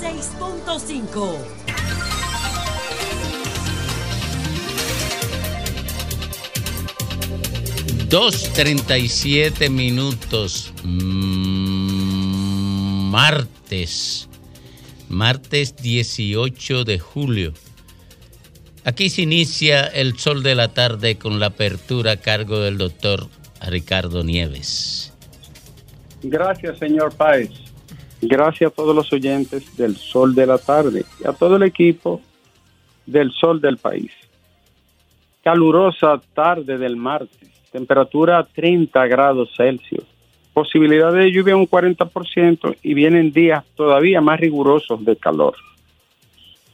96.5. 0.00 1.36
Dos 8.08 8.50
treinta 8.54 8.96
y 8.96 9.08
siete 9.08 9.68
minutos. 9.68 10.72
Mm, 10.84 12.00
martes. 13.10 14.26
Martes 15.10 15.76
18 15.76 16.84
de 16.84 16.98
julio. 16.98 17.52
Aquí 18.84 19.10
se 19.10 19.20
inicia 19.22 19.84
el 19.84 20.18
sol 20.18 20.42
de 20.42 20.54
la 20.54 20.68
tarde 20.68 21.18
con 21.18 21.38
la 21.38 21.48
apertura 21.48 22.12
a 22.12 22.16
cargo 22.16 22.60
del 22.60 22.78
doctor 22.78 23.26
Ricardo 23.68 24.24
Nieves. 24.24 25.12
Gracias, 26.22 26.78
señor 26.78 27.14
Páez. 27.14 27.69
Gracias 28.22 28.70
a 28.70 28.74
todos 28.74 28.94
los 28.94 29.10
oyentes 29.12 29.76
del 29.78 29.96
Sol 29.96 30.34
de 30.34 30.46
la 30.46 30.58
Tarde 30.58 31.04
y 31.22 31.26
a 31.26 31.32
todo 31.32 31.56
el 31.56 31.62
equipo 31.62 32.20
del 33.06 33.32
Sol 33.32 33.60
del 33.60 33.78
País. 33.78 34.12
Calurosa 35.42 36.20
tarde 36.34 36.76
del 36.76 36.96
martes, 36.96 37.48
temperatura 37.72 38.44
30 38.44 39.06
grados 39.06 39.50
Celsius, 39.56 40.04
posibilidad 40.52 41.12
de 41.12 41.32
lluvia 41.32 41.56
un 41.56 41.66
40% 41.66 42.76
y 42.82 42.92
vienen 42.92 43.32
días 43.32 43.64
todavía 43.74 44.20
más 44.20 44.38
rigurosos 44.38 45.02
de 45.02 45.16
calor. 45.16 45.54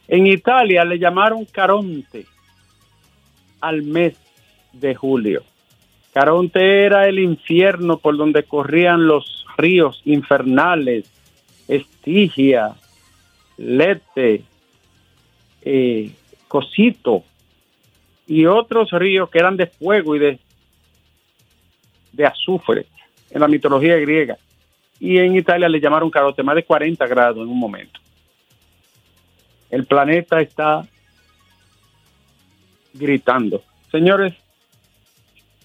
En 0.09 0.27
Italia 0.27 0.85
le 0.85 0.99
llamaron 0.99 1.45
Caronte 1.45 2.27
al 3.61 3.83
mes 3.83 4.17
de 4.73 4.97
julio. 4.97 5.45
Caronte 6.13 6.85
era 6.85 7.07
el 7.07 7.21
infierno 7.21 7.99
por 7.99 8.17
donde 8.17 8.43
corrían 8.43 9.07
los 9.07 9.47
ríos 9.57 10.03
infernales 10.05 11.09
Estigia, 11.69 12.75
Lete, 13.57 14.43
eh, 15.63 16.11
Cosito 16.49 17.25
y 18.27 18.47
otros 18.47 18.91
ríos 18.93 19.31
que 19.31 19.39
eran 19.39 19.57
de 19.57 19.67
fuego 19.67 20.17
y 20.17 20.19
de, 20.19 20.39
de 22.13 22.27
azufre 22.27 22.87
en 23.31 23.41
la 23.41 23.49
mitología 23.49 23.97
griega. 23.97 24.37
Y 24.99 25.19
en 25.19 25.37
Italia 25.37 25.69
le 25.69 25.81
llamaron 25.81 26.11
carote, 26.11 26.43
más 26.43 26.57
de 26.57 26.65
40 26.65 27.07
grados 27.07 27.45
en 27.45 27.49
un 27.49 27.59
momento. 27.59 28.01
El 29.71 29.85
planeta 29.85 30.41
está 30.41 30.87
gritando. 32.95 33.63
Señores, 33.91 34.35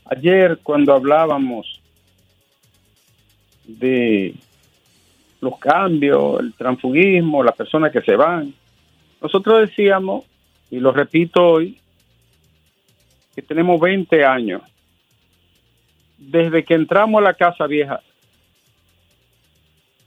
ayer 0.06 0.60
cuando 0.62 0.94
hablábamos 0.94 1.82
de 3.66 4.36
los 5.42 5.58
cambios, 5.58 6.40
el 6.40 6.54
transfugismo, 6.54 7.44
las 7.44 7.56
personas 7.56 7.92
que 7.92 8.02
se 8.02 8.16
van. 8.16 8.54
Nosotros 9.22 9.62
decíamos, 9.62 10.26
y 10.70 10.80
lo 10.80 10.92
repito 10.92 11.46
hoy, 11.46 11.78
que 13.36 13.42
tenemos 13.42 13.80
20 13.80 14.24
años 14.24 14.62
desde 16.18 16.64
que 16.64 16.76
entramos 16.76 17.20
a 17.20 17.26
la 17.26 17.34
Casa 17.34 17.66
Vieja, 17.66 18.02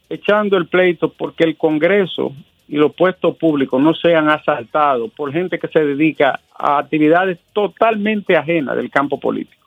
echando 0.08 0.56
el 0.56 0.68
pleito 0.68 1.12
porque 1.12 1.44
el 1.44 1.56
Congreso 1.56 2.32
y 2.68 2.76
los 2.76 2.94
puestos 2.94 3.36
públicos 3.36 3.82
no 3.82 3.94
sean 3.94 4.28
asaltados 4.28 5.10
por 5.12 5.32
gente 5.32 5.58
que 5.58 5.68
se 5.68 5.84
dedica 5.84 6.40
a 6.56 6.78
actividades 6.78 7.38
totalmente 7.52 8.36
ajenas 8.36 8.76
del 8.76 8.90
campo 8.90 9.18
político. 9.18 9.63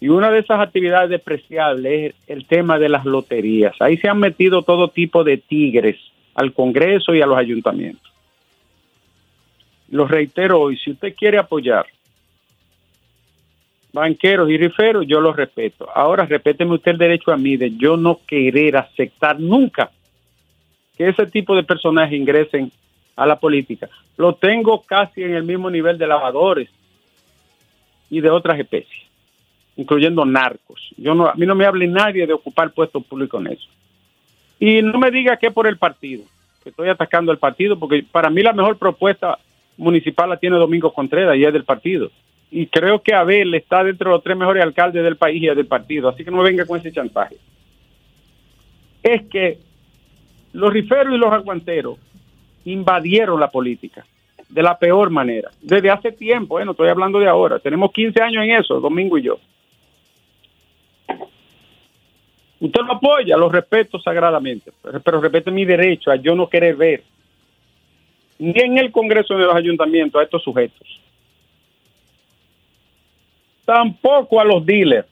Y 0.00 0.08
una 0.08 0.30
de 0.30 0.40
esas 0.40 0.60
actividades 0.60 1.10
despreciables 1.10 2.14
es 2.14 2.14
el 2.26 2.46
tema 2.46 2.78
de 2.78 2.88
las 2.88 3.04
loterías. 3.04 3.74
Ahí 3.80 3.96
se 3.96 4.08
han 4.08 4.18
metido 4.18 4.62
todo 4.62 4.88
tipo 4.88 5.24
de 5.24 5.38
tigres 5.38 5.96
al 6.34 6.52
Congreso 6.52 7.14
y 7.14 7.22
a 7.22 7.26
los 7.26 7.38
ayuntamientos. 7.38 8.12
Lo 9.90 10.06
reitero 10.06 10.60
hoy, 10.60 10.76
si 10.76 10.90
usted 10.90 11.14
quiere 11.14 11.38
apoyar 11.38 11.86
banqueros 13.92 14.50
y 14.50 14.58
riferos, 14.58 15.06
yo 15.06 15.20
los 15.20 15.36
respeto. 15.36 15.88
Ahora 15.94 16.26
respéteme 16.26 16.74
usted 16.74 16.92
el 16.92 16.98
derecho 16.98 17.30
a 17.30 17.36
mí 17.36 17.56
de 17.56 17.76
yo 17.76 17.96
no 17.96 18.18
querer 18.26 18.76
aceptar 18.76 19.38
nunca 19.38 19.90
que 20.96 21.08
ese 21.08 21.26
tipo 21.26 21.54
de 21.54 21.62
personajes 21.62 22.18
ingresen 22.18 22.72
a 23.14 23.24
la 23.24 23.38
política. 23.38 23.88
Lo 24.16 24.34
tengo 24.34 24.82
casi 24.82 25.22
en 25.22 25.34
el 25.34 25.44
mismo 25.44 25.70
nivel 25.70 25.96
de 25.96 26.08
lavadores 26.08 26.68
y 28.10 28.20
de 28.20 28.30
otras 28.30 28.58
especies 28.58 29.04
incluyendo 29.76 30.24
narcos. 30.24 30.80
Yo 30.96 31.14
no, 31.14 31.26
a 31.26 31.34
mí 31.34 31.46
no 31.46 31.54
me 31.54 31.66
hable 31.66 31.86
nadie 31.86 32.26
de 32.26 32.32
ocupar 32.32 32.72
puestos 32.72 33.04
públicos 33.04 33.40
en 33.40 33.52
eso. 33.52 33.68
Y 34.58 34.82
no 34.82 34.98
me 34.98 35.10
diga 35.10 35.36
que 35.36 35.50
por 35.50 35.66
el 35.66 35.78
partido, 35.78 36.24
que 36.62 36.70
estoy 36.70 36.88
atacando 36.88 37.32
el 37.32 37.38
partido, 37.38 37.78
porque 37.78 38.04
para 38.10 38.30
mí 38.30 38.42
la 38.42 38.52
mejor 38.52 38.78
propuesta 38.78 39.38
municipal 39.76 40.30
la 40.30 40.36
tiene 40.36 40.56
Domingo 40.56 40.92
Contreras 40.92 41.36
y 41.36 41.44
es 41.44 41.52
del 41.52 41.64
partido. 41.64 42.10
Y 42.50 42.66
creo 42.66 43.02
que 43.02 43.14
Abel 43.14 43.52
está 43.54 43.82
dentro 43.82 44.10
de 44.10 44.16
los 44.16 44.22
tres 44.22 44.36
mejores 44.36 44.62
alcaldes 44.62 45.02
del 45.02 45.16
país 45.16 45.42
y 45.42 45.48
es 45.48 45.56
del 45.56 45.66
partido. 45.66 46.08
Así 46.08 46.24
que 46.24 46.30
no 46.30 46.38
me 46.38 46.44
venga 46.44 46.64
con 46.64 46.78
ese 46.78 46.92
chantaje. 46.92 47.36
Es 49.02 49.22
que 49.24 49.58
los 50.52 50.72
riferos 50.72 51.14
y 51.14 51.18
los 51.18 51.32
aguanteros 51.32 51.98
invadieron 52.64 53.40
la 53.40 53.50
política 53.50 54.06
de 54.48 54.62
la 54.62 54.78
peor 54.78 55.10
manera. 55.10 55.50
Desde 55.60 55.90
hace 55.90 56.12
tiempo, 56.12 56.60
¿eh? 56.60 56.64
estoy 56.68 56.88
hablando 56.88 57.18
de 57.18 57.26
ahora. 57.26 57.58
Tenemos 57.58 57.90
15 57.92 58.22
años 58.22 58.44
en 58.44 58.52
eso, 58.52 58.80
Domingo 58.80 59.18
y 59.18 59.22
yo. 59.22 59.38
Usted 62.64 62.80
lo 62.80 62.94
apoya, 62.94 63.36
lo 63.36 63.50
respeto 63.50 64.00
sagradamente, 64.00 64.72
pero 65.04 65.20
respete 65.20 65.50
mi 65.50 65.66
derecho 65.66 66.10
a 66.10 66.16
yo 66.16 66.34
no 66.34 66.48
querer 66.48 66.74
ver 66.74 67.04
ni 68.38 68.58
en 68.58 68.78
el 68.78 68.90
Congreso 68.90 69.36
de 69.36 69.44
los 69.44 69.54
ayuntamientos 69.54 70.18
a 70.18 70.24
estos 70.24 70.42
sujetos. 70.42 71.00
Tampoco 73.66 74.40
a 74.40 74.44
los 74.44 74.64
dealers. 74.64 75.06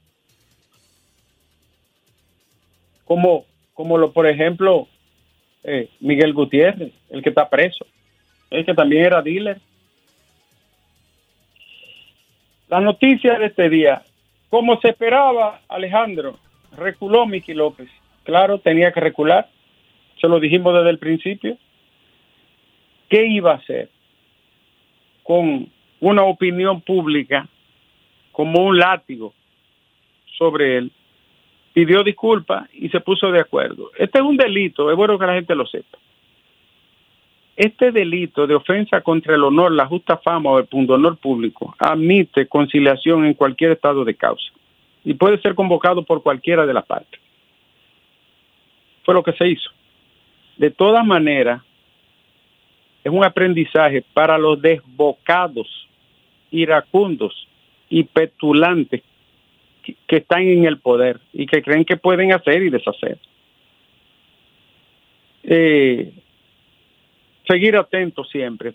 Como, 3.05 3.45
como 3.75 3.99
lo, 3.99 4.13
por 4.13 4.27
ejemplo, 4.27 4.89
eh, 5.63 5.91
Miguel 6.01 6.33
Gutiérrez, 6.33 6.95
el 7.11 7.23
que 7.23 7.29
está 7.29 7.51
preso, 7.51 7.85
el 8.49 8.65
que 8.65 8.73
también 8.73 9.05
era 9.05 9.21
dealer. 9.21 9.61
La 12.69 12.81
noticia 12.81 13.39
de 13.39 13.47
este 13.47 13.69
día, 13.69 14.03
como 14.49 14.81
se 14.81 14.89
esperaba, 14.89 15.61
Alejandro, 15.69 16.39
reculó 16.77 17.27
Miki 17.27 17.55
López. 17.55 17.89
Claro, 18.25 18.59
tenía 18.59 18.93
que 18.93 19.01
recular. 19.01 19.49
Se 20.21 20.29
lo 20.29 20.41
dijimos 20.41 20.75
desde 20.75 20.91
el 20.91 20.99
principio. 20.99 21.57
¿Qué 23.09 23.27
iba 23.27 23.53
a 23.53 23.57
hacer 23.57 23.91
con 25.23 25.69
una 26.01 26.23
opinión 26.23 26.81
pública 26.81 27.49
como 28.33 28.63
un 28.65 28.79
látigo 28.79 29.35
sobre 30.39 30.79
él? 30.79 30.93
Pidió 31.75 32.03
disculpas 32.03 32.69
y 32.73 32.89
se 32.89 33.01
puso 33.01 33.31
de 33.31 33.41
acuerdo. 33.41 33.91
Este 33.99 34.19
es 34.19 34.25
un 34.25 34.37
delito, 34.37 34.91
es 34.91 34.97
bueno 34.97 35.19
que 35.19 35.27
la 35.27 35.35
gente 35.35 35.55
lo 35.55 35.67
sepa. 35.67 35.99
Este 37.57 37.93
delito 37.93 38.47
de 38.47 38.55
ofensa 38.55 39.03
contra 39.03 39.35
el 39.35 39.45
honor, 39.45 39.73
la 39.73 39.87
justa 39.87 40.17
fama 40.17 40.51
o 40.51 40.59
el 40.59 40.67
punto 40.67 40.95
honor 40.95 41.19
público 41.19 41.75
admite 41.79 42.47
conciliación 42.47 43.27
en 43.27 43.35
cualquier 43.35 43.73
estado 43.73 44.05
de 44.05 44.15
causa 44.15 44.53
y 45.05 45.15
puede 45.15 45.41
ser 45.41 45.55
convocado 45.55 46.03
por 46.05 46.23
cualquiera 46.23 46.67
de 46.67 46.75
las 46.75 46.87
partes. 46.87 47.21
Fue 49.05 49.15
lo 49.15 49.23
que 49.23 49.33
se 49.33 49.49
hizo. 49.49 49.71
De 50.57 50.71
todas 50.71 51.05
maneras, 51.05 51.63
es 53.03 53.13
un 53.13 53.25
aprendizaje 53.25 54.05
para 54.13 54.39
los 54.39 54.61
desbocados, 54.63 55.67
iracundos 56.51 57.49
y 57.89 58.05
petulantes 58.05 59.03
que, 59.83 60.17
están 60.17 60.43
en 60.43 60.65
el 60.65 60.79
poder 60.79 61.19
y 61.33 61.47
que 61.47 61.63
creen 61.63 61.85
que 61.85 61.97
pueden 61.97 62.33
hacer 62.33 62.63
y 62.63 62.71
deshacer. 62.71 63.19
Eh, 65.43 66.13
seguir 67.49 67.77
atentos 67.77 68.29
siempre, 68.31 68.75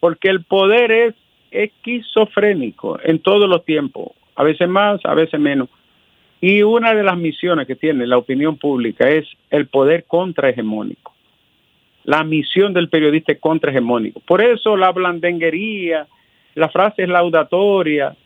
porque 0.00 0.28
el 0.28 0.42
poder 0.42 0.90
es 0.90 1.14
esquizofrénico 1.52 2.98
en 3.04 3.20
todos 3.20 3.48
los 3.48 3.64
tiempos 3.64 4.12
a 4.34 4.42
veces 4.42 4.68
más, 4.68 5.00
a 5.04 5.14
veces 5.14 5.38
menos. 5.38 5.68
Y 6.40 6.62
una 6.62 6.94
de 6.94 7.04
las 7.04 7.16
misiones 7.16 7.66
que 7.66 7.76
tiene 7.76 8.06
la 8.06 8.18
opinión 8.18 8.56
pública 8.56 9.08
es 9.08 9.26
el 9.50 9.68
poder 9.68 10.04
contrahegemónico. 10.04 11.14
La 12.04 12.24
misión 12.24 12.72
del 12.72 12.88
periodista 12.88 13.32
es 13.32 13.38
contrahegemónico. 13.38 14.20
Por 14.20 14.42
eso 14.42 14.76
la 14.76 14.90
blandenguería, 14.90 16.06
la 16.54 16.68
frase 16.68 17.04
es 17.04 17.08
laudatoria, 17.08 18.16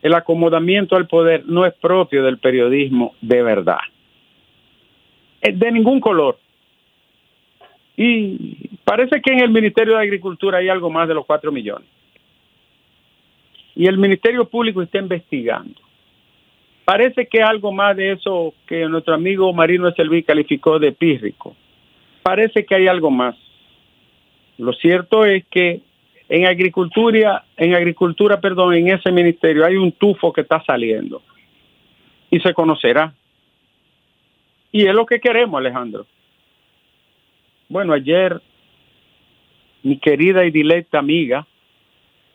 el 0.00 0.14
acomodamiento 0.14 0.96
al 0.96 1.06
poder 1.06 1.44
no 1.46 1.66
es 1.66 1.74
propio 1.74 2.22
del 2.22 2.38
periodismo 2.38 3.14
de 3.20 3.42
verdad. 3.42 3.80
De 5.42 5.70
ningún 5.70 6.00
color. 6.00 6.38
Y 7.96 8.70
parece 8.84 9.20
que 9.20 9.32
en 9.32 9.40
el 9.40 9.50
Ministerio 9.50 9.96
de 9.96 10.02
Agricultura 10.02 10.58
hay 10.58 10.70
algo 10.70 10.88
más 10.88 11.06
de 11.08 11.14
los 11.14 11.26
cuatro 11.26 11.52
millones 11.52 11.88
y 13.74 13.86
el 13.86 13.98
Ministerio 13.98 14.48
Público 14.48 14.82
está 14.82 14.98
investigando. 14.98 15.80
Parece 16.84 17.26
que 17.26 17.42
algo 17.42 17.72
más 17.72 17.96
de 17.96 18.12
eso 18.12 18.54
que 18.66 18.86
nuestro 18.86 19.14
amigo 19.14 19.52
Marino 19.52 19.90
Selví 19.92 20.22
calificó 20.22 20.78
de 20.78 20.92
pírrico. 20.92 21.56
parece 22.22 22.64
que 22.64 22.74
hay 22.74 22.86
algo 22.86 23.10
más. 23.10 23.36
Lo 24.56 24.72
cierto 24.72 25.24
es 25.26 25.44
que 25.50 25.80
en 26.28 26.46
agricultura, 26.46 27.44
en 27.56 27.74
agricultura, 27.74 28.40
perdón, 28.40 28.74
en 28.74 28.88
ese 28.88 29.12
ministerio 29.12 29.64
hay 29.64 29.76
un 29.76 29.92
tufo 29.92 30.32
que 30.32 30.40
está 30.40 30.62
saliendo 30.64 31.22
y 32.30 32.40
se 32.40 32.54
conocerá. 32.54 33.12
Y 34.72 34.86
es 34.86 34.94
lo 34.94 35.04
que 35.04 35.20
queremos, 35.20 35.58
Alejandro. 35.58 36.06
Bueno, 37.68 37.92
ayer 37.92 38.40
mi 39.82 39.98
querida 39.98 40.44
y 40.44 40.50
directa 40.50 40.98
amiga 40.98 41.46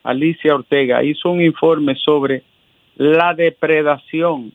Alicia 0.03 0.55
Ortega 0.55 1.03
hizo 1.03 1.29
un 1.29 1.41
informe 1.41 1.95
sobre 1.95 2.43
la 2.95 3.33
depredación, 3.33 4.51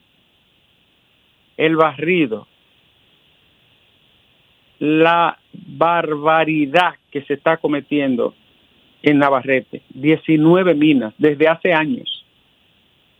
el 1.57 1.75
barrido, 1.75 2.47
la 4.79 5.37
barbaridad 5.53 6.95
que 7.11 7.21
se 7.23 7.35
está 7.35 7.57
cometiendo 7.57 8.33
en 9.01 9.19
Navarrete. 9.19 9.81
19 9.89 10.73
minas 10.75 11.13
desde 11.17 11.47
hace 11.47 11.73
años 11.73 12.25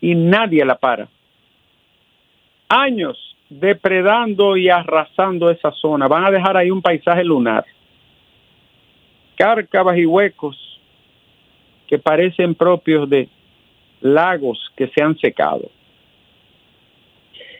y 0.02 0.16
nadie 0.16 0.66
la 0.66 0.76
para. 0.78 1.08
Años 2.68 3.36
depredando 3.50 4.58
y 4.58 4.70
arrasando 4.70 5.50
esa 5.50 5.72
zona. 5.72 6.08
Van 6.08 6.26
a 6.26 6.32
dejar 6.32 6.58
ahí 6.58 6.72
un 6.72 6.82
paisaje 6.82 7.24
lunar. 7.24 7.66
Cárcavas 9.36 9.98
y 9.98 10.06
huecos 10.06 10.75
que 11.88 12.00
parecen 12.00 12.56
propios 12.56 13.10
de 13.10 13.30
lagos 14.02 14.72
que 14.76 14.88
se 14.90 15.04
han 15.04 15.18
secado. 15.18 15.70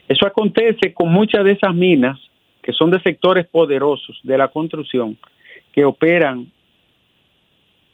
Eso 0.08 0.28
acontece 0.28 0.94
con 0.94 1.10
muchas 1.10 1.44
de 1.44 1.54
esas 1.54 1.74
minas 1.74 2.20
que 2.62 2.74
son 2.74 2.92
de 2.92 3.00
sectores 3.02 3.48
poderosos 3.48 4.20
de 4.24 4.38
la 4.38 4.48
construcción 4.48 5.18
que 5.72 5.86
operan 5.86 6.52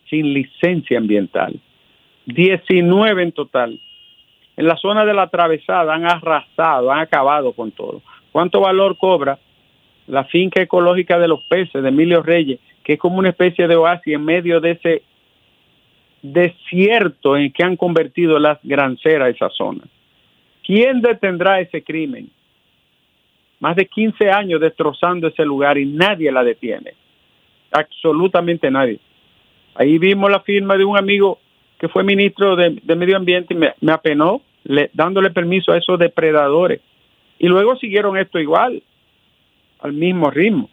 sin 0.09 0.33
licencia 0.33 0.97
ambiental. 0.97 1.59
19 2.25 3.23
en 3.23 3.31
total. 3.31 3.79
En 4.57 4.67
la 4.67 4.75
zona 4.77 5.05
de 5.05 5.13
la 5.13 5.23
atravesada 5.23 5.95
han 5.95 6.05
arrasado, 6.05 6.91
han 6.91 6.99
acabado 6.99 7.53
con 7.53 7.71
todo. 7.71 8.01
¿Cuánto 8.31 8.61
valor 8.61 8.97
cobra 8.97 9.39
la 10.07 10.25
finca 10.25 10.61
ecológica 10.61 11.17
de 11.19 11.27
los 11.27 11.41
peces 11.43 11.81
de 11.81 11.89
Emilio 11.89 12.21
Reyes, 12.21 12.59
que 12.83 12.93
es 12.93 12.99
como 12.99 13.17
una 13.17 13.29
especie 13.29 13.67
de 13.67 13.75
oasis 13.75 14.13
en 14.13 14.25
medio 14.25 14.59
de 14.59 14.71
ese 14.71 15.03
desierto 16.21 17.35
en 17.37 17.51
que 17.51 17.63
han 17.63 17.75
convertido 17.75 18.39
las 18.39 18.59
granceras 18.63 19.35
esa 19.35 19.49
zona? 19.49 19.83
¿Quién 20.63 21.01
detendrá 21.01 21.59
ese 21.59 21.83
crimen? 21.83 22.29
Más 23.59 23.75
de 23.75 23.85
15 23.85 24.29
años 24.31 24.59
destrozando 24.59 25.27
ese 25.27 25.45
lugar 25.45 25.77
y 25.77 25.85
nadie 25.85 26.31
la 26.31 26.43
detiene. 26.43 26.93
Absolutamente 27.71 28.71
nadie. 28.71 28.99
Ahí 29.75 29.97
vimos 29.97 30.29
la 30.29 30.41
firma 30.41 30.77
de 30.77 30.83
un 30.83 30.97
amigo 30.97 31.39
que 31.79 31.87
fue 31.87 32.03
ministro 32.03 32.55
de, 32.55 32.79
Medio 32.95 33.17
Ambiente 33.17 33.53
y 33.53 33.57
me, 33.57 33.91
apenó 33.91 34.41
dándole 34.93 35.31
permiso 35.31 35.71
a 35.71 35.77
esos 35.77 35.97
depredadores. 35.97 36.81
Y 37.39 37.47
luego 37.47 37.75
siguieron 37.77 38.17
esto 38.17 38.39
igual, 38.39 38.83
al 39.79 39.93
mismo 39.93 40.29
ritmo. 40.29 40.69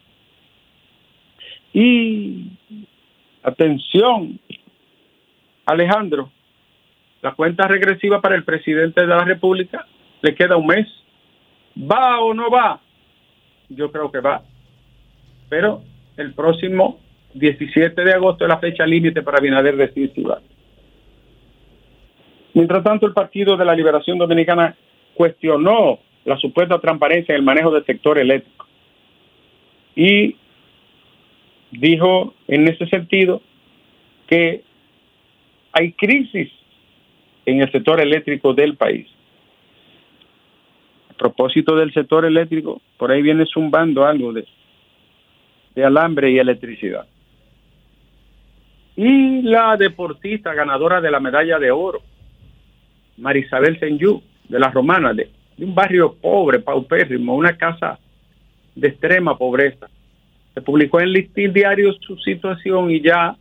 Y 1.72 2.50
atención, 3.42 4.38
Alejandro, 5.68 6.30
la 7.20 7.34
cuenta 7.34 7.68
regresiva 7.68 8.22
para 8.22 8.36
el 8.36 8.44
presidente 8.44 9.02
de 9.02 9.06
la 9.06 9.22
República 9.22 9.86
le 10.22 10.34
queda 10.34 10.56
un 10.56 10.66
mes. 10.66 10.88
¿Va 11.78 12.20
o 12.20 12.32
no 12.32 12.50
va? 12.50 12.80
Yo 13.68 13.92
creo 13.92 14.10
que 14.10 14.20
va. 14.20 14.42
Pero 15.50 15.82
el 16.16 16.32
próximo 16.32 16.98
17 17.34 18.02
de 18.02 18.14
agosto 18.14 18.44
es 18.44 18.48
la 18.48 18.58
fecha 18.58 18.86
límite 18.86 19.22
para 19.22 19.40
Binader 19.40 19.76
decir 19.76 20.10
si 20.14 20.22
va. 20.22 20.40
Mientras 22.54 22.82
tanto, 22.82 23.06
el 23.06 23.12
Partido 23.12 23.58
de 23.58 23.66
la 23.66 23.74
Liberación 23.74 24.16
Dominicana 24.16 24.74
cuestionó 25.14 25.98
la 26.24 26.38
supuesta 26.38 26.78
transparencia 26.78 27.34
en 27.34 27.40
el 27.40 27.44
manejo 27.44 27.70
del 27.70 27.84
sector 27.84 28.18
eléctrico 28.18 28.66
y 29.94 30.34
dijo 31.72 32.32
en 32.46 32.68
ese 32.68 32.86
sentido 32.86 33.42
que 34.26 34.64
hay 35.72 35.92
crisis 35.92 36.50
en 37.46 37.62
el 37.62 37.70
sector 37.72 38.00
eléctrico 38.00 38.54
del 38.54 38.76
país. 38.76 39.06
A 41.10 41.14
propósito 41.14 41.76
del 41.76 41.92
sector 41.92 42.24
eléctrico, 42.24 42.80
por 42.96 43.10
ahí 43.10 43.22
viene 43.22 43.46
zumbando 43.46 44.04
algo 44.04 44.32
de, 44.32 44.46
de 45.74 45.84
alambre 45.84 46.30
y 46.30 46.38
electricidad. 46.38 47.06
Y 48.96 49.42
la 49.42 49.76
deportista 49.76 50.54
ganadora 50.54 51.00
de 51.00 51.10
la 51.10 51.20
medalla 51.20 51.58
de 51.58 51.70
oro, 51.70 52.00
Marisabel 53.16 53.78
Senyú, 53.78 54.22
de 54.48 54.58
la 54.58 54.70
Romana, 54.70 55.12
de, 55.14 55.30
un 55.58 55.74
barrio 55.74 56.14
pobre, 56.14 56.60
paupérrimo, 56.60 57.34
una 57.34 57.56
casa 57.56 57.98
de 58.74 58.88
extrema 58.88 59.36
pobreza. 59.36 59.88
Se 60.54 60.62
publicó 60.62 61.00
en 61.00 61.12
Listín 61.12 61.52
Diario 61.52 61.92
su 61.94 62.16
situación 62.18 62.90
y 62.90 63.00
ya 63.00 63.36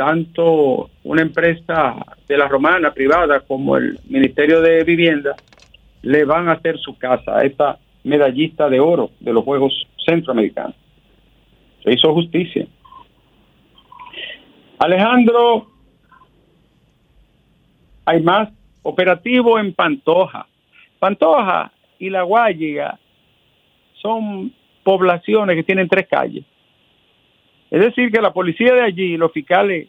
tanto 0.00 0.88
una 1.04 1.20
empresa 1.20 1.94
de 2.26 2.38
la 2.38 2.48
Romana 2.48 2.90
privada 2.90 3.40
como 3.40 3.76
el 3.76 4.00
Ministerio 4.08 4.62
de 4.62 4.82
Vivienda 4.82 5.36
le 6.00 6.24
van 6.24 6.48
a 6.48 6.52
hacer 6.52 6.78
su 6.78 6.96
casa 6.96 7.36
a 7.36 7.44
esta 7.44 7.78
medallista 8.04 8.70
de 8.70 8.80
oro 8.80 9.10
de 9.20 9.30
los 9.30 9.44
Juegos 9.44 9.86
Centroamericanos. 10.02 10.74
Se 11.84 11.92
hizo 11.92 12.14
justicia. 12.14 12.66
Alejandro, 14.78 15.66
hay 18.06 18.22
más 18.22 18.48
operativo 18.80 19.58
en 19.58 19.74
Pantoja. 19.74 20.46
Pantoja 20.98 21.72
y 21.98 22.08
La 22.08 22.22
Guayiga 22.22 22.98
son 24.00 24.50
poblaciones 24.82 25.56
que 25.56 25.62
tienen 25.62 25.90
tres 25.90 26.08
calles. 26.08 26.46
Es 27.70 27.80
decir, 27.80 28.10
que 28.10 28.20
la 28.20 28.32
policía 28.32 28.74
de 28.74 28.82
allí 28.82 29.14
y 29.14 29.16
los 29.16 29.32
fiscales 29.32 29.88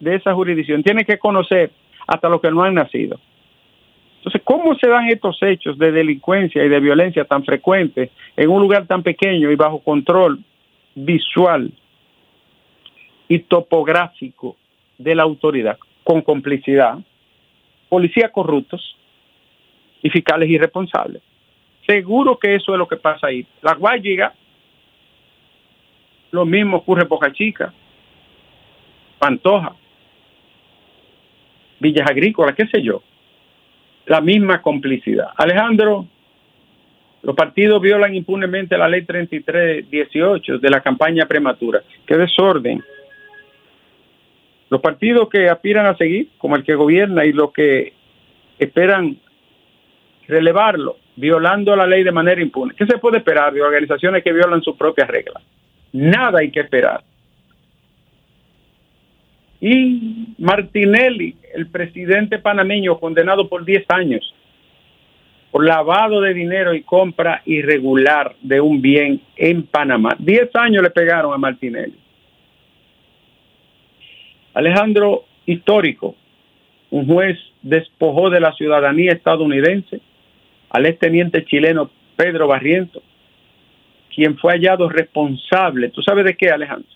de 0.00 0.14
esa 0.14 0.34
jurisdicción 0.34 0.82
tienen 0.82 1.04
que 1.04 1.18
conocer 1.18 1.70
hasta 2.06 2.28
los 2.28 2.40
que 2.40 2.50
no 2.50 2.62
han 2.62 2.74
nacido. 2.74 3.18
Entonces, 4.18 4.42
¿cómo 4.44 4.74
se 4.76 4.88
dan 4.88 5.08
estos 5.08 5.38
hechos 5.42 5.78
de 5.78 5.90
delincuencia 5.90 6.64
y 6.64 6.68
de 6.68 6.80
violencia 6.80 7.24
tan 7.24 7.44
frecuentes 7.44 8.10
en 8.36 8.50
un 8.50 8.60
lugar 8.60 8.86
tan 8.86 9.02
pequeño 9.02 9.50
y 9.50 9.56
bajo 9.56 9.80
control 9.80 10.38
visual 10.94 11.72
y 13.28 13.38
topográfico 13.40 14.56
de 14.98 15.14
la 15.14 15.22
autoridad 15.22 15.78
con 16.04 16.20
complicidad, 16.22 16.98
policías 17.88 18.30
corruptos 18.30 18.96
y 20.02 20.10
fiscales 20.10 20.50
irresponsables. 20.50 21.22
Seguro 21.86 22.38
que 22.38 22.54
eso 22.54 22.72
es 22.72 22.78
lo 22.78 22.86
que 22.86 22.96
pasa 22.96 23.28
ahí. 23.28 23.46
La 23.60 23.74
Guayiga, 23.74 24.34
lo 26.32 26.46
mismo 26.46 26.78
ocurre 26.78 27.02
en 27.02 27.08
Boca 27.08 27.30
Chica, 27.30 27.72
Pantoja, 29.18 29.76
Villas 31.78 32.10
Agrícolas, 32.10 32.56
qué 32.56 32.66
sé 32.66 32.82
yo. 32.82 33.02
La 34.06 34.20
misma 34.20 34.60
complicidad. 34.62 35.28
Alejandro, 35.36 36.06
los 37.22 37.36
partidos 37.36 37.80
violan 37.80 38.14
impunemente 38.14 38.76
la 38.76 38.88
ley 38.88 39.02
3318 39.02 40.58
de 40.58 40.70
la 40.70 40.80
campaña 40.80 41.26
prematura. 41.26 41.82
Qué 42.06 42.16
desorden. 42.16 42.82
Los 44.70 44.80
partidos 44.80 45.28
que 45.28 45.50
aspiran 45.50 45.86
a 45.86 45.96
seguir, 45.96 46.30
como 46.38 46.56
el 46.56 46.64
que 46.64 46.74
gobierna 46.74 47.26
y 47.26 47.32
los 47.32 47.52
que 47.52 47.92
esperan 48.58 49.18
relevarlo, 50.26 50.96
violando 51.14 51.76
la 51.76 51.86
ley 51.86 52.02
de 52.02 52.12
manera 52.12 52.40
impune. 52.40 52.74
¿Qué 52.74 52.86
se 52.86 52.96
puede 52.96 53.18
esperar 53.18 53.52
de 53.52 53.60
organizaciones 53.60 54.24
que 54.24 54.32
violan 54.32 54.62
sus 54.62 54.76
propias 54.76 55.08
reglas? 55.08 55.42
Nada 55.92 56.40
hay 56.40 56.50
que 56.50 56.60
esperar. 56.60 57.02
Y 59.60 60.34
Martinelli, 60.38 61.36
el 61.54 61.68
presidente 61.68 62.38
panameño 62.38 62.98
condenado 62.98 63.48
por 63.48 63.64
10 63.64 63.84
años 63.90 64.34
por 65.52 65.66
lavado 65.66 66.22
de 66.22 66.32
dinero 66.32 66.74
y 66.74 66.82
compra 66.82 67.42
irregular 67.44 68.34
de 68.40 68.60
un 68.60 68.80
bien 68.80 69.20
en 69.36 69.64
Panamá. 69.64 70.16
10 70.18 70.48
años 70.56 70.82
le 70.82 70.88
pegaron 70.88 71.32
a 71.34 71.36
Martinelli. 71.36 71.98
Alejandro 74.54 75.24
Histórico, 75.44 76.16
un 76.90 77.06
juez 77.06 77.38
despojó 77.60 78.30
de 78.30 78.40
la 78.40 78.52
ciudadanía 78.54 79.12
estadounidense 79.12 80.00
al 80.70 80.86
exteniente 80.86 81.44
chileno 81.44 81.90
Pedro 82.16 82.48
Barriento, 82.48 83.02
quien 84.14 84.38
fue 84.38 84.52
hallado 84.52 84.88
responsable, 84.88 85.90
¿tú 85.90 86.02
sabes 86.02 86.24
de 86.24 86.36
qué, 86.36 86.50
Alejandro? 86.50 86.88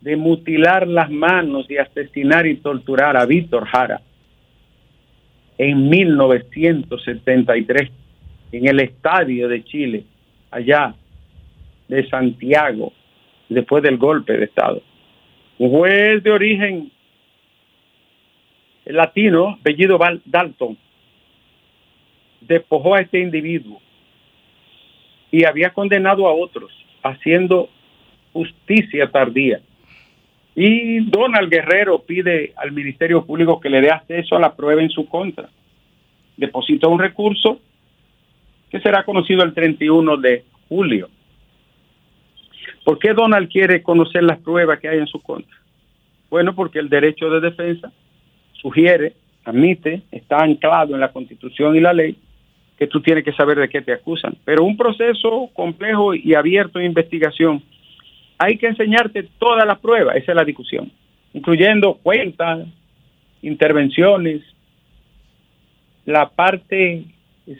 De 0.00 0.16
mutilar 0.16 0.86
las 0.86 1.10
manos 1.10 1.66
y 1.68 1.76
asesinar 1.76 2.46
y 2.46 2.56
torturar 2.56 3.16
a 3.16 3.26
Víctor 3.26 3.66
Jara 3.66 4.00
en 5.56 5.88
1973 5.88 7.90
en 8.52 8.68
el 8.68 8.80
estadio 8.80 9.48
de 9.48 9.64
Chile, 9.64 10.04
allá 10.50 10.94
de 11.88 12.08
Santiago 12.08 12.92
después 13.48 13.82
del 13.82 13.98
golpe 13.98 14.34
de 14.34 14.44
Estado. 14.44 14.82
Un 15.58 15.70
juez 15.70 16.22
de 16.22 16.30
origen 16.30 16.92
latino, 18.86 19.58
apellido 19.60 19.98
Dalton, 20.24 20.78
despojó 22.40 22.94
a 22.94 23.00
este 23.00 23.18
individuo 23.18 23.80
y 25.30 25.44
había 25.44 25.70
condenado 25.70 26.26
a 26.26 26.32
otros, 26.32 26.72
haciendo 27.02 27.68
justicia 28.32 29.10
tardía. 29.10 29.60
Y 30.54 31.00
Donald 31.00 31.50
Guerrero 31.50 32.02
pide 32.02 32.52
al 32.56 32.72
Ministerio 32.72 33.24
Público 33.24 33.60
que 33.60 33.70
le 33.70 33.80
dé 33.80 33.90
acceso 33.90 34.36
a 34.36 34.40
la 34.40 34.54
prueba 34.54 34.82
en 34.82 34.90
su 34.90 35.06
contra. 35.08 35.48
Depositó 36.36 36.90
un 36.90 36.98
recurso 36.98 37.60
que 38.70 38.80
será 38.80 39.04
conocido 39.04 39.42
el 39.44 39.54
31 39.54 40.16
de 40.16 40.44
julio. 40.68 41.08
¿Por 42.84 42.98
qué 42.98 43.12
Donald 43.12 43.48
quiere 43.48 43.82
conocer 43.82 44.22
las 44.22 44.38
pruebas 44.38 44.80
que 44.80 44.88
hay 44.88 44.98
en 44.98 45.06
su 45.06 45.20
contra? 45.20 45.56
Bueno, 46.30 46.54
porque 46.54 46.78
el 46.78 46.88
derecho 46.88 47.30
de 47.30 47.40
defensa 47.40 47.92
sugiere, 48.52 49.14
admite, 49.44 50.02
está 50.10 50.42
anclado 50.42 50.94
en 50.94 51.00
la 51.00 51.12
Constitución 51.12 51.76
y 51.76 51.80
la 51.80 51.92
ley, 51.92 52.16
que 52.78 52.86
tú 52.86 53.00
tienes 53.00 53.24
que 53.24 53.32
saber 53.32 53.58
de 53.58 53.68
qué 53.68 53.82
te 53.82 53.92
acusan. 53.92 54.36
Pero 54.44 54.64
un 54.64 54.76
proceso 54.76 55.50
complejo 55.52 56.14
y 56.14 56.34
abierto 56.34 56.78
de 56.78 56.84
investigación, 56.84 57.62
hay 58.38 58.56
que 58.56 58.68
enseñarte 58.68 59.28
todas 59.38 59.66
las 59.66 59.78
pruebas, 59.80 60.16
esa 60.16 60.32
es 60.32 60.36
la 60.36 60.44
discusión, 60.44 60.92
incluyendo 61.32 61.94
cuentas, 61.94 62.68
intervenciones, 63.42 64.42
la 66.04 66.28
parte 66.28 67.04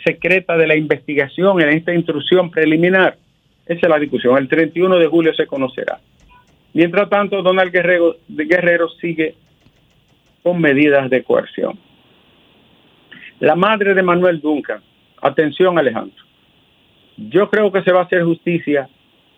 secreta 0.05 0.57
de 0.57 0.67
la 0.67 0.77
investigación 0.77 1.61
en 1.61 1.71
esta 1.71 1.93
instrucción 1.93 2.51
preliminar. 2.51 3.17
Esa 3.67 3.81
es 3.83 3.89
la 3.89 3.99
discusión. 3.99 4.39
El 4.39 4.49
31 4.49 4.99
de 4.99 5.07
julio 5.07 5.35
se 5.35 5.47
conocerá. 5.47 5.99
Mientras 6.73 7.11
tanto, 7.11 7.43
Donald 7.43 7.73
Guerrero, 7.73 8.17
Guerrero 8.29 8.89
sigue 9.01 9.35
con 10.43 10.61
medidas 10.61 11.11
de 11.11 11.23
coerción. 11.23 11.79
La 13.41 13.55
madre 13.55 13.95
de 13.95 14.03
Manuel 14.03 14.41
Duncan, 14.41 14.81
atención 15.21 15.79
Alejandro, 15.79 16.25
yo 17.17 17.51
creo 17.51 17.73
que 17.73 17.83
se 17.83 17.93
va 17.93 18.01
a 18.01 18.05
hacer 18.05 18.23
justicia 18.23 18.89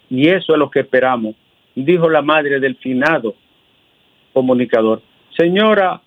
y 0.08 0.28
eso 0.28 0.52
es 0.52 0.58
lo 0.58 0.70
que 0.70 0.80
esperamos, 0.80 1.34
dijo 1.74 2.08
la 2.08 2.22
madre 2.22 2.60
del 2.60 2.76
finado 2.76 3.34
comunicador. 4.32 5.02
Señora, 5.36 6.00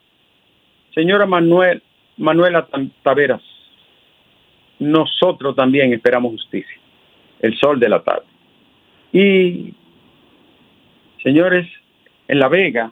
señora 0.93 1.25
Manuel, 1.25 1.81
Manuela 2.17 2.67
Taveras, 3.01 3.41
nosotros 4.79 5.55
también 5.55 5.93
esperamos 5.93 6.31
justicia, 6.33 6.77
el 7.39 7.57
sol 7.57 7.79
de 7.79 7.89
la 7.89 8.03
tarde. 8.03 8.25
Y, 9.11 9.73
señores, 11.21 11.67
en 12.27 12.39
La 12.39 12.47
Vega, 12.49 12.91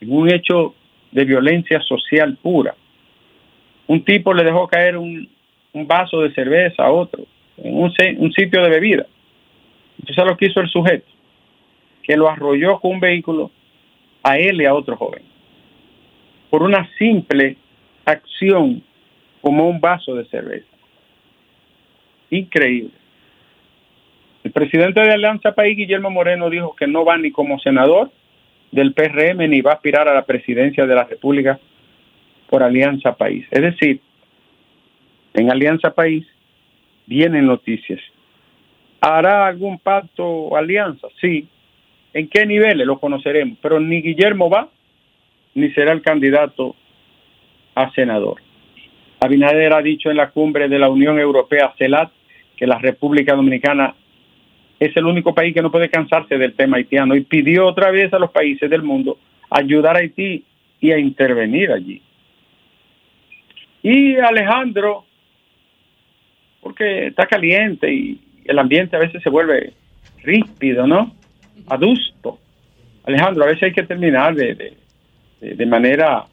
en 0.00 0.12
un 0.12 0.30
hecho 0.30 0.74
de 1.10 1.24
violencia 1.24 1.80
social 1.80 2.36
pura, 2.40 2.74
un 3.86 4.04
tipo 4.04 4.32
le 4.34 4.44
dejó 4.44 4.68
caer 4.68 4.98
un, 5.78 5.86
vaso 5.86 6.20
de 6.20 6.32
cerveza 6.34 6.84
a 6.84 6.92
otro, 6.92 7.24
en 7.56 7.74
un, 7.74 7.92
un 8.18 8.32
sitio 8.32 8.62
de 8.62 8.70
bebida. 8.70 9.06
Entonces 9.98 10.24
lo 10.24 10.36
que 10.36 10.46
hizo 10.46 10.60
el 10.60 10.68
sujeto, 10.68 11.06
que 12.02 12.16
lo 12.16 12.28
arrolló 12.28 12.80
con 12.80 12.92
un 12.92 13.00
vehículo 13.00 13.50
a 14.22 14.38
él 14.38 14.60
y 14.60 14.66
a 14.66 14.74
otro 14.74 14.96
joven, 14.96 15.22
por 16.50 16.62
una 16.62 16.88
simple 16.98 17.56
acción 18.04 18.82
como 19.40 19.68
un 19.68 19.80
vaso 19.80 20.14
de 20.14 20.24
cerveza. 20.26 20.66
Increíble. 22.30 22.90
El 24.44 24.52
presidente 24.52 25.00
de 25.00 25.12
Alianza 25.12 25.52
País, 25.52 25.76
Guillermo 25.76 26.10
Moreno, 26.10 26.48
dijo 26.48 26.74
que 26.74 26.86
no 26.86 27.04
va 27.04 27.18
ni 27.18 27.30
como 27.30 27.58
senador 27.58 28.10
del 28.70 28.92
PRM 28.92 29.48
ni 29.48 29.60
va 29.60 29.72
a 29.72 29.74
aspirar 29.74 30.08
a 30.08 30.14
la 30.14 30.24
presidencia 30.24 30.86
de 30.86 30.94
la 30.94 31.04
República 31.04 31.58
por 32.48 32.62
Alianza 32.62 33.14
País. 33.16 33.46
Es 33.50 33.62
decir, 33.62 34.00
en 35.38 35.50
Alianza 35.50 35.94
País 35.94 36.26
vienen 37.06 37.46
noticias. 37.46 38.00
¿Hará 39.00 39.46
algún 39.46 39.78
pacto 39.78 40.26
o 40.26 40.56
alianza? 40.56 41.08
Sí. 41.20 41.46
¿En 42.12 42.28
qué 42.28 42.44
niveles? 42.44 42.86
Lo 42.86 42.98
conoceremos. 42.98 43.58
Pero 43.62 43.78
ni 43.78 44.02
Guillermo 44.02 44.50
va, 44.50 44.68
ni 45.54 45.70
será 45.70 45.92
el 45.92 46.02
candidato 46.02 46.74
a 47.74 47.90
senador. 47.92 48.40
Abinader 49.20 49.72
ha 49.72 49.82
dicho 49.82 50.10
en 50.10 50.16
la 50.16 50.30
cumbre 50.30 50.68
de 50.68 50.78
la 50.78 50.88
Unión 50.88 51.18
Europea, 51.18 51.72
CELAT, 51.78 52.10
que 52.56 52.66
la 52.66 52.78
República 52.78 53.34
Dominicana 53.34 53.94
es 54.80 54.96
el 54.96 55.06
único 55.06 55.34
país 55.34 55.54
que 55.54 55.62
no 55.62 55.70
puede 55.70 55.88
cansarse 55.88 56.38
del 56.38 56.54
tema 56.54 56.76
haitiano 56.76 57.14
y 57.16 57.22
pidió 57.22 57.66
otra 57.66 57.90
vez 57.90 58.12
a 58.12 58.18
los 58.18 58.30
países 58.30 58.68
del 58.70 58.82
mundo 58.82 59.18
ayudar 59.50 59.96
a 59.96 60.00
Haití 60.00 60.44
y 60.80 60.92
a 60.92 60.98
intervenir 60.98 61.72
allí. 61.72 62.02
Y 63.82 64.16
Alejandro, 64.16 65.04
porque 66.68 67.06
está 67.06 67.24
caliente 67.24 67.90
y 67.90 68.20
el 68.44 68.58
ambiente 68.58 68.94
a 68.94 68.98
veces 68.98 69.22
se 69.22 69.30
vuelve 69.30 69.72
ríspido, 70.22 70.86
¿no? 70.86 71.14
Adusto. 71.66 72.38
Alejandro, 73.04 73.44
a 73.44 73.46
veces 73.46 73.62
hay 73.62 73.72
que 73.72 73.84
terminar 73.84 74.34
de, 74.34 74.76
de 75.40 75.66
manera 75.66 76.26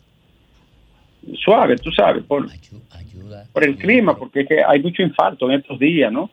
suave, 1.41 1.77
tú 1.77 1.89
sabes, 1.91 2.25
por, 2.25 2.47
el 3.63 3.77
clima, 3.77 4.17
porque 4.17 4.45
hay 4.67 4.81
mucho 4.81 5.03
infarto 5.03 5.49
en 5.49 5.59
estos 5.59 5.79
días, 5.79 6.11
¿no? 6.11 6.29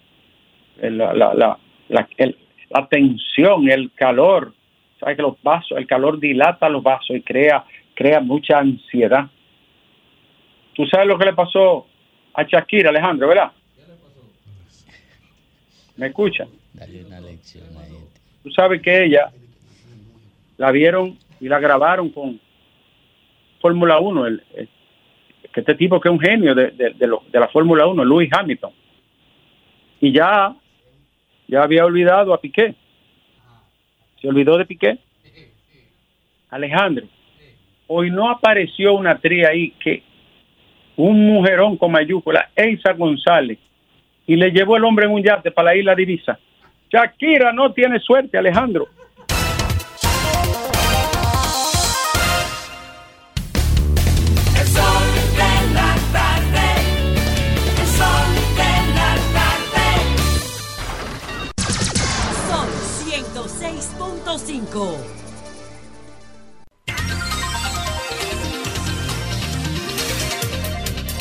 La, 0.81 1.15
la, 1.15 1.33
la, 1.33 1.59
la, 1.89 2.89
tensión, 2.89 3.71
el 3.71 3.93
calor, 3.95 4.53
sabes 4.99 5.15
que 5.15 5.23
los 5.23 5.41
vasos, 5.45 5.79
el 5.79 5.87
calor 5.87 6.19
dilata 6.19 6.69
los 6.69 6.83
vasos 6.83 7.15
y 7.15 7.23
crea, 7.23 7.65
crea 7.95 8.19
mucha 8.19 8.59
ansiedad. 8.59 9.27
Tú 10.75 10.87
sabes 10.87 11.07
lo 11.07 11.17
que 11.17 11.27
le 11.27 11.35
pasó 11.35 11.87
a 12.35 12.43
Shakira, 12.43 12.91
Alejandro, 12.91 13.29
¿verdad? 13.29 13.53
¿Me 16.03 16.09
escucha? 16.09 16.49
Dale 16.73 17.05
una 17.05 17.21
lección 17.21 17.65
a 17.77 17.85
Tú 18.43 18.51
sabes 18.51 18.83
que 18.83 19.05
ella 19.05 19.31
la 20.57 20.73
vieron 20.73 21.17
y 21.39 21.47
la 21.47 21.61
grabaron 21.61 22.11
con 22.11 22.41
Fórmula 23.61 24.01
1, 24.01 24.27
el, 24.27 24.43
que 25.53 25.61
este 25.61 25.77
tipo 25.77 26.01
que 26.01 26.09
es 26.09 26.13
un 26.13 26.19
genio 26.19 26.57
de, 26.57 26.73
de, 26.73 26.95
de, 26.99 27.39
la 27.39 27.47
Fórmula 27.47 27.87
1, 27.87 28.05
Lewis 28.05 28.29
Hamilton. 28.33 28.73
Y 30.01 30.11
ya, 30.11 30.57
ya 31.47 31.63
había 31.63 31.85
olvidado 31.85 32.35
a 32.35 32.41
Piqué. 32.41 32.75
Se 34.21 34.27
olvidó 34.27 34.59
de 34.59 34.67
Piqué. 34.67 34.99
Alejandro, 36.51 37.07
hoy 37.87 38.11
no 38.11 38.29
apareció 38.29 38.95
una 38.95 39.21
tría 39.21 39.51
ahí 39.51 39.71
que 39.79 40.03
un 40.97 41.29
mujerón 41.29 41.77
con 41.77 41.93
mayúscula, 41.93 42.51
Eisa 42.57 42.93
González, 42.93 43.61
y 44.27 44.37
le 44.37 44.51
llevó 44.51 44.77
el 44.77 44.85
hombre 44.85 45.07
en 45.07 45.13
un 45.13 45.23
yate 45.23 45.51
para 45.51 45.71
la 45.71 45.77
isla 45.77 45.95
Divisa. 45.95 46.39
Shakira 46.91 47.53
no 47.53 47.73
tiene 47.73 47.99
suerte, 48.01 48.39
Alejandro. 48.39 48.89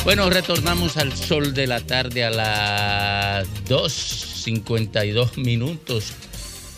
Bueno, 0.04 0.28
retornamos 0.30 0.96
al 0.96 1.12
sol 1.12 1.54
de 1.54 1.68
la 1.68 1.80
tarde 1.80 2.24
a 2.24 2.30
las 2.30 3.46
2.52 3.68 5.36
minutos, 5.36 6.12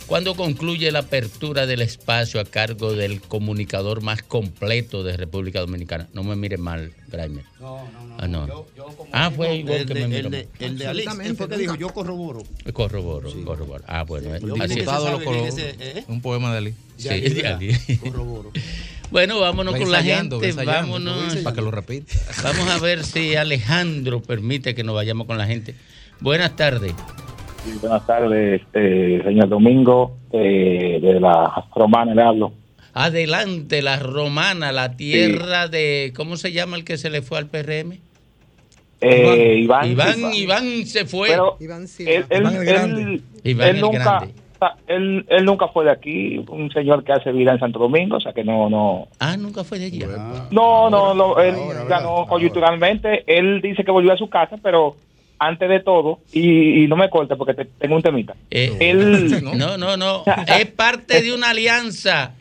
cuando 0.05 0.35
concluye 0.35 0.91
la 0.91 0.99
apertura 0.99 1.65
del 1.65 1.81
espacio 1.81 2.39
a 2.39 2.45
cargo 2.45 2.93
del 2.93 3.21
comunicador 3.21 4.03
más 4.03 4.21
completo 4.21 5.03
de 5.03 5.17
República 5.17 5.59
Dominicana. 5.59 6.07
No 6.13 6.23
me 6.23 6.35
mire 6.35 6.57
mal, 6.57 6.93
Graimer. 7.07 7.45
No, 7.59 7.89
no, 8.27 8.45
no. 8.45 8.65
Ah, 9.11 9.25
ah 9.25 9.31
fue 9.31 9.55
igual 9.55 9.79
el 9.79 9.85
que 9.87 9.93
de, 9.95 9.99
me 10.01 10.07
miró. 10.07 10.27
El 10.27 10.31
de, 10.31 10.47
el 10.59 10.77
de 10.77 11.25
él 11.25 11.35
fue 11.35 11.49
que 11.49 11.57
dijo, 11.57 11.73
yo 11.73 11.89
corroboro. 11.89 12.43
Corroboro, 12.73 13.33
corroboro. 13.43 13.83
Ah, 13.87 14.03
bueno. 14.03 14.37
Sí, 14.37 14.45
el 14.45 14.69
diputado 14.69 15.09
lo 15.09 15.23
corroboro. 15.23 15.51
¿eh? 15.57 16.03
Un 16.07 16.21
poema 16.21 16.51
de 16.51 16.57
Ali. 16.59 16.73
Sí, 16.97 17.09
de 17.09 17.47
Ali. 17.47 17.97
Corroboro. 17.97 18.51
Bueno, 19.11 19.39
vámonos 19.39 19.75
con 19.75 19.91
la 19.91 20.03
gente, 20.03 20.51
vámonos. 20.53 21.35
Para 21.37 21.55
que 21.55 21.61
lo 21.61 21.71
repita. 21.71 22.13
Vamos 22.43 22.67
a 22.69 22.79
ver 22.79 23.03
si 23.03 23.35
Alejandro 23.35 24.21
permite 24.21 24.75
que 24.75 24.83
nos 24.83 24.95
vayamos 24.95 25.27
con 25.27 25.37
la 25.37 25.45
gente. 25.45 25.75
Buenas 26.19 26.55
tardes. 26.55 26.93
buenas 27.81 28.05
tardes, 28.05 28.61
este, 28.61 29.23
señor 29.23 29.49
Domingo, 29.49 30.17
eh, 30.31 30.99
de 31.01 31.19
la 31.19 31.65
Romana 31.75 32.13
le 32.15 32.21
hablo. 32.21 32.53
Adelante, 32.93 33.81
la 33.81 33.99
Romana, 33.99 34.71
la 34.71 34.95
tierra 34.95 35.67
de, 35.67 36.13
¿cómo 36.15 36.37
se 36.37 36.53
llama 36.53 36.77
el 36.77 36.85
que 36.85 36.97
se 36.97 37.09
le 37.09 37.21
fue 37.21 37.37
al 37.37 37.47
PRM? 37.47 37.99
Eh, 39.01 39.59
Iván, 39.63 39.91
Iván, 39.91 40.33
Iván, 40.33 40.85
se 40.85 41.05
fue. 41.05 41.29
Iván, 41.59 41.85
él, 41.99 42.25
él, 42.29 43.21
él, 43.43 43.81
nunca, 43.81 44.27
él, 44.87 45.25
él, 45.29 45.45
nunca 45.45 45.67
fue 45.67 45.85
de 45.85 45.91
aquí, 45.91 46.43
un 46.49 46.71
señor 46.71 47.03
que 47.03 47.13
hace 47.13 47.31
vida 47.31 47.51
en 47.51 47.59
Santo 47.59 47.79
Domingo, 47.79 48.17
o 48.17 48.19
sea 48.19 48.33
que 48.33 48.43
no, 48.43 48.69
no. 48.69 49.07
Ah, 49.19 49.37
nunca 49.37 49.63
fue 49.63 49.79
de 49.79 49.85
allí. 49.85 50.03
No, 50.51 50.89
no, 50.89 51.13
no 51.13 51.39
él 51.39 51.55
ganó 51.87 52.25
coyunturalmente. 52.27 53.23
Él 53.27 53.61
dice 53.61 53.83
que 53.83 53.91
volvió 53.91 54.13
a 54.13 54.17
su 54.17 54.29
casa, 54.29 54.57
pero 54.61 54.95
antes 55.39 55.69
de 55.69 55.79
todo, 55.81 56.19
y, 56.31 56.87
no 56.87 56.95
me 56.95 57.09
corte 57.09 57.35
porque 57.35 57.53
tengo 57.77 57.95
un 57.95 58.01
temita. 58.01 58.35
Eh, 58.49 58.75
él, 58.79 59.43
no, 59.57 59.77
no, 59.77 59.97
no, 59.97 60.23
es 60.47 60.65
parte 60.67 61.21
de 61.21 61.33
una 61.33 61.49
alianza 61.49 62.33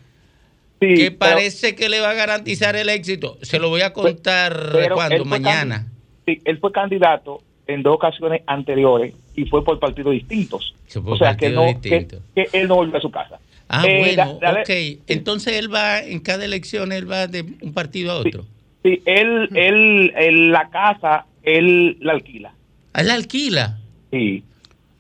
que 0.81 1.11
parece 1.11 1.75
que 1.75 1.89
le 1.89 2.01
va 2.01 2.11
a 2.11 2.15
garantizar 2.15 2.77
el 2.77 2.89
éxito. 2.89 3.39
Se 3.43 3.59
lo 3.59 3.69
voy 3.69 3.81
a 3.81 3.93
contar 3.93 4.71
cuando, 4.93 5.25
mañana. 5.25 5.87
Sí, 6.27 6.41
él 6.45 6.59
fue 6.59 6.73
candidato 6.73 7.43
en 7.67 7.83
dos 7.83 7.95
ocasiones 7.95 8.43
anteriores 8.47 9.15
y 9.35 9.47
fue 9.47 9.65
por 9.65 9.79
partidos 9.79 10.13
distintos. 10.13 10.75
o 11.05 11.17
sea, 11.17 11.37
que, 11.37 11.51
no, 11.51 11.81
que, 11.81 12.07
él 12.53 12.69
no 12.69 12.77
volvió 12.77 12.99
a 12.99 13.01
su 13.01 13.11
casa. 13.11 13.39
Ah, 13.69 13.85
eh, 13.87 13.99
bueno, 13.99 14.33
ok. 14.33 15.01
Entonces 15.07 15.55
él 15.55 15.73
va, 15.73 16.01
en 16.01 16.21
cada 16.21 16.45
elección, 16.45 16.93
él 16.93 17.11
va 17.11 17.27
de 17.27 17.45
un 17.63 17.73
partido 17.73 18.13
a 18.13 18.17
otro. 18.17 18.45
Sí, 18.83 19.03
él, 19.07 19.49
él, 19.55 20.53
la 20.53 20.69
casa, 20.69 21.27
él 21.43 21.97
la 22.01 22.13
alquila. 22.13 22.53
¿Ah, 22.93 23.03
la 23.03 23.15
alquila? 23.15 23.79
Sí. 24.11 24.45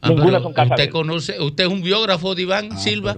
Ah, 0.05 0.11
Ninguna 0.11 0.39
son 0.41 0.53
casas 0.53 0.79
usted 0.79 0.91
conoce, 0.91 1.41
usted 1.41 1.65
es 1.65 1.71
un 1.71 1.83
biógrafo 1.83 2.35
de 2.35 2.43
Iván 2.43 2.69
ah, 2.73 2.77
Silva. 2.77 3.17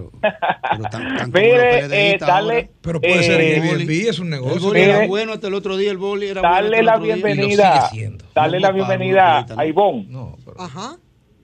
Pero, 1.33 1.61
eh, 1.61 2.17
dale, 2.17 2.71
pero 2.79 3.01
puede 3.01 3.23
ser 3.23 3.41
en 3.41 3.61
Airbnb, 3.61 3.89
es 3.89 4.19
un 4.19 4.29
negocio. 4.29 4.55
El 4.55 4.61
boli 4.61 4.79
era 4.79 5.05
bueno 5.05 5.33
hasta 5.33 5.47
el 5.47 5.53
otro 5.53 5.75
día, 5.75 5.91
el 5.91 5.97
boli 5.97 6.27
era 6.27 6.41
dale 6.41 6.69
bueno. 6.69 6.83
La 6.83 6.97
bienvenida, 6.97 7.89
dale 8.33 8.59
la 8.61 8.71
bienvenida 8.71 9.45
a 9.57 9.65
Ivonne. 9.65 10.05
No, 10.07 10.37
pero... 10.45 10.61
Ajá. 10.61 10.97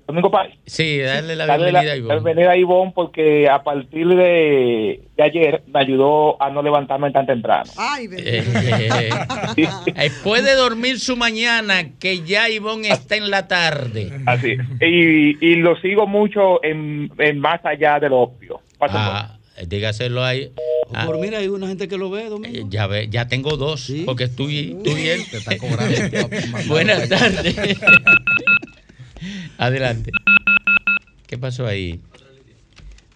Domingo 0.07 0.29
Páez. 0.29 0.53
Sí, 0.65 0.99
darle 0.99 1.35
la 1.35 1.45
bienvenida 1.45 1.91
a 1.91 1.95
Ivonne. 1.95 2.13
bienvenida 2.15 2.51
a 2.51 2.57
Ivonne 2.57 2.91
porque 2.93 3.47
a 3.49 3.63
partir 3.63 4.07
de, 4.07 5.01
de, 5.15 5.23
ayer 5.23 5.63
me 5.67 5.79
ayudó 5.79 6.41
a 6.41 6.49
no 6.49 6.61
levantarme 6.61 7.11
tan 7.11 7.25
temprano. 7.25 7.71
Ay, 7.77 8.07
eh, 8.17 8.43
eh, 9.95 10.09
Puede 10.23 10.55
dormir 10.55 10.99
su 10.99 11.15
mañana 11.15 11.97
que 11.99 12.21
ya 12.23 12.49
Ivonne 12.49 12.89
está 12.89 13.15
en 13.15 13.29
la 13.29 13.47
tarde. 13.47 14.11
Así. 14.25 14.57
Y, 14.81 15.45
y 15.45 15.55
lo 15.55 15.79
sigo 15.79 16.05
mucho 16.05 16.63
en, 16.63 17.11
en 17.17 17.39
más 17.39 17.63
allá 17.65 17.99
del 17.99 18.13
opio. 18.13 18.61
Ah, 18.79 19.37
dígaselo 19.67 20.23
ahí. 20.23 20.51
Ah, 20.93 21.05
por 21.05 21.19
mira, 21.19 21.39
hay 21.39 21.47
una 21.47 21.67
gente 21.67 21.87
que 21.87 21.97
lo 21.97 22.09
ve, 22.09 22.29
Domingo. 22.29 22.57
Eh, 22.57 22.65
ya 22.69 22.87
ve, 22.87 23.07
ya 23.09 23.27
tengo 23.27 23.57
dos, 23.57 23.91
porque 24.05 24.27
tú 24.27 24.49
y, 24.49 24.77
tú 24.83 24.95
y 24.97 25.09
él. 25.09 25.21
Te 25.29 25.37
está 25.37 25.57
cobrando. 25.57 26.29
Buenas 26.67 27.09
tardes. 27.09 27.55
Adelante. 29.57 30.11
¿Qué 31.27 31.37
pasó 31.37 31.65
ahí? 31.65 31.99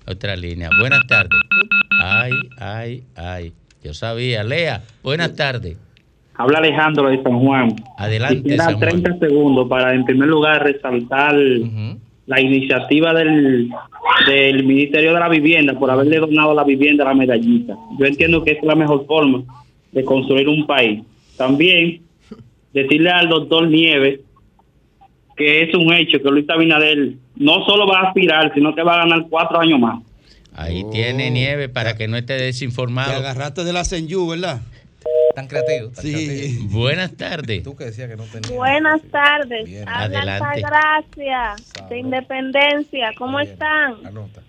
Otra 0.08 0.36
línea. 0.36 0.70
Buenas 0.80 1.06
tardes. 1.08 1.40
Ay, 2.02 2.32
ay, 2.60 3.04
ay. 3.16 3.54
Yo 3.84 3.94
sabía. 3.94 4.44
Lea, 4.44 4.84
buenas 5.04 5.36
tardes. 5.36 5.78
Habla 6.36 6.60
Alejandro 6.60 7.10
de 7.10 7.22
San 7.24 7.40
Juan. 7.40 7.76
Adelante. 7.98 8.58
San 8.58 8.80
30 8.80 9.18
segundos 9.20 9.68
para, 9.68 9.94
en 9.94 10.06
primer 10.06 10.30
lugar, 10.30 10.64
resaltar 10.64 11.36
la 12.28 12.42
iniciativa 12.42 13.14
del, 13.14 13.70
del 14.28 14.64
Ministerio 14.64 15.14
de 15.14 15.20
la 15.20 15.30
Vivienda 15.30 15.78
por 15.78 15.90
haberle 15.90 16.18
donado 16.18 16.54
la 16.54 16.64
vivienda 16.64 17.04
a 17.04 17.08
la 17.08 17.14
medallita. 17.14 17.76
Yo 17.98 18.06
entiendo 18.06 18.44
que 18.44 18.52
es 18.52 18.64
la 18.64 18.76
mejor 18.76 19.06
forma 19.08 19.44
de 19.92 20.04
construir 20.04 20.48
un 20.48 20.68
país. 20.68 21.02
También 21.38 22.02
decirle 22.74 23.10
al 23.10 23.30
doctor 23.30 23.68
Nieves 23.68 24.20
que 25.38 25.64
es 25.64 25.76
un 25.76 25.94
hecho 25.94 26.22
que 26.22 26.30
Luis 26.30 26.50
Abinader 26.50 27.14
no 27.36 27.64
solo 27.66 27.88
va 27.88 28.00
a 28.00 28.08
aspirar, 28.08 28.52
sino 28.54 28.74
que 28.74 28.82
va 28.82 28.96
a 28.96 29.06
ganar 29.06 29.28
cuatro 29.30 29.60
años 29.60 29.80
más. 29.80 30.04
Ahí 30.54 30.84
tiene 30.92 31.28
oh. 31.28 31.32
nieve 31.32 31.70
para 31.70 31.96
que 31.96 32.08
no 32.08 32.18
esté 32.18 32.34
desinformado. 32.34 33.12
Te 33.12 33.18
agarraste 33.18 33.64
de 33.64 33.72
la 33.72 33.84
Senyu, 33.84 34.28
¿verdad? 34.28 34.60
Tan 35.36 35.48
creativo. 35.48 35.92
sí. 35.94 36.68
Buenas 36.72 37.16
tardes. 37.16 37.62
Tú 37.62 37.76
que 37.76 37.86
decías 37.86 38.10
que 38.10 38.16
no 38.16 38.24
Buenas 38.56 39.04
tardes. 39.12 39.86
Adelante. 39.86 40.62
Gracias. 40.62 41.90
De 41.90 42.00
Independencia. 42.00 43.12
¿Cómo 43.16 43.40
están? 43.40 43.98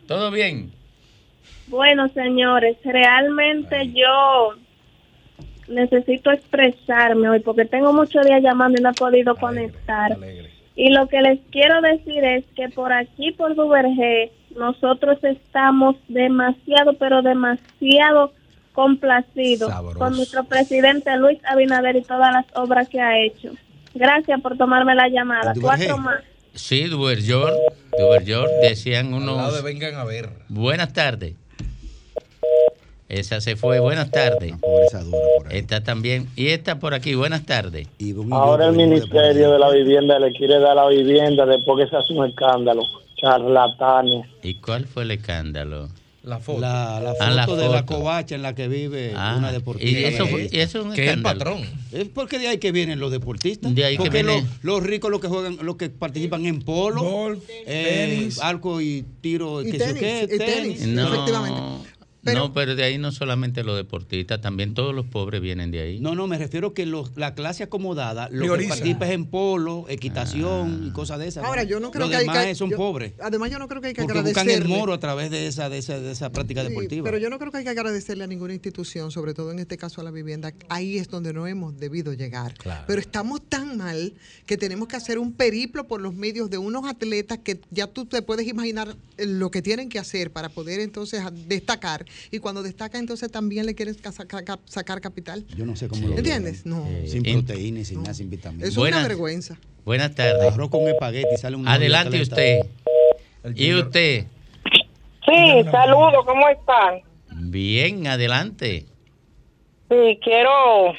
¿Todo 0.07 0.31
bien? 0.31 0.73
Bueno, 1.67 2.09
señores, 2.09 2.79
realmente 2.83 3.93
yo 3.93 4.55
necesito 5.69 6.31
expresarme 6.31 7.29
hoy 7.29 7.41
porque 7.41 7.67
tengo 7.67 7.93
muchos 7.93 8.25
días 8.25 8.43
llamando 8.43 8.81
y 8.81 8.83
no 8.83 8.91
he 8.91 8.95
podido 8.95 9.37
conectar. 9.37 10.17
Y 10.79 10.91
lo 10.91 11.09
que 11.09 11.21
les 11.21 11.41
quiero 11.51 11.81
decir 11.81 12.23
es 12.23 12.45
que 12.55 12.69
por 12.69 12.93
aquí, 12.93 13.33
por 13.33 13.57
Duvergé, 13.57 14.31
nosotros 14.57 15.19
estamos 15.25 15.97
demasiado, 16.07 16.93
pero 16.97 17.21
demasiado 17.21 18.33
complacidos 18.75 19.73
con 19.99 20.15
nuestro 20.15 20.45
presidente 20.45 21.17
Luis 21.17 21.41
Abinader 21.45 21.97
y 21.97 22.03
todas 22.03 22.33
las 22.33 22.47
obras 22.55 22.89
que 22.89 23.01
ha 23.01 23.19
hecho. 23.19 23.51
Gracias 23.93 24.41
por 24.41 24.57
tomarme 24.57 24.95
la 24.95 25.09
llamada. 25.09 25.53
Cuatro 25.61 25.99
más. 25.99 26.23
Sí, 26.55 26.85
Duverjor, 26.85 27.55
Duverjor, 27.99 28.49
decían 28.63 29.13
unos... 29.13 29.61
vengan 29.65 29.97
a 29.97 30.05
ver. 30.05 30.29
Buenas 30.49 30.93
tardes. 30.93 31.35
Esa 33.09 33.41
se 33.41 33.57
fue. 33.57 33.81
Buenas 33.81 34.11
tardes. 34.11 34.55
Esta 35.51 35.83
también. 35.83 36.29
Y 36.37 36.49
esta 36.49 36.79
por 36.79 36.95
aquí. 36.95 37.15
Buenas 37.15 37.47
tardes. 37.47 37.89
Ahora 38.31 38.67
el 38.67 38.77
Ministerio 38.77 39.53
de 39.53 39.59
la 39.59 39.71
Vivienda 39.71 40.19
le 40.19 40.33
quiere 40.33 40.59
dar 40.59 40.77
la 40.77 40.89
vivienda 40.89 41.47
después 41.47 41.85
que 41.85 41.91
se 41.91 41.97
hace 41.97 42.13
un 42.13 42.27
escándalo. 42.27 42.83
Charlatanes. 43.17 44.27
¿Y 44.43 44.55
cuál 44.57 44.87
fue 44.87 45.05
el 45.05 45.13
escándalo? 45.13 45.89
La 46.23 46.39
foto. 46.39 46.61
La, 46.61 46.99
ah, 46.99 47.47
foto, 47.47 47.57
de 47.57 47.69
la 47.71 47.87
covacha 47.87 48.35
en 48.35 48.43
la 48.43 48.55
que 48.55 48.69
vive 48.69 49.15
ah, 49.17 49.37
una 49.39 49.51
deportista. 49.51 49.99
Y 49.99 50.05
eso, 50.05 50.27
y 50.29 50.61
eso 50.61 50.81
es 50.81 50.85
un 50.85 50.93
¿Qué 50.93 51.07
es 51.07 51.13
el 51.15 51.23
patrón? 51.23 51.63
Es 51.91 52.09
porque 52.09 52.39
de 52.39 52.49
ahí 52.49 52.59
que 52.59 52.71
vienen 52.71 53.01
los 53.01 53.11
deportistas. 53.11 53.75
De 53.75 53.85
ahí 53.85 53.97
porque 53.97 54.23
que 54.23 54.43
los, 54.63 54.83
ricos 54.83 55.11
los 55.11 55.21
que 55.21 55.29
juegan, 55.29 55.57
los 55.63 55.77
que 55.77 55.89
participan 55.89 56.45
en 56.45 56.61
polo, 56.61 57.03
Golf, 57.03 57.43
eh, 57.49 58.09
tenis, 58.19 58.41
arco 58.43 58.83
y 58.83 59.07
tiro, 59.23 59.63
y 59.63 59.73
tenis, 59.73 59.97
y 59.97 60.39
tenis, 60.39 60.83
efectivamente. 60.83 61.89
No, 62.35 62.53
pero 62.53 62.75
de 62.75 62.85
ahí 62.85 62.99
no 62.99 63.13
solamente 63.13 63.63
los 63.63 63.77
deportistas, 63.77 64.41
también 64.41 64.75
todos 64.75 64.95
los 64.95 65.07
pobres 65.07 65.41
vienen 65.41 65.71
de 65.71 65.81
ahí. 65.81 66.01
No, 66.01 66.15
no, 66.15 66.27
me 66.27 66.39
refiero 66.39 66.75
que 66.75 66.87
los, 66.87 67.17
la 67.17 67.35
clase 67.35 67.63
acomodada, 67.63 68.29
los 68.31 68.59
que 68.59 68.69
participan 68.69 69.11
en 69.11 69.27
polo, 69.27 69.87
equitación 69.89 70.87
y 70.87 70.91
cosas 70.93 71.19
de 71.19 71.29
esas. 71.29 71.45
Ahora, 71.45 71.63
yo 71.63 71.81
no 71.81 71.91
creo 71.91 72.09
que 72.09 72.17
hay 72.17 72.27
que, 72.27 72.55
son 72.55 72.71
pobres. 72.71 73.13
Además, 73.21 73.51
yo 73.51 73.59
no 73.59 73.69
creo 73.69 73.81
que 73.81 73.89
hay 73.89 73.95
que 73.95 74.03
porque 74.03 74.21
buscan 74.21 74.49
el 74.51 74.67
moro 74.67 74.93
a 74.93 74.99
través 74.99 75.31
de 75.31 75.47
esa, 75.47 75.69
de 75.69 75.79
esa, 75.79 76.01
de 76.01 76.13
esa 76.13 76.31
práctica 76.31 76.63
deportiva. 76.63 77.05
Pero 77.05 77.19
yo 77.19 77.31
no 77.31 77.39
creo 77.39 77.51
que 77.51 77.59
hay 77.59 77.65
que 77.65 77.71
agradecerle 77.71 78.25
a 78.25 78.27
ninguna 78.27 78.53
institución, 78.53 79.11
sobre 79.11 79.35
todo 79.35 79.53
en 79.53 79.59
este 79.59 79.77
caso 79.77 80.01
a 80.01 80.05
la 80.05 80.11
vivienda. 80.11 80.53
Ahí 80.69 80.99
es 80.99 81.09
donde 81.09 81.33
no 81.33 81.47
hemos 81.47 81.79
debido 81.79 82.13
llegar. 82.13 82.55
Pero 82.87 83.01
estamos 83.01 83.41
tan 83.49 83.77
mal 83.77 84.15
que 84.47 84.57
tenemos 84.57 84.89
que 84.89 84.97
hacer 84.97 85.19
un 85.19 85.33
periplo 85.33 85.87
por 85.87 86.01
los 86.01 86.15
medios 86.15 86.51
de 86.51 86.59
unos 86.59 86.87
atletas 86.87 87.39
que 87.39 87.61
ya 87.71 87.87
tú 87.87 88.07
te 88.07 88.23
puedes 88.23 88.47
imaginar 88.47 88.97
lo 89.17 89.51
que 89.51 89.63
tienen 89.63 89.89
que 89.89 89.99
hacer 89.99 90.31
para 90.31 90.49
poder 90.49 90.81
entonces 90.81 91.23
destacar. 91.47 92.05
Y 92.31 92.39
cuando 92.39 92.63
destacan 92.63 93.01
entonces 93.01 93.31
también 93.31 93.67
le 93.67 93.75
quieren 93.75 93.95
sacar, 93.95 95.01
capital. 95.01 95.45
Yo 95.57 95.67
no 95.67 95.77
sé 95.77 95.89
cómo 95.89 96.09
lo 96.09 96.17
¿Entiendes? 96.17 96.67
No. 96.67 96.87
sin 97.07 97.23
proteínas, 97.23 97.89
sin 97.89 98.03
nada, 98.03 98.15
sin 98.15 98.31
vitaminas. 98.31 98.69
Es 98.69 98.77
una 98.77 99.07
vergüenza. 99.07 99.57
Buenas 99.85 100.15
tardes. 100.15 100.53
Arroz 100.53 100.71
con 100.71 100.87
espagueti, 100.89 101.37
sale 101.37 101.57
un 101.57 101.67
Adelante 101.67 102.21
usted. 102.21 102.61
¿Y 103.55 103.75
usted? 103.75 104.27
Sí, 105.27 105.65
saludos, 105.71 106.25
¿cómo 106.25 106.49
están? 106.49 107.01
Bien, 107.51 108.07
adelante. 108.07 108.87
Sí, 109.89 110.19
quiero 110.23 110.93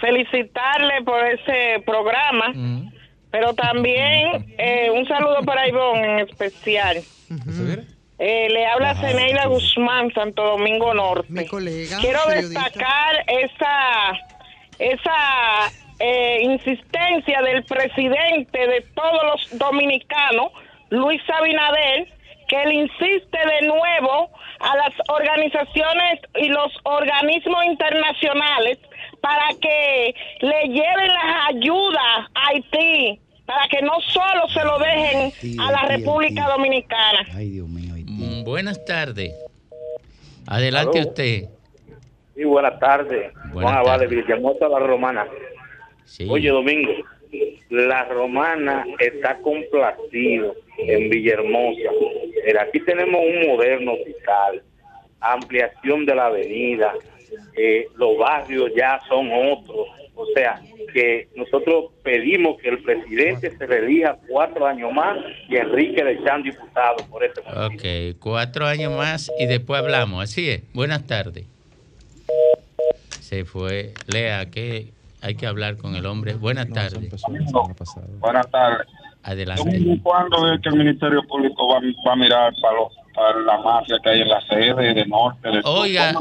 felicitarle 0.00 1.02
por 1.04 1.24
ese 1.26 1.82
programa, 1.84 2.54
pero 3.30 3.54
también 3.54 4.54
eh, 4.58 4.90
un 4.90 5.06
saludo 5.06 5.42
para 5.44 5.68
Ivonne 5.68 6.12
en 6.12 6.18
especial. 6.28 7.02
Eh, 8.18 8.48
le 8.50 8.66
habla 8.66 8.94
Ceneida 8.94 9.46
Guzmán, 9.46 10.12
Santo 10.14 10.42
Domingo 10.42 10.94
Norte. 10.94 11.26
Mi 11.28 11.46
colega. 11.46 11.98
Quiero 12.00 12.20
destacar 12.26 13.24
esa, 13.26 14.12
esa 14.78 15.72
eh, 15.98 16.38
insistencia 16.42 17.42
del 17.42 17.64
presidente 17.64 18.58
de 18.58 18.80
todos 18.94 19.22
los 19.22 19.58
dominicanos, 19.58 20.52
Luis 20.88 21.20
Abinader, 21.28 22.08
que 22.48 22.62
él 22.62 22.72
insiste 22.72 23.38
de 23.38 23.66
nuevo 23.66 24.30
a 24.60 24.76
las 24.76 24.94
organizaciones 25.08 26.20
y 26.36 26.48
los 26.48 26.72
organismos 26.84 27.64
internacionales 27.66 28.78
para 29.20 29.48
que 29.60 30.14
le 30.40 30.62
lleven 30.68 31.08
las 31.08 31.48
ayudas 31.48 32.30
a 32.34 32.48
Haití, 32.48 33.20
para 33.44 33.66
que 33.68 33.82
no 33.82 34.00
solo 34.12 34.48
se 34.48 34.64
lo 34.64 34.78
dejen 34.78 35.60
a 35.60 35.72
la 35.72 35.82
República 35.82 36.46
Dominicana. 36.48 37.26
Ay, 37.34 37.50
Dios 37.50 37.68
mío. 37.68 37.85
Mm, 38.16 38.44
buenas 38.44 38.82
tardes. 38.84 39.34
Adelante 40.46 41.00
usted. 41.00 41.44
Sí, 42.34 42.44
buenas 42.44 42.78
tardes. 42.80 43.32
Buenas 43.52 43.52
Juan 43.52 43.74
Abad 43.74 44.00
de 44.00 44.06
Villamosa, 44.06 44.68
la 44.68 44.78
Romana. 44.78 45.26
Oye, 46.28 46.48
Domingo, 46.48 46.92
la 47.68 48.04
romana 48.04 48.86
está 49.00 49.38
complacido 49.38 50.54
en 50.78 51.10
Villahermosa. 51.10 51.90
Aquí 52.60 52.80
tenemos 52.80 53.20
un 53.20 53.48
moderno 53.48 53.94
hospital, 53.94 54.62
ampliación 55.20 56.06
de 56.06 56.14
la 56.14 56.26
avenida, 56.26 56.94
eh, 57.56 57.88
los 57.96 58.16
barrios 58.16 58.70
ya 58.76 59.00
son 59.08 59.28
otros. 59.32 59.88
O 60.16 60.24
sea, 60.34 60.60
que 60.94 61.28
nosotros 61.36 61.92
pedimos 62.02 62.56
que 62.60 62.70
el 62.70 62.82
presidente 62.82 63.54
se 63.54 63.66
relija 63.66 64.16
cuatro 64.26 64.66
años 64.66 64.90
más 64.92 65.18
y 65.46 65.56
Enrique 65.56 66.02
le 66.02 66.22
sean 66.22 66.42
diputado 66.42 66.96
por 67.10 67.22
ese 67.22 67.42
momento. 67.42 67.66
Ok, 67.66 68.18
cuatro 68.18 68.66
años 68.66 68.96
más 68.96 69.30
y 69.38 69.44
después 69.44 69.80
hablamos. 69.80 70.24
Así 70.24 70.48
es. 70.48 70.62
Buenas 70.72 71.06
tardes. 71.06 71.44
Se 73.20 73.44
fue. 73.44 73.92
Lea, 74.06 74.50
que 74.50 74.92
hay 75.20 75.34
que 75.34 75.46
hablar 75.46 75.76
con 75.76 75.96
el 75.96 76.06
hombre. 76.06 76.34
Buenas 76.34 76.70
tardes. 76.70 77.10
Buenas 78.18 78.50
tardes. 78.50 78.86
Adelante. 79.22 80.00
¿Cuándo 80.02 80.52
es 80.52 80.60
que 80.62 80.68
el 80.70 80.76
Ministerio 80.76 81.22
Público 81.26 81.68
va, 81.68 81.80
va 82.06 82.12
a 82.12 82.16
mirar 82.16 82.52
para 82.62 82.76
los 82.76 82.92
la 83.44 83.58
mafia 83.58 83.98
que 84.02 84.10
hay 84.10 84.20
en 84.20 84.28
la 84.28 84.40
sede 84.46 84.94
de 84.94 85.06
norte. 85.06 85.48
De 85.48 85.60
Oiga, 85.64 86.14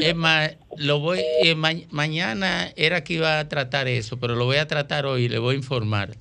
es 0.00 0.14
más, 0.14 0.56
lo 0.76 1.00
voy, 1.00 1.20
eh, 1.42 1.54
mañana 1.54 2.70
era 2.76 3.04
que 3.04 3.14
iba 3.14 3.38
a 3.38 3.48
tratar 3.48 3.88
eso, 3.88 4.18
pero 4.18 4.34
lo 4.34 4.44
voy 4.44 4.56
a 4.56 4.66
tratar 4.66 5.06
hoy, 5.06 5.28
le 5.28 5.38
voy 5.38 5.54
a 5.54 5.58
informar 5.58 6.16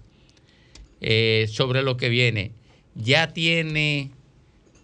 eh, 0.99 1.47
sobre 1.49 1.81
lo 1.81 1.97
que 1.97 2.09
viene. 2.09 2.51
Ya 2.95 3.33
tiene, 3.33 4.11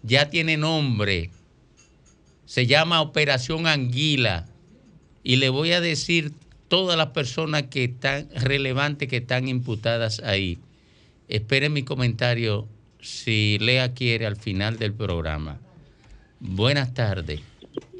ya 0.02 0.30
tiene 0.30 0.56
nombre, 0.56 1.30
se 2.46 2.66
llama 2.66 3.02
Operación 3.02 3.66
Anguila 3.66 4.46
y 5.22 5.36
le 5.36 5.50
voy 5.50 5.72
a 5.72 5.80
decir 5.80 6.32
todas 6.68 6.96
las 6.96 7.08
personas 7.08 7.64
que 7.64 7.84
están 7.84 8.28
relevantes 8.34 9.08
que 9.08 9.18
están 9.18 9.48
imputadas 9.48 10.20
ahí. 10.20 10.58
Esperen 11.28 11.74
mi 11.74 11.82
comentario 11.82 12.66
si 13.00 13.58
Lea 13.58 13.94
quiere 13.94 14.26
al 14.26 14.36
final 14.36 14.78
del 14.78 14.92
programa. 14.92 15.58
Buenas 16.40 16.94
tardes. 16.94 17.40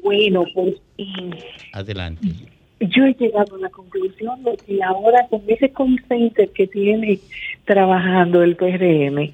Bueno, 0.03 0.45
pues 0.53 0.75
Adelante. 1.73 2.27
Yo 2.79 3.05
he 3.05 3.13
llegado 3.13 3.55
a 3.55 3.59
la 3.59 3.69
conclusión 3.69 4.43
de 4.43 4.57
que 4.57 4.81
ahora 4.83 5.27
con 5.29 5.41
ese 5.47 5.71
consente 5.71 6.47
que 6.47 6.67
tiene 6.67 7.19
trabajando 7.65 8.41
el 8.41 8.55
PRM, 8.55 9.31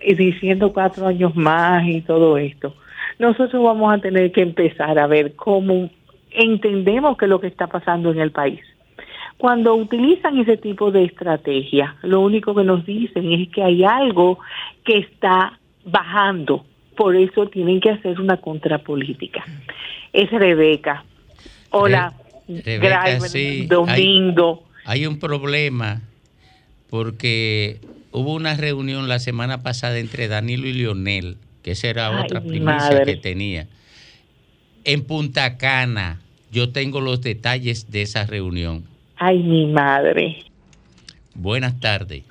y 0.00 0.14
diciendo 0.14 0.72
cuatro 0.72 1.06
años 1.06 1.34
más 1.34 1.86
y 1.86 2.00
todo 2.02 2.36
esto, 2.38 2.74
nosotros 3.18 3.62
vamos 3.62 3.94
a 3.94 3.98
tener 3.98 4.32
que 4.32 4.42
empezar 4.42 4.98
a 4.98 5.06
ver 5.06 5.34
cómo 5.34 5.90
entendemos 6.30 7.16
que 7.16 7.26
es 7.26 7.28
lo 7.28 7.40
que 7.40 7.46
está 7.46 7.66
pasando 7.66 8.10
en 8.10 8.20
el 8.20 8.32
país. 8.32 8.60
Cuando 9.38 9.74
utilizan 9.74 10.38
ese 10.38 10.56
tipo 10.56 10.90
de 10.90 11.04
estrategia, 11.04 11.96
lo 12.02 12.20
único 12.20 12.54
que 12.54 12.64
nos 12.64 12.86
dicen 12.86 13.32
es 13.32 13.48
que 13.50 13.62
hay 13.62 13.84
algo 13.84 14.38
que 14.84 14.98
está 14.98 15.58
bajando, 15.84 16.64
por 16.96 17.16
eso 17.16 17.48
tienen 17.48 17.80
que 17.80 17.90
hacer 17.90 18.20
una 18.20 18.36
contrapolítica. 18.36 19.44
Es 20.12 20.30
Rebeca. 20.30 21.04
Hola, 21.70 22.14
Domingo. 23.66 24.64
Hay, 24.84 25.06
un 25.06 25.18
problema 25.18 26.02
porque 26.90 27.80
hubo 28.12 28.34
una 28.34 28.54
reunión 28.54 29.08
la 29.08 29.18
semana 29.18 29.62
pasada 29.62 29.98
entre 29.98 30.28
Danilo 30.28 30.68
y 30.68 30.74
Lionel, 30.74 31.36
que 31.62 31.72
esa 31.72 31.88
era 31.88 32.22
otra 32.22 32.40
primicia 32.40 33.02
que 33.04 33.16
tenía. 33.16 33.66
En 34.84 35.02
Punta 35.04 35.56
Cana, 35.56 36.20
yo 36.52 36.70
tengo 36.70 37.00
los 37.00 37.22
detalles 37.22 37.90
de 37.90 38.02
esa 38.02 38.26
reunión. 38.26 38.84
Ay, 39.26 39.42
mi 39.42 39.64
madre. 39.64 40.36
Buenas 41.34 41.80
tardes. 41.80 42.24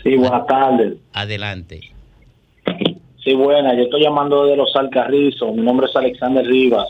Sí, 0.00 0.14
buenas 0.14 0.46
tardes. 0.46 0.94
Adelante. 1.12 1.80
Sí, 3.24 3.34
buena. 3.34 3.74
Yo 3.74 3.82
estoy 3.82 4.04
llamando 4.04 4.46
de 4.46 4.56
los 4.56 4.76
Alcarrizos. 4.76 5.56
Mi 5.56 5.62
nombre 5.62 5.88
es 5.88 5.96
Alexander 5.96 6.46
Rivas. 6.46 6.86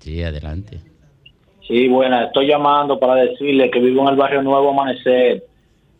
Sí, 0.00 0.20
adelante. 0.20 0.80
Sí, 1.68 1.86
buena. 1.86 2.24
Estoy 2.24 2.48
llamando 2.48 2.98
para 2.98 3.14
decirle 3.14 3.70
que 3.70 3.78
vivo 3.78 4.02
en 4.02 4.08
el 4.08 4.16
barrio 4.16 4.42
Nuevo 4.42 4.70
Amanecer 4.70 5.44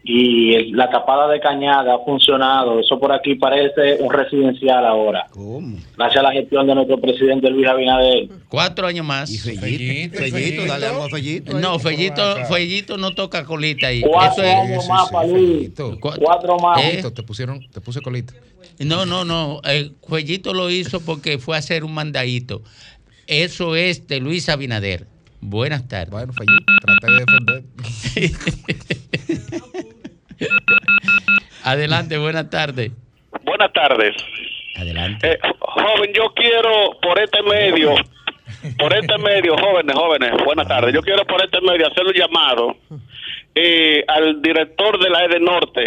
y 0.05 0.73
la 0.73 0.89
tapada 0.89 1.29
de 1.29 1.41
Cañada 1.41 1.95
ha 1.95 1.99
funcionado. 1.99 2.81
Eso 2.81 2.99
por 2.99 3.13
aquí 3.13 3.35
parece 3.35 3.99
un 4.01 4.11
residencial 4.11 4.87
ahora. 4.87 5.27
¿Cómo? 5.31 5.77
Gracias 5.97 6.21
a 6.21 6.23
la 6.23 6.33
gestión 6.33 6.67
de 6.67 6.75
nuestro 6.75 6.99
presidente 7.01 7.51
Luis 7.51 7.67
Abinader. 7.67 8.29
Cuatro 8.49 8.87
años 8.87 9.05
más. 9.05 9.31
Y 9.31 9.39
Fellito, 9.39 10.19
Fellito, 10.19 10.67
dale 10.67 10.87
algo 10.87 11.05
a 11.05 11.09
Fellito. 11.09 11.59
No, 11.59 11.79
Fellito, 11.79 12.23
Fellito 12.47 12.97
no 12.97 13.15
toca 13.15 13.45
colita 13.45 13.89
ahí. 13.89 14.03
Cuatro 14.03 14.45
años 14.45 14.89
más, 14.89 15.11
para 15.11 15.27
Luis. 15.27 15.71
Cuatro 16.01 16.57
más. 16.59 16.83
¿Eh? 16.83 17.03
Te 17.15 17.23
pusieron, 17.23 17.61
te 17.71 17.81
puse 17.81 18.01
colita. 18.01 18.33
No, 18.79 19.05
no, 19.05 19.25
no. 19.25 19.61
El 19.65 19.95
Fellito 20.09 20.55
lo 20.55 20.71
hizo 20.71 21.01
porque 21.01 21.39
fue 21.39 21.57
a 21.57 21.59
hacer 21.59 21.85
un 21.85 21.93
mandadito. 21.93 22.63
Eso 23.27 23.77
es 23.77 24.07
de 24.07 24.21
Luis 24.21 24.49
Abinader. 24.49 25.07
Buenas 25.41 25.87
tardes. 25.87 26.11
Bueno, 26.11 26.33
Fellito, 26.33 26.73
traté 26.81 27.13
de 27.13 27.19
defender. 27.19 28.99
Adelante, 31.64 32.18
buenas 32.18 32.51
tardes. 32.51 32.92
Buenas 33.44 33.72
tardes. 33.72 34.14
Adelante. 34.77 35.33
Eh, 35.33 35.38
joven, 35.59 36.12
yo 36.14 36.33
quiero 36.35 36.98
por 37.03 37.18
este 37.18 37.42
medio, 37.42 37.94
por 38.79 38.92
este 38.92 39.18
medio, 39.18 39.57
jóvenes, 39.57 39.94
jóvenes, 39.94 40.33
buenas 40.44 40.68
tardes. 40.68 40.94
Yo 40.94 41.03
quiero 41.03 41.24
por 41.27 41.42
este 41.42 41.61
medio 41.61 41.87
hacer 41.87 42.07
un 42.07 42.12
llamado 42.12 42.77
eh, 43.55 44.05
al 44.07 44.40
director 44.40 45.03
de 45.03 45.11
la 45.11 45.24
EDE 45.24 45.40
Norte, 45.40 45.87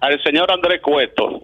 al 0.00 0.22
señor 0.22 0.50
Andrés 0.50 0.80
Cueto, 0.82 1.42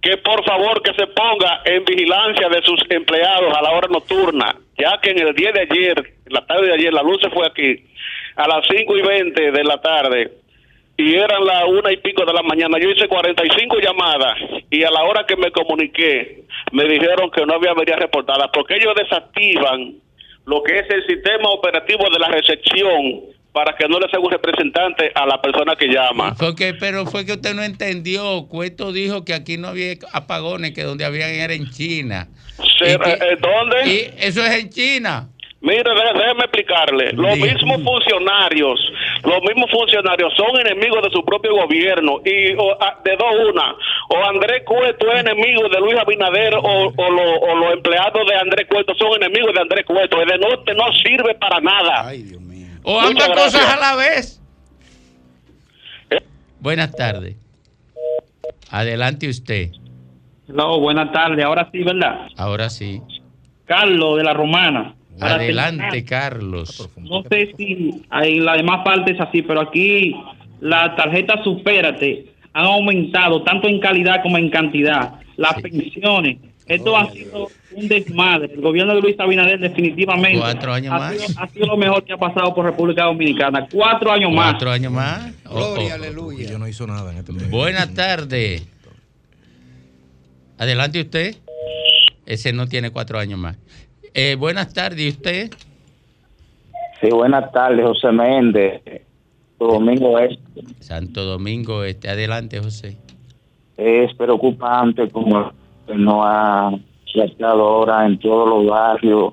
que 0.00 0.18
por 0.18 0.44
favor 0.44 0.82
que 0.82 0.92
se 0.94 1.06
ponga 1.06 1.62
en 1.64 1.84
vigilancia 1.84 2.48
de 2.48 2.62
sus 2.62 2.80
empleados 2.90 3.56
a 3.56 3.62
la 3.62 3.70
hora 3.70 3.88
nocturna, 3.88 4.56
ya 4.76 4.98
que 5.00 5.10
en 5.10 5.26
el 5.26 5.34
día 5.34 5.52
de 5.52 5.60
ayer, 5.60 6.14
la 6.26 6.44
tarde 6.46 6.66
de 6.66 6.74
ayer, 6.74 6.92
la 6.92 7.02
luz 7.02 7.18
se 7.22 7.30
fue 7.30 7.46
aquí, 7.46 7.84
a 8.36 8.46
las 8.46 8.66
5 8.68 8.96
y 8.96 9.02
20 9.02 9.50
de 9.52 9.64
la 9.64 9.80
tarde, 9.80 10.32
y 10.98 11.14
eran 11.14 11.44
las 11.46 11.64
una 11.64 11.92
y 11.92 11.96
pico 11.98 12.24
de 12.26 12.32
la 12.32 12.42
mañana. 12.42 12.76
Yo 12.78 12.90
hice 12.90 13.06
45 13.06 13.78
llamadas 13.78 14.34
y 14.68 14.82
a 14.82 14.90
la 14.90 15.04
hora 15.04 15.24
que 15.26 15.36
me 15.36 15.52
comuniqué 15.52 16.42
me 16.72 16.84
dijeron 16.84 17.30
que 17.30 17.46
no 17.46 17.54
había 17.54 17.70
avería 17.70 17.96
reportada 17.96 18.50
porque 18.52 18.74
ellos 18.74 18.94
desactivan 18.96 19.94
lo 20.44 20.62
que 20.64 20.80
es 20.80 20.90
el 20.90 21.06
sistema 21.06 21.50
operativo 21.50 22.04
de 22.10 22.18
la 22.18 22.28
recepción 22.28 23.20
para 23.52 23.76
que 23.76 23.88
no 23.88 24.00
le 24.00 24.08
sea 24.08 24.18
un 24.18 24.30
representante 24.30 25.12
a 25.14 25.24
la 25.24 25.40
persona 25.40 25.76
que 25.76 25.86
llama. 25.86 26.34
Porque, 26.38 26.74
pero 26.74 27.06
fue 27.06 27.24
que 27.24 27.32
usted 27.32 27.54
no 27.54 27.62
entendió. 27.62 28.46
Cueto 28.48 28.92
dijo 28.92 29.24
que 29.24 29.34
aquí 29.34 29.56
no 29.56 29.68
había 29.68 29.94
apagones, 30.12 30.72
que 30.72 30.82
donde 30.82 31.04
habían 31.04 31.30
era 31.30 31.54
en 31.54 31.70
China. 31.70 32.28
¿Dónde? 33.40 33.88
Y 33.88 34.10
eso 34.18 34.44
es 34.44 34.62
en 34.62 34.70
China. 34.70 35.28
Mire, 35.60 35.82
déjeme 35.82 36.44
explicarle. 36.44 37.12
Los 37.14 37.36
mismos 37.36 37.82
funcionarios, 37.82 38.80
los 39.24 39.42
mismos 39.42 39.68
funcionarios 39.72 40.32
son 40.36 40.60
enemigos 40.60 41.02
de 41.02 41.10
su 41.10 41.24
propio 41.24 41.52
gobierno 41.52 42.20
y 42.24 42.54
de 42.54 43.16
dos 43.18 43.50
una, 43.52 43.74
o 44.10 44.24
Andrés 44.24 44.62
Cueto 44.64 45.12
es 45.12 45.20
enemigo 45.20 45.68
de 45.68 45.80
Luis 45.80 45.98
Abinader 45.98 46.54
o, 46.62 46.92
los 46.96 47.72
empleados 47.72 48.24
de 48.28 48.36
Andrés 48.36 48.68
Cueto 48.70 48.94
son 48.94 49.20
enemigos 49.20 49.52
de 49.52 49.60
Andrés 49.60 49.84
Cueto. 49.84 50.20
El 50.22 50.28
de 50.28 50.38
norte 50.38 50.74
no 50.74 50.92
sirve 50.92 51.34
para 51.34 51.60
nada. 51.60 52.06
Ay, 52.06 52.22
Dios 52.22 52.40
mío. 52.40 52.68
O 52.84 53.00
ambas 53.00 53.28
cosas 53.28 53.68
a 53.68 53.76
la 53.76 53.96
vez. 53.96 54.40
Eh. 56.10 56.22
Buenas 56.60 56.92
tardes. 56.92 57.34
Adelante 58.70 59.28
usted. 59.28 59.70
No, 60.46 60.78
buenas 60.78 61.10
tardes. 61.10 61.44
Ahora 61.44 61.68
sí, 61.72 61.82
¿verdad? 61.82 62.28
Ahora 62.36 62.70
sí. 62.70 63.02
Carlos 63.66 64.18
de 64.18 64.22
la 64.22 64.34
Romana. 64.34 64.94
Adelante, 65.20 66.04
Carlos. 66.04 66.88
No 66.96 67.22
sé 67.30 67.52
si 67.56 68.02
en 68.10 68.44
la 68.44 68.56
demás 68.56 68.82
parte 68.84 69.12
es 69.12 69.20
así, 69.20 69.42
pero 69.42 69.60
aquí 69.60 70.14
las 70.60 70.96
tarjetas 70.96 71.42
Supérate 71.44 72.26
han 72.52 72.64
aumentado 72.64 73.42
tanto 73.42 73.68
en 73.68 73.80
calidad 73.80 74.22
como 74.22 74.38
en 74.38 74.50
cantidad. 74.50 75.14
Las 75.36 75.54
pensiones. 75.60 76.38
Esto 76.66 76.96
ha 76.96 77.10
sido 77.10 77.48
un 77.74 77.88
desmadre. 77.88 78.52
El 78.52 78.60
gobierno 78.60 78.94
de 78.94 79.00
Luis 79.00 79.18
Abinader 79.18 79.58
definitivamente 79.58 80.38
Cuatro 80.38 80.74
años 80.74 80.92
ha, 80.92 80.98
más. 80.98 81.16
Sido, 81.16 81.40
ha 81.40 81.48
sido 81.48 81.66
lo 81.66 81.76
mejor 81.78 82.04
que 82.04 82.12
ha 82.12 82.18
pasado 82.18 82.54
por 82.54 82.66
República 82.66 83.04
Dominicana. 83.04 83.66
Cuatro 83.72 84.12
años 84.12 84.32
más. 84.32 84.50
Cuatro 84.50 84.70
años 84.70 84.92
más. 84.92 85.32
Gloria, 85.44 85.94
aleluya. 85.94 86.46
Yo 86.46 86.58
no 86.58 86.68
hizo 86.68 86.86
nada 86.86 87.10
en 87.12 87.18
este 87.18 87.32
Buenas 87.32 87.94
tardes. 87.94 88.68
Adelante 90.58 91.00
usted. 91.00 91.36
Ese 92.26 92.52
no 92.52 92.66
tiene 92.66 92.90
cuatro 92.90 93.18
años 93.18 93.38
más. 93.38 93.56
Eh, 94.14 94.36
buenas 94.38 94.72
tardes, 94.72 95.00
¿y 95.00 95.08
usted? 95.08 95.50
Sí, 97.00 97.08
buenas 97.10 97.50
tardes, 97.52 97.84
José 97.86 98.10
Méndez, 98.10 98.82
Domingo 99.58 100.18
Este. 100.18 100.62
Santo 100.80 101.24
Domingo 101.24 101.84
Este, 101.84 102.08
adelante, 102.08 102.58
José. 102.60 102.96
Es 103.76 104.12
preocupante 104.14 105.08
como 105.08 105.52
no 105.94 106.24
ha 106.24 106.72
tratado 107.12 107.62
ahora 107.66 108.06
en 108.06 108.18
todos 108.18 108.48
los 108.48 108.66
barrios 108.66 109.32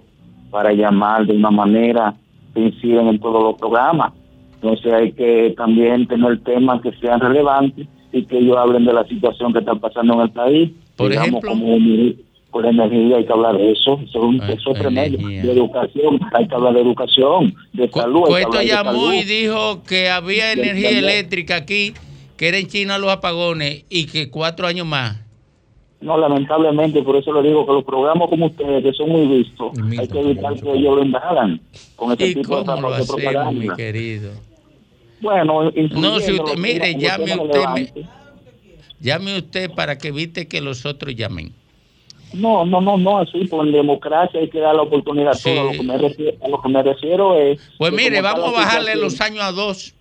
para 0.51 0.71
llamar 0.71 1.25
de 1.25 1.33
una 1.33 1.51
manera 1.51 2.13
que 2.53 2.61
inciden 2.61 3.07
en 3.07 3.19
todos 3.19 3.43
los 3.43 3.55
programas. 3.55 4.13
Entonces 4.55 4.93
hay 4.93 5.11
que 5.11 5.53
también 5.57 6.07
tener 6.07 6.41
temas 6.43 6.81
que 6.81 6.91
sean 6.93 7.19
relevantes 7.19 7.87
y 8.11 8.23
que 8.25 8.37
ellos 8.37 8.55
hablen 8.57 8.85
de 8.85 8.93
la 8.93 9.03
situación 9.07 9.51
que 9.51 9.59
está 9.59 9.75
pasando 9.75 10.13
en 10.13 10.19
el 10.21 10.29
país. 10.31 10.71
Por 10.95 11.09
Digamos, 11.09 11.29
ejemplo. 11.29 11.49
como 11.51 11.65
un- 11.75 12.15
por 12.55 12.63
la 12.63 12.69
energía 12.69 13.17
hay 13.17 13.25
que 13.25 13.33
hablar 13.33 13.57
de 13.57 13.69
eso, 13.73 13.99
eso 14.07 14.31
es, 14.47 14.49
es 14.71 14.79
tremendo. 14.79 15.17
De 15.27 15.51
educación, 15.51 16.21
hay 16.31 16.47
que 16.47 16.55
hablar 16.55 16.73
de 16.73 16.79
educación, 16.83 17.53
de 17.73 17.89
salud. 17.91 18.21
Cueto 18.27 18.59
de 18.59 18.67
llamó 18.67 19.11
y 19.11 19.25
dijo 19.25 19.83
que 19.83 20.07
había 20.09 20.53
energía 20.53 20.97
eléctrica 20.97 21.57
aquí, 21.57 21.93
que 22.37 22.47
era 22.47 22.57
en 22.57 22.67
China 22.67 22.97
los 22.97 23.11
apagones 23.11 23.83
y 23.89 24.05
que 24.05 24.29
cuatro 24.29 24.67
años 24.67 24.87
más. 24.87 25.17
No, 25.99 26.17
lamentablemente, 26.17 27.03
por 27.03 27.17
eso 27.17 27.33
le 27.33 27.45
digo 27.45 27.65
que 27.65 27.73
los 27.73 27.83
programas 27.83 28.29
como 28.29 28.45
ustedes, 28.45 28.81
que 28.83 28.93
son 28.93 29.09
muy 29.09 29.27
vistos, 29.37 29.73
hay 29.99 30.07
que 30.07 30.19
evitar 30.21 30.53
que 30.53 30.71
ellos 30.71 30.95
lo 30.95 31.03
indagan 31.03 31.59
con 31.97 32.13
este 32.13 32.27
¿Y 32.27 32.35
tipo 32.35 32.63
de, 32.63 32.65
lo 32.79 32.87
hacemos, 32.93 33.17
mi 33.17 33.21
propaganda. 33.25 33.75
querido? 33.75 34.31
Bueno, 35.19 35.71
No, 35.91 36.19
si 36.21 36.31
usted, 36.31 36.57
mire, 36.57 36.95
llame 36.97 37.35
usted, 37.35 37.65
me- 37.73 37.91
llame 39.01 39.37
usted 39.39 39.69
para 39.71 39.97
que 39.97 40.07
evite 40.07 40.47
que 40.47 40.61
los 40.61 40.85
otros 40.85 41.13
llamen. 41.17 41.51
No, 42.35 42.65
no, 42.65 42.81
no, 42.81 42.97
no, 42.97 43.17
así, 43.19 43.45
pues 43.45 43.67
en 43.67 43.71
democracia 43.71 44.39
hay 44.39 44.49
que 44.49 44.59
dar 44.59 44.75
la 44.75 44.81
oportunidad 44.83 45.33
a 45.33 45.37
todos. 45.41 45.59
A 45.59 45.63
lo 45.63 45.71
que 45.71 45.83
me 45.83 45.97
refiero, 45.97 46.37
a 46.43 46.47
lo 46.49 46.61
que 46.61 46.69
me 46.69 46.83
refiero 46.83 47.39
es... 47.39 47.59
Pues 47.77 47.93
mire, 47.93 48.21
vamos 48.21 48.49
a 48.49 48.51
bajarle 48.51 48.95
los 48.95 49.19
años 49.21 49.43
a 49.43 49.51
dos. 49.51 49.93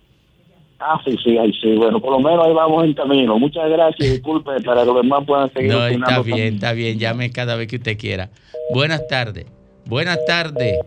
Ah, 0.79 0.99
sí, 1.05 1.15
sí, 1.23 1.37
ahí 1.37 1.53
sí. 1.53 1.73
Bueno, 1.75 2.01
por 2.01 2.11
lo 2.11 2.19
menos 2.19 2.45
ahí 2.45 2.53
vamos 2.53 2.83
en 2.83 2.93
camino. 2.93 3.39
Muchas 3.39 3.69
gracias, 3.69 4.11
disculpe, 4.11 4.59
para 4.65 4.81
que 4.81 4.87
los 4.87 4.95
demás 4.97 5.23
puedan 5.25 5.51
seguir 5.53 5.71
No, 5.71 5.77
está 5.87 6.19
opinando 6.19 6.23
bien, 6.23 6.35
también. 6.37 6.53
está 6.55 6.73
bien. 6.73 6.99
Llame 6.99 7.31
cada 7.31 7.55
vez 7.55 7.67
que 7.67 7.77
usted 7.77 7.97
quiera. 7.97 8.29
Buenas 8.73 9.07
tardes. 9.07 9.45
Buenas 9.85 10.19
tardes. 10.25 10.79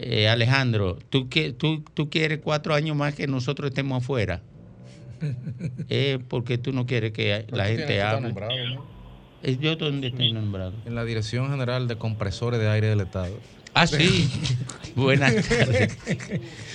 Eh, 0.00 0.28
Alejandro, 0.28 0.96
¿tú, 1.10 1.28
que- 1.28 1.52
tú, 1.52 1.82
¿tú 1.92 2.08
quieres 2.08 2.38
cuatro 2.42 2.74
años 2.74 2.96
más 2.96 3.14
que 3.14 3.26
nosotros 3.26 3.68
estemos 3.70 4.02
afuera? 4.02 4.40
Eh, 5.90 6.18
porque 6.28 6.58
tú 6.58 6.72
no 6.72 6.86
quieres 6.86 7.12
que 7.12 7.44
la 7.50 7.64
gente 7.66 8.00
hable. 8.00 8.20
nombrado, 8.28 8.52
¿no? 8.74 8.97
Eh, 9.42 9.56
¿Yo 9.60 9.76
dónde 9.76 10.08
estoy 10.08 10.32
nombrado? 10.32 10.72
En 10.84 10.94
la 10.94 11.04
Dirección 11.04 11.50
General 11.50 11.86
de 11.86 11.96
Compresores 11.96 12.58
de 12.60 12.68
Aire 12.68 12.88
del 12.88 13.00
Estado. 13.00 13.38
Ah, 13.74 13.86
sí. 13.86 14.28
Buenas 14.96 15.34
tardes. 15.48 15.96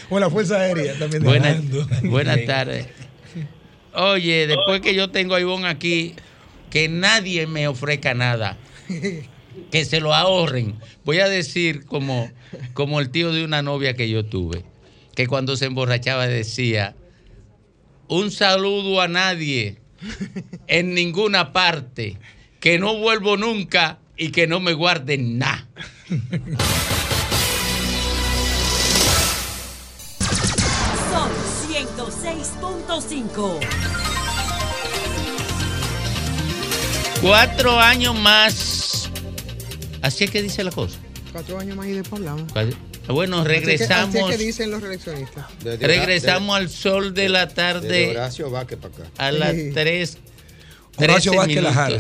O 0.10 0.20
la 0.20 0.30
Fuerza 0.30 0.58
Aérea 0.60 0.98
también. 0.98 1.24
Buenas, 1.24 1.62
buenas 2.04 2.46
tardes. 2.46 2.88
Oye, 3.94 4.48
después 4.48 4.82
que 4.82 4.96
yo 4.96 5.10
tengo 5.10 5.36
a 5.36 5.42
Ivonne 5.42 5.68
aquí, 5.68 6.16
que 6.70 6.88
nadie 6.88 7.46
me 7.48 7.68
ofrezca 7.68 8.14
nada. 8.14 8.58
Que 9.70 9.86
se 9.86 10.00
lo 10.00 10.14
ahorren. 10.14 10.76
Voy 11.06 11.20
a 11.20 11.30
decir 11.30 11.86
como, 11.86 12.32
como 12.74 13.00
el 13.00 13.10
tío 13.10 13.32
de 13.32 13.44
una 13.44 13.62
novia 13.62 13.94
que 13.94 14.10
yo 14.10 14.26
tuve, 14.26 14.64
que 15.16 15.28
cuando 15.28 15.56
se 15.58 15.66
emborrachaba 15.66 16.28
decía, 16.28 16.96
un 18.08 18.32
saludo 18.32 19.02
a 19.02 19.08
nadie, 19.08 19.78
en 20.68 20.94
ninguna 20.94 21.54
parte, 21.54 22.18
que 22.64 22.80
no 22.80 22.96
vuelvo 22.96 23.36
nunca 23.36 24.00
y 24.16 24.32
que 24.32 24.48
no 24.48 24.62
me 24.62 24.72
guarden 24.72 25.38
nada. 25.38 25.68
Son 31.12 31.30
106.5. 31.70 33.60
Cuatro 37.22 37.80
años 37.82 38.16
más. 38.16 39.10
Así 40.02 40.24
es 40.24 40.32
que 40.32 40.42
dice 40.42 40.64
la 40.64 40.72
cosa. 40.72 40.98
Cuatro 41.34 41.60
años 41.60 41.76
más 41.76 41.88
y 41.88 41.92
después 41.92 42.22
hablamos. 42.22 42.52
Bueno, 43.08 43.42
Así 43.42 43.52
es 43.52 43.60
que- 43.60 43.66
regresamos. 43.66 44.16
Así 44.16 44.24
es 44.32 44.38
que, 44.38 44.46
dicen 44.46 44.72
los 44.72 44.82
reeleccionistas. 44.82 45.46
Regresamos 45.64 46.56
al 46.56 46.70
sol 46.70 47.14
de 47.14 47.28
la 47.28 47.50
tarde. 47.50 47.88
De 47.90 48.12
Horacio 48.12 48.50
Vázquez 48.50 48.80
para 48.80 48.94
acá. 48.96 49.04
A 49.18 49.32
las 49.34 49.52
Sí. 49.54 49.72
3. 49.74 50.18
Horacio 50.96 51.34
Vázquez 51.36 51.62
Lajara. 51.62 51.98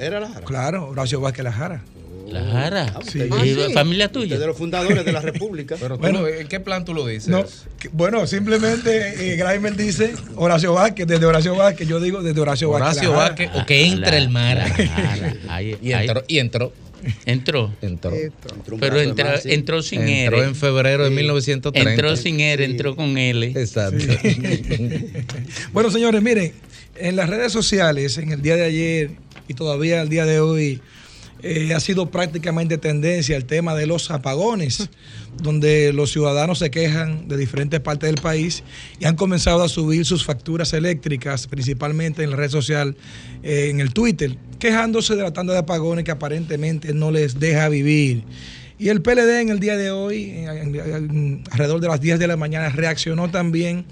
¿Era 0.00 0.20
la 0.20 0.28
Jara? 0.28 0.46
Claro, 0.46 0.88
Horacio 0.88 1.20
Vázquez 1.20 1.44
Lajara. 1.44 1.82
La 2.28 2.44
Jara. 2.44 2.94
Sí. 3.10 3.18
¿Y 3.44 3.72
familia 3.72 4.10
tuya? 4.12 4.38
De 4.38 4.46
los 4.46 4.56
fundadores 4.56 5.04
de 5.04 5.12
la 5.12 5.20
República. 5.20 5.76
Pero 5.80 5.96
tú 5.96 6.00
Bueno. 6.00 6.26
¿en 6.28 6.46
qué 6.46 6.60
plan 6.60 6.84
tú 6.84 6.94
lo 6.94 7.04
dices? 7.06 7.26
No, 7.28 7.44
que- 7.78 7.88
bueno, 7.88 8.24
simplemente 8.28 9.32
eh, 9.32 9.36
Graimer 9.36 9.74
dice 9.76 10.14
Horacio 10.36 10.72
Vázquez, 10.74 11.06
desde 11.08 11.26
Horacio 11.26 11.56
Vázquez, 11.56 11.88
yo 11.88 11.98
digo 11.98 12.22
desde 12.22 12.40
Horacio 12.40 12.70
Vázquez. 12.70 13.08
Horacio. 13.08 13.12
Vázquez, 13.12 13.50
o 13.54 13.66
que 13.66 13.84
entre 13.86 14.16
el 14.18 14.30
mar. 14.30 14.58
Ahí- 15.48 15.76
Y 15.82 15.92
ahí- 15.92 16.06
entró. 16.06 16.22
Y 16.28 16.38
entró. 16.38 16.72
Entró. 17.24 17.72
Entró. 17.80 18.12
Pero 18.78 19.00
entró, 19.00 19.26
entró 19.44 19.82
sin 19.82 20.02
Entró 20.02 20.36
R. 20.38 20.46
en 20.48 20.54
febrero 20.54 21.04
de 21.04 21.10
1930. 21.10 21.90
Entró 21.92 22.14
sin 22.14 22.40
R, 22.40 22.62
entró 22.64 22.94
con 22.94 23.16
L. 23.18 23.46
Exacto. 23.56 24.04
Bueno, 25.72 25.90
señores, 25.90 26.22
miren, 26.22 26.52
en 26.96 27.16
las 27.16 27.28
redes 27.28 27.52
sociales, 27.52 28.18
en 28.18 28.32
el 28.32 28.42
día 28.42 28.56
de 28.56 28.64
ayer 28.64 29.10
y 29.50 29.54
todavía 29.54 30.00
el 30.00 30.08
día 30.08 30.24
de 30.26 30.38
hoy, 30.38 30.80
eh, 31.42 31.72
ha 31.74 31.80
sido 31.80 32.10
prácticamente 32.10 32.78
tendencia 32.78 33.36
el 33.36 33.46
tema 33.46 33.74
de 33.74 33.86
los 33.86 34.10
apagones, 34.12 34.90
donde 35.42 35.92
los 35.92 36.12
ciudadanos 36.12 36.58
se 36.60 36.70
quejan 36.70 37.26
de 37.26 37.36
diferentes 37.36 37.80
partes 37.80 38.08
del 38.12 38.20
país 38.20 38.62
y 39.00 39.06
han 39.06 39.16
comenzado 39.16 39.62
a 39.64 39.68
subir 39.68 40.04
sus 40.04 40.24
facturas 40.24 40.72
eléctricas, 40.72 41.48
principalmente 41.48 42.22
en 42.22 42.30
la 42.30 42.36
red 42.36 42.50
social, 42.50 42.94
eh, 43.42 43.68
en 43.70 43.80
el 43.80 43.92
Twitter, 43.92 44.36
quejándose 44.60 45.16
de 45.16 45.22
la 45.22 45.32
tanda 45.32 45.52
de 45.52 45.58
apagones 45.60 46.04
que 46.04 46.10
aparentemente 46.12 46.94
no 46.94 47.10
les 47.10 47.40
deja 47.40 47.68
vivir. 47.68 48.22
Y 48.78 48.88
el 48.88 49.02
PLD 49.02 49.40
en 49.40 49.48
el 49.48 49.58
día 49.60 49.76
de 49.76 49.90
hoy, 49.90 50.30
en- 50.30 50.48
en- 50.48 50.74
en- 50.76 51.44
alrededor 51.50 51.80
de 51.80 51.88
las 51.88 52.00
10 52.00 52.18
de 52.20 52.26
la 52.28 52.36
mañana, 52.36 52.68
reaccionó 52.68 53.30
también 53.30 53.84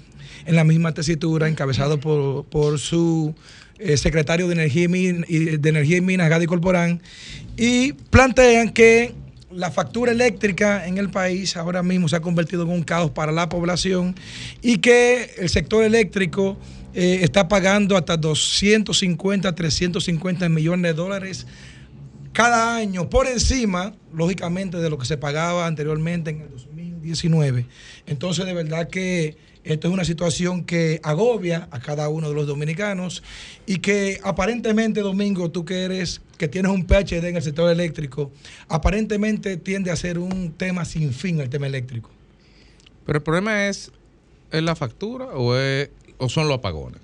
en 0.45 0.55
la 0.55 0.63
misma 0.63 0.93
tesitura, 0.93 1.47
encabezado 1.49 1.99
por, 1.99 2.45
por 2.45 2.79
su 2.79 3.35
eh, 3.79 3.97
secretario 3.97 4.47
de 4.47 4.53
Energía, 4.53 4.83
y 4.83 5.57
de 5.57 5.69
Energía 5.69 5.97
y 5.97 6.01
Minas, 6.01 6.29
Gadi 6.29 6.45
Corporán, 6.45 7.01
y 7.57 7.93
plantean 7.93 8.69
que 8.69 9.13
la 9.51 9.71
factura 9.71 10.11
eléctrica 10.11 10.85
en 10.85 10.97
el 10.97 11.09
país 11.09 11.57
ahora 11.57 11.81
mismo 11.81 12.07
se 12.07 12.15
ha 12.15 12.21
convertido 12.21 12.63
en 12.63 12.69
un 12.69 12.83
caos 12.83 13.11
para 13.11 13.31
la 13.31 13.49
población 13.49 14.15
y 14.61 14.77
que 14.77 15.31
el 15.37 15.49
sector 15.49 15.83
eléctrico 15.83 16.57
eh, 16.93 17.19
está 17.23 17.47
pagando 17.47 17.97
hasta 17.97 18.17
250, 18.17 19.55
350 19.55 20.49
millones 20.49 20.83
de 20.83 20.93
dólares 20.93 21.47
cada 22.33 22.75
año 22.75 23.09
por 23.09 23.27
encima, 23.27 23.93
lógicamente, 24.13 24.77
de 24.77 24.89
lo 24.89 24.97
que 24.97 25.05
se 25.05 25.17
pagaba 25.17 25.65
anteriormente 25.65 26.29
en 26.29 26.41
el 26.41 26.49
2019. 26.99 27.65
Entonces, 28.07 28.45
de 28.45 28.53
verdad 28.53 28.87
que 28.89 29.35
esto 29.63 29.87
es 29.87 29.93
una 29.93 30.05
situación 30.05 30.63
que 30.63 30.99
agobia 31.03 31.67
a 31.71 31.79
cada 31.79 32.09
uno 32.09 32.29
de 32.29 32.35
los 32.35 32.47
dominicanos 32.47 33.23
y 33.65 33.77
que 33.79 34.19
aparentemente, 34.23 35.01
Domingo, 35.01 35.51
tú 35.51 35.65
que 35.65 35.83
eres, 35.83 36.21
que 36.37 36.47
tienes 36.47 36.71
un 36.71 36.85
PhD 36.85 37.25
en 37.27 37.35
el 37.35 37.41
sector 37.43 37.69
eléctrico, 37.71 38.31
aparentemente 38.69 39.57
tiende 39.57 39.91
a 39.91 39.95
ser 39.95 40.17
un 40.19 40.51
tema 40.53 40.85
sin 40.85 41.13
fin 41.13 41.39
el 41.41 41.49
tema 41.49 41.67
eléctrico. 41.67 42.09
Pero 43.05 43.17
el 43.17 43.23
problema 43.23 43.67
es, 43.67 43.91
¿es 44.51 44.63
la 44.63 44.75
factura 44.75 45.25
o, 45.25 45.55
es- 45.57 45.89
o 46.17 46.29
son 46.29 46.47
los 46.47 46.57
apagones? 46.59 47.01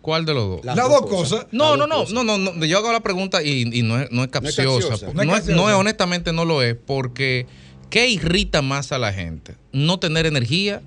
¿Cuál 0.00 0.26
de 0.26 0.34
los 0.34 0.46
dos? 0.48 0.64
Las 0.64 0.76
Las 0.76 0.86
dos 0.88 1.00
dos 1.00 1.10
cosas. 1.10 1.30
cosas. 1.44 1.46
No, 1.52 1.76
no, 1.78 1.86
no, 1.86 2.04
no, 2.06 2.22
no, 2.24 2.36
no, 2.38 2.64
Yo 2.66 2.76
hago 2.78 2.92
la 2.92 3.00
pregunta 3.02 3.42
y, 3.42 3.62
y 3.72 3.82
no, 3.82 3.98
es, 4.00 4.10
no 4.10 4.22
es 4.22 4.28
capciosa. 4.30 4.62
capciosa. 4.90 5.06
porque 5.06 5.14
No 5.16 5.22
es 5.22 5.26
No 5.26 5.32
es, 5.32 5.38
capciosa. 5.40 5.56
no 5.62 5.68
es- 5.70 5.74
honestamente 5.76 6.32
no 6.34 6.44
lo 6.44 6.62
es, 6.62 6.76
porque 6.76 7.46
¿qué 7.90 8.08
irrita 8.08 8.62
más 8.62 8.92
a 8.92 8.98
la 8.98 9.12
gente? 9.12 9.54
¿No 9.72 9.98
tener 9.98 10.26
energía 10.26 10.82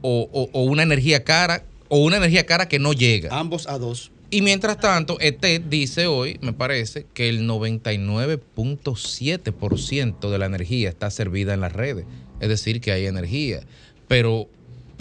o, 0.00 0.28
o- 0.32 0.48
o 0.52 0.62
una 0.64 0.82
energía 0.82 1.24
cara 1.24 1.64
o 1.88 1.98
una 1.98 2.16
energía 2.16 2.46
cara 2.46 2.68
que 2.68 2.78
no 2.78 2.92
llega? 2.92 3.36
Ambos 3.38 3.66
a 3.68 3.78
dos. 3.78 4.10
Y 4.30 4.40
mientras 4.40 4.80
tanto, 4.80 5.18
ET 5.20 5.44
dice 5.68 6.06
hoy, 6.06 6.38
me 6.40 6.52
parece, 6.54 7.04
que 7.12 7.28
el 7.28 7.46
99.7% 7.46 10.30
de 10.30 10.38
la 10.38 10.46
energía 10.46 10.88
está 10.88 11.10
servida 11.10 11.52
en 11.54 11.60
las 11.60 11.72
redes. 11.72 12.06
Es 12.40 12.48
decir, 12.48 12.80
que 12.80 12.92
hay 12.92 13.06
energía. 13.06 13.60
Pero, 14.08 14.48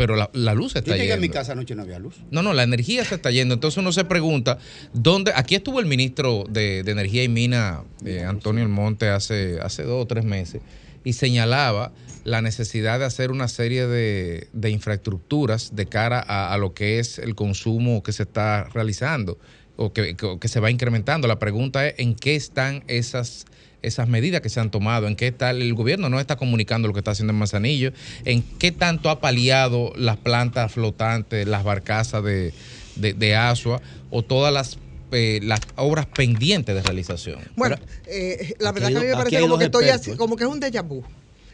pero 0.02 0.16
la, 0.16 0.32
la 0.34 0.56
luz 0.56 0.72
se 0.72 0.80
Yo 0.80 0.80
está 0.80 0.98
llegué 0.98 1.14
a 1.14 1.18
mi 1.18 1.22
yendo. 1.28 1.34
casa 1.36 1.52
anoche 1.52 1.76
no 1.76 1.84
había 1.84 2.00
luz. 2.00 2.16
No, 2.32 2.42
no, 2.42 2.54
la 2.54 2.64
energía 2.64 3.06
se 3.06 3.14
está 3.14 3.30
yendo. 3.30 3.54
Entonces 3.54 3.78
uno 3.78 3.92
se 3.92 4.04
pregunta, 4.04 4.58
¿dónde? 4.94 5.32
Aquí 5.36 5.54
estuvo 5.54 5.80
el 5.80 5.86
ministro 5.86 6.44
de, 6.50 6.82
de 6.82 6.92
Energía 6.92 7.24
y 7.24 7.30
Mina, 7.30 7.84
eh, 8.04 8.24
Antonio 8.24 8.64
Almonte, 8.64 9.10
hace, 9.10 9.60
hace 9.62 9.84
dos 9.84 10.02
o 10.02 10.08
tres 10.08 10.26
meses, 10.26 10.64
y 11.04 11.14
señalaba 11.14 11.92
la 12.24 12.42
necesidad 12.42 12.98
de 12.98 13.06
hacer 13.06 13.30
una 13.30 13.48
serie 13.48 13.86
de, 13.86 14.48
de 14.54 14.70
infraestructuras 14.72 15.76
de 15.76 15.86
cara 15.86 16.20
a, 16.28 16.52
a 16.52 16.58
lo 16.58 16.74
que 16.74 16.98
es 16.98 17.20
el 17.20 17.36
consumo 17.36 18.02
que 18.02 18.12
se 18.12 18.24
está 18.24 18.64
realizando 18.74 19.38
o 19.76 19.94
que, 19.94 20.16
que- 20.16 20.40
que 20.40 20.48
se 20.48 20.60
va 20.60 20.72
incrementando. 20.72 21.28
La 21.28 21.38
pregunta 21.38 21.88
es, 21.88 21.94
¿en 22.00 22.16
qué 22.16 22.36
están 22.36 22.84
esas 22.88 23.46
esas 23.82 24.08
medidas 24.08 24.42
que 24.42 24.50
se 24.50 24.60
han 24.60 24.72
tomado, 24.72 25.08
en 25.08 25.16
qué 25.16 25.28
está 25.28 25.52
el 25.52 25.74
gobierno 25.74 26.10
no 26.10 26.20
está 26.20 26.36
comunicando 26.36 26.88
lo 26.88 26.94
que 26.94 27.00
está 27.00 27.12
haciendo 27.12 27.32
en 27.34 27.40
Manzanillo, 27.40 27.92
en 28.26 28.44
qué 28.44 28.72
tanto 28.72 29.10
ha 29.10 29.20
paliado 29.20 29.94
las 29.96 30.18
plantas 30.18 30.72
flotantes, 30.72 31.48
las 31.48 31.64
barcazas 31.64 32.24
de, 32.24 32.54
de, 32.96 33.14
de 33.14 33.36
Asua 33.36 33.82
o 34.10 34.24
todas 34.24 34.54
las, 34.54 34.78
eh, 35.12 35.40
las 35.44 35.62
obras 35.76 36.06
pendientes 36.06 36.76
de 36.76 36.82
realización. 36.82 37.40
Bueno, 37.56 37.78
eh, 38.08 38.56
la 38.60 38.72
verdad 38.72 38.90
hay 38.90 38.94
que 38.94 39.00
a 39.00 39.02
mí 39.02 39.08
me 39.08 39.16
parece 39.16 39.40
como 39.40 39.58
que 39.58 39.66
estoy 39.66 40.16
como 40.18 40.36
que 40.36 40.44
es 40.44 40.50
un 40.50 40.62
déjà 40.62 40.82
vu. 40.84 41.04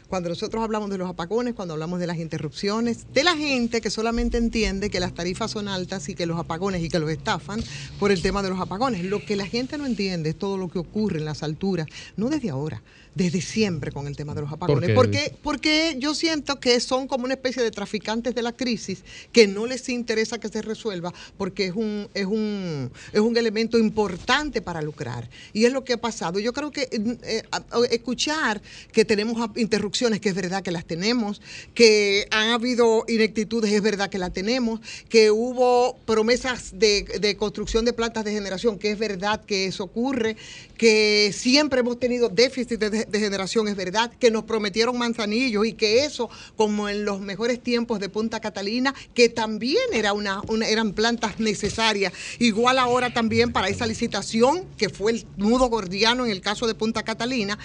Cuando 0.08 0.30
nosotros 0.30 0.64
hablamos 0.64 0.90
de 0.90 0.98
los 0.98 1.08
apagones, 1.08 1.54
cuando 1.54 1.74
hablamos 1.74 2.00
de 2.00 2.06
las 2.06 2.18
interrupciones, 2.18 3.06
de 3.12 3.24
la 3.24 3.36
gente 3.36 3.80
que 3.80 3.90
solamente 3.90 4.38
entiende 4.38 4.90
que 4.90 5.00
las 5.00 5.12
tarifas 5.12 5.50
son 5.50 5.68
altas 5.68 6.08
y 6.08 6.14
que 6.14 6.26
los 6.26 6.38
apagones 6.38 6.82
y 6.82 6.88
que 6.88 6.98
los 6.98 7.10
estafan 7.10 7.62
por 7.98 8.10
el 8.10 8.22
tema 8.22 8.42
de 8.42 8.48
los 8.48 8.60
apagones. 8.60 9.04
Lo 9.04 9.24
que 9.24 9.36
la 9.36 9.46
gente 9.46 9.76
no 9.76 9.86
entiende 9.86 10.30
es 10.30 10.38
todo 10.38 10.56
lo 10.56 10.68
que 10.68 10.78
ocurre 10.78 11.18
en 11.18 11.26
las 11.26 11.42
alturas, 11.42 11.86
no 12.16 12.30
desde 12.30 12.50
ahora, 12.50 12.82
desde 13.18 13.40
siempre 13.40 13.90
con 13.90 14.06
el 14.06 14.16
tema 14.16 14.32
de 14.32 14.42
los 14.42 14.52
apagones. 14.52 14.90
qué? 14.90 14.94
Porque, 14.94 15.34
porque 15.42 15.96
yo 15.98 16.14
siento 16.14 16.60
que 16.60 16.78
son 16.78 17.08
como 17.08 17.24
una 17.24 17.34
especie 17.34 17.62
de 17.62 17.72
traficantes 17.72 18.32
de 18.32 18.42
la 18.42 18.52
crisis 18.52 19.02
que 19.32 19.48
no 19.48 19.66
les 19.66 19.88
interesa 19.88 20.38
que 20.38 20.48
se 20.48 20.62
resuelva 20.62 21.12
porque 21.36 21.66
es 21.66 21.74
un, 21.74 22.08
es 22.14 22.26
un, 22.26 22.92
es 23.12 23.20
un 23.20 23.36
elemento 23.36 23.76
importante 23.76 24.62
para 24.62 24.80
lucrar. 24.80 25.28
Y 25.52 25.64
es 25.64 25.72
lo 25.72 25.82
que 25.84 25.94
ha 25.94 26.00
pasado. 26.00 26.38
Yo 26.38 26.52
creo 26.52 26.70
que 26.70 26.82
eh, 26.82 27.18
eh, 27.24 27.42
escuchar 27.90 28.62
que 28.92 29.04
tenemos 29.04 29.50
interrupciones, 29.56 30.20
que 30.20 30.28
es 30.28 30.34
verdad 30.36 30.62
que 30.62 30.70
las 30.70 30.84
tenemos, 30.84 31.42
que 31.74 32.28
han 32.30 32.50
habido 32.50 33.04
ineptitudes, 33.08 33.72
es 33.72 33.82
verdad 33.82 34.10
que 34.10 34.18
las 34.18 34.32
tenemos, 34.32 34.80
que 35.08 35.32
hubo 35.32 35.96
promesas 36.06 36.78
de, 36.78 37.02
de 37.20 37.36
construcción 37.36 37.84
de 37.84 37.92
plantas 37.92 38.24
de 38.24 38.32
generación, 38.32 38.78
que 38.78 38.92
es 38.92 38.98
verdad 38.98 39.44
que 39.44 39.66
eso 39.66 39.82
ocurre, 39.82 40.36
que 40.76 41.34
siempre 41.34 41.80
hemos 41.80 41.98
tenido 41.98 42.28
déficit 42.28 42.78
de, 42.78 43.07
de 43.10 43.20
generación, 43.20 43.68
es 43.68 43.76
verdad, 43.76 44.12
que 44.18 44.30
nos 44.30 44.44
prometieron 44.44 44.96
manzanillos 44.98 45.66
y 45.66 45.72
que 45.72 46.04
eso, 46.04 46.28
como 46.56 46.88
en 46.88 47.04
los 47.04 47.20
mejores 47.20 47.62
tiempos 47.62 48.00
de 48.00 48.08
Punta 48.08 48.40
Catalina, 48.40 48.94
que 49.14 49.28
también 49.28 49.82
era 49.92 50.12
una, 50.12 50.42
una- 50.48 50.68
eran 50.68 50.92
plantas 50.92 51.40
necesarias, 51.40 52.12
igual 52.38 52.78
ahora 52.78 53.12
también 53.12 53.52
para 53.52 53.68
esa 53.68 53.86
licitación, 53.86 54.64
que 54.76 54.88
fue 54.88 55.12
el 55.12 55.26
nudo 55.36 55.66
gordiano 55.68 56.24
en 56.24 56.30
el 56.30 56.40
caso 56.40 56.66
de 56.66 56.74
Punta 56.74 57.02
Catalina, 57.02 57.58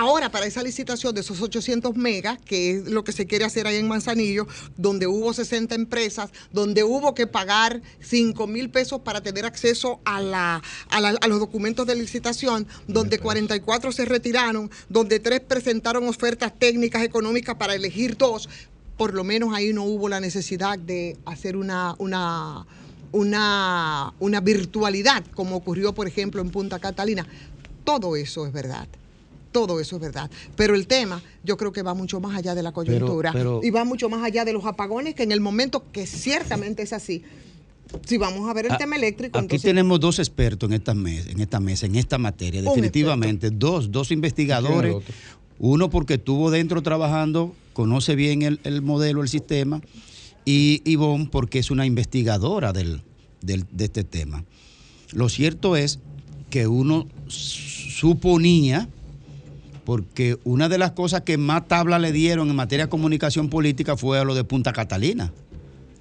Ahora, 0.00 0.30
para 0.30 0.46
esa 0.46 0.62
licitación 0.62 1.12
de 1.12 1.22
esos 1.22 1.40
800 1.42 1.96
megas, 1.96 2.38
que 2.44 2.70
es 2.76 2.84
lo 2.84 3.02
que 3.02 3.10
se 3.10 3.26
quiere 3.26 3.44
hacer 3.44 3.66
ahí 3.66 3.78
en 3.78 3.88
Manzanillo, 3.88 4.46
donde 4.76 5.08
hubo 5.08 5.32
60 5.34 5.74
empresas, 5.74 6.30
donde 6.52 6.84
hubo 6.84 7.14
que 7.16 7.26
pagar 7.26 7.82
5 8.00 8.46
mil 8.46 8.70
pesos 8.70 9.00
para 9.00 9.22
tener 9.22 9.44
acceso 9.44 9.98
a, 10.04 10.20
la, 10.20 10.62
a, 10.90 11.00
la- 11.00 11.18
a 11.20 11.26
los 11.26 11.40
documentos 11.40 11.84
de 11.84 11.96
licitación, 11.96 12.68
donde 12.86 13.18
44 13.18 13.90
se 13.90 14.04
retiraron, 14.04 14.70
donde 14.88 15.18
3 15.18 15.40
presentaron 15.40 16.06
ofertas 16.06 16.56
técnicas 16.56 17.02
económicas 17.02 17.56
para 17.56 17.74
elegir 17.74 18.16
dos, 18.16 18.48
por 18.96 19.14
lo 19.14 19.24
menos 19.24 19.52
ahí 19.52 19.72
no 19.72 19.82
hubo 19.82 20.08
la 20.08 20.20
necesidad 20.20 20.78
de 20.78 21.16
hacer 21.24 21.56
una... 21.56 21.96
una 21.98 22.64
una, 23.10 24.12
una 24.18 24.40
virtualidad, 24.42 25.24
como 25.34 25.56
ocurrió, 25.56 25.94
por 25.94 26.06
ejemplo, 26.06 26.42
en 26.42 26.50
Punta 26.50 26.78
Catalina. 26.78 27.26
Todo 27.82 28.16
eso 28.16 28.46
es 28.46 28.52
verdad. 28.52 28.86
Todo 29.52 29.80
eso 29.80 29.96
es 29.96 30.02
verdad. 30.02 30.30
Pero 30.56 30.74
el 30.74 30.86
tema, 30.86 31.22
yo 31.44 31.56
creo 31.56 31.72
que 31.72 31.82
va 31.82 31.94
mucho 31.94 32.20
más 32.20 32.36
allá 32.36 32.54
de 32.54 32.62
la 32.62 32.72
coyuntura 32.72 33.32
pero- 33.32 33.60
y 33.62 33.70
va 33.70 33.84
mucho 33.84 34.08
más 34.08 34.22
allá 34.22 34.44
de 34.44 34.52
los 34.52 34.64
apagones, 34.66 35.14
que 35.14 35.22
en 35.22 35.32
el 35.32 35.40
momento 35.40 35.84
que 35.90 36.06
ciertamente 36.06 36.82
es 36.82 36.92
así. 36.92 37.22
Si 38.06 38.18
vamos 38.18 38.48
a 38.50 38.52
ver 38.52 38.66
el 38.66 38.76
tema 38.76 38.96
eléctrico, 38.96 39.38
Aquí 39.38 39.44
entonces 39.46 39.62
tenemos 39.62 39.98
dos 39.98 40.18
expertos 40.18 40.68
en 40.68 40.74
esta 40.74 40.92
mesa, 40.92 41.30
en 41.30 41.40
esta 41.40 41.58
mesa, 41.60 41.86
en 41.86 41.96
esta 41.96 42.18
materia, 42.18 42.60
definitivamente. 42.60 43.50
Dos, 43.50 43.90
dos 43.90 44.10
investigadores. 44.10 44.96
Uno 45.58 45.88
porque 45.88 46.14
estuvo 46.14 46.50
dentro 46.50 46.82
trabajando, 46.82 47.54
conoce 47.72 48.14
bien 48.14 48.42
el, 48.42 48.60
el 48.64 48.82
modelo, 48.82 49.22
el 49.22 49.28
sistema, 49.30 49.80
y 50.44 50.82
Ivonne 50.84 51.28
porque 51.32 51.58
es 51.58 51.70
una 51.70 51.86
investigadora 51.86 52.74
del, 52.74 53.00
del- 53.40 53.64
de 53.72 53.84
este 53.86 54.04
tema. 54.04 54.44
Lo 55.12 55.30
cierto 55.30 55.74
es 55.74 55.98
que 56.50 56.66
uno 56.66 57.06
suponía, 57.26 58.88
porque 59.88 60.36
una 60.44 60.68
de 60.68 60.76
las 60.76 60.90
cosas 60.90 61.22
que 61.22 61.38
más 61.38 61.66
tabla 61.66 61.98
le 61.98 62.12
dieron 62.12 62.50
en 62.50 62.56
materia 62.56 62.84
de 62.84 62.90
comunicación 62.90 63.48
política 63.48 63.96
fue 63.96 64.18
a 64.18 64.24
lo 64.24 64.34
de 64.34 64.44
Punta 64.44 64.74
Catalina. 64.74 65.32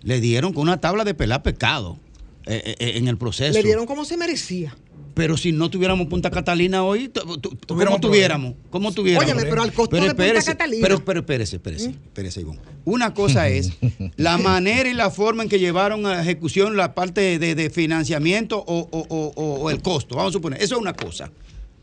Le 0.04 0.20
dieron 0.20 0.52
con 0.52 0.64
una 0.64 0.82
tabla 0.82 1.06
de 1.06 1.14
pelar 1.14 1.42
pecado 1.42 1.98
eh, 2.46 2.76
eh, 2.80 2.92
en 2.98 3.08
el 3.08 3.18
proceso. 3.18 3.54
le 3.54 3.64
dieron 3.64 3.86
como 3.86 4.04
se 4.04 4.18
merecía. 4.18 4.76
Pero 5.14 5.38
si 5.38 5.54
no 5.54 5.70
tuviéramos 5.70 6.08
Punta 6.08 6.30
Catalina 6.30 6.84
hoy, 6.84 7.10
¿cómo 7.66 7.98
Tuviéramos? 8.02 8.56
¿Cómo 8.70 8.92
tuviéramos? 8.92 9.26
Óyeme, 9.32 9.50
pero 9.50 9.62
al 9.62 9.72
costo 9.72 9.96
de 9.96 10.02
Punta 10.02 10.22
espérese, 10.22 10.52
Catalina. 10.52 10.86
Pero, 10.86 11.06
pero 11.06 11.20
espérese, 11.22 11.56
espérese, 11.56 11.90
espérese, 11.92 12.42
Ivonne. 12.42 12.60
Una 12.84 13.14
cosa 13.14 13.48
es 13.48 13.72
la 14.18 14.38
manera 14.38 14.90
y 14.90 14.94
la 14.96 15.12
forma 15.12 15.44
en 15.44 15.50
que 15.50 15.60
llevaron 15.60 16.06
a 16.08 16.22
ejecución 16.22 16.76
la 16.76 16.94
parte 16.94 17.40
de, 17.40 17.56
de 17.56 17.70
financiamiento 17.70 18.58
o, 18.68 18.80
o- 18.92 19.06
o- 19.08 19.32
o- 19.34 19.62
o 19.62 19.70
el 19.70 19.82
costo. 19.82 20.18
Vamos 20.18 20.32
a 20.32 20.34
suponer, 20.34 20.62
eso 20.62 20.76
es 20.76 20.82
una 20.82 20.94
cosa. 20.94 21.32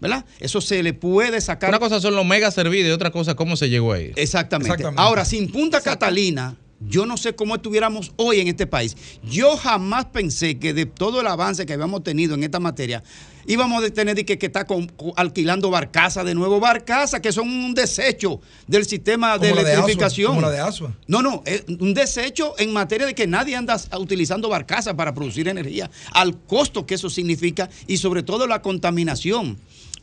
¿Verdad? 0.04 0.26
Eso 0.38 0.60
se 0.60 0.82
le 0.82 0.92
puede 0.92 1.40
sacar. 1.40 1.70
Una 1.70 1.78
cosa 1.78 1.98
son 1.98 2.14
los 2.14 2.26
mega 2.26 2.50
servidos 2.50 2.90
y 2.90 2.92
otra 2.92 3.10
cosa 3.10 3.34
cómo 3.34 3.56
se 3.56 3.70
llegó 3.70 3.94
ahí. 3.94 4.12
Exactamente. 4.16 4.68
Exactamente. 4.68 5.00
Ahora, 5.00 5.24
sin 5.24 5.50
Punta 5.50 5.80
Catalina, 5.80 6.56
yo 6.86 7.06
no 7.06 7.16
sé 7.16 7.34
cómo 7.34 7.54
estuviéramos 7.54 8.12
hoy 8.16 8.40
en 8.40 8.48
este 8.48 8.66
país. 8.66 8.94
Yo 9.22 9.56
jamás 9.56 10.04
pensé 10.04 10.58
que 10.58 10.74
de 10.74 10.84
todo 10.84 11.22
el 11.22 11.26
avance 11.26 11.64
que 11.64 11.72
habíamos 11.72 12.04
tenido 12.04 12.34
en 12.34 12.44
esta 12.44 12.60
materia, 12.60 13.02
íbamos 13.46 13.82
a 13.82 13.88
tener 13.88 14.22
que, 14.26 14.36
que 14.36 14.52
con- 14.66 14.88
con- 14.88 15.12
alquilando 15.16 15.70
barcazas 15.70 16.26
de 16.26 16.34
nuevo. 16.34 16.60
Barcazas 16.60 17.20
que 17.20 17.32
son 17.32 17.48
un 17.48 17.72
desecho 17.72 18.42
del 18.66 18.84
sistema 18.84 19.38
de 19.38 19.48
Como 19.50 19.62
la 19.62 19.68
de 19.68 19.72
Asua, 19.72 19.84
electrificación. 19.84 20.28
como 20.34 20.40
la 20.42 20.50
de 20.50 20.60
Asua. 20.60 20.92
No, 21.06 21.22
no, 21.22 21.42
es 21.46 21.64
un 21.66 21.94
desecho 21.94 22.54
en 22.58 22.74
materia 22.74 23.06
de 23.06 23.14
que 23.14 23.26
nadie 23.26 23.56
anda 23.56 23.80
utilizando 23.98 24.50
barcazas 24.50 24.92
para 24.92 25.14
producir 25.14 25.48
energía, 25.48 25.90
al 26.12 26.36
costo 26.42 26.84
que 26.84 26.96
eso 26.96 27.08
significa 27.08 27.70
y 27.86 27.96
sobre 27.96 28.22
todo 28.22 28.46
la 28.46 28.60
contaminación. 28.60 29.56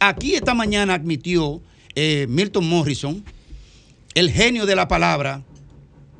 Aquí 0.03 0.33
esta 0.33 0.55
mañana 0.55 0.95
admitió 0.95 1.61
eh, 1.93 2.25
Milton 2.27 2.67
Morrison, 2.67 3.23
el 4.15 4.31
genio 4.31 4.65
de 4.65 4.75
la 4.75 4.87
palabra 4.87 5.43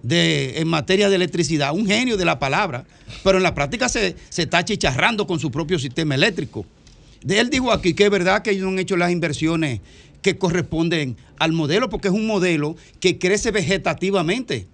de, 0.04 0.60
en 0.60 0.68
materia 0.68 1.10
de 1.10 1.16
electricidad, 1.16 1.74
un 1.74 1.88
genio 1.88 2.16
de 2.16 2.24
la 2.24 2.38
palabra, 2.38 2.86
pero 3.24 3.38
en 3.38 3.44
la 3.44 3.56
práctica 3.56 3.90
se, 3.90 4.16
se 4.30 4.44
está 4.44 4.64
chicharrando 4.64 5.26
con 5.26 5.40
su 5.40 5.50
propio 5.50 5.80
sistema 5.80 6.14
eléctrico. 6.14 6.64
De 7.24 7.40
él 7.40 7.50
dijo 7.50 7.72
aquí 7.72 7.96
que 7.96 8.06
es 8.06 8.12
verdad 8.12 8.44
que 8.44 8.52
ellos 8.52 8.66
no 8.66 8.70
han 8.70 8.78
hecho 8.80 8.98
las 8.98 9.12
inversiones 9.12 9.82
que 10.22 10.38
corresponden 10.38 11.18
al 11.40 11.52
modelo, 11.52 11.90
porque 11.90 12.10
es 12.10 12.14
un 12.14 12.28
modelo 12.28 12.76
que 13.00 13.18
crece 13.18 13.50
vegetativamente. 13.50 14.68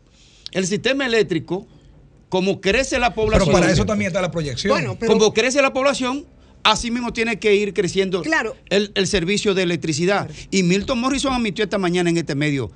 El 0.52 0.68
sistema 0.68 1.06
eléctrico, 1.06 1.66
como 2.28 2.60
crece 2.60 3.00
la 3.00 3.14
población. 3.14 3.48
Pero 3.48 3.58
para 3.62 3.72
eso 3.72 3.86
también 3.86 4.10
está 4.10 4.22
la 4.22 4.32
proyección. 4.32 4.70
Bueno, 4.74 4.98
pero- 5.00 5.14
Como 5.14 5.34
crece 5.34 5.62
la 5.62 5.72
población, 5.72 6.26
así 6.72 6.92
mismo 6.92 7.14
tiene 7.14 7.40
que 7.40 7.56
ir 7.56 7.74
creciendo 7.74 8.22
Claro. 8.22 8.56
el, 8.70 8.92
el 8.96 9.08
servicio 9.08 9.54
de 9.54 9.64
electricidad. 9.64 10.30
Y 10.52 10.64
Milton 10.64 11.00
Morrison 11.00 11.34
admitió 11.34 11.64
esta 11.64 11.78
mañana 11.78 12.10
en 12.10 12.18
este 12.18 12.36
medio 12.36 12.72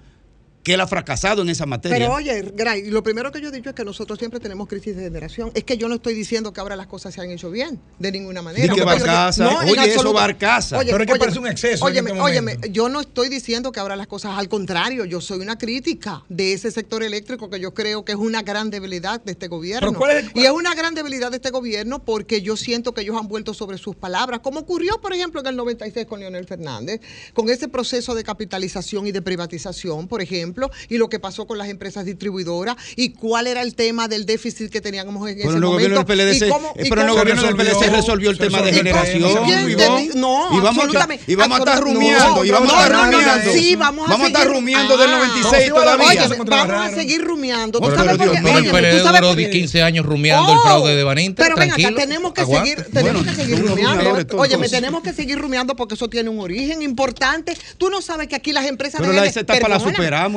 que 0.64 0.74
él 0.76 0.82
ha 0.82 0.88
fracasado 0.88 1.42
en 1.42 1.50
esa 1.50 1.66
materia. 1.66 1.98
Pero 1.98 2.14
oye, 2.14 2.42
Gray, 2.56 2.90
lo 2.90 3.02
primero 3.04 3.32
que 3.32 3.42
yo 3.42 3.50
he 3.50 3.52
dicho 3.52 3.70
es 3.70 3.76
que 3.76 3.84
nosotros 3.84 4.20
siempre 4.20 4.40
tenemos 4.40 4.68
crisis 4.68 4.96
de 4.96 5.04
generación. 5.04 5.52
Es 5.56 5.64
que 5.64 5.78
yo 5.78 5.88
no 5.88 5.96
estoy 5.96 6.14
diciendo 6.14 6.54
que 6.54 6.60
ahora 6.62 6.76
las 6.76 6.88
cosas 6.88 7.14
se 7.14 7.22
han 7.22 7.32
hecho 7.32 7.50
bien, 7.50 7.80
de 7.98 8.12
ninguna 8.12 8.42
manera. 8.42 8.64
Digo 8.64 8.76
que 8.76 8.84
barcaza, 8.84 9.50
en 9.50 9.58
oye, 9.58 9.72
eso 9.72 9.82
absoluto. 9.82 10.14
barcaza. 10.14 10.78
Oye, 10.78 10.92
Pero 10.92 11.04
es 11.04 11.08
que 11.08 11.14
óyeme, 11.14 11.20
parece 11.26 11.40
un 11.40 11.48
exceso 11.48 11.86
Óyeme, 11.86 12.10
este 12.12 12.22
óyeme, 12.22 12.58
yo 12.70 12.90
no 12.90 13.02
estoy 13.02 13.30
diciendo 13.30 13.72
que 13.72 13.80
ahora 13.80 13.96
las 13.96 14.08
cosas, 14.08 14.38
al 14.38 14.50
contrario, 14.50 15.06
yo 15.06 15.20
soy 15.20 15.40
una 15.40 15.58
crítica 15.58 16.24
de 16.30 16.54
ese 16.54 16.70
sector 16.70 17.02
eléctrico 17.02 17.50
que 17.50 17.60
yo 17.60 17.74
creo 17.74 18.06
que 18.06 18.12
es 18.12 18.18
una 18.18 18.44
gran 18.44 18.70
debilidad 18.70 19.20
de 19.22 19.32
este 19.32 19.48
gobierno. 19.48 19.88
Pero 19.90 19.98
¿cuál 20.00 20.18
es- 20.18 20.26
Y 20.36 20.46
es 20.46 20.52
una 20.52 20.76
gran 20.76 20.94
debilidad 20.94 21.32
de 21.32 21.38
este 21.38 21.50
gobierno 21.50 22.04
porque 22.04 22.42
yo 22.42 22.56
siento 22.56 22.94
que 22.94 23.02
ellos 23.02 23.18
han 23.20 23.28
vuelto 23.28 23.54
sobre 23.56 23.78
sus 23.80 23.96
palabras, 23.96 24.42
como 24.42 24.60
ocurrió, 24.60 25.02
por 25.02 25.14
ejemplo, 25.14 25.42
en 25.42 25.48
el 25.48 25.56
96 25.56 26.06
con 26.06 26.20
Leonel 26.20 26.46
Fernández, 26.46 27.02
con 27.34 27.50
ese 27.50 27.68
proceso 27.68 28.14
de 28.14 28.24
capitalización 28.24 29.08
y 29.08 29.12
de 29.12 29.22
privatización, 29.24 30.08
por 30.08 30.22
ejemplo, 30.22 30.51
y 30.90 30.98
lo 30.98 31.10
que 31.10 31.20
pasó 31.20 31.46
con 31.48 31.58
las 31.58 31.70
empresas 31.70 32.06
distribuidoras, 32.06 32.76
y 32.96 33.10
cuál 33.14 33.48
era 33.48 33.62
el 33.62 33.76
tema 33.76 34.08
del 34.08 34.26
déficit 34.26 34.70
que 34.72 34.82
teníamos 34.82 35.28
en 35.30 35.38
Pero 35.38 35.50
ese 35.50 35.60
gobierno 35.60 35.70
momento. 35.72 35.98
del 36.00 36.06
PLD, 36.36 36.46
y 36.46 36.50
cómo- 36.50 36.68
eh, 36.76 36.84
y 36.86 36.90
pero 36.90 37.02
el 37.02 37.08
cómo- 37.08 37.20
gobierno 37.20 37.44
del 37.44 37.56
PLD 37.56 37.80
se 37.80 37.90
resolvió 37.90 38.30
el 38.30 38.38
se 38.38 38.44
tema 38.44 38.62
de 38.62 38.74
generación. 38.74 39.22
¿Quién 39.46 39.66
te 39.66 39.72
Ivonne. 39.72 40.02
di- 40.02 40.10
no, 40.16 40.50
y 40.52 40.60
vamos 40.60 40.64
a 40.64 40.70
estar, 40.70 40.84
absolutamente, 40.84 41.32
y 41.32 41.36
vamos 41.36 41.56
a 41.58 41.60
estar 41.60 41.80
rumiando, 41.82 42.46
y 42.46 42.48
No, 42.50 42.54
vamos 42.56 42.74
a 42.74 42.76
no, 42.76 42.82
estar 42.84 42.92
no, 42.92 43.06
no, 43.06 43.12
rumiando. 43.18 43.52
sí, 43.54 43.76
vamos 43.76 44.10
a 44.10 44.12
a 44.12 44.16
estar 44.28 44.42
seguir- 44.42 44.54
rumiando 44.56 44.98
del 44.98 45.10
Ah, 45.10 45.18
96 45.18 45.70
no, 45.70 45.76
todavía. 45.76 46.08
Oye, 46.08 46.28
vamos 46.50 46.76
a 46.86 46.90
seguir 46.96 47.24
rumiando. 47.24 47.80
¿Tú 47.80 47.86
Pero, 47.86 47.96
sabes 47.98 48.18
duró 48.18 48.32
por 48.32 49.36
qué? 49.36 49.50
15 49.50 49.82
años 49.84 50.06
rumiando 50.06 50.52
el 50.52 50.58
Oh, 50.58 50.62
fraude 50.64 50.96
de 50.96 51.04
Baninter. 51.04 51.46
Pero 51.46 51.56
ven 51.56 51.70
acá, 51.72 51.76
tranquilo. 51.82 52.00
tenemos 52.00 52.34
que 52.34 52.46
seguir, 52.46 52.86
tenemos 52.94 53.24
que 53.26 53.36
seguir 53.36 53.60
rumiando. 53.68 54.18
entonces. 54.20 54.72
tenemos 54.72 55.02
que 55.04 55.14
seguir 55.14 55.38
rumiando 55.40 55.76
porque 55.76 55.96
eso 55.96 56.10
tiene 56.10 56.30
un 56.30 56.40
origen 56.40 56.82
importante. 56.82 57.58
Tú 57.78 57.90
no 57.90 58.02
sabes 58.02 58.28
que 58.28 58.36
aquí 58.36 58.52
las 58.52 58.66
empresas 58.66 59.00
Pero 59.02 59.14
la- 59.14 59.26
etapa 59.26 59.54
la 59.68 59.78
perdona, 59.80 59.80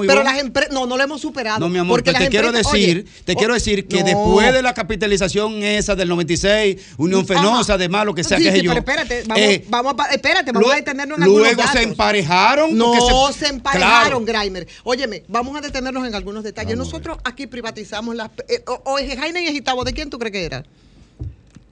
Pero 0.06 0.22
las 0.22 0.38
empresas 0.38 0.72
no, 0.72 0.86
no 0.86 0.96
la 0.96 1.04
hemos 1.04 1.20
superado. 1.20 1.60
No, 1.60 1.68
mi 1.68 1.78
amor, 1.78 2.02
porque 2.02 2.18
te 2.18 2.28
quiero 2.28 2.52
decir, 2.52 2.98
oye, 2.98 3.04
te 3.24 3.34
quiero 3.34 3.54
decir 3.54 3.86
que 3.88 4.00
no. 4.00 4.06
después 4.06 4.52
de 4.52 4.62
la 4.62 4.74
capitalización 4.74 5.62
esa 5.62 5.94
del 5.94 6.08
96, 6.08 6.80
Unión 6.96 7.26
Fenosa, 7.26 7.74
además, 7.74 8.06
lo 8.06 8.14
que 8.14 8.24
sea 8.24 8.38
Sí, 8.38 8.44
que 8.44 8.50
sí, 8.52 8.56
sé 8.58 8.62
yo. 8.64 8.70
pero 8.70 8.80
espérate, 8.80 9.22
vamos, 9.26 9.42
eh, 9.42 9.64
vamos 9.68 9.94
a, 9.98 10.06
espérate, 10.14 10.52
vamos 10.52 10.72
a 10.72 10.76
detenernos 10.76 11.18
en 11.18 11.22
algunos 11.24 11.42
Luego 11.46 11.62
datos. 11.62 11.80
se 11.80 11.82
emparejaron. 11.82 12.76
No 12.76 12.92
porque 12.92 13.38
se, 13.38 13.48
emparejaron, 13.48 14.24
Claro. 14.24 14.42
Grimer. 14.42 14.66
Óyeme, 14.84 15.24
vamos 15.28 15.56
a 15.56 15.60
detenernos 15.60 16.06
en 16.06 16.14
algunos 16.14 16.42
detalles. 16.44 16.76
Nosotros 16.76 17.18
aquí 17.24 17.46
privatizamos 17.46 18.14
las. 18.14 18.30
Eh, 18.48 18.62
o, 18.66 18.80
o 18.92 18.96
Jaina 18.96 19.40
y 19.40 19.46
Egitabo, 19.46 19.84
¿de 19.84 19.92
quién 19.92 20.10
tú 20.10 20.18
crees 20.18 20.32
que 20.32 20.44
era? 20.44 20.64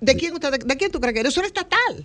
¿De 0.00 0.16
quién, 0.16 0.34
usted, 0.34 0.50
de, 0.64 0.76
quién 0.76 0.90
tú 0.90 1.00
crees 1.00 1.14
que 1.14 1.20
era? 1.20 1.28
Eso 1.28 1.40
era 1.40 1.46
estatal. 1.46 2.04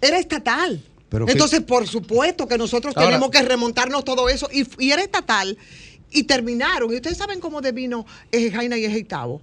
Era 0.00 0.18
estatal. 0.18 0.82
Pero 1.14 1.26
que- 1.26 1.32
Entonces, 1.32 1.60
por 1.62 1.86
supuesto 1.86 2.46
que 2.48 2.58
nosotros 2.58 2.94
Ahora- 2.96 3.08
tenemos 3.08 3.30
que 3.30 3.40
remontarnos 3.42 4.04
todo 4.04 4.28
eso. 4.28 4.48
Y, 4.52 4.66
y 4.78 4.90
era 4.90 5.00
estatal. 5.02 5.56
Y 6.10 6.24
terminaron. 6.24 6.92
Y 6.92 6.96
ustedes 6.96 7.16
saben 7.16 7.40
cómo 7.40 7.60
devino 7.60 8.04
eh, 8.32 8.50
Jaina 8.50 8.76
y 8.76 8.84
Ejeitavo. 8.84 9.40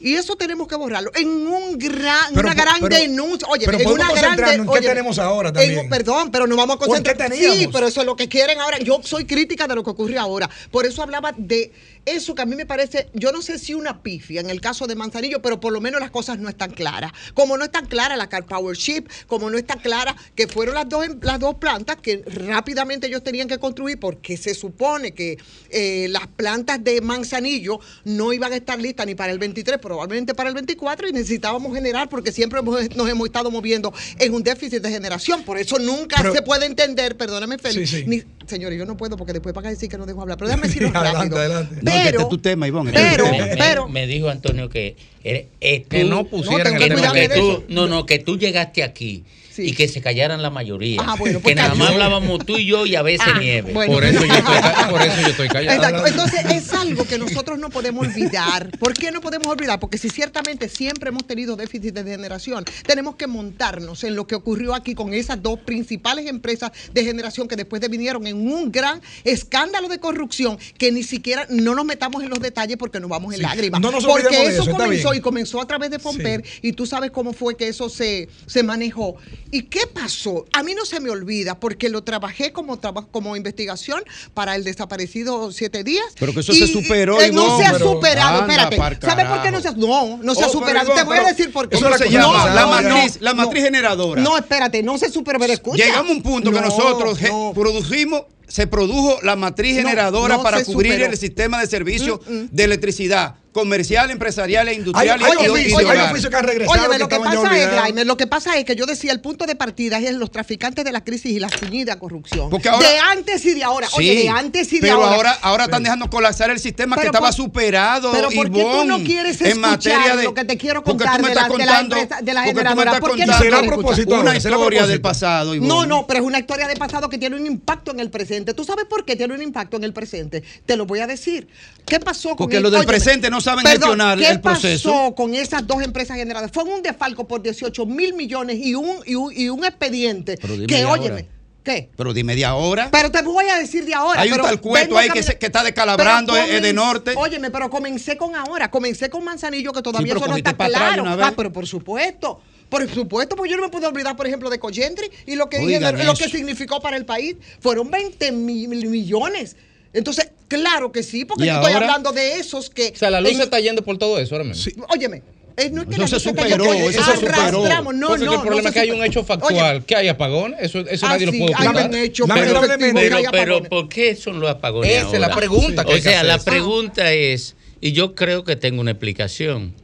Y 0.00 0.14
eso 0.14 0.34
tenemos 0.34 0.66
que 0.66 0.74
borrarlo. 0.74 1.12
En 1.14 1.28
un 1.28 1.78
gran, 1.78 2.34
Pero 2.34 2.48
una 2.48 2.54
gran 2.54 2.80
pero- 2.80 2.96
denuncia. 2.96 3.46
Oye, 3.48 3.66
pero 3.66 3.78
en 3.78 3.86
una 3.86 4.10
gran. 4.12 4.38
en 4.60 4.64
qué 4.64 4.68
oye, 4.70 4.88
tenemos 4.88 5.16
ahora 5.20 5.50
en- 5.50 5.54
también. 5.54 5.88
perdón, 5.88 6.30
pero 6.32 6.48
nos 6.48 6.56
vamos 6.58 6.74
a 6.74 6.78
¿O 6.80 6.96
en 6.96 7.02
qué 7.04 7.10
concentrar. 7.10 7.30
teníamos? 7.30 7.56
Sí, 7.58 7.68
pero 7.72 7.86
eso 7.86 8.00
es 8.00 8.06
lo 8.06 8.16
que 8.16 8.28
quieren 8.28 8.60
ahora. 8.60 8.78
Yo 8.80 9.00
soy 9.04 9.26
crítica 9.26 9.68
de 9.68 9.76
lo 9.76 9.84
que 9.84 9.90
ocurre 9.90 10.18
ahora. 10.18 10.50
Por 10.72 10.86
eso 10.86 11.02
hablaba 11.04 11.32
de 11.36 11.70
eso 12.04 12.34
que 12.34 12.42
a 12.42 12.46
mí 12.46 12.56
me 12.56 12.66
parece, 12.66 13.08
yo 13.14 13.30
no 13.32 13.42
sé 13.42 13.58
si 13.58 13.74
una 13.74 14.02
pifia 14.02 14.40
en 14.40 14.50
el 14.50 14.60
caso 14.60 14.86
de 14.86 14.94
Manzanillo, 14.96 15.40
pero 15.40 15.60
por 15.60 15.72
lo 15.72 15.80
menos 15.80 16.00
las 16.00 16.10
cosas 16.10 16.38
no 16.38 16.48
están 16.48 16.72
claras. 16.72 17.12
Como 17.34 17.56
no 17.56 17.64
están 17.64 17.86
claras 17.86 18.18
la 18.18 18.28
Car 18.28 18.44
Power 18.44 18.76
Ship, 18.76 19.06
como 19.26 19.50
no 19.50 19.56
está 19.58 19.76
clara 19.76 20.16
que 20.34 20.48
fueron 20.48 20.74
las 20.74 20.88
dos, 20.88 21.06
las 21.20 21.38
dos 21.38 21.54
plantas 21.56 21.96
que 22.02 22.22
rápidamente 22.26 23.06
ellos 23.06 23.22
tenían 23.22 23.46
que 23.48 23.58
construir 23.58 24.00
porque 24.00 24.36
se 24.36 24.54
supone 24.54 25.12
que 25.12 25.38
eh, 25.70 26.08
las 26.10 26.26
plantas 26.26 26.82
de 26.82 27.00
Manzanillo 27.00 27.78
no 28.04 28.32
iban 28.32 28.52
a 28.52 28.56
estar 28.56 28.80
listas 28.80 29.06
ni 29.06 29.14
para 29.14 29.32
el 29.32 29.38
23, 29.38 29.78
probablemente 29.78 30.34
para 30.34 30.48
el 30.48 30.54
24 30.54 31.08
y 31.08 31.12
necesitábamos 31.12 31.74
generar 31.74 32.08
porque 32.08 32.32
siempre 32.32 32.58
hemos- 32.60 32.96
nos 32.96 33.08
hemos 33.08 33.26
estado 33.26 33.50
moviendo 33.50 33.92
en 34.18 34.34
un 34.34 34.42
déficit 34.42 34.82
de 34.82 34.90
generación. 34.90 35.44
Por 35.44 35.58
eso 35.58 35.78
nunca 35.78 36.16
Pero- 36.18 36.32
se 36.34 36.42
puede 36.42 36.66
entender, 36.66 37.16
perdóname 37.16 37.58
Félix, 37.58 37.90
Sí, 37.90 37.98
sí. 38.00 38.04
ni- 38.06 38.22
señores, 38.46 38.78
yo 38.78 38.86
no 38.86 38.96
puedo 38.96 39.16
porque 39.16 39.32
después 39.32 39.54
van 39.54 39.66
a 39.66 39.70
decir 39.70 39.88
que 39.88 39.98
no 39.98 40.06
dejo 40.06 40.20
hablar, 40.22 40.36
pero 40.38 40.48
déjame 40.48 40.66
decirlo 40.68 40.88
Adelante, 40.94 41.18
rápido. 41.18 41.36
adelante. 41.38 41.74
No, 41.76 41.90
que 41.90 41.96
este 41.98 42.10
Pero, 42.10 42.20
es 42.22 42.28
tu 42.28 42.38
tema, 42.38 42.68
Ivonne, 42.68 42.90
este 42.90 43.02
es 43.02 43.10
tu 43.16 43.16
pero, 43.24 43.30
tema. 43.30 43.46
me, 43.46 43.56
pero, 43.56 43.88
me 43.88 44.06
dijo 44.06 44.28
Antonio 44.28 44.68
que 44.68 44.96
eh, 45.24 45.48
eh, 45.60 45.82
Que 45.88 46.02
tú- 46.02 46.08
no 46.08 46.24
pusieran 46.24 46.74
No, 46.74 46.78
que, 46.80 46.88
tengo 46.88 47.12
que 47.12 47.28
que 47.28 47.34
tú, 47.38 47.64
no, 47.68 47.86
no, 47.86 48.06
que 48.06 48.18
tú 48.18 48.38
llegaste 48.38 48.82
aquí 48.82 49.24
y 49.58 49.72
que 49.74 49.88
se 49.88 50.00
callaran 50.00 50.42
la 50.42 50.50
mayoría. 50.50 51.00
Ah, 51.04 51.16
bueno, 51.18 51.38
que 51.38 51.42
pues 51.44 51.56
nada 51.56 51.74
más 51.74 51.90
hablábamos 51.90 52.44
tú 52.46 52.56
y 52.58 52.66
yo 52.66 52.86
y 52.86 52.94
a 52.96 53.02
veces 53.02 53.26
Ah, 53.32 53.38
nieve. 53.38 53.72
bueno. 53.72 53.92
Por 53.92 54.04
eso 54.04 54.24
yo 54.24 54.34
estoy, 54.34 54.90
por 54.90 55.02
eso 55.02 55.20
yo 55.20 55.26
estoy 55.28 55.48
callado. 55.48 55.76
Exacto. 55.76 56.06
Entonces 56.06 56.44
es 56.52 56.72
algo 56.72 57.04
que 57.06 57.18
nosotros 57.18 57.58
no 57.58 57.70
podemos 57.70 58.06
olvidar. 58.06 58.70
¿Por 58.78 58.94
qué 58.94 59.10
no 59.10 59.20
podemos 59.20 59.46
olvidar? 59.48 59.78
Porque 59.80 59.98
si 59.98 60.08
ciertamente 60.10 60.68
siempre 60.68 61.08
hemos 61.10 61.26
tenido 61.26 61.56
déficit 61.56 61.94
de 61.94 62.04
generación, 62.04 62.64
tenemos 62.86 63.16
que 63.16 63.26
montarnos 63.26 64.04
en 64.04 64.16
lo 64.16 64.26
que 64.26 64.34
ocurrió 64.34 64.74
aquí 64.74 64.94
con 64.94 65.12
esas 65.14 65.42
dos 65.42 65.58
principales 65.60 66.26
empresas 66.26 66.72
de 66.92 67.04
generación 67.04 67.48
que 67.48 67.56
después 67.56 67.80
de 67.80 67.88
vinieron 67.88 68.26
en 68.26 68.36
un 68.50 68.72
gran 68.72 69.00
escándalo 69.24 69.88
de 69.88 69.98
corrupción 69.98 70.58
que 70.78 70.90
ni 70.92 71.02
siquiera 71.02 71.46
no 71.50 71.74
nos 71.74 71.84
metamos 71.84 72.22
en 72.22 72.30
los 72.30 72.40
detalles 72.40 72.76
porque 72.76 73.00
nos 73.00 73.10
vamos 73.10 73.32
en 73.34 73.38
Sí. 73.38 73.42
lágrimas. 73.42 73.80
No 73.80 73.90
nos 73.90 74.04
porque 74.04 74.46
eso, 74.46 74.64
comenzó 74.70 75.10
bien. 75.10 75.20
y 75.20 75.22
comenzó 75.22 75.60
a 75.60 75.66
través 75.66 75.90
de 75.90 75.98
Pomper 75.98 76.42
y 76.62 76.72
tú 76.72 76.86
sabes 76.86 77.10
cómo 77.10 77.32
fue 77.32 77.56
que 77.56 77.68
eso 77.68 77.88
se, 77.88 78.28
se 78.46 78.62
manejó. 78.62 79.16
¿Y 79.54 79.64
qué 79.64 79.86
pasó? 79.86 80.46
A 80.54 80.62
mí 80.62 80.72
no 80.74 80.86
se 80.86 80.98
me 80.98 81.10
olvida 81.10 81.60
porque 81.60 81.90
lo 81.90 82.02
trabajé 82.02 82.52
como, 82.52 82.78
traba- 82.78 83.06
como 83.10 83.36
investigación 83.36 84.02
para 84.32 84.56
el 84.56 84.64
desaparecido 84.64 85.52
siete 85.52 85.84
días. 85.84 86.06
Pero 86.18 86.32
que 86.32 86.40
eso 86.40 86.52
Y- 86.54 86.58
se 86.60 86.66
superó, 86.68 87.20
eh, 87.20 87.30
no 87.30 87.44
Ivonne, 87.44 87.62
se 87.64 87.68
ha 87.68 87.72
pero- 87.74 87.92
superado, 87.92 88.40
espérate. 88.40 88.76
par 88.78 88.98
¿Sabes 89.00 89.26
por 89.26 89.42
qué 89.42 89.50
no 89.50 89.60
se 89.60 89.68
ha 89.68 89.72
No, 89.72 90.16
no 90.22 90.34
se 90.34 90.42
ha 90.42 90.46
Oh, 90.46 90.50
pero, 90.50 90.60
superado. 90.60 90.86
Ivonne, 90.86 91.00
Te 91.00 91.04
voy 91.06 91.16
a 91.16 91.20
pero 91.20 91.36
decir 91.36 91.52
por 91.52 91.68
qué. 91.68 91.76
¿cómo 91.76 91.90
No, 91.90 91.98
se 91.98 92.10
no? 92.10 92.32
La 92.46 92.62
no, 92.62 92.70
matriz- 92.70 93.14
no, 93.16 93.20
la 93.20 93.34
matriz 93.34 93.60
no. 93.62 93.66
generadora. 93.66 94.22
No, 94.22 94.38
espérate, 94.38 94.82
no 94.82 94.96
se 94.96 95.10
superó, 95.10 95.38
pero 95.38 95.52
escucha. 95.52 95.84
Llegamos 95.84 96.10
a 96.10 96.14
un 96.14 96.22
punto 96.22 96.50
que 96.50 96.60
No, 96.60 96.66
nosotros 96.66 97.20
no. 97.20 97.52
produjimos, 97.54 98.22
se 98.52 98.66
produjo 98.66 99.18
la 99.22 99.34
matriz 99.34 99.76
No, 99.76 99.80
generadora 99.80 100.36
no 100.36 100.42
para 100.42 100.62
cubrir 100.62 100.92
superó. 100.92 101.10
el 101.10 101.16
sistema 101.16 101.58
de 101.58 101.66
servicio 101.66 102.20
Mm, 102.28 102.32
mm. 102.34 102.48
de 102.50 102.64
electricidad 102.64 103.36
comercial, 103.52 104.10
empresarial 104.10 104.66
e 104.68 104.74
industrial 104.74 105.18
Hay- 105.22 105.30
hay 105.30 105.36
hogar. 105.36 106.10
oficio 106.10 106.30
que 106.30 106.36
han 106.36 106.44
regresado, 106.44 106.72
Óyeme, 106.80 106.94
que 106.94 106.98
lo 107.00 107.08
que 107.08 107.14
ya 107.16 107.22
pasa 107.22 107.58
es. 107.58 107.70
Graimer, 107.70 108.06
lo 108.06 108.16
que 108.16 108.26
pasa 108.26 108.56
es 108.56 108.64
que 108.64 108.74
yo 108.76 108.86
decía, 108.86 109.12
el 109.12 109.20
punto 109.20 109.44
de 109.44 109.54
partida 109.56 109.98
es 109.98 110.14
los 110.14 110.30
traficantes 110.30 110.86
de 110.86 110.90
la 110.92 111.04
crisis 111.04 111.32
y 111.32 111.38
la 111.38 111.48
puñida 111.50 111.98
corrupción. 111.98 112.48
Porque 112.48 112.70
ahora- 112.70 112.88
de 112.88 112.98
antes 112.98 113.44
y 113.44 113.52
de 113.52 113.62
ahora. 113.62 113.88
Oye, 113.92 114.16
Sí, 114.16 114.22
de 114.22 114.28
antes 114.30 114.72
y 114.72 114.76
de 114.76 114.80
pero 114.80 114.94
ahora. 115.04 115.14
ahora, 115.16 115.38
ahora 115.42 115.64
están 115.64 115.82
dejando 115.82 116.08
colapsar 116.08 116.48
el 116.50 116.60
sistema 116.60 116.96
que 116.96 117.00
Pero 117.02 117.10
estaba 117.12 117.26
por- 117.28 117.34
superado. 117.34 118.10
Pero 118.12 118.30
¿por 118.30 118.50
qué 118.50 118.62
tú 118.62 118.84
no 118.86 118.98
quieres 119.04 119.38
escuchar 119.42 120.16
de, 120.16 120.24
lo 120.24 120.32
que 120.32 120.44
te 120.46 120.56
quiero 120.56 120.82
contar 120.82 121.20
de 121.22 121.34
la, 121.34 121.46
de 121.48 121.66
la 121.66 121.80
empresa, 121.80 122.18
de 122.22 122.32
la 122.32 122.44
porque 122.44 122.52
tú 122.52 122.56
me 122.56 122.70
generadora? 122.70 122.90
estás 122.92 123.00
¿Por 123.00 123.16
qué 123.16 123.26
no 123.26 123.32
contando 123.34 123.60
quieres 123.60 123.98
escuchar? 123.98 124.18
una 124.20 124.36
historia 124.36 124.86
del 124.86 125.00
pasado. 125.02 125.54
No, 125.56 125.84
no, 125.84 126.06
pero 126.06 126.20
es 126.20 126.26
una 126.26 126.38
historia 126.38 126.66
de 126.66 126.76
pasado 126.76 127.10
que 127.10 127.18
tiene 127.18 127.36
un 127.36 127.44
impacto 127.46 127.90
en 127.90 128.00
el 128.00 128.08
presente. 128.08 128.41
¿Tú 128.52 128.64
sabes 128.64 128.84
por 128.86 129.04
qué 129.04 129.14
tiene 129.14 129.34
un 129.34 129.42
impacto 129.42 129.76
en 129.76 129.84
el 129.84 129.92
presente? 129.92 130.42
Te 130.66 130.76
lo 130.76 130.84
voy 130.86 130.98
a 131.00 131.06
decir. 131.06 131.46
¿Qué 131.86 132.00
pasó 132.00 132.30
con 132.30 132.38
Porque 132.38 132.56
el- 132.56 132.62
los 132.64 132.72
del 132.72 132.80
óyeme, 132.80 132.92
presente 132.92 133.30
no 133.30 133.40
saben 133.40 133.62
perdón, 133.62 133.80
gestionar 133.90 134.18
¿qué 134.18 134.28
el 134.28 134.40
proceso. 134.40 134.90
pasó 134.90 135.14
con 135.14 135.34
esas 135.34 135.66
dos 135.66 135.82
empresas 135.82 136.16
generadas? 136.16 136.50
Fue 136.52 136.64
un 136.64 136.82
defalco 136.82 137.28
por 137.28 137.40
18 137.42 137.86
mil 137.86 138.14
millones 138.14 138.58
y 138.60 138.74
un, 138.74 138.96
y 139.06 139.14
un, 139.14 139.32
y 139.34 139.48
un 139.48 139.64
expediente 139.64 140.36
Pero 140.40 140.54
dime 140.54 140.66
que, 140.66 140.76
de 140.78 140.84
óyeme, 140.84 141.20
ahora. 141.20 141.26
¿qué? 141.64 141.90
Pero 141.96 142.12
de 142.12 142.24
media 142.24 142.54
hora. 142.54 142.88
Pero 142.90 143.10
te 143.10 143.22
voy 143.22 143.44
a 143.48 143.56
decir 143.58 143.84
de 143.84 143.94
ahora. 143.94 144.20
Hay 144.20 144.32
un 144.32 144.40
tal 144.42 144.60
cueto 144.60 144.98
ahí 144.98 145.06
que, 145.08 145.14
camina- 145.20 145.26
se- 145.26 145.38
que 145.38 145.46
está 145.46 145.62
descalabrando 145.62 146.32
Pero 146.32 146.46
eh, 146.52 146.60
de 146.60 146.72
norte. 146.72 147.12
Óyeme, 147.16 147.50
pero 147.50 147.70
comencé 147.70 148.16
con 148.16 148.34
ahora. 148.34 148.70
Comencé 148.70 149.08
con 149.10 149.22
Manzanillo, 149.24 149.72
que 149.72 149.82
todavía 149.82 150.14
pero 150.14 150.20
eso 150.20 150.28
no 150.30 150.36
está 150.36 150.52
de 150.52 150.56
claro. 150.70 151.04
Ah, 151.06 151.32
pero 151.36 151.52
por 151.52 151.66
supuesto. 151.66 152.40
Por 152.72 152.88
supuesto, 152.90 153.36
porque 153.36 153.50
yo 153.50 153.58
no 153.58 153.64
me 153.64 153.68
puedo 153.68 153.86
olvidar, 153.86 154.16
por 154.16 154.26
ejemplo, 154.26 154.48
de 154.48 154.58
Coyentri 154.58 155.10
y 155.26 155.34
lo 155.34 155.50
que, 155.50 155.58
Oigan 155.58 155.82
generó- 155.84 156.04
lo 156.04 156.14
que 156.14 156.26
significó 156.30 156.80
para 156.80 156.96
el 156.96 157.04
país. 157.04 157.36
Fueron 157.60 157.90
20 157.90 158.32
mil 158.32 158.86
millones. 158.88 159.56
Entonces, 159.92 160.30
claro 160.48 160.90
que 160.90 161.02
sí, 161.02 161.26
porque 161.26 161.44
¿Y 161.44 161.48
yo 161.48 161.56
estoy 161.56 161.74
hablando 161.74 162.12
de 162.12 162.36
esos 162.38 162.70
que. 162.70 162.92
O 162.94 162.96
sea, 162.96 163.10
la 163.10 163.20
luz 163.20 163.32
en- 163.32 163.36
se 163.36 163.42
está 163.42 163.60
yendo 163.60 163.82
por 163.82 163.98
todo 163.98 164.18
eso 164.18 164.34
ahora 164.36 164.44
mismo. 164.48 164.86
Óyeme. 164.88 165.22
eh, 165.58 165.68
no 165.70 165.82
es 165.82 165.88
que 165.88 165.92
Eso 165.96 166.00
la 166.02 166.08
se 166.08 166.18
superó, 166.20 166.48
yendo, 166.48 166.64
eso 166.88 167.04
se 167.04 167.12
superó. 167.16 167.34
arrastramos. 167.34 167.94
No, 167.94 168.08
Porque 168.08 168.24
no, 168.24 168.32
el 168.36 168.40
problema 168.40 168.62
no 168.62 168.68
es 168.70 168.72
que 168.74 168.80
hay 168.80 168.90
un 168.90 169.04
hecho 169.04 169.22
factual. 169.22 169.84
que 169.84 169.94
hay 169.94 170.08
apagones. 170.08 170.58
Eso, 170.62 170.78
eso 170.80 171.04
Ah, 171.04 171.10
nadie 171.10 171.26
sí, 171.30 171.38
lo 171.38 171.44
puede 171.44 171.54
hay 171.58 171.66
ocultar. 171.68 171.90
un 171.90 171.96
hecho, 171.96 172.24
Pero, 172.26 172.60
pero 172.62 172.78
pero, 172.94 173.30
pero. 173.30 173.62
¿por 173.64 173.88
qué 173.90 174.16
son 174.16 174.40
los 174.40 174.48
apagones 174.48 174.90
Esa 174.90 175.12
es 175.12 175.20
la 175.20 175.36
pregunta 175.36 175.84
que 175.84 175.92
O 175.92 175.98
sea, 176.00 176.22
la 176.22 176.38
pregunta 176.38 177.12
es, 177.12 177.54
y 177.82 177.92
yo 177.92 178.14
creo 178.14 178.44
que 178.44 178.56
tengo 178.56 178.80
una 178.80 178.92
explicación. 178.92 179.74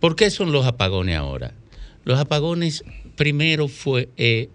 ¿Por 0.00 0.16
qué 0.16 0.30
son 0.30 0.52
los 0.52 0.64
apagones 0.64 1.18
ahora? 1.18 1.52
Los 2.08 2.18
apagones 2.18 2.84
primero 3.16 3.68
fue, 3.68 4.08
eh, 4.16 4.48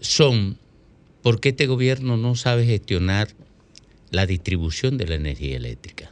son 0.00 0.58
porque 1.22 1.50
este 1.50 1.68
gobierno 1.68 2.16
no 2.16 2.34
sabe 2.34 2.66
gestionar 2.66 3.28
la 4.10 4.26
distribución 4.26 4.98
de 4.98 5.06
la 5.06 5.14
energía 5.14 5.56
eléctrica. 5.56 6.10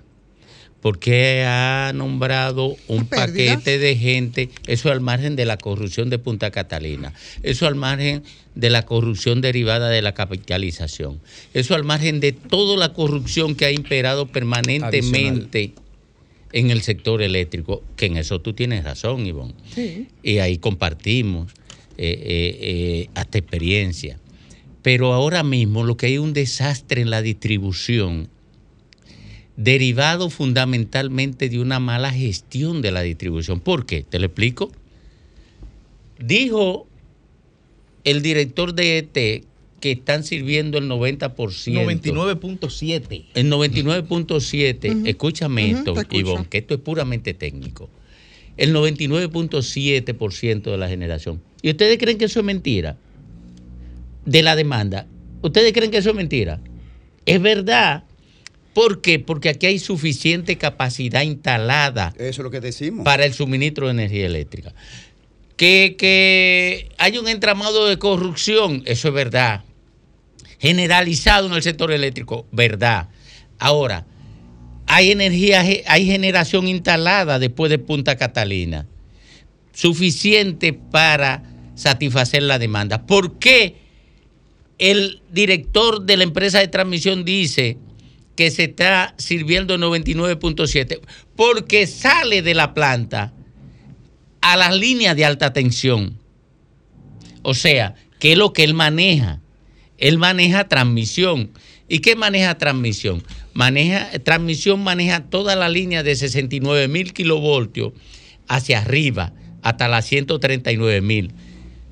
Porque 0.80 1.42
ha 1.44 1.90
nombrado 1.96 2.76
un 2.86 3.06
Pérdidas. 3.06 3.56
paquete 3.56 3.78
de 3.80 3.96
gente, 3.96 4.50
eso 4.68 4.92
al 4.92 5.00
margen 5.00 5.34
de 5.34 5.46
la 5.46 5.56
corrupción 5.56 6.10
de 6.10 6.20
Punta 6.20 6.52
Catalina, 6.52 7.12
eso 7.42 7.66
al 7.66 7.74
margen 7.74 8.22
de 8.54 8.70
la 8.70 8.86
corrupción 8.86 9.40
derivada 9.40 9.88
de 9.88 10.00
la 10.00 10.14
capitalización, 10.14 11.20
eso 11.54 11.74
al 11.74 11.82
margen 11.82 12.20
de 12.20 12.30
toda 12.30 12.76
la 12.76 12.92
corrupción 12.92 13.56
que 13.56 13.64
ha 13.64 13.72
imperado 13.72 14.26
permanentemente 14.26 15.72
en 16.52 16.70
el 16.70 16.82
sector 16.82 17.22
eléctrico, 17.22 17.82
que 17.96 18.06
en 18.06 18.16
eso 18.16 18.40
tú 18.40 18.52
tienes 18.52 18.84
razón, 18.84 19.26
Ivonne 19.26 19.54
Sí. 19.74 20.08
y 20.22 20.38
ahí 20.38 20.58
compartimos 20.58 21.52
eh, 21.96 22.18
eh, 22.22 22.58
eh, 22.60 23.10
hasta 23.14 23.38
experiencia. 23.38 24.18
Pero 24.82 25.12
ahora 25.12 25.42
mismo 25.42 25.84
lo 25.84 25.96
que 25.96 26.06
hay 26.06 26.14
es 26.14 26.20
un 26.20 26.32
desastre 26.32 27.02
en 27.02 27.10
la 27.10 27.20
distribución, 27.22 28.28
derivado 29.56 30.30
fundamentalmente 30.30 31.48
de 31.48 31.58
una 31.58 31.80
mala 31.80 32.12
gestión 32.12 32.80
de 32.80 32.92
la 32.92 33.02
distribución. 33.02 33.58
¿Por 33.60 33.86
qué? 33.86 34.04
Te 34.04 34.20
lo 34.20 34.26
explico. 34.26 34.70
Dijo 36.20 36.86
el 38.04 38.22
director 38.22 38.72
de 38.74 38.98
ET 38.98 39.44
que 39.80 39.92
están 39.92 40.24
sirviendo 40.24 40.78
el 40.78 40.88
90%. 40.88 41.34
99.7. 41.34 43.24
El 43.34 43.50
99.7, 43.50 45.06
escúchame 45.06 45.66
Ujú, 45.70 45.78
esto, 45.78 45.94
te 45.94 46.00
escucho. 46.00 46.18
Ivonne, 46.18 46.46
que 46.48 46.58
esto 46.58 46.74
es 46.74 46.80
puramente 46.80 47.34
técnico. 47.34 47.88
El 48.56 48.74
99.7% 48.74 50.62
de 50.70 50.76
la 50.78 50.88
generación. 50.88 51.40
¿Y 51.62 51.70
ustedes 51.70 51.98
creen 51.98 52.18
que 52.18 52.24
eso 52.26 52.40
es 52.40 52.46
mentira? 52.46 52.96
De 54.24 54.42
la 54.42 54.56
demanda. 54.56 55.06
¿Ustedes 55.42 55.72
creen 55.72 55.90
que 55.90 55.98
eso 55.98 56.10
es 56.10 56.16
mentira? 56.16 56.60
Es 57.24 57.40
verdad. 57.40 58.04
¿Por 58.74 59.00
qué? 59.00 59.18
Porque 59.18 59.48
aquí 59.48 59.66
hay 59.66 59.78
suficiente 59.78 60.56
capacidad 60.56 61.22
instalada 61.22 62.12
Eso 62.16 62.28
es 62.28 62.38
lo 62.38 62.50
que 62.50 62.60
decimos. 62.60 63.04
para 63.04 63.24
el 63.24 63.34
suministro 63.34 63.86
de 63.86 63.92
energía 63.92 64.26
eléctrica. 64.26 64.72
Que, 65.56 65.96
que 65.98 66.88
hay 66.98 67.18
un 67.18 67.26
entramado 67.26 67.86
de 67.86 67.98
corrupción, 67.98 68.82
eso 68.86 69.08
es 69.08 69.14
verdad. 69.14 69.64
Generalizado 70.58 71.46
en 71.46 71.52
el 71.52 71.62
sector 71.62 71.92
eléctrico, 71.92 72.46
verdad. 72.50 73.08
Ahora, 73.58 74.06
hay 74.86 75.10
energía, 75.10 75.60
hay 75.60 76.06
generación 76.06 76.66
instalada 76.66 77.38
después 77.38 77.70
de 77.70 77.78
Punta 77.78 78.16
Catalina, 78.16 78.86
suficiente 79.72 80.72
para 80.72 81.42
satisfacer 81.74 82.42
la 82.42 82.58
demanda. 82.58 83.06
¿Por 83.06 83.38
qué 83.38 83.76
el 84.78 85.22
director 85.30 86.02
de 86.02 86.16
la 86.16 86.24
empresa 86.24 86.58
de 86.58 86.68
transmisión 86.68 87.24
dice 87.24 87.76
que 88.34 88.50
se 88.50 88.64
está 88.64 89.14
sirviendo 89.18 89.76
99.7? 89.78 91.00
Porque 91.36 91.86
sale 91.86 92.42
de 92.42 92.54
la 92.54 92.74
planta 92.74 93.32
a 94.40 94.56
las 94.56 94.76
líneas 94.76 95.14
de 95.16 95.24
alta 95.24 95.52
tensión. 95.52 96.18
O 97.42 97.54
sea, 97.54 97.94
¿Qué 98.18 98.32
es 98.32 98.38
lo 98.38 98.52
que 98.52 98.64
él 98.64 98.74
maneja? 98.74 99.40
Él 99.98 100.18
maneja 100.18 100.68
transmisión. 100.68 101.50
¿Y 101.88 102.00
qué 102.00 102.16
maneja 102.16 102.56
transmisión? 102.58 103.22
Maneja, 103.54 104.10
transmisión 104.22 104.82
maneja 104.82 105.24
toda 105.24 105.56
la 105.56 105.68
línea 105.68 106.02
de 106.02 106.14
69 106.16 106.88
mil 106.88 107.12
kilovoltios 107.12 107.92
hacia 108.46 108.80
arriba 108.80 109.32
hasta 109.62 109.88
las 109.88 110.06
139 110.06 111.00
mil, 111.00 111.32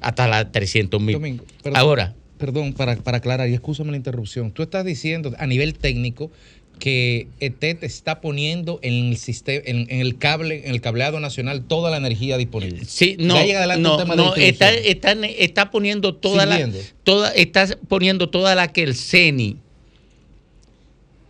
hasta 0.01 0.29
las 0.29 0.53
300 0.53 1.01
mil. 1.01 1.15
Domingo, 1.15 1.45
perdón. 1.63 1.81
Ahora, 1.81 2.15
Perdón, 2.39 2.75
para, 2.75 2.97
para 2.97 3.19
aclarar, 3.19 3.49
y 3.49 3.55
escúchame 3.55 3.93
la 3.93 3.97
interrupción. 3.97 4.51
Tú 4.51 4.63
estás 4.63 4.85
diciendo 4.85 5.35
a 5.39 5.47
nivel 5.47 5.73
técnico 5.73 6.31
que 6.79 7.29
ETET 7.41 7.83
está 7.85 8.21
poniendo 8.21 8.79
en 8.83 8.93
el 9.11 9.17
sistema, 9.17 9.63
en, 9.65 9.87
en 9.91 10.01
el 10.01 10.19
cable, 10.19 10.63
en 10.67 10.73
el 10.75 10.81
cableado 10.81 11.19
nacional 11.21 11.63
toda 11.63 11.91
la 11.91 11.97
energía 11.97 12.37
disponible. 12.37 12.85
Sí, 12.85 13.17
no, 13.19 13.35
no, 13.79 13.97
de 14.35 14.49
está, 14.49 14.73
está, 14.75 15.13
está 15.13 15.71
poniendo 15.71 16.15
toda 16.15 16.45
la, 16.47 16.57
toda, 17.03 17.31
está 17.33 17.67
poniendo 17.89 18.29
toda 18.29 18.55
la 18.55 18.73
que 18.73 18.83
el 18.83 18.95
CENI 18.95 19.57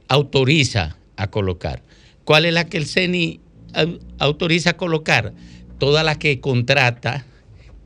autoriza 0.08 0.96
a 1.16 1.28
colocar. 1.30 1.82
¿Cuál 2.24 2.44
es 2.44 2.52
la 2.54 2.66
que 2.66 2.76
el 2.78 2.86
CENI 2.86 3.40
au- 3.74 4.00
autoriza 4.18 4.70
a 4.70 4.76
colocar? 4.76 5.32
Toda 5.78 6.02
la 6.02 6.18
que 6.18 6.40
contrata 6.40 7.26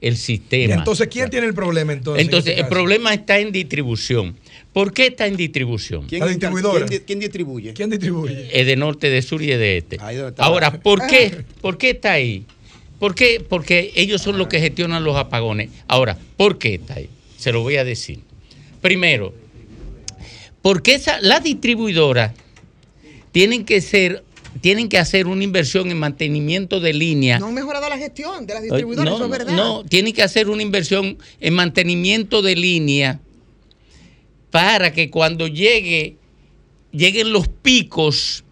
el 0.01 0.17
sistema. 0.17 0.75
Entonces, 0.75 1.09
¿quién 1.09 1.29
tiene 1.31 1.47
el 1.47 1.55
problema 1.55 1.93
entonces? 1.93 2.21
en 2.23 2.27
Entonces, 2.27 2.51
este 2.53 2.63
el 2.63 2.69
problema 2.69 3.13
está 3.13 3.39
en 3.39 3.53
distribución. 3.53 4.37
¿Por 4.73 4.93
qué 4.93 5.09
está 5.09 5.27
en 5.27 5.37
distribución? 5.37 6.07
¿Quién, 6.07 6.27
distribuidora. 6.27 6.87
quién 6.87 7.01
di- 7.01 7.05
quién 7.07 7.21
distribuye? 7.21 7.73
¿Quién 7.75 7.91
distribuye? 7.91 8.49
Es 8.53 8.67
de 8.67 8.77
norte, 8.77 9.11
de 9.11 9.21
sur 9.23 9.43
y 9.43 9.47
de 9.47 9.79
este. 9.79 9.99
Ahí 10.01 10.17
donde 10.17 10.31
está 10.31 10.45
Ahora, 10.45 10.71
¿por 10.81 11.07
qué? 11.07 11.45
¿Por 11.61 11.77
qué 11.77 11.91
está 11.91 12.13
ahí? 12.13 12.45
¿Por 12.99 13.15
qué? 13.15 13.45
Porque 13.47 13.93
ellos 13.97 14.23
son 14.23 14.39
los 14.39 14.47
que 14.49 14.61
gestionan 14.61 15.03
los 15.05 15.17
apagones. 15.17 15.71
Ahora, 15.89 16.17
¿por 16.37 16.59
qué 16.59 16.75
está 16.75 16.95
ahí? 16.95 17.09
Se 17.37 17.51
lo 17.53 17.63
voy 17.63 17.77
a 17.77 17.85
decir. 17.85 18.21
Primero, 18.81 19.35
porque 20.63 20.95
esa, 20.95 21.21
las 21.21 21.43
distribuidoras 21.43 22.33
tienen 23.33 23.65
que 23.65 23.81
ser, 23.81 24.23
tienen 24.61 24.89
que 24.89 24.99
hacer 24.99 25.27
una 25.27 25.45
inversión 25.45 25.91
en 25.91 25.99
mantenimiento 25.99 26.81
de 26.81 26.93
línea. 26.93 27.39
No 27.39 27.47
han 27.47 27.55
mejorado 27.55 27.89
la 27.89 27.99
gestión 27.99 28.47
de 28.47 28.55
las 28.55 28.63
distribuidoras, 28.63 29.11
no, 29.11 29.17
eso 29.17 29.25
es 29.25 29.31
verdad. 29.31 29.53
No, 29.55 29.85
tienen 29.85 30.13
que 30.13 30.23
hacer 30.23 30.49
una 30.49 30.63
inversión 30.63 31.19
en 31.41 31.55
mantenimiento 31.55 32.43
de 32.43 32.57
línea 32.57 33.21
para 34.51 34.93
que 34.93 35.11
cuando 35.11 35.47
llegue, 35.47 36.17
lleguen 36.93 37.33
los 37.33 37.49
picos 37.49 38.45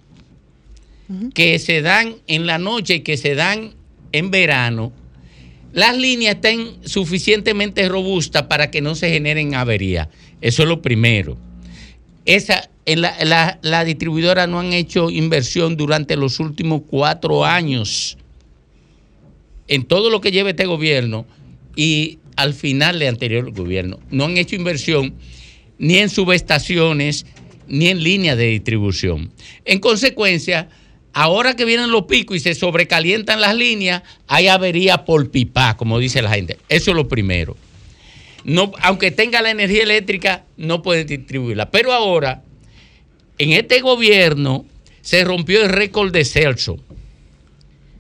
que 1.35 1.59
se 1.59 1.81
dan 1.81 2.17
en 2.27 2.47
la 2.47 2.59
noche 2.59 2.97
y 2.97 3.01
que 3.01 3.17
se 3.17 3.35
dan 3.35 3.75
en 4.13 4.31
verano, 4.31 4.93
las 5.73 5.97
líneas 5.97 6.37
estén 6.37 6.77
suficientemente 6.85 7.89
robustas 7.89 8.45
para 8.45 8.71
que 8.71 8.81
no 8.81 8.95
se 8.95 9.11
generen 9.11 9.55
averías. 9.55 10.09
Eso 10.41 10.63
es 10.63 10.69
lo 10.69 10.83
primero. 10.83 11.37
Esa, 12.29 12.69
la, 12.85 13.17
la, 13.25 13.59
la 13.63 13.85
distribuidora 13.87 14.47
no 14.47 14.61
han 14.61 14.75
hecho 14.75 15.09
inversión 15.09 15.79
durante 15.79 16.15
los 16.15 16.41
últimos 16.41 16.83
cuatro 16.87 17.47
años 17.47 18.19
en 19.67 19.85
todo 19.85 20.11
lo 20.11 20.21
que 20.21 20.31
lleva 20.31 20.51
este 20.51 20.67
gobierno 20.67 21.25
y 21.75 22.19
al 22.37 22.53
final 22.53 22.99
del 22.99 23.09
anterior 23.09 23.51
gobierno. 23.53 23.99
No 24.11 24.27
han 24.27 24.37
hecho 24.37 24.57
inversión 24.57 25.15
ni 25.79 25.97
en 25.97 26.11
subestaciones 26.11 27.25
ni 27.67 27.89
en 27.89 28.03
líneas 28.03 28.37
de 28.37 28.49
distribución. 28.49 29.33
En 29.65 29.79
consecuencia, 29.79 30.69
ahora 31.15 31.57
que 31.57 31.65
vienen 31.65 31.91
los 31.91 32.03
picos 32.05 32.37
y 32.37 32.41
se 32.41 32.55
sobrecalientan 32.55 33.41
las 33.41 33.57
líneas, 33.57 34.03
hay 34.27 34.49
avería 34.49 35.07
por 35.07 35.31
pipa, 35.31 35.79
como 35.79 35.99
dice 35.99 36.21
la 36.21 36.35
gente. 36.35 36.59
Eso 36.69 36.91
es 36.91 36.97
lo 36.97 37.09
primero. 37.09 37.57
No, 38.49 38.73
aunque 38.81 39.11
tenga 39.11 39.43
la 39.43 39.51
energía 39.51 39.83
eléctrica, 39.83 40.47
no 40.57 40.81
puede 40.81 41.05
distribuirla. 41.05 41.71
Pero 41.71 41.93
ahora, 41.93 42.43
en 43.37 43.53
este 43.53 43.81
gobierno, 43.81 44.65
se 45.03 45.23
rompió 45.23 45.63
el 45.63 45.69
récord 45.69 46.11
de 46.13 46.25
Celso. 46.25 46.79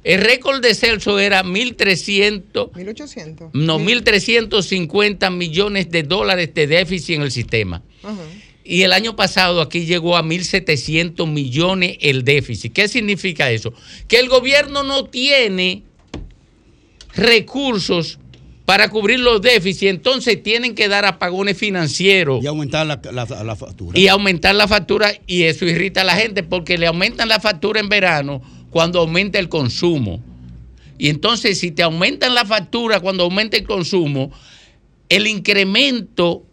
El 0.04 0.22
récord 0.22 0.62
de 0.62 0.74
Celso 0.74 1.18
era 1.18 1.44
1.300, 1.44 2.74
1800. 2.74 3.50
no, 3.52 3.78
1.350 3.78 5.30
millones 5.30 5.90
de 5.90 6.02
dólares 6.02 6.54
de 6.54 6.66
déficit 6.66 7.16
en 7.16 7.22
el 7.22 7.30
sistema. 7.30 7.82
Ajá. 8.02 8.16
Y 8.64 8.82
el 8.84 8.94
año 8.94 9.16
pasado 9.16 9.60
aquí 9.60 9.84
llegó 9.84 10.16
a 10.16 10.22
1.700 10.22 11.30
millones 11.30 11.98
el 12.00 12.24
déficit. 12.24 12.72
¿Qué 12.72 12.88
significa 12.88 13.50
eso? 13.50 13.74
Que 14.08 14.18
el 14.18 14.30
gobierno 14.30 14.82
no 14.82 15.04
tiene 15.04 15.82
recursos 17.14 18.18
para 18.68 18.90
cubrir 18.90 19.18
los 19.20 19.40
déficits, 19.40 19.84
entonces 19.90 20.42
tienen 20.42 20.74
que 20.74 20.88
dar 20.88 21.06
apagones 21.06 21.56
financieros 21.56 22.44
Y 22.44 22.46
aumentar 22.48 22.86
la, 22.86 23.00
la- 23.10 23.24
la 23.42 23.56
factura. 23.56 23.98
y 23.98 24.08
aumentar 24.08 24.54
la 24.54 24.68
factura 24.68 25.10
y 25.26 25.44
eso 25.44 25.64
irrita 25.64 26.02
a 26.02 26.04
la 26.04 26.14
gente 26.16 26.42
porque 26.42 26.76
le 26.76 26.86
aumentan 26.86 27.28
la 27.30 27.40
factura 27.40 27.80
en 27.80 27.88
verano 27.88 28.42
cuando 28.68 29.00
aumenta 29.00 29.38
el 29.38 29.48
consumo. 29.48 30.22
Y 30.98 31.08
entonces 31.08 31.58
si 31.58 31.70
te 31.70 31.82
aumentan 31.82 32.34
la 32.34 32.44
factura 32.44 33.00
cuando 33.00 33.24
aumenta 33.24 33.56
el 33.56 33.64
consumo, 33.64 34.32
el 35.08 35.26
incremento 35.28 36.44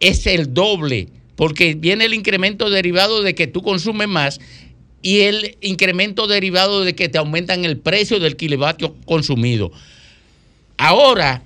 es 0.00 0.26
el 0.26 0.52
doble, 0.52 1.08
porque 1.36 1.72
viene 1.72 2.04
el 2.04 2.12
incremento 2.12 2.68
derivado 2.68 3.22
de 3.22 3.34
que 3.34 3.46
tú 3.46 3.62
consumes 3.62 4.08
más 4.08 4.40
y 5.00 5.20
el 5.20 5.56
incremento 5.62 6.26
derivado 6.26 6.84
de 6.84 6.94
que 6.94 7.08
te 7.08 7.16
aumentan 7.16 7.64
el 7.64 7.78
precio 7.78 8.20
del 8.20 8.36
kilovatio 8.36 8.94
consumido. 9.06 9.72
Ahora 10.76 11.42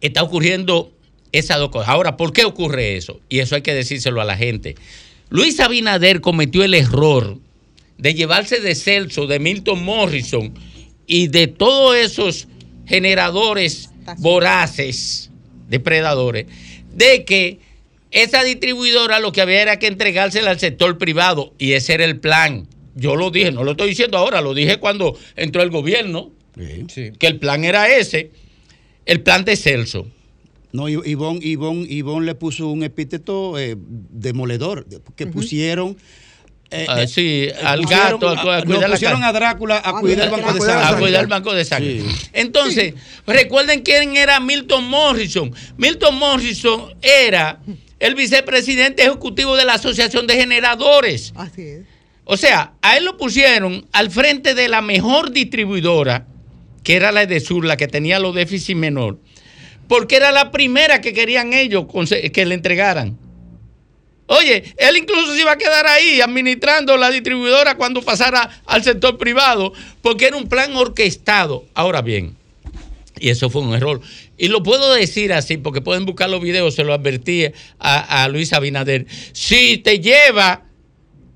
está 0.00 0.22
ocurriendo 0.22 0.92
esas 1.32 1.58
dos 1.58 1.70
cosas. 1.70 1.88
Ahora, 1.88 2.16
¿por 2.16 2.32
qué 2.32 2.44
ocurre 2.44 2.96
eso? 2.96 3.20
Y 3.28 3.38
eso 3.40 3.54
hay 3.54 3.62
que 3.62 3.74
decírselo 3.74 4.20
a 4.20 4.24
la 4.24 4.36
gente. 4.36 4.74
Luis 5.30 5.58
Abinader 5.60 6.20
cometió 6.20 6.62
el 6.62 6.74
error 6.74 7.38
de 7.98 8.14
llevarse 8.14 8.60
de 8.60 8.74
Celso, 8.74 9.26
de 9.26 9.38
Milton 9.38 9.82
Morrison 9.84 10.52
y 11.06 11.28
de 11.28 11.46
todos 11.46 11.96
esos 11.96 12.48
generadores 12.86 13.90
voraces, 14.18 15.30
depredadores, 15.68 16.46
de 16.94 17.24
que 17.24 17.60
esa 18.10 18.44
distribuidora 18.44 19.20
lo 19.20 19.32
que 19.32 19.40
había 19.40 19.62
era 19.62 19.78
que 19.78 19.86
entregársela 19.86 20.50
al 20.50 20.60
sector 20.60 20.98
privado 20.98 21.54
y 21.58 21.72
ese 21.72 21.94
era 21.94 22.04
el 22.04 22.18
plan. 22.18 22.68
Yo 22.94 23.16
lo 23.16 23.30
dije, 23.30 23.52
no 23.52 23.64
lo 23.64 23.70
estoy 23.70 23.88
diciendo 23.88 24.18
ahora, 24.18 24.42
lo 24.42 24.52
dije 24.52 24.76
cuando 24.76 25.18
entró 25.36 25.62
el 25.62 25.70
gobierno, 25.70 26.30
que 26.54 27.26
el 27.26 27.38
plan 27.38 27.64
era 27.64 27.88
ese, 27.88 28.30
el 29.06 29.22
plan 29.22 29.44
de 29.44 29.56
Celso. 29.56 30.06
No, 30.72 30.88
I- 30.88 31.00
Ivonne, 31.04 31.40
Ivonne, 31.42 31.86
Ivonne 31.88 32.24
le 32.26 32.34
puso 32.34 32.68
un 32.68 32.82
epíteto 32.82 33.58
eh, 33.58 33.76
demoledor, 33.78 34.86
que 35.16 35.26
pusieron... 35.26 35.96
eh, 36.70 36.86
Ah, 36.88 37.06
sí, 37.06 37.44
eh, 37.50 37.54
al 37.62 37.82
pusieron 37.82 38.12
gato, 38.20 38.28
a, 38.30 38.32
a 38.58 38.62
cuidar 38.64 38.90
pusieron 38.90 39.22
a 39.22 39.32
Drácula 39.32 39.82
a 39.84 40.00
cuidar 40.00 40.24
el 40.26 40.30
banco 40.30 40.52
de 40.54 40.58
A 40.72 40.82
sangre. 40.82 41.00
cuidar 41.02 41.20
el 41.24 41.26
banco 41.28 41.52
de 41.52 41.64
sangre. 41.66 42.00
Sí. 42.00 42.28
Entonces, 42.32 42.94
recuerden 43.26 43.82
quién 43.82 44.16
era 44.16 44.40
Milton 44.40 44.84
Morrison. 44.88 45.52
Milton 45.76 46.16
Morrison 46.16 46.94
era 47.02 47.60
el 48.00 48.14
vicepresidente 48.14 49.02
ejecutivo 49.04 49.54
de 49.56 49.66
la 49.66 49.74
Asociación 49.74 50.26
de 50.26 50.36
Generadores. 50.36 51.34
Así 51.36 51.60
es. 51.62 51.80
O 52.24 52.38
sea, 52.38 52.72
a 52.80 52.96
él 52.96 53.04
lo 53.04 53.18
pusieron 53.18 53.84
al 53.92 54.10
frente 54.10 54.54
de 54.54 54.68
la 54.68 54.80
mejor 54.80 55.32
distribuidora, 55.32 56.26
que 56.82 56.94
era 56.96 57.12
la 57.12 57.26
de 57.26 57.40
Sur, 57.40 57.64
la 57.64 57.76
que 57.76 57.88
tenía 57.88 58.18
los 58.18 58.34
déficits 58.34 58.78
menor, 58.78 59.18
porque 59.88 60.16
era 60.16 60.32
la 60.32 60.50
primera 60.50 61.00
que 61.00 61.12
querían 61.12 61.52
ellos 61.52 61.86
que 62.32 62.46
le 62.46 62.54
entregaran. 62.54 63.18
Oye, 64.26 64.64
él 64.78 64.96
incluso 64.96 65.34
se 65.34 65.40
iba 65.40 65.52
a 65.52 65.58
quedar 65.58 65.86
ahí 65.86 66.20
administrando 66.20 66.96
la 66.96 67.10
distribuidora 67.10 67.76
cuando 67.76 68.02
pasara 68.02 68.62
al 68.66 68.82
sector 68.82 69.18
privado, 69.18 69.72
porque 70.00 70.26
era 70.26 70.36
un 70.36 70.48
plan 70.48 70.74
orquestado. 70.74 71.66
Ahora 71.74 72.00
bien, 72.00 72.36
y 73.18 73.28
eso 73.28 73.50
fue 73.50 73.62
un 73.62 73.74
error. 73.74 74.00
Y 74.38 74.48
lo 74.48 74.62
puedo 74.62 74.92
decir 74.94 75.32
así, 75.32 75.56
porque 75.56 75.80
pueden 75.80 76.06
buscar 76.06 76.30
los 76.30 76.40
videos, 76.40 76.74
se 76.74 76.84
lo 76.84 76.94
advertí 76.94 77.46
a, 77.78 78.24
a 78.24 78.28
Luis 78.28 78.52
Abinader. 78.52 79.06
Si 79.32 79.78
te 79.78 80.00
lleva 80.00 80.64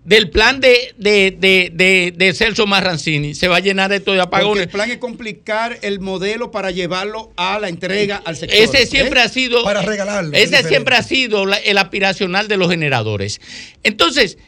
del 0.06 0.30
plan 0.30 0.60
de, 0.60 0.94
de, 0.96 1.36
de, 1.36 2.12
de, 2.16 2.32
Celso 2.32 2.64
Marrancini, 2.64 3.34
se 3.34 3.48
va 3.48 3.56
a 3.56 3.60
llenar 3.60 3.92
esto 3.92 4.12
de 4.12 4.18
Porque 4.20 4.36
apagones. 4.36 4.62
el 4.62 4.68
plan 4.68 4.88
es 4.88 4.98
complicar 4.98 5.78
el 5.82 5.98
modelo 5.98 6.52
para 6.52 6.70
llevarlo 6.70 7.32
a 7.36 7.58
la 7.58 7.68
entrega 7.68 8.22
al 8.24 8.36
sector. 8.36 8.56
Ese 8.56 8.86
siempre 8.86 9.18
¿eh? 9.18 9.24
ha 9.24 9.28
sido. 9.28 9.64
Para 9.64 9.82
regalarlo. 9.82 10.36
es 10.36 10.52
Ese 10.52 10.62
siempre 10.68 10.94
ha 10.94 11.02
sido 11.02 11.44
la- 11.44 11.56
el 11.56 11.76
aspiracional 11.76 12.46
de 12.46 12.56
los 12.56 12.70
generadores. 12.70 13.40
Entonces, 13.82 14.38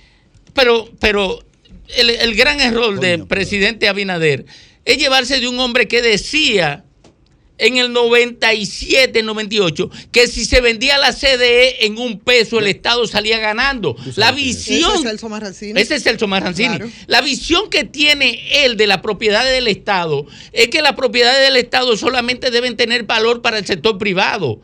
pero, 0.55 0.89
pero 1.01 1.41
el, 1.97 2.11
el 2.11 2.37
gran 2.37 2.61
error 2.61 3.01
del 3.01 3.27
presidente 3.27 3.89
Abinader 3.89 4.47
es 4.85 4.99
llevarse 4.99 5.41
de 5.41 5.49
un 5.49 5.59
hombre 5.59 5.89
que 5.89 6.03
decía 6.03 6.85
en 7.59 7.77
el 7.77 7.93
97, 7.93 9.23
98, 9.23 9.91
que 10.11 10.29
si 10.29 10.45
se 10.45 10.61
vendía 10.61 10.97
la 10.99 11.13
CDE 11.13 11.87
en 11.87 11.99
un 11.99 12.21
peso, 12.21 12.59
el 12.59 12.69
Estado 12.69 13.07
salía 13.07 13.39
ganando. 13.39 13.97
La 14.17 14.33
visión. 14.33 14.91
Ese 14.91 14.99
es 14.99 15.03
Celso 15.03 15.29
Marrancini. 15.29 15.81
Ese 15.81 15.95
es 15.97 16.03
Celso 16.05 16.27
Marrancini. 16.29 16.77
Claro. 16.77 16.91
La 17.07 17.21
visión 17.21 17.69
que 17.69 17.85
tiene 17.85 18.65
él 18.65 18.77
de 18.77 18.87
la 18.87 19.03
propiedad 19.03 19.45
del 19.45 19.69
Estado 19.69 20.27
es 20.53 20.69
que 20.69 20.83
las 20.83 20.93
propiedades 20.93 21.47
del 21.47 21.57
Estado 21.57 21.97
solamente 21.97 22.51
deben 22.51 22.77
tener 22.77 23.05
valor 23.05 23.43
para 23.43 23.59
el 23.59 23.67
sector 23.67 23.99
privado. 23.99 24.61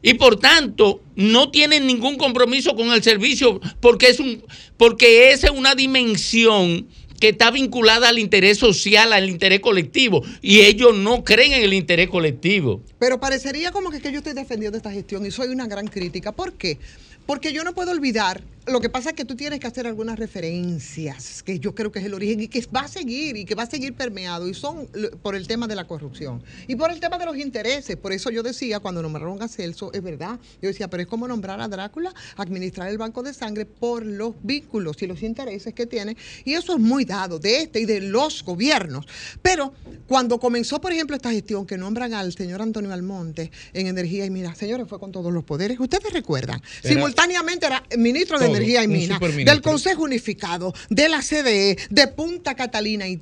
y 0.00 0.14
por 0.14 0.38
tanto 0.38 1.02
no 1.16 1.50
tienen 1.50 1.84
ningún 1.84 2.16
compromiso 2.18 2.76
con 2.76 2.92
el 2.92 3.02
servicio 3.02 3.60
porque 3.80 4.06
es 4.08 4.20
un 4.20 4.44
porque 4.76 5.32
esa 5.32 5.48
es 5.48 5.52
una 5.52 5.74
dimensión 5.74 6.86
que 7.20 7.30
está 7.30 7.50
vinculada 7.50 8.08
al 8.08 8.18
interés 8.18 8.58
social, 8.58 9.12
al 9.12 9.28
interés 9.28 9.60
colectivo 9.60 10.22
y 10.40 10.60
ellos 10.60 10.96
no 10.96 11.24
creen 11.24 11.52
en 11.52 11.62
el 11.62 11.72
interés 11.72 12.08
colectivo. 12.08 12.82
Pero 12.98 13.20
parecería 13.20 13.72
como 13.72 13.90
que, 13.90 14.00
que 14.00 14.12
yo 14.12 14.18
estoy 14.18 14.34
defendiendo 14.34 14.76
esta 14.76 14.92
gestión 14.92 15.26
y 15.26 15.30
soy 15.30 15.48
una 15.48 15.66
gran 15.66 15.86
crítica. 15.86 16.32
¿Por 16.32 16.52
qué? 16.54 16.78
Porque 17.26 17.52
yo 17.52 17.62
no 17.62 17.74
puedo 17.74 17.90
olvidar, 17.90 18.42
lo 18.68 18.80
que 18.80 18.88
pasa 18.88 19.10
es 19.10 19.16
que 19.16 19.24
tú 19.24 19.34
tienes 19.36 19.60
que 19.60 19.66
hacer 19.66 19.86
algunas 19.86 20.18
referencias, 20.18 21.42
que 21.42 21.58
yo 21.58 21.74
creo 21.74 21.90
que 21.92 21.98
es 22.00 22.04
el 22.04 22.14
origen 22.14 22.40
y 22.40 22.48
que 22.48 22.64
va 22.74 22.80
a 22.82 22.88
seguir 22.88 23.36
y 23.36 23.44
que 23.44 23.54
va 23.54 23.62
a 23.64 23.70
seguir 23.70 23.94
permeado, 23.94 24.48
y 24.48 24.54
son 24.54 24.86
por 25.22 25.34
el 25.34 25.46
tema 25.46 25.66
de 25.66 25.74
la 25.74 25.86
corrupción 25.86 26.42
y 26.66 26.76
por 26.76 26.90
el 26.90 27.00
tema 27.00 27.18
de 27.18 27.24
los 27.26 27.36
intereses. 27.36 27.96
Por 27.96 28.12
eso 28.12 28.30
yo 28.30 28.42
decía, 28.42 28.80
cuando 28.80 29.02
nombraron 29.02 29.42
a 29.42 29.48
Celso, 29.48 29.92
es 29.92 30.02
verdad, 30.02 30.38
yo 30.60 30.68
decía, 30.68 30.88
pero 30.88 31.02
es 31.02 31.06
como 31.08 31.26
nombrar 31.28 31.60
a 31.60 31.68
Drácula, 31.68 32.12
administrar 32.36 32.88
el 32.88 32.98
banco 32.98 33.22
de 33.22 33.32
sangre 33.34 33.64
por 33.66 34.04
los 34.04 34.34
vínculos 34.42 35.00
y 35.02 35.06
los 35.06 35.22
intereses 35.22 35.72
que 35.74 35.86
tiene, 35.86 36.16
y 36.44 36.54
eso 36.54 36.74
es 36.74 36.78
muy 36.80 37.04
dado 37.04 37.38
de 37.38 37.62
este 37.62 37.80
y 37.80 37.84
de 37.86 38.00
los 38.00 38.44
gobiernos. 38.44 39.06
Pero 39.42 39.72
cuando 40.06 40.38
comenzó, 40.38 40.80
por 40.80 40.92
ejemplo, 40.92 41.16
esta 41.16 41.30
gestión 41.30 41.66
que 41.66 41.76
nombran 41.78 42.14
al 42.14 42.32
señor 42.34 42.62
Antonio 42.62 42.92
Almonte 42.92 43.50
en 43.72 43.86
energía 43.86 44.24
y 44.24 44.30
mira, 44.30 44.54
señores, 44.54 44.86
fue 44.88 44.98
con 44.98 45.12
todos 45.12 45.32
los 45.32 45.44
poderes. 45.44 45.78
Ustedes 45.80 46.12
recuerdan, 46.12 46.60
Era- 46.82 46.94
simultáneamente 46.94 47.66
era 47.66 47.82
ministro 47.96 48.38
de 48.38 48.46
Todo, 48.46 48.57
Energía 48.58 48.84
y 48.84 49.44
del 49.44 49.62
Consejo 49.62 50.02
Unificado, 50.02 50.74
de 50.90 51.08
la 51.08 51.22
CDE, 51.22 51.76
de 51.90 52.08
Punta 52.08 52.54
Catalina 52.54 53.08
y 53.08 53.20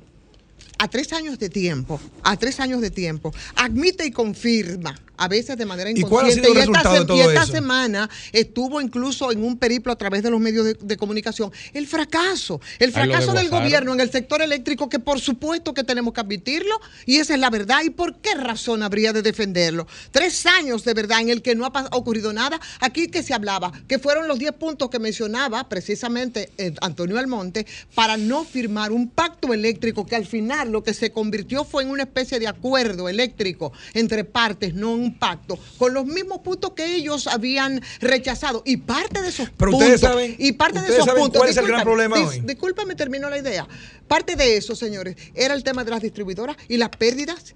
a 0.79 0.87
tres 0.87 1.11
años 1.13 1.39
de 1.39 1.49
tiempo, 1.49 1.99
a 2.23 2.37
tres 2.37 2.59
años 2.59 2.81
de 2.81 2.91
tiempo, 2.91 3.33
admite 3.55 4.05
y 4.05 4.11
confirma, 4.11 4.95
a 5.17 5.27
veces 5.27 5.57
de 5.57 5.65
manera 5.65 5.89
¿Y 5.91 6.01
cuál 6.01 6.25
ha 6.27 6.29
inconsciente. 6.29 6.47
sido 6.49 6.53
el 6.53 6.59
esta, 6.59 6.71
resultado 6.71 6.93
de 6.93 6.99
se- 7.01 7.05
todo 7.07 7.17
y 7.17 7.21
esta 7.21 7.43
eso? 7.43 7.51
semana 7.51 8.09
estuvo 8.31 8.81
incluso 8.81 9.31
en 9.31 9.43
un 9.43 9.57
periplo 9.57 9.91
a 9.91 9.95
través 9.97 10.23
de 10.23 10.29
los 10.29 10.39
medios 10.39 10.65
de, 10.65 10.73
de 10.75 10.97
comunicación. 10.97 11.51
El 11.73 11.87
fracaso, 11.87 12.61
el 12.79 12.91
fracaso 12.91 13.33
del 13.33 13.49
gobierno 13.49 13.93
en 13.93 13.99
el 13.99 14.11
sector 14.11 14.41
eléctrico, 14.41 14.89
que 14.89 14.99
por 14.99 15.19
supuesto 15.19 15.73
que 15.73 15.83
tenemos 15.83 16.13
que 16.13 16.21
admitirlo, 16.21 16.79
y 17.05 17.17
esa 17.17 17.33
es 17.33 17.39
la 17.39 17.49
verdad. 17.49 17.81
¿Y 17.83 17.89
por 17.89 18.15
qué 18.17 18.35
razón 18.35 18.83
habría 18.83 19.13
de 19.13 19.21
defenderlo? 19.21 19.87
Tres 20.11 20.45
años 20.45 20.83
de 20.83 20.93
verdad 20.93 21.21
en 21.21 21.29
el 21.29 21.41
que 21.41 21.55
no 21.55 21.65
ha 21.65 21.87
ocurrido 21.91 22.33
nada. 22.33 22.59
Aquí 22.79 23.07
que 23.07 23.23
se 23.23 23.33
hablaba, 23.33 23.71
que 23.87 23.99
fueron 23.99 24.27
los 24.27 24.39
10 24.39 24.53
puntos 24.53 24.89
que 24.89 24.99
mencionaba 24.99 25.67
precisamente 25.69 26.51
eh, 26.57 26.73
Antonio 26.81 27.17
Almonte, 27.17 27.65
para 27.95 28.17
no 28.17 28.43
firmar 28.43 28.91
un 28.91 29.09
pacto 29.09 29.53
eléctrico 29.53 30.05
que 30.05 30.15
al 30.15 30.25
final 30.25 30.71
lo 30.71 30.83
que 30.83 30.93
se 30.93 31.11
convirtió 31.11 31.63
fue 31.63 31.83
en 31.83 31.89
una 31.89 32.03
especie 32.03 32.39
de 32.39 32.47
acuerdo 32.47 33.09
eléctrico 33.09 33.71
entre 33.93 34.23
partes, 34.23 34.73
no 34.73 34.91
un 34.91 35.06
pacto, 35.15 35.57
con 35.77 35.93
los 35.93 36.05
mismos 36.05 36.39
puntos 36.39 36.71
que 36.71 36.95
ellos 36.95 37.27
habían 37.27 37.81
rechazado. 37.99 38.63
Y 38.65 38.77
parte 38.77 39.21
de 39.21 39.29
esos 39.29 39.49
Pero 39.57 39.71
puntos, 39.71 39.99
saben- 40.01 40.35
y 40.39 40.51
parte 40.53 40.81
de 40.81 40.87
esos 40.87 41.05
saben 41.05 41.21
puntos, 41.23 41.39
cuál 41.39 41.49
es 41.49 41.57
el 41.57 41.67
gran 41.67 41.83
problema 41.83 42.17
dis- 42.17 42.27
hoy. 42.27 42.39
Discúlpame, 42.41 42.95
termino 42.95 43.29
la 43.29 43.37
idea. 43.37 43.67
Parte 44.07 44.35
de 44.35 44.57
eso, 44.57 44.75
señores, 44.75 45.15
era 45.35 45.53
el 45.53 45.63
tema 45.63 45.83
de 45.83 45.91
las 45.91 46.01
distribuidoras 46.01 46.57
y 46.67 46.77
las 46.77 46.89
pérdidas 46.89 47.55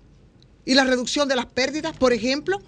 y 0.66 0.74
la 0.76 0.84
reducción 0.84 1.28
de 1.28 1.36
las 1.36 1.46
pérdidas, 1.48 1.96
por 1.98 2.14
ejemplo, 2.14 2.62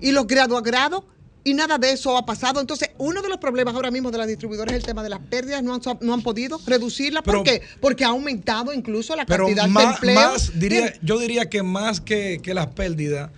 y 0.00 0.12
los 0.12 0.26
grado 0.26 0.56
a 0.56 0.60
grado. 0.62 1.06
Y 1.42 1.54
nada 1.54 1.78
de 1.78 1.90
eso 1.92 2.18
ha 2.18 2.26
pasado. 2.26 2.60
Entonces, 2.60 2.90
uno 2.98 3.22
de 3.22 3.30
los 3.30 3.38
problemas 3.38 3.74
ahora 3.74 3.90
mismo 3.90 4.10
de 4.10 4.18
las 4.18 4.26
distribuidoras 4.26 4.74
es 4.74 4.80
el 4.80 4.84
tema 4.84 5.02
de 5.02 5.08
las 5.08 5.20
pérdidas. 5.20 5.62
No 5.62 5.72
han, 5.74 5.80
no 6.02 6.12
han 6.12 6.20
podido 6.22 6.60
reducirlas. 6.66 7.22
¿Por 7.22 7.42
Pero- 7.42 7.44
qué? 7.44 7.62
Porque 7.80 8.04
ha 8.04 8.08
aumentado 8.08 8.74
incluso 8.74 9.16
la 9.16 9.24
Pero 9.24 9.46
cantidad 9.46 9.64
de 9.64 9.70
más, 9.70 9.94
empleos. 9.94 10.20
más 10.22 10.58
diría, 10.60 10.92
yo 11.00 11.18
diría 11.18 11.48
que 11.48 11.62
más 11.62 12.02
que, 12.02 12.40
que 12.42 12.52
las 12.52 12.66
pérdidas, 12.66 13.30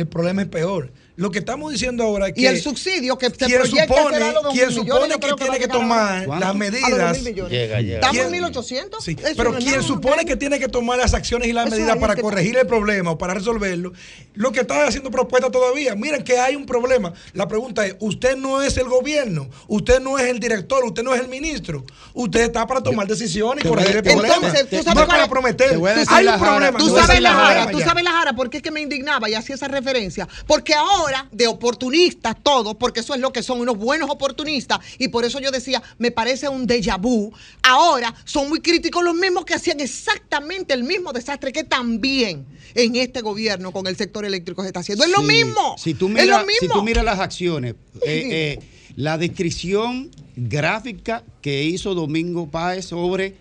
el 0.00 0.08
problema 0.08 0.42
es 0.42 0.48
peor. 0.48 0.92
Lo 1.18 1.32
que 1.32 1.40
estamos 1.40 1.72
diciendo 1.72 2.04
ahora 2.04 2.28
es 2.28 2.34
que 2.34 2.42
y 2.42 2.46
el 2.46 2.62
subsidio 2.62 3.18
que 3.18 3.26
se 3.26 3.32
quien 3.32 3.58
proyecta 3.58 3.92
supone, 3.92 4.18
será 4.18 4.32
los 4.34 4.44
dos 4.44 4.52
quien 4.52 4.68
millones, 4.68 4.92
supone 4.92 5.18
que 5.18 5.30
va 5.32 5.36
tiene 5.36 5.58
que 5.58 5.66
tomar 5.66 6.26
¿Cuánto? 6.26 6.46
las 6.46 6.54
medidas. 6.54 7.24
Llega, 7.24 7.80
llega. 7.80 7.94
Estamos 7.96 8.16
en 8.18 8.22
¿Quién? 8.22 8.32
1800. 8.34 9.04
Sí, 9.04 9.16
pero 9.36 9.50
no 9.50 9.58
quien 9.58 9.82
supone 9.82 10.24
que 10.24 10.36
tiene 10.36 10.60
que 10.60 10.68
tomar 10.68 10.96
las 10.96 11.14
acciones 11.14 11.48
y 11.48 11.52
las 11.52 11.68
medidas 11.70 11.96
para 11.96 12.14
que 12.14 12.22
corregir 12.22 12.56
el 12.56 12.68
problema 12.68 13.10
o 13.10 13.18
para 13.18 13.34
resolverlo, 13.34 13.92
lo 14.34 14.52
que 14.52 14.60
está 14.60 14.86
haciendo 14.86 15.10
propuesta 15.10 15.50
todavía, 15.50 15.96
miren 15.96 16.22
que 16.22 16.38
hay 16.38 16.54
un 16.54 16.66
problema. 16.66 17.12
La 17.32 17.48
pregunta 17.48 17.84
es, 17.84 17.96
usted 17.98 18.36
no 18.36 18.62
es 18.62 18.76
el 18.76 18.86
gobierno, 18.86 19.50
usted 19.66 19.98
no 19.98 20.20
es 20.20 20.28
el 20.28 20.38
director, 20.38 20.84
usted 20.84 21.02
no 21.02 21.12
es 21.16 21.20
el 21.20 21.26
ministro, 21.26 21.84
usted 22.14 22.42
está 22.42 22.64
para 22.64 22.80
tomar 22.80 23.08
decisiones 23.08 23.64
y 23.64 23.68
corregir 23.68 23.96
el 23.96 24.02
problema. 24.04 24.36
Entonces, 24.36 24.70
tú 24.70 24.76
no 24.76 24.82
sabes 24.84 25.02
es 25.02 25.08
para 25.08 25.28
prometer. 25.28 25.80
Hay 26.10 26.28
un 26.28 26.38
problema. 26.38 26.78
Tú 26.78 26.90
sabes 26.90 27.20
la 27.20 27.32
jara, 27.32 27.70
tú 27.72 27.80
sabes 27.80 28.04
la 28.04 28.12
jara, 28.12 28.34
¿por 28.34 28.48
qué 28.50 28.58
es 28.58 28.62
que 28.62 28.70
me 28.70 28.80
indignaba 28.80 29.28
y 29.28 29.34
hacía 29.34 29.56
esa 29.56 29.66
referencia? 29.66 30.28
Porque 30.46 30.74
ahora, 30.74 31.07
de 31.32 31.46
oportunistas 31.46 32.36
todos, 32.42 32.76
porque 32.76 33.00
eso 33.00 33.14
es 33.14 33.20
lo 33.20 33.32
que 33.32 33.42
son 33.42 33.60
unos 33.60 33.76
buenos 33.76 34.10
oportunistas, 34.10 34.78
y 34.98 35.08
por 35.08 35.24
eso 35.24 35.40
yo 35.40 35.50
decía, 35.50 35.82
me 35.98 36.10
parece 36.10 36.48
un 36.48 36.66
déjà 36.66 37.00
vu, 37.00 37.32
ahora 37.62 38.14
son 38.24 38.48
muy 38.48 38.60
críticos 38.60 39.02
los 39.04 39.14
mismos 39.14 39.44
que 39.44 39.54
hacían 39.54 39.80
exactamente 39.80 40.74
el 40.74 40.84
mismo 40.84 41.12
desastre 41.12 41.52
que 41.52 41.64
también 41.64 42.46
en 42.74 42.96
este 42.96 43.20
gobierno 43.20 43.72
con 43.72 43.86
el 43.86 43.96
sector 43.96 44.24
eléctrico 44.24 44.62
se 44.62 44.68
está 44.68 44.80
haciendo. 44.80 45.04
Es 45.04 45.10
lo 45.10 45.22
mismo. 45.22 45.76
Si 45.78 45.94
tú 45.94 46.08
miras, 46.08 46.44
si 46.60 46.68
tú 46.68 46.84
las 46.84 47.18
acciones, 47.18 47.74
eh, 48.02 48.28
eh, 48.30 48.58
la 48.96 49.18
descripción 49.18 50.10
gráfica 50.36 51.24
que 51.40 51.64
hizo 51.64 51.94
Domingo 51.94 52.50
Páez 52.50 52.86
sobre 52.86 53.36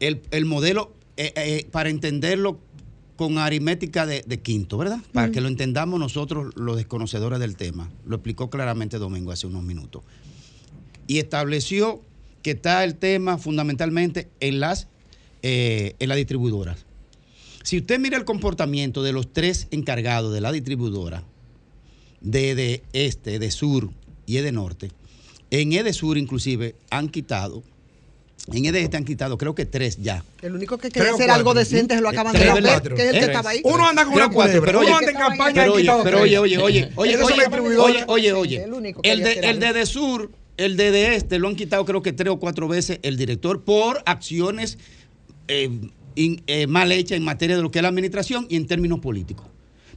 el, 0.00 0.22
el 0.30 0.44
modelo, 0.44 0.92
eh, 1.16 1.66
para 1.72 1.88
entenderlo 1.90 2.60
con 3.18 3.36
aritmética 3.36 4.06
de, 4.06 4.22
de 4.24 4.40
quinto, 4.40 4.78
¿verdad? 4.78 5.00
Para 5.12 5.32
que 5.32 5.40
lo 5.40 5.48
entendamos 5.48 5.98
nosotros 5.98 6.54
los 6.54 6.76
desconocedores 6.76 7.40
del 7.40 7.56
tema. 7.56 7.90
Lo 8.06 8.14
explicó 8.14 8.48
claramente 8.48 8.96
Domingo 8.98 9.32
hace 9.32 9.48
unos 9.48 9.64
minutos. 9.64 10.04
Y 11.08 11.18
estableció 11.18 12.00
que 12.42 12.52
está 12.52 12.84
el 12.84 12.94
tema 12.94 13.36
fundamentalmente 13.36 14.28
en 14.38 14.60
las, 14.60 14.86
eh, 15.42 15.96
en 15.98 16.08
las 16.08 16.16
distribuidoras. 16.16 16.86
Si 17.64 17.78
usted 17.78 17.98
mira 17.98 18.16
el 18.16 18.24
comportamiento 18.24 19.02
de 19.02 19.12
los 19.12 19.32
tres 19.32 19.66
encargados 19.72 20.32
de 20.32 20.40
la 20.40 20.52
distribuidora, 20.52 21.24
de, 22.20 22.54
de 22.54 22.84
este, 22.92 23.40
de 23.40 23.50
sur 23.50 23.90
y 24.26 24.36
de 24.36 24.52
norte, 24.52 24.92
en 25.50 25.72
E 25.72 25.82
de 25.82 25.92
sur 25.92 26.16
inclusive 26.18 26.76
han 26.90 27.08
quitado, 27.08 27.64
en 28.52 28.64
E 28.64 28.72
de 28.72 28.82
este 28.82 28.96
han 28.96 29.04
quitado 29.04 29.36
creo 29.38 29.54
que 29.54 29.66
tres 29.66 29.98
ya. 30.00 30.24
El 30.42 30.54
único 30.54 30.78
que 30.78 30.90
quería 30.90 31.10
hacer 31.10 31.26
cuatro. 31.26 31.34
algo 31.34 31.54
decente 31.54 31.94
se 31.94 32.00
lo 32.00 32.08
acaban 32.08 32.32
de 32.32 32.38
Tres 32.38 32.50
romper, 32.52 32.70
cuatro. 32.70 32.96
que 32.96 33.02
es 33.02 33.08
el 33.14 33.18
que 33.20 33.24
estaba 33.26 33.50
ahí. 33.50 33.60
Uno 33.64 33.86
anda 33.88 34.04
con 34.04 34.14
Creo 34.14 34.26
una 34.26 34.34
cuatro, 34.34 34.60
culebra, 34.60 34.72
pero 34.80 34.86
uno 34.88 34.96
anda 34.98 35.10
en 35.10 35.16
campaña 35.16 35.50
y 35.50 35.54
Pero 35.54 35.72
oye, 35.74 35.82
quitado 35.82 36.02
pero 36.04 36.20
oye, 36.22 36.38
oye, 36.38 36.58
oye, 36.58 36.90
oye, 36.96 37.16
oye, 37.16 37.76
oye, 37.76 38.04
oye, 38.06 38.32
oye. 38.32 38.64
El 39.02 39.22
de, 39.22 39.32
el 39.34 39.60
de, 39.60 39.72
de 39.72 39.86
sur, 39.86 40.30
el 40.56 40.76
de, 40.76 40.90
de 40.90 41.14
este 41.16 41.38
lo 41.38 41.48
han 41.48 41.56
quitado 41.56 41.84
creo 41.84 42.02
que 42.02 42.12
tres 42.12 42.32
o 42.32 42.38
cuatro 42.38 42.68
veces 42.68 42.98
el 43.02 43.16
director 43.16 43.62
por 43.64 44.02
acciones 44.06 44.78
eh, 45.48 45.70
in- 46.14 46.42
eh, 46.46 46.66
mal 46.66 46.90
hechas 46.92 47.16
en 47.16 47.24
materia 47.24 47.56
de 47.56 47.62
lo 47.62 47.70
que 47.70 47.78
es 47.78 47.82
la 47.82 47.88
administración 47.88 48.46
y 48.48 48.56
en 48.56 48.66
términos 48.66 49.00
políticos. 49.00 49.46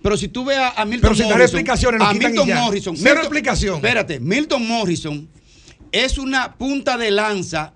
Pero 0.04 0.18
si 0.18 0.28
tú 0.28 0.43
ves 0.45 0.58
a, 0.58 0.70
a 0.82 0.86
Milton 0.86 1.02
Pero 1.02 1.16
sin 1.16 1.24
dar 1.30 1.38
Morrison, 1.38 1.43
explicaciones, 1.60 1.99
lo 1.99 2.06
a 2.06 2.14
Milton. 2.14 2.49
Morrison, 2.54 2.97
Cero 2.97 3.10
Milton- 3.16 3.22
explicación. 3.22 3.76
Espérate, 3.76 4.20
Milton 4.20 4.68
Morrison 4.68 5.30
es 5.91 6.18
una 6.18 6.56
punta 6.56 6.97
de 6.97 7.12
lanza, 7.12 7.74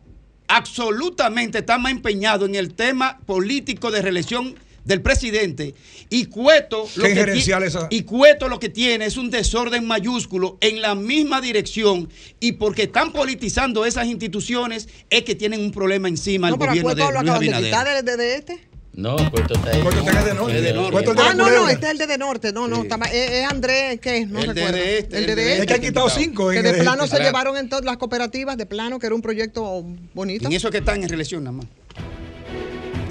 absolutamente 0.48 1.60
está 1.60 1.78
más 1.78 1.92
empeñado 1.92 2.46
en 2.46 2.56
el 2.56 2.74
tema 2.74 3.20
político 3.26 3.92
de 3.92 4.02
reelección 4.02 4.56
del 4.84 5.02
presidente 5.02 5.74
y 6.12 6.26
Cueto 6.28 6.88
lo 6.96 7.06
que 7.06 7.16
gerencial 7.16 7.62
ti- 7.64 7.68
esa. 7.70 7.88
y 7.90 8.04
Cueto 8.04 8.48
lo 8.48 8.60
que 8.60 8.70
tiene 8.70 9.06
es 9.06 9.18
un 9.18 9.32
desorden 9.32 9.88
mayúsculo 9.88 10.58
en 10.62 10.80
la 10.82 10.94
misma 10.94 11.42
dirección 11.42 12.08
y 12.40 12.52
porque 12.54 12.84
están 12.84 13.12
politizando 13.12 13.84
esas 13.86 14.06
instituciones 14.06 14.88
es 15.10 15.24
que 15.24 15.34
tienen 15.34 15.62
un 15.62 15.72
problema 15.72 16.08
encima 16.08 16.50
No, 16.50 16.56
el 16.56 16.60
gobierno 16.60 16.84
Cueto 16.84 17.08
de 17.08 17.14
lo 17.14 17.22
Luis 17.22 17.32
Abinader. 17.36 18.04
de, 18.06 18.18
de 18.18 18.36
este. 18.36 18.68
No, 18.96 19.18
Puerto 19.30 19.56
está 19.56 19.72
ahí. 19.72 19.82
Puerto 19.82 20.00
está 20.00 20.24
de 20.24 20.34
norte. 20.34 20.58
Es 20.58 20.64
de 20.64 20.74
norte. 20.74 20.98
De 21.10 21.14
la 21.16 21.26
Ah, 21.30 21.34
no, 21.34 21.50
no, 21.50 21.68
este 21.70 21.86
es 21.86 21.92
el 21.92 21.98
de, 21.98 22.08
de 22.08 22.18
norte. 22.18 22.54
No, 22.54 22.68
no, 22.68 22.84
es, 22.84 22.90
es 23.12 23.46
Andrés, 23.52 24.00
¿qué 24.00 24.20
es? 24.20 24.30
No 24.30 24.40
El 24.40 24.48
de- 24.48 24.54
recuerdo. 24.54 24.78
de 24.78 24.98
este, 25.00 25.18
el 25.18 25.26
de, 25.26 25.36
de 25.36 25.42
este. 25.52 25.60
Es 25.62 25.66
que 25.68 25.74
han 25.74 25.80
este. 25.80 25.88
quitado 25.90 26.10
cinco. 26.10 26.50
Que 26.50 26.58
en 26.60 26.64
de 26.64 26.74
plano 26.76 27.06
se 27.06 27.14
Ahora- 27.16 27.26
llevaron 27.26 27.58
en 27.58 27.68
todas 27.68 27.84
las 27.84 27.98
cooperativas, 27.98 28.56
de 28.58 28.66
plano, 28.66 28.98
que 28.98 29.08
era 29.08 29.16
un 29.16 29.22
proyecto 29.22 29.84
bonito. 30.14 30.48
En 30.48 30.54
eso 30.54 30.72
que 30.72 30.78
están 30.78 31.04
en 31.04 31.10
reelección 31.10 31.44
nada 31.44 31.58
más. 31.58 31.66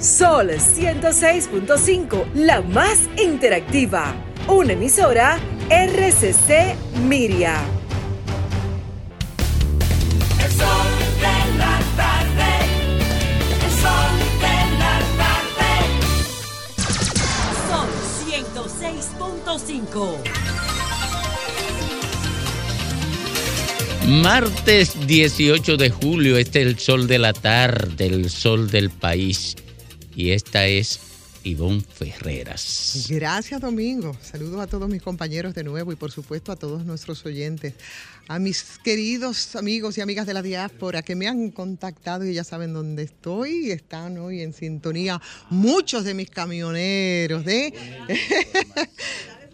Sol 0.03 0.49
106.5, 0.51 2.25
la 2.33 2.61
más 2.61 2.97
interactiva. 3.21 4.13
Una 4.47 4.73
emisora 4.73 5.37
RCC 5.69 6.75
Miria. 7.07 7.55
El 10.43 10.51
sol 10.51 10.67
de 11.19 11.57
la 11.57 11.79
tarde. 11.95 12.14
106.5. 19.57 20.17
Martes 24.21 25.07
18 25.07 25.77
de 25.77 25.89
julio, 25.89 26.37
este 26.37 26.61
es 26.61 26.67
el 26.67 26.77
sol 26.77 27.07
de 27.07 27.19
la 27.19 27.31
tarde, 27.31 28.07
el 28.07 28.29
sol 28.29 28.69
del 28.69 28.89
país. 28.89 29.55
Y 30.13 30.31
esta 30.31 30.65
es 30.67 30.99
Ivonne 31.43 31.81
Ferreras. 31.81 33.07
Gracias, 33.09 33.61
Domingo. 33.61 34.15
Saludos 34.21 34.59
a 34.59 34.67
todos 34.67 34.89
mis 34.89 35.01
compañeros 35.01 35.55
de 35.55 35.63
nuevo 35.63 35.91
y 35.93 35.95
por 35.95 36.11
supuesto 36.11 36.51
a 36.51 36.57
todos 36.57 36.83
nuestros 36.85 37.25
oyentes. 37.25 37.75
A 38.27 38.39
mis 38.39 38.79
queridos 38.83 39.55
amigos 39.55 39.97
y 39.97 40.01
amigas 40.01 40.25
de 40.25 40.33
la 40.33 40.41
diáspora 40.41 41.01
que 41.01 41.15
me 41.15 41.27
han 41.27 41.51
contactado 41.51 42.25
y 42.25 42.33
ya 42.33 42.43
saben 42.43 42.73
dónde 42.73 43.03
estoy 43.03 43.67
y 43.67 43.71
están 43.71 44.17
hoy 44.17 44.41
en 44.41 44.51
sintonía 44.51 45.21
muchos 45.49 46.03
de 46.03 46.13
mis 46.13 46.29
camioneros 46.29 47.45
de 47.45 47.73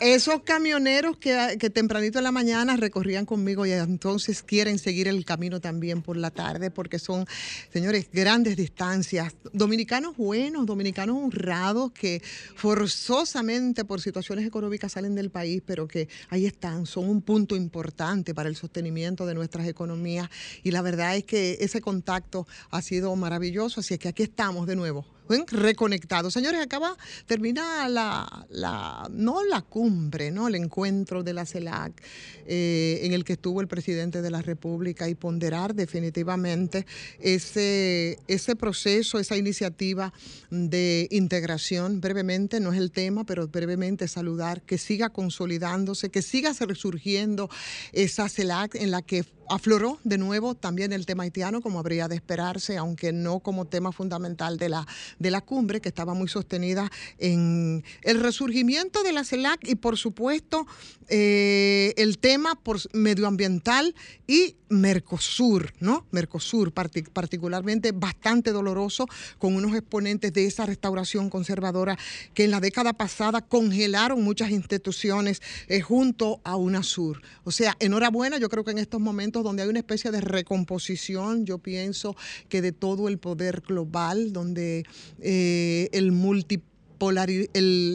esos 0.00 0.42
camioneros 0.42 1.16
que, 1.16 1.70
tempranito 1.70 2.18
en 2.18 2.24
la 2.24 2.32
mañana 2.32 2.76
recorrían 2.76 3.26
conmigo 3.26 3.64
y 3.64 3.72
entonces 3.72 4.42
quieren 4.42 4.78
seguir 4.78 5.08
el 5.08 5.24
camino 5.24 5.60
también 5.60 6.02
por 6.02 6.16
la 6.16 6.30
tarde 6.30 6.70
porque 6.70 6.98
son, 6.98 7.26
señores, 7.72 8.08
grandes 8.12 8.56
distancias. 8.56 9.34
Dominicanos 9.52 10.16
buenos, 10.16 10.66
dominicanos 10.66 11.16
honrados 11.16 11.92
que 11.92 12.22
forzosamente 12.56 13.84
por 13.84 14.00
situaciones 14.00 14.46
económicas 14.46 14.92
salen 14.92 15.14
del 15.14 15.30
país, 15.30 15.62
pero 15.64 15.86
que 15.86 16.08
ahí 16.28 16.44
están, 16.46 16.86
son 16.86 17.08
un 17.08 17.22
punto 17.22 17.54
importante 17.56 18.34
para 18.34 18.48
el 18.48 18.56
sostenimiento 18.56 19.26
de 19.26 19.34
nuestras 19.34 19.66
economías 19.68 20.28
y 20.62 20.72
la 20.72 20.82
verdad 20.82 21.16
es 21.16 21.24
que 21.24 21.58
ese 21.60 21.80
contacto 21.80 22.46
ha 22.70 22.82
sido 22.82 23.14
maravilloso, 23.16 23.80
así 23.80 23.94
es 23.94 24.00
que 24.00 24.08
aquí 24.08 24.24
estamos 24.24 24.66
de 24.66 24.76
nuevo. 24.76 25.13
Reconectados. 25.28 26.32
Señores, 26.32 26.60
acaba, 26.60 26.96
termina 27.26 27.88
la, 27.88 28.46
la, 28.50 29.08
no 29.10 29.44
la 29.44 29.62
cumbre, 29.62 30.30
¿no? 30.30 30.48
El 30.48 30.54
encuentro 30.54 31.22
de 31.22 31.32
la 31.32 31.46
CELAC, 31.46 32.02
eh, 32.46 33.00
en 33.02 33.12
el 33.12 33.24
que 33.24 33.34
estuvo 33.34 33.60
el 33.60 33.68
presidente 33.68 34.22
de 34.22 34.30
la 34.30 34.42
República 34.42 35.08
y 35.08 35.14
ponderar 35.14 35.74
definitivamente 35.74 36.86
ese, 37.20 38.18
ese 38.28 38.56
proceso, 38.56 39.18
esa 39.18 39.36
iniciativa 39.36 40.12
de 40.50 41.08
integración. 41.10 42.00
Brevemente, 42.00 42.60
no 42.60 42.72
es 42.72 42.78
el 42.78 42.90
tema, 42.90 43.24
pero 43.24 43.48
brevemente 43.48 44.08
saludar, 44.08 44.62
que 44.62 44.78
siga 44.78 45.10
consolidándose, 45.10 46.10
que 46.10 46.22
siga 46.22 46.52
resurgiendo 46.60 47.48
esa 47.92 48.28
CELAC 48.28 48.74
en 48.76 48.90
la 48.90 49.02
que 49.02 49.24
afloró 49.48 49.98
de 50.04 50.18
nuevo 50.18 50.54
también 50.54 50.92
el 50.92 51.06
tema 51.06 51.24
haitiano, 51.24 51.60
como 51.60 51.78
habría 51.78 52.08
de 52.08 52.14
esperarse, 52.14 52.76
aunque 52.76 53.12
no 53.12 53.40
como 53.40 53.66
tema 53.66 53.92
fundamental 53.92 54.58
de 54.58 54.68
la, 54.68 54.86
de 55.18 55.30
la 55.30 55.40
cumbre, 55.40 55.80
que 55.80 55.88
estaba 55.88 56.14
muy 56.14 56.28
sostenida 56.28 56.90
en 57.18 57.84
el 58.02 58.20
resurgimiento 58.20 59.02
de 59.02 59.12
la 59.12 59.24
CELAC 59.24 59.68
y, 59.68 59.74
por 59.74 59.96
supuesto, 59.96 60.66
eh, 61.08 61.92
el 61.96 62.18
tema 62.18 62.58
medioambiental 62.92 63.94
y 64.26 64.56
Mercosur, 64.70 65.72
¿no? 65.78 66.06
Mercosur, 66.10 66.72
partic- 66.72 67.10
particularmente 67.10 67.92
bastante 67.92 68.50
doloroso, 68.50 69.06
con 69.38 69.54
unos 69.54 69.74
exponentes 69.76 70.32
de 70.32 70.46
esa 70.46 70.66
restauración 70.66 71.30
conservadora 71.30 71.96
que 72.32 72.44
en 72.44 72.50
la 72.50 72.60
década 72.60 72.92
pasada 72.92 73.42
congelaron 73.42 74.22
muchas 74.22 74.50
instituciones 74.50 75.42
eh, 75.68 75.80
junto 75.80 76.40
a 76.44 76.56
UNASUR. 76.56 77.22
O 77.44 77.52
sea, 77.52 77.76
enhorabuena, 77.78 78.38
yo 78.38 78.48
creo 78.48 78.64
que 78.64 78.72
en 78.72 78.78
estos 78.78 79.00
momentos 79.00 79.33
donde 79.42 79.62
hay 79.62 79.68
una 79.68 79.78
especie 79.80 80.10
de 80.10 80.20
recomposición, 80.20 81.44
yo 81.46 81.58
pienso 81.58 82.16
que 82.48 82.62
de 82.62 82.72
todo 82.72 83.08
el 83.08 83.18
poder 83.18 83.62
global, 83.66 84.32
donde 84.32 84.84
eh, 85.20 85.88
el 85.92 86.12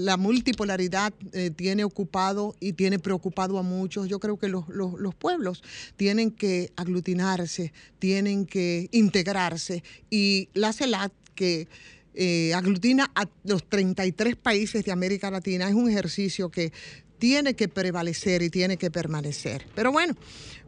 la 0.05 0.17
multipolaridad 0.17 1.13
eh, 1.31 1.49
tiene 1.55 1.83
ocupado 1.83 2.55
y 2.59 2.73
tiene 2.73 2.99
preocupado 2.99 3.57
a 3.57 3.63
muchos. 3.63 4.07
Yo 4.07 4.19
creo 4.19 4.37
que 4.37 4.49
los, 4.49 4.67
los- 4.67 4.99
los 4.99 5.15
pueblos 5.15 5.63
tienen 5.95 6.31
que 6.31 6.71
aglutinarse, 6.75 7.71
tienen 7.97 8.45
que 8.45 8.87
integrarse 8.91 9.83
y 10.09 10.49
la 10.53 10.73
CELAT 10.73 11.11
que 11.33 11.67
eh, 12.13 12.53
aglutina 12.53 13.09
a 13.15 13.27
los 13.45 13.63
33 13.69 14.35
países 14.35 14.83
de 14.83 14.91
América 14.91 15.31
Latina 15.31 15.69
es 15.69 15.75
un 15.75 15.89
ejercicio 15.89 16.49
que 16.49 16.73
tiene 17.19 17.53
que 17.53 17.67
prevalecer 17.67 18.41
y 18.41 18.49
tiene 18.49 18.77
que 18.77 18.89
permanecer. 18.89 19.65
Pero 19.75 19.91
bueno, 19.91 20.15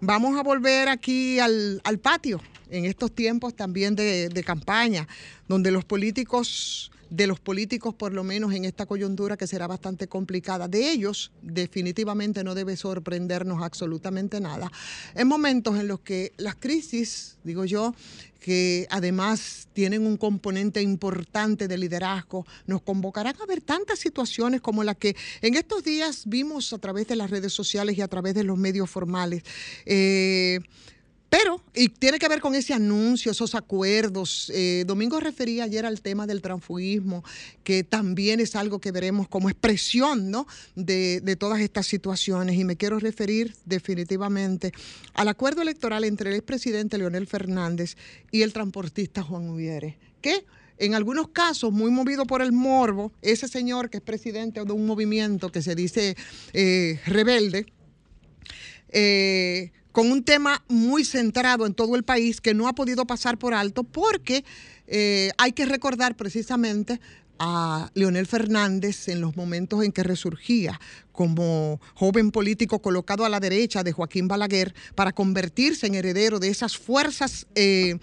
vamos 0.01 0.37
a 0.37 0.43
volver 0.43 0.89
aquí 0.89 1.39
al, 1.39 1.81
al 1.83 1.97
patio 1.97 2.41
en 2.69 2.85
estos 2.85 3.13
tiempos 3.13 3.55
también 3.55 3.95
de, 3.95 4.29
de 4.29 4.43
campaña, 4.43 5.07
donde 5.47 5.71
los 5.71 5.85
políticos, 5.85 6.91
de 7.11 7.27
los 7.27 7.39
políticos 7.41 7.93
por 7.93 8.13
lo 8.13 8.23
menos 8.23 8.53
en 8.53 8.63
esta 8.65 8.85
coyuntura 8.85 9.35
que 9.35 9.45
será 9.45 9.67
bastante 9.67 10.07
complicada, 10.07 10.67
de 10.69 10.91
ellos 10.91 11.31
definitivamente 11.41 12.43
no 12.43 12.55
debe 12.55 12.77
sorprendernos 12.77 13.61
absolutamente 13.61 14.39
nada. 14.39 14.71
En 15.13 15.27
momentos 15.27 15.77
en 15.77 15.89
los 15.89 15.99
que 15.99 16.31
las 16.37 16.55
crisis, 16.55 17.37
digo 17.43 17.65
yo, 17.65 17.93
que 18.39 18.87
además 18.89 19.67
tienen 19.73 20.07
un 20.07 20.15
componente 20.15 20.81
importante 20.81 21.67
de 21.67 21.77
liderazgo, 21.77 22.47
nos 22.65 22.81
convocarán 22.81 23.35
a 23.41 23.45
ver 23.45 23.61
tantas 23.61 23.99
situaciones 23.99 24.61
como 24.61 24.83
la 24.83 24.95
que 24.95 25.15
en 25.41 25.55
estos 25.55 25.83
días 25.83 26.23
vimos 26.25 26.71
a 26.71 26.79
través 26.79 27.07
de 27.07 27.17
las 27.17 27.29
redes 27.29 27.51
sociales 27.51 27.97
y 27.97 28.01
a 28.01 28.07
través 28.07 28.33
de 28.33 28.45
los 28.45 28.57
medios 28.57 28.89
formales. 28.89 29.43
Eh, 29.85 30.61
pero, 31.31 31.63
y 31.73 31.87
tiene 31.87 32.19
que 32.19 32.27
ver 32.27 32.41
con 32.41 32.55
ese 32.55 32.73
anuncio, 32.73 33.31
esos 33.31 33.55
acuerdos. 33.55 34.51
Eh, 34.53 34.83
Domingo 34.85 35.17
refería 35.17 35.63
ayer 35.63 35.85
al 35.85 36.01
tema 36.01 36.27
del 36.27 36.41
transfugismo, 36.41 37.23
que 37.63 37.85
también 37.85 38.41
es 38.41 38.53
algo 38.57 38.79
que 38.79 38.91
veremos 38.91 39.29
como 39.29 39.49
expresión 39.49 40.29
¿no? 40.29 40.45
de, 40.75 41.37
todas 41.39 41.61
estas 41.61 41.87
situaciones. 41.87 42.59
Y 42.59 42.65
me 42.65 42.75
quiero 42.75 42.99
referir 42.99 43.55
definitivamente 43.63 44.73
al 45.13 45.29
acuerdo 45.29 45.61
electoral 45.61 46.03
entre 46.03 46.31
el 46.31 46.35
expresidente 46.35 46.97
Leonel 46.97 47.27
Fernández 47.27 47.95
y 48.29 48.41
el 48.41 48.51
transportista 48.51 49.23
Juan 49.23 49.49
Ubiere, 49.51 49.97
que 50.19 50.43
en 50.79 50.95
algunos 50.95 51.29
casos, 51.29 51.71
muy 51.71 51.91
movido 51.91 52.25
por 52.25 52.41
el 52.41 52.51
morbo, 52.51 53.13
ese 53.21 53.47
señor 53.47 53.89
que 53.89 53.99
es 53.99 54.03
presidente 54.03 54.65
de 54.65 54.73
un 54.73 54.85
movimiento 54.85 55.49
que 55.49 55.61
se 55.61 55.75
dice 55.75 56.17
eh, 56.51 56.99
rebelde, 57.05 57.67
eh, 58.89 59.71
con 59.91 60.11
un 60.11 60.23
tema 60.23 60.63
muy 60.67 61.05
centrado 61.05 61.65
en 61.65 61.73
todo 61.73 61.95
el 61.95 62.03
país 62.03 62.41
que 62.41 62.53
no 62.53 62.67
ha 62.67 62.73
podido 62.73 63.05
pasar 63.05 63.37
por 63.37 63.53
alto 63.53 63.83
porque 63.83 64.43
eh, 64.87 65.31
hay 65.37 65.51
que 65.53 65.65
recordar 65.65 66.15
precisamente 66.15 66.99
a 67.43 67.89
Leonel 67.95 68.27
Fernández 68.27 69.07
en 69.07 69.19
los 69.19 69.35
momentos 69.35 69.83
en 69.83 69.91
que 69.91 70.03
resurgía 70.03 70.79
como 71.11 71.81
joven 71.95 72.29
político 72.29 72.83
colocado 72.83 73.25
a 73.25 73.29
la 73.29 73.39
derecha 73.39 73.83
de 73.83 73.91
Joaquín 73.91 74.27
Balaguer 74.27 74.75
para 74.93 75.11
convertirse 75.11 75.87
en 75.87 75.95
heredero 75.95 76.39
de 76.39 76.49
esas 76.49 76.77
fuerzas 76.77 77.47
eh, 77.55 77.97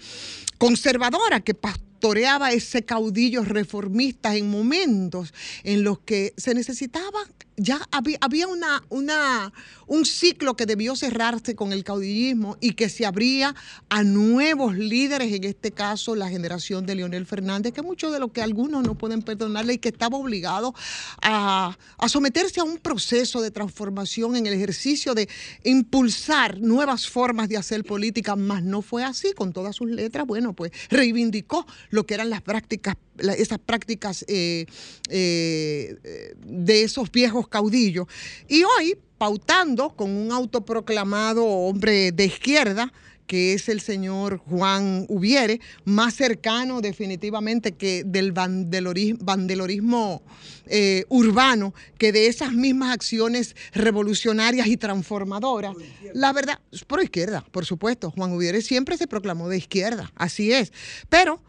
conservadoras 0.57 1.41
que 1.43 1.53
pastoreaba 1.53 2.51
ese 2.51 2.83
caudillo 2.83 3.43
reformista 3.43 4.35
en 4.35 4.49
momentos 4.49 5.33
en 5.63 5.83
los 5.83 5.99
que 5.99 6.33
se 6.35 6.53
necesitaba 6.53 7.19
ya 7.59 7.81
había, 7.91 8.17
había 8.21 8.47
una, 8.47 8.83
una, 8.89 9.53
un 9.87 10.05
ciclo 10.05 10.55
que 10.55 10.65
debió 10.65 10.95
cerrarse 10.95 11.55
con 11.55 11.73
el 11.73 11.83
caudillismo 11.83 12.57
y 12.61 12.73
que 12.73 12.89
se 12.89 13.05
abría 13.05 13.55
a 13.89 14.03
nuevos 14.03 14.75
líderes, 14.75 15.31
en 15.33 15.43
este 15.43 15.71
caso 15.71 16.15
la 16.15 16.29
generación 16.29 16.85
de 16.85 16.95
Leonel 16.95 17.25
Fernández, 17.25 17.73
que 17.73 17.81
mucho 17.81 18.11
de 18.11 18.19
lo 18.19 18.31
que 18.31 18.41
algunos 18.41 18.83
no 18.83 18.95
pueden 18.95 19.21
perdonarle 19.21 19.73
y 19.73 19.77
que 19.77 19.89
estaba 19.89 20.17
obligado 20.17 20.73
a, 21.21 21.77
a 21.97 22.09
someterse 22.09 22.59
a 22.61 22.63
un 22.63 22.77
proceso 22.77 23.41
de 23.41 23.51
transformación 23.51 24.35
en 24.35 24.47
el 24.47 24.53
ejercicio 24.53 25.13
de 25.13 25.27
impulsar 25.63 26.59
nuevas 26.59 27.07
formas 27.07 27.49
de 27.49 27.57
hacer 27.57 27.83
política, 27.83 28.35
más 28.35 28.63
no 28.63 28.81
fue 28.81 29.03
así, 29.03 29.33
con 29.33 29.53
todas 29.53 29.75
sus 29.75 29.89
letras, 29.89 30.25
bueno, 30.25 30.53
pues 30.53 30.71
reivindicó 30.89 31.65
lo 31.89 32.05
que 32.05 32.13
eran 32.13 32.29
las 32.29 32.41
prácticas, 32.41 32.95
la- 33.21 33.33
esas 33.33 33.59
prácticas 33.59 34.23
eh, 34.27 34.65
eh, 35.09 35.95
eh, 36.03 36.35
de 36.45 36.83
esos 36.83 37.11
viejos 37.11 37.47
caudillos. 37.47 38.07
Y 38.47 38.63
hoy, 38.63 38.97
pautando 39.17 39.95
con 39.95 40.09
un 40.11 40.31
autoproclamado 40.31 41.45
hombre 41.45 42.11
de 42.11 42.25
izquierda, 42.25 42.91
que 43.27 43.53
es 43.53 43.69
el 43.69 43.79
señor 43.79 44.37
Juan 44.39 45.05
Ubiere, 45.07 45.59
más 45.85 46.15
cercano 46.15 46.81
definitivamente 46.81 47.73
que 47.73 48.03
del 48.03 48.33
bandelori- 48.33 49.17
bandelorismo 49.21 50.23
eh, 50.65 51.05
urbano, 51.09 51.75
que 51.99 52.11
de 52.11 52.25
esas 52.25 52.53
mismas 52.53 52.91
acciones 52.91 53.55
revolucionarias 53.73 54.65
y 54.65 54.77
transformadoras. 54.77 55.75
La 56.15 56.33
verdad, 56.33 56.59
por 56.87 57.03
izquierda, 57.03 57.45
por 57.51 57.65
supuesto, 57.65 58.09
Juan 58.09 58.31
Ubiere 58.31 58.63
siempre 58.63 58.97
se 58.97 59.05
proclamó 59.05 59.47
de 59.47 59.57
izquierda, 59.57 60.11
así 60.15 60.51
es. 60.51 60.71
Pero 61.09 61.43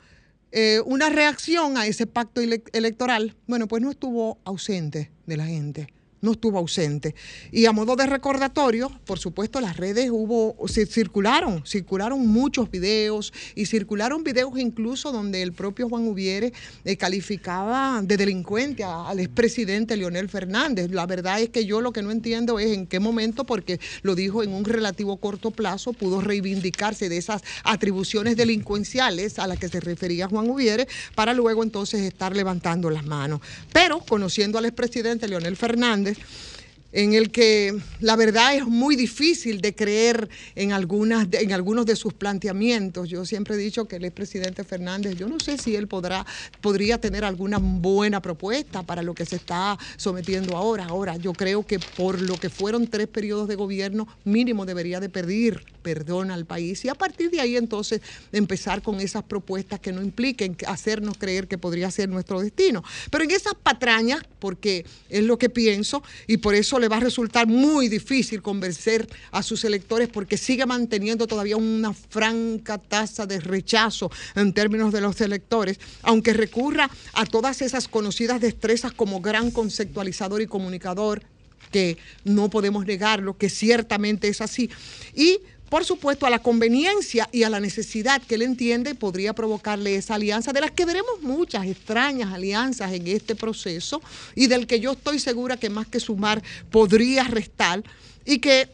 eh, 0.53 0.81
una 0.85 1.09
reacción 1.11 1.77
a 1.77 1.87
ese 1.87 2.07
pacto 2.07 2.41
ele- 2.41 2.63
electoral, 2.73 3.37
bueno, 3.47 3.69
pues 3.69 3.83
no 3.83 3.91
estuvo 3.91 4.39
ausente 4.45 5.11
de 5.27 5.37
la 5.37 5.47
gente. 5.47 5.89
No 6.21 6.33
estuvo 6.33 6.59
ausente. 6.59 7.15
Y 7.51 7.67
a 7.67 7.73
modo 7.73 7.97
de 7.97 8.07
recordatorio, 8.07 8.91
por 9.05 9.19
supuesto, 9.19 9.61
las 9.61 9.77
redes 9.77 10.11
hubo, 10.11 10.57
se 10.69 10.87
circularon, 10.87 11.65
circularon 11.67 12.27
muchos 12.27 12.71
videos 12.71 13.33
y 13.55 13.67
circularon 13.67 14.25
videos 14.25 14.59
incluso 14.59 15.13
donde 15.13 15.43
el 15.43 15.53
propio 15.53 15.89
Juan 15.89 16.07
Ubiere 16.09 16.53
eh, 16.85 16.97
calificaba 16.97 18.01
de 18.03 18.17
delincuente 18.17 18.85
al 18.85 19.21
expresidente 19.21 19.97
Leonel 19.97 20.29
Fernández. 20.29 20.91
La 20.91 21.07
verdad 21.07 21.41
es 21.41 21.51
que 21.51 21.65
yo 21.65 21.81
lo 21.81 21.93
que 21.93 22.03
no 22.03 22.11
entiendo 22.11 22.59
es 22.59 22.73
en 22.73 22.87
qué 22.87 23.01
momento, 23.01 23.45
porque 23.45 23.81
lo 24.03 24.15
dijo 24.15 24.43
en 24.43 24.53
un 24.53 24.65
relativo 24.65 25.17
corto 25.17 25.51
plazo, 25.51 25.93
pudo 25.93 26.21
reivindicarse 26.21 27.09
de 27.09 27.17
esas 27.17 27.43
atribuciones 27.65 28.37
delincuenciales 28.37 29.39
a 29.39 29.47
las 29.47 29.59
que 29.59 29.69
se 29.69 29.81
refería 29.81 30.29
Juan 30.29 30.49
Ubiere, 30.51 30.87
para 31.15 31.35
luego 31.35 31.63
entonces 31.63 32.03
estar 32.03 32.35
levantando 32.35 32.91
las 32.91 33.05
manos. 33.05 33.41
Pero 33.73 34.01
conociendo 34.01 34.59
al 34.59 34.67
expresidente 34.67 35.29
Leonel 35.29 35.57
Fernández, 35.57 36.10
sociales 36.15 36.60
en 36.93 37.15
el 37.15 37.31
que 37.31 37.79
la 38.01 38.17
verdad 38.17 38.55
es 38.55 38.67
muy 38.67 38.97
difícil 38.97 39.61
de 39.61 39.75
creer 39.75 40.29
en, 40.55 40.73
algunas, 40.73 41.29
en 41.33 41.53
algunos 41.53 41.87
de 41.87 41.97
sus 41.97 42.15
planteamientos. 42.15 43.09
Yo 43.09 43.25
siempre 43.25 43.55
he 43.55 43.59
dicho 43.59 43.87
que 43.87 43.97
el 43.97 44.05
expresidente 44.05 44.65
Fernández, 44.65 45.17
yo 45.17 45.29
no 45.29 45.39
sé 45.39 45.59
si 45.59 45.77
él 45.77 45.87
podrá, 45.87 46.27
podría 46.61 47.01
tener 47.01 47.25
alguna 47.25 47.59
buena 47.59 48.21
propuesta 48.21 48.83
para 48.83 49.03
lo 49.03 49.15
que 49.15 49.25
se 49.25 49.37
está 49.37 49.79
sometiendo 49.97 50.57
ahora. 50.57 50.87
Ahora, 50.87 51.17
yo 51.17 51.33
creo 51.33 51.65
que 51.65 51.79
por 51.79 52.21
lo 52.21 52.37
que 52.37 52.51
fueron 52.51 52.89
tres 52.89 53.07
periodos 53.07 53.49
de 53.49 53.55
gobierno, 53.55 54.09
mínimo 54.25 54.67
debería 54.67 55.01
de 55.01 55.09
pedir 55.09 55.65
perdón 55.83 56.31
al 56.31 56.45
país 56.45 56.85
y 56.85 56.89
a 56.89 56.95
partir 56.95 57.31
de 57.31 57.41
ahí 57.41 57.57
entonces 57.57 58.03
empezar 58.33 58.83
con 58.83 59.01
esas 59.01 59.23
propuestas 59.23 59.81
que 59.81 59.93
no 59.93 60.03
impliquen 60.03 60.57
hacernos 60.67 61.17
creer 61.17 61.49
que 61.49 61.57
podría 61.57 61.91
ser 61.91 62.09
nuestro 62.09 62.41
destino. 62.41 62.83
Pero 63.11 63.25
en 63.25 63.31
esas 63.31 63.55
patrañas, 63.55 64.21
porque 64.39 64.85
es 65.09 65.25
lo 65.25 65.39
que 65.39 65.49
pienso, 65.49 66.03
y 66.27 66.39
por 66.39 66.55
eso 66.55 66.80
le 66.81 66.89
va 66.89 66.97
a 66.97 67.01
resultar 67.01 67.47
muy 67.47 67.89
difícil 67.89 68.43
convencer 68.43 69.09
a 69.31 69.43
sus 69.43 69.65
electores 69.65 70.09
porque 70.09 70.37
sigue 70.37 70.67
manteniendo 70.67 71.27
todavía 71.27 71.57
una 71.57 71.93
franca 71.93 72.79
tasa 72.79 73.27
de 73.27 73.41
rechazo 73.41 74.11
en 74.35 74.53
términos 74.53 74.93
de 74.93 75.01
los 75.01 75.21
electores, 75.21 75.79
aunque 76.03 76.33
recurra 76.33 76.91
a 77.13 77.27
todas 77.27 77.63
esas 77.63 77.89
conocidas 77.89 78.41
destrezas 78.41 78.93
como 78.93 79.21
gran 79.21 79.51
conceptualizador 79.51 80.43
y 80.43 80.47
comunicador, 80.47 81.23
que 81.71 81.99
no 82.25 82.51
podemos 82.51 82.85
negarlo, 82.85 83.37
que 83.37 83.49
ciertamente 83.49 84.29
es 84.29 84.41
así. 84.41 84.71
Y 85.15 85.39
por 85.71 85.85
supuesto, 85.85 86.27
a 86.27 86.31
la 86.31 86.41
conveniencia 86.41 87.29
y 87.31 87.45
a 87.45 87.49
la 87.49 87.61
necesidad 87.61 88.21
que 88.21 88.35
él 88.35 88.43
entiende 88.43 88.97
podría 88.97 89.33
provocarle 89.33 89.95
esa 89.95 90.17
alianza, 90.17 90.53
de 90.53 90.61
las 90.61 90.73
que 90.73 90.85
veremos 90.85 91.23
muchas 91.23 91.65
extrañas 91.65 92.33
alianzas 92.33 92.93
en 92.93 93.07
este 93.07 93.37
proceso 93.37 94.03
y 94.35 94.49
del 94.49 94.67
que 94.67 94.81
yo 94.81 94.93
estoy 94.93 95.21
segura 95.21 95.57
que 95.57 95.71
más 95.71 95.87
que 95.87 96.01
sumar 96.01 96.43
podría 96.71 97.23
restar 97.23 97.85
y 98.27 98.41
que 98.41 98.69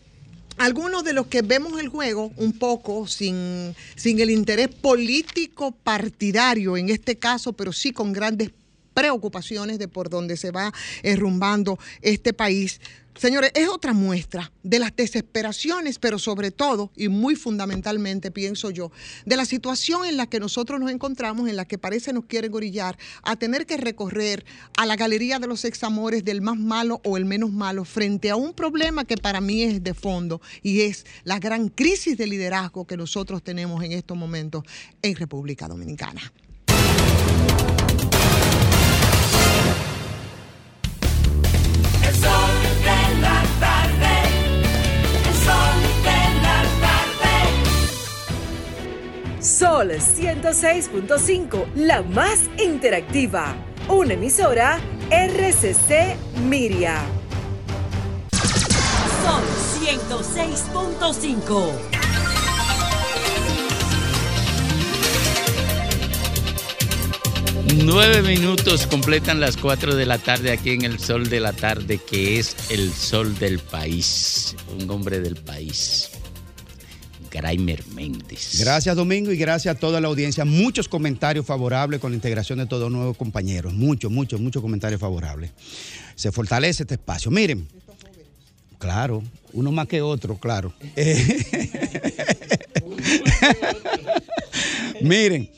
algunos 0.56 1.04
de 1.04 1.12
los 1.12 1.26
que 1.26 1.42
vemos 1.42 1.78
el 1.78 1.88
juego 1.88 2.32
un 2.38 2.54
poco 2.54 3.06
sin, 3.06 3.76
sin 3.94 4.18
el 4.20 4.30
interés 4.30 4.68
político 4.68 5.72
partidario 5.72 6.78
en 6.78 6.88
este 6.88 7.16
caso, 7.16 7.52
pero 7.52 7.74
sí 7.74 7.92
con 7.92 8.14
grandes 8.14 8.52
preocupaciones 8.96 9.78
de 9.78 9.88
por 9.88 10.08
dónde 10.08 10.38
se 10.38 10.50
va 10.50 10.72
errumbando 11.02 11.78
este 12.00 12.32
país. 12.32 12.80
Señores, 13.14 13.50
es 13.54 13.68
otra 13.68 13.92
muestra 13.92 14.52
de 14.62 14.78
las 14.78 14.94
desesperaciones, 14.96 15.98
pero 15.98 16.18
sobre 16.18 16.50
todo 16.50 16.90
y 16.96 17.08
muy 17.08 17.34
fundamentalmente, 17.34 18.30
pienso 18.30 18.70
yo, 18.70 18.90
de 19.26 19.36
la 19.36 19.44
situación 19.44 20.06
en 20.06 20.16
la 20.16 20.26
que 20.26 20.40
nosotros 20.40 20.80
nos 20.80 20.90
encontramos, 20.90 21.48
en 21.48 21.56
la 21.56 21.66
que 21.66 21.78
parece 21.78 22.14
nos 22.14 22.24
quieren 22.24 22.52
gorillar, 22.52 22.98
a 23.22 23.36
tener 23.36 23.66
que 23.66 23.76
recorrer 23.76 24.44
a 24.78 24.86
la 24.86 24.96
galería 24.96 25.38
de 25.38 25.46
los 25.46 25.64
examores 25.66 26.24
del 26.24 26.40
más 26.40 26.58
malo 26.58 27.00
o 27.04 27.18
el 27.18 27.26
menos 27.26 27.52
malo 27.52 27.84
frente 27.84 28.30
a 28.30 28.36
un 28.36 28.54
problema 28.54 29.04
que 29.04 29.16
para 29.16 29.40
mí 29.42 29.62
es 29.62 29.82
de 29.82 29.94
fondo 29.94 30.40
y 30.62 30.82
es 30.82 31.04
la 31.24 31.38
gran 31.38 31.68
crisis 31.68 32.16
de 32.16 32.26
liderazgo 32.26 32.86
que 32.86 32.96
nosotros 32.96 33.42
tenemos 33.42 33.82
en 33.82 33.92
estos 33.92 34.16
momentos 34.16 34.64
en 35.02 35.16
República 35.16 35.68
Dominicana. 35.68 36.32
Sol 49.46 49.92
106.5, 49.92 51.74
la 51.76 52.02
más 52.02 52.50
interactiva. 52.58 53.54
Una 53.88 54.14
emisora 54.14 54.80
RCC 55.08 56.16
Miria. 56.48 57.00
Sol 59.22 59.44
106.5. 59.80 61.72
Nueve 67.84 68.22
minutos 68.22 68.88
completan 68.88 69.38
las 69.38 69.56
cuatro 69.56 69.94
de 69.94 70.06
la 70.06 70.18
tarde 70.18 70.50
aquí 70.50 70.70
en 70.70 70.82
el 70.82 70.98
sol 70.98 71.28
de 71.28 71.38
la 71.38 71.52
tarde, 71.52 71.98
que 71.98 72.40
es 72.40 72.56
el 72.70 72.92
sol 72.92 73.38
del 73.38 73.60
país, 73.60 74.56
un 74.76 74.90
hombre 74.90 75.20
del 75.20 75.36
país. 75.36 76.10
Graimer 77.36 77.86
Méndez. 77.88 78.58
Gracias 78.58 78.96
Domingo 78.96 79.30
y 79.30 79.36
gracias 79.36 79.76
a 79.76 79.78
toda 79.78 80.00
la 80.00 80.08
audiencia. 80.08 80.46
Muchos 80.46 80.88
comentarios 80.88 81.44
favorables 81.44 82.00
con 82.00 82.12
la 82.12 82.16
integración 82.16 82.58
de 82.58 82.66
todos 82.66 82.84
los 82.84 82.92
nuevos 82.92 83.16
compañeros. 83.16 83.74
Muchos, 83.74 84.10
muchos, 84.10 84.40
muchos 84.40 84.62
comentarios 84.62 85.00
favorables. 85.00 85.50
Se 86.14 86.32
fortalece 86.32 86.84
este 86.84 86.94
espacio. 86.94 87.30
Miren, 87.30 87.68
claro, 88.78 89.22
uno 89.52 89.70
más 89.70 89.86
que 89.86 90.00
otro, 90.00 90.38
claro. 90.38 90.72
Miren, 95.02 95.50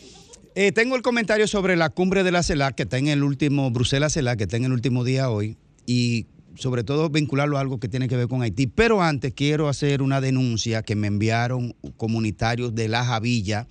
eh, 0.57 0.73
tengo 0.73 0.97
el 0.97 1.03
comentario 1.03 1.47
sobre 1.47 1.77
la 1.77 1.91
cumbre 1.91 2.25
de 2.25 2.33
la 2.33 2.43
CELAC 2.43 2.75
que 2.75 2.83
está 2.83 2.99
en 2.99 3.07
el 3.07 3.23
último, 3.23 3.71
Bruselas 3.71 4.15
CELAC, 4.15 4.39
que 4.39 4.45
está 4.45 4.57
en 4.57 4.65
el 4.65 4.73
último 4.73 5.05
día 5.05 5.31
hoy, 5.31 5.57
y 5.87 6.27
sobre 6.59 6.83
todo 6.83 7.09
vincularlo 7.09 7.57
a 7.57 7.61
algo 7.61 7.79
que 7.79 7.89
tiene 7.89 8.09
que 8.09 8.17
ver 8.17 8.29
con 8.29 8.43
Haití. 8.43 8.67
Pero 8.67 9.01
antes 9.03 9.33
quiero 9.33 9.69
hacer 9.69 10.03
una 10.03 10.21
denuncia 10.21 10.83
que 10.83 10.97
me 10.97 11.07
enviaron 11.07 11.75
comunitarios 11.97 12.75
de 12.75 12.89
La 12.89 13.05
Javilla. 13.05 13.69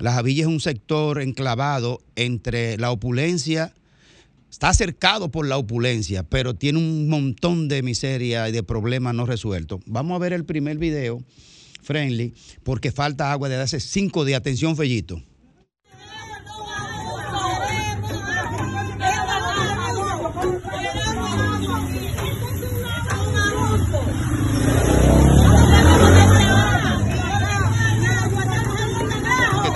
La 0.00 0.12
Javilla 0.12 0.42
es 0.42 0.48
un 0.48 0.60
sector 0.60 1.20
enclavado 1.20 2.00
entre 2.16 2.78
la 2.78 2.90
opulencia, 2.90 3.74
está 4.50 4.72
cercado 4.72 5.30
por 5.30 5.46
la 5.46 5.58
opulencia, 5.58 6.22
pero 6.22 6.54
tiene 6.54 6.78
un 6.78 7.08
montón 7.08 7.68
de 7.68 7.82
miseria 7.82 8.48
y 8.48 8.52
de 8.52 8.62
problemas 8.62 9.14
no 9.14 9.26
resueltos. 9.26 9.80
Vamos 9.86 10.16
a 10.16 10.18
ver 10.18 10.32
el 10.32 10.44
primer 10.44 10.78
video, 10.78 11.22
friendly, 11.82 12.32
porque 12.64 12.90
falta 12.90 13.30
agua 13.30 13.48
desde 13.48 13.62
hace 13.62 13.80
cinco 13.80 14.24
días. 14.24 14.40
Atención, 14.40 14.76
Fellito. 14.76 15.22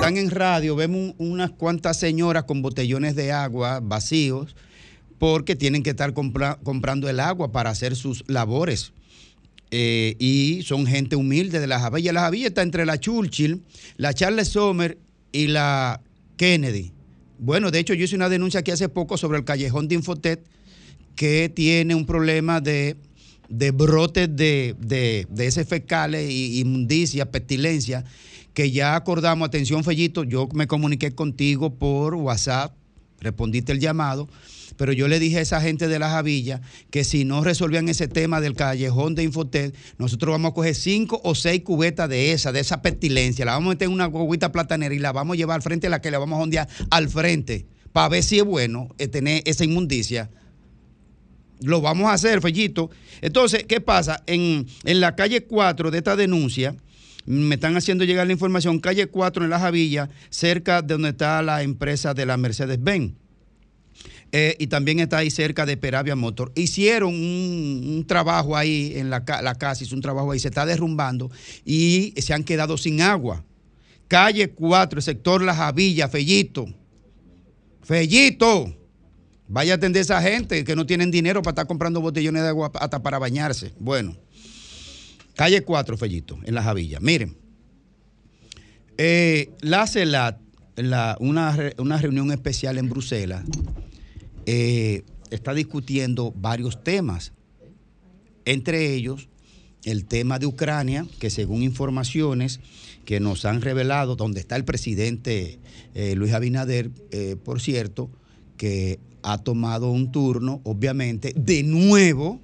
Están 0.09 0.17
en 0.25 0.31
radio, 0.31 0.77
vemos 0.77 1.15
un- 1.19 1.31
unas 1.33 1.51
cuantas 1.51 1.99
señoras 1.99 2.45
con 2.45 2.63
botellones 2.63 3.17
de 3.17 3.33
agua 3.33 3.81
vacíos 3.83 4.55
porque 5.19 5.57
tienen 5.57 5.83
que 5.83 5.91
estar 5.91 6.13
compra- 6.15 6.59
comprando 6.63 7.09
el 7.09 7.21
agua 7.21 7.51
para 7.51 7.71
hacer 7.71 7.97
sus 7.97 8.23
labores. 8.29 8.93
Eh, 9.73 10.15
y 10.21 10.63
son 10.63 10.87
gente 10.87 11.17
humilde 11.17 11.59
de 11.59 11.67
la 11.67 11.81
Javilla. 11.81 12.13
La 12.13 12.21
Javilla 12.21 12.47
está 12.49 12.63
entre 12.63 12.87
la 12.87 13.01
Churchill, 13.01 13.63
la 13.97 14.15
Charles 14.15 14.49
Sommer 14.49 14.97
y 15.33 15.49
la 15.49 16.01
Kennedy. 16.37 16.93
Bueno, 17.39 17.71
de 17.73 17.81
hecho 17.81 17.93
yo 17.95 18.05
hice 18.05 18.15
una 18.15 18.29
denuncia 18.29 18.61
aquí 18.61 18.71
hace 18.71 18.89
poco 18.89 19.17
sobre 19.19 19.39
el 19.39 19.45
callejón 19.45 19.89
de 19.89 19.97
Infotet 19.97 20.45
que 21.17 21.49
tiene 21.49 21.95
un 21.97 22.07
problema 22.07 22.61
de, 22.61 22.97
de 23.49 23.71
brotes 23.73 24.29
de, 24.37 24.77
de, 24.79 25.27
de 25.31 25.65
fecales 25.65 26.31
y 26.31 26.61
inmundicia, 26.61 27.31
pestilencia, 27.31 28.05
que 28.57 28.71
ya 28.71 28.97
acordamos, 28.97 29.47
atención 29.47 29.85
Fellito, 29.85 30.25
yo 30.25 30.49
me 30.55 30.67
comuniqué 30.67 31.15
contigo 31.15 31.75
por 31.75 32.15
WhatsApp, 32.15 32.75
respondiste 33.21 33.71
el 33.71 33.81
llamado, 33.81 34.31
pero 34.79 34.95
yo 34.95 35.09
le 35.09 35.19
dije 35.19 35.37
a 35.37 35.41
esa 35.43 35.61
gente 35.61 35.89
de 35.89 35.99
la 35.99 36.09
Javilla 36.09 36.63
que 36.91 37.05
si 37.05 37.27
no 37.27 37.45
resolvían 37.45 37.87
ese 37.91 38.09
tema 38.09 38.41
del 38.41 38.55
callejón 38.55 39.15
de 39.15 39.25
Infotet, 39.25 39.77
nosotros 39.99 40.33
vamos 40.33 40.53
a 40.53 40.55
coger 40.55 40.75
cinco 40.75 41.21
o 41.23 41.35
seis 41.35 41.65
cubetas 41.65 42.09
de 42.09 42.33
esa, 42.33 42.51
de 42.51 42.61
esa 42.61 42.81
pestilencia, 42.81 43.45
la 43.45 43.53
vamos 43.53 43.67
a 43.67 43.75
meter 43.75 43.89
en 43.89 43.93
una 43.93 44.07
guaguita 44.07 44.51
platanera 44.53 44.95
y 44.95 45.01
la 45.01 45.13
vamos 45.13 45.35
a 45.35 45.37
llevar 45.37 45.57
al 45.57 45.63
frente 45.63 45.89
a 45.89 45.91
la 45.91 46.01
que 46.01 46.11
la 46.11 46.19
vamos 46.19 46.41
a 46.41 46.43
ondear 46.43 46.67
al 46.89 47.11
frente, 47.11 47.67
para 47.93 48.09
ver 48.09 48.23
si 48.23 48.39
es 48.39 48.45
bueno 48.47 48.89
eh, 48.97 49.07
tener 49.07 49.43
esa 49.45 49.65
inmundicia 49.65 50.31
lo 51.61 51.81
vamos 51.81 52.09
a 52.09 52.13
hacer, 52.13 52.43
Fellito. 52.43 52.91
Entonces, 53.23 53.65
¿qué 53.65 53.81
pasa? 53.81 54.23
En, 54.27 54.67
en 54.85 55.01
la 55.01 55.17
calle 55.17 55.45
4 55.45 55.91
de 55.91 55.99
esta 55.99 56.15
denuncia, 56.15 56.77
me 57.27 57.57
están 57.57 57.77
haciendo 57.77 58.05
llegar 58.05 58.27
la 58.27 58.33
información, 58.33 58.79
calle 58.79 59.09
4 59.09 59.45
en 59.45 59.51
La 59.51 59.59
Javilla, 59.59 60.09
cerca 60.31 60.83
de 60.83 60.95
donde 60.95 61.11
está 61.11 61.43
la 61.43 61.63
empresa 61.63 62.15
de 62.15 62.27
la 62.27 62.37
Mercedes-Benz. 62.37 63.13
eh, 64.33 64.57
y 64.59 64.67
también 64.67 64.99
está 65.01 65.19
ahí 65.19 65.31
cerca 65.31 65.67
de 65.67 65.77
Peravia 65.77 66.17
Motor. 66.17 66.53
Hicieron 66.55 67.15
un, 67.15 68.05
trabajo 68.07 68.57
ahí 68.57 68.93
en 68.97 69.11
la, 69.11 69.25
la 69.43 69.55
casa, 69.55 69.85
hizo 69.85 69.95
un 69.95 70.03
trabajo 70.03 70.33
ahí, 70.33 70.39
se 70.39 70.49
está 70.49 70.67
derrumbando 70.67 71.31
y 71.65 72.13
se 72.17 72.35
han 72.35 72.45
quedado 72.45 72.77
sin 72.77 73.01
agua. 73.01 73.45
Calle 74.09 74.51
4, 74.51 74.99
el 74.99 75.03
sector 75.03 75.43
La 75.43 75.55
Javilla, 75.55 76.09
Fellito. 76.09 76.67
Fellito. 77.83 78.75
Vaya 79.49 79.75
a 79.75 79.77
atender 79.77 80.01
a 80.01 80.03
esa 80.03 80.23
gente 80.23 80.65
que 80.65 80.75
no 80.75 80.87
tienen 80.87 81.11
dinero 81.11 81.41
para 81.43 81.53
estar 81.53 81.67
comprando 81.67 82.01
botellones 82.01 82.43
de 82.43 82.49
agua 82.49 82.71
hasta 82.75 83.03
para 83.03 83.19
bañarse. 83.19 83.73
Bueno, 83.79 84.17
calle 85.37 85.63
4, 85.63 85.97
Fellito, 85.97 86.39
en 86.45 86.55
La 86.55 86.63
Javilla. 86.63 86.99
Miren, 87.01 87.37
eh, 88.99 89.51
la 89.61 89.87
CELAT, 89.87 90.41
la- 90.77 91.17
una, 91.21 91.57
una 91.79 91.99
reunión 92.01 92.33
especial 92.33 92.79
en 92.79 92.89
Bruselas, 92.89 93.45
eh, 94.47 95.03
está 95.31 95.55
discutiendo 95.55 96.33
varios 96.37 96.83
temas. 96.83 97.33
Entre 98.45 98.95
ellos, 98.95 99.29
el 99.85 100.05
tema 100.07 100.39
de 100.39 100.47
Ucrania, 100.47 101.07
que 101.19 101.31
según 101.31 101.63
informaciones 101.63 102.61
que 103.05 103.21
nos 103.21 103.45
han 103.45 103.61
revelado, 103.61 104.17
donde 104.17 104.41
está 104.41 104.57
el 104.57 104.65
presidente 104.65 105.59
eh, 105.95 106.15
Luis 106.17 106.33
Abinader, 106.33 106.91
por 107.45 107.61
cierto, 107.61 108.11
que 108.57 108.99
ha 109.23 109.39
tomado 109.39 109.91
un 109.91 110.11
turno, 110.13 110.61
obviamente, 110.65 111.33
de 111.37 111.63
nuevo, 111.63 112.41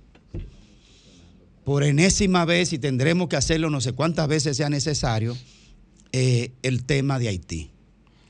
por 1.64 1.84
enésima 1.84 2.44
vez, 2.44 2.72
y 2.72 2.78
tendremos 2.78 3.28
que 3.28 3.36
hacerlo 3.36 3.70
no 3.70 3.80
sé 3.80 3.92
cuántas 3.92 4.26
veces 4.28 4.56
sea 4.56 4.68
necesario, 4.68 5.36
eh, 6.12 6.52
el 6.62 6.84
tema 6.84 7.18
de 7.18 7.28
Haití. 7.28 7.70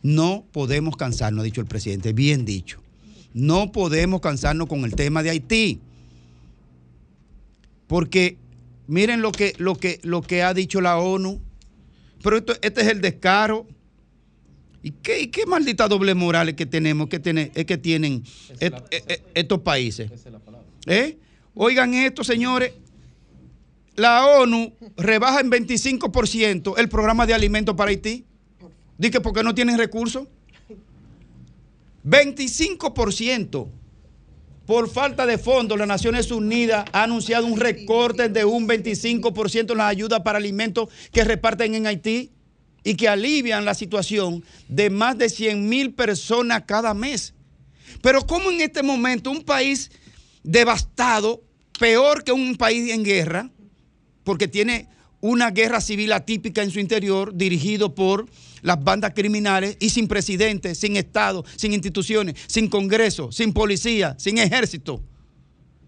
No 0.02 0.44
podemos 0.52 0.96
cansarnos, 0.96 1.40
ha 1.42 1.44
dicho 1.44 1.60
el 1.60 1.66
presidente, 1.66 2.12
bien 2.12 2.44
dicho. 2.44 2.80
No 3.34 3.72
podemos 3.72 4.20
cansarnos 4.20 4.68
con 4.68 4.84
el 4.84 4.94
tema 4.94 5.22
de 5.22 5.30
Haití. 5.30 5.80
Porque 7.86 8.36
miren 8.86 9.22
lo 9.22 9.32
que, 9.32 9.54
lo 9.58 9.76
que, 9.76 10.00
lo 10.02 10.22
que 10.22 10.42
ha 10.42 10.54
dicho 10.54 10.80
la 10.80 10.98
ONU. 10.98 11.40
Pero 12.22 12.36
esto- 12.38 12.54
este 12.62 12.80
es 12.82 12.88
el 12.88 13.00
descaro. 13.00 13.66
¿Y 14.82 14.90
qué, 14.90 15.30
qué 15.30 15.46
maldita 15.46 15.86
doble 15.88 16.14
moral 16.14 16.48
es 16.50 16.54
que 16.56 16.66
tenemos, 16.66 17.08
que, 17.08 17.20
tiene- 17.20 17.52
es 17.54 17.64
que 17.64 17.78
tienen 17.78 18.24
eh, 18.60 18.70
eh, 18.90 19.22
estos 19.34 19.60
países? 19.60 20.10
¿Eh? 20.86 21.18
Oigan 21.54 21.94
esto, 21.94 22.24
señores. 22.24 22.72
La 23.96 24.26
ONU 24.26 24.72
rebaja 24.96 25.40
en 25.40 25.50
25% 25.50 26.74
el 26.78 26.88
programa 26.88 27.26
de 27.26 27.34
alimentos 27.34 27.74
para 27.74 27.90
Haití. 27.90 28.24
Dice 28.96 29.20
porque 29.20 29.42
no 29.42 29.54
tienen 29.54 29.78
recursos. 29.78 30.28
25%. 32.04 33.68
Por 34.66 34.88
falta 34.88 35.26
de 35.26 35.38
fondos, 35.38 35.76
las 35.76 35.88
Naciones 35.88 36.30
Unidas 36.30 36.84
ha 36.92 37.02
anunciado 37.02 37.46
un 37.46 37.58
recorte 37.58 38.28
de 38.28 38.44
un 38.44 38.68
25% 38.68 39.72
en 39.72 39.78
las 39.78 39.90
ayudas 39.90 40.20
para 40.20 40.38
alimentos 40.38 40.88
que 41.12 41.24
reparten 41.24 41.74
en 41.74 41.86
Haití 41.86 42.30
y 42.84 42.94
que 42.94 43.08
alivian 43.08 43.64
la 43.64 43.74
situación 43.74 44.44
de 44.68 44.88
más 44.88 45.18
de 45.18 45.28
100 45.28 45.68
mil 45.68 45.94
personas 45.94 46.62
cada 46.66 46.94
mes. 46.94 47.34
Pero 48.00 48.26
¿cómo 48.26 48.50
en 48.50 48.60
este 48.60 48.82
momento 48.82 49.30
un 49.30 49.42
país 49.42 49.90
devastado, 50.42 51.42
peor 51.78 52.24
que 52.24 52.32
un 52.32 52.56
país 52.56 52.92
en 52.92 53.04
guerra, 53.04 53.50
porque 54.24 54.48
tiene 54.48 54.88
una 55.20 55.50
guerra 55.50 55.80
civil 55.80 56.12
atípica 56.12 56.62
en 56.62 56.70
su 56.70 56.80
interior, 56.80 57.32
dirigido 57.34 57.94
por 57.94 58.28
las 58.62 58.82
bandas 58.82 59.12
criminales 59.14 59.76
y 59.80 59.90
sin 59.90 60.08
presidente, 60.08 60.74
sin 60.74 60.96
Estado, 60.96 61.44
sin 61.56 61.72
instituciones, 61.72 62.36
sin 62.48 62.68
Congreso, 62.68 63.30
sin 63.30 63.52
policía, 63.52 64.16
sin 64.18 64.38
ejército, 64.38 65.02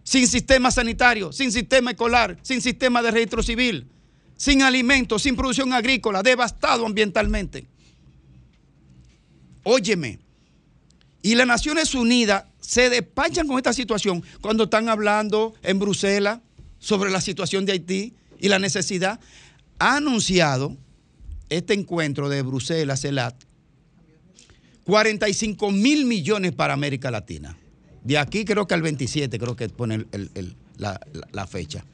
sin 0.05 0.29
sistema 0.29 0.71
sanitario, 0.71 1.33
sin 1.33 1.51
sistema 1.51 1.91
escolar, 1.91 2.39
sin 2.43 2.61
sistema 2.61 3.03
de 3.03 3.11
registro 3.11 3.43
civil, 3.43 3.89
sin 4.37 4.63
alimentos, 4.63 5.23
sin 5.23 5.35
producción 5.35 5.73
agrícola, 5.73 6.23
devastado 6.23 6.87
ambientalmente. 6.87 7.67
Óyeme, 9.65 10.21
y 11.23 11.35
las 11.35 11.47
Naciones 11.47 11.95
Unidas 11.95 12.45
se 12.61 12.91
despachan 12.91 13.49
con 13.49 13.57
esta 13.57 13.73
situación 13.73 14.23
cuando 14.41 14.65
están 14.65 14.89
hablando 14.89 15.55
en 15.63 15.79
Bruselas 15.79 16.41
sobre 16.79 17.11
la 17.11 17.21
situación 17.21 17.65
de 17.65 17.73
Haití 17.73 18.15
y 18.45 18.49
la 18.51 18.59
necesidad. 18.59 19.21
Ha 19.79 19.97
anunciado 19.97 20.77
este 21.49 21.73
encuentro 21.73 22.29
de 22.29 22.43
Bruselas, 22.43 23.01
CELAT, 23.01 23.35
45 24.85 25.71
mil 25.71 26.05
millones 26.05 26.53
para 26.53 26.75
América 26.75 27.11
Latina. 27.11 27.57
De 28.03 28.19
aquí 28.19 28.45
creo 28.45 28.67
que 28.67 28.75
al 28.75 28.83
27, 28.83 29.39
creo 29.39 29.57
que 29.57 29.69
pone 29.71 29.95
el- 29.95 30.07
el- 30.13 30.31
el- 30.35 30.55
la, 30.77 31.01
la- 31.15 31.27
la 31.33 31.47
fecha. 31.47 31.85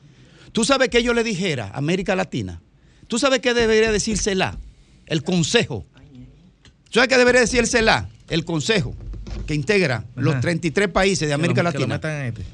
¿Tú 0.51 0.64
sabes 0.64 0.88
qué 0.88 1.05
yo 1.05 1.14
le 1.14 1.22
dijera 1.22 1.66
a 1.68 1.78
América 1.78 2.16
Latina? 2.16 2.61
¿Tú 3.07 3.16
sabes 3.20 3.38
qué 3.38 3.55
debería 3.55 3.92
decir 3.92 4.18
CELAT? 4.18 4.59
El 5.07 5.22
Consejo. 5.22 5.86
¿Tú 6.86 6.94
sabes 6.94 7.09
qué 7.09 7.16
debería 7.16 7.40
decir 7.42 7.61
el 7.61 7.68
CELAT? 7.68 8.09
El 8.28 8.44
Consejo, 8.44 8.92
que 9.46 9.55
integra 9.55 10.05
los 10.16 10.40
33 10.40 10.88
países 10.88 11.28
de 11.28 11.34
América 11.34 11.61
Que 11.61 11.62
lo- 11.62 11.72
que 11.72 11.78
lo 11.78 11.86
Latina. 11.86 11.94
metan 11.94 12.20
en 12.22 12.26
este. 12.26 12.44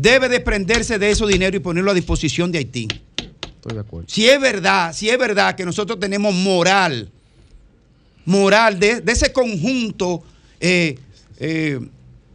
Debe 0.00 0.30
desprenderse 0.30 0.98
de 0.98 1.10
ese 1.10 1.26
dinero 1.26 1.56
y 1.56 1.60
ponerlo 1.60 1.90
a 1.90 1.94
disposición 1.94 2.50
de 2.50 2.58
Haití. 2.58 2.88
Estoy 3.42 3.74
de 3.74 3.80
acuerdo. 3.80 4.08
Si 4.08 4.26
es 4.26 4.40
verdad, 4.40 4.94
si 4.94 5.10
es 5.10 5.18
verdad 5.18 5.54
que 5.54 5.66
nosotros 5.66 6.00
tenemos 6.00 6.34
moral, 6.34 7.10
moral 8.24 8.80
de, 8.80 9.02
de 9.02 9.12
ese 9.12 9.30
conjunto 9.30 10.22
eh, 10.58 10.98
eh, 11.38 11.78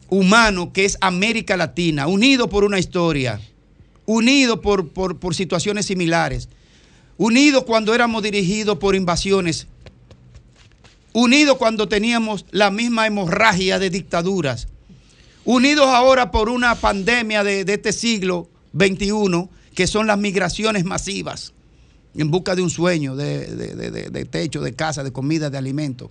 humano 0.09 0.71
que 0.71 0.85
es 0.85 0.95
América 1.01 1.57
Latina, 1.57 2.05
unido 2.05 2.47
por 2.49 2.63
una 2.63 2.77
historia, 2.77 3.41
unido 4.05 4.61
por, 4.61 4.89
por- 4.89 5.17
por 5.17 5.33
situaciones 5.33 5.87
similares, 5.87 6.49
unido 7.17 7.65
cuando 7.65 7.95
éramos 7.95 8.21
dirigidos 8.21 8.77
por 8.77 8.93
invasiones, 8.93 9.65
unidos 11.13 11.57
cuando 11.57 11.87
teníamos 11.87 12.45
la 12.51 12.69
misma 12.69 13.07
hemorragia 13.07 13.79
de 13.79 13.89
dictaduras, 13.89 14.67
unidos 15.45 15.87
ahora 15.87 16.31
por 16.31 16.49
una 16.49 16.75
pandemia 16.75 17.43
de, 17.43 17.61
este 17.61 17.93
siglo 17.93 18.49
XXI, 18.77 19.49
que 19.73 19.87
son 19.87 20.07
las 20.07 20.17
migraciones 20.17 20.83
masivas, 20.83 21.53
en 22.15 22.29
busca 22.31 22.55
de 22.55 22.61
un 22.61 22.69
sueño, 22.69 23.15
de 23.15 24.27
techo, 24.29 24.61
de 24.61 24.73
casa, 24.73 25.03
de 25.03 25.11
comida, 25.11 25.49
de 25.49 25.57
alimento. 25.57 26.09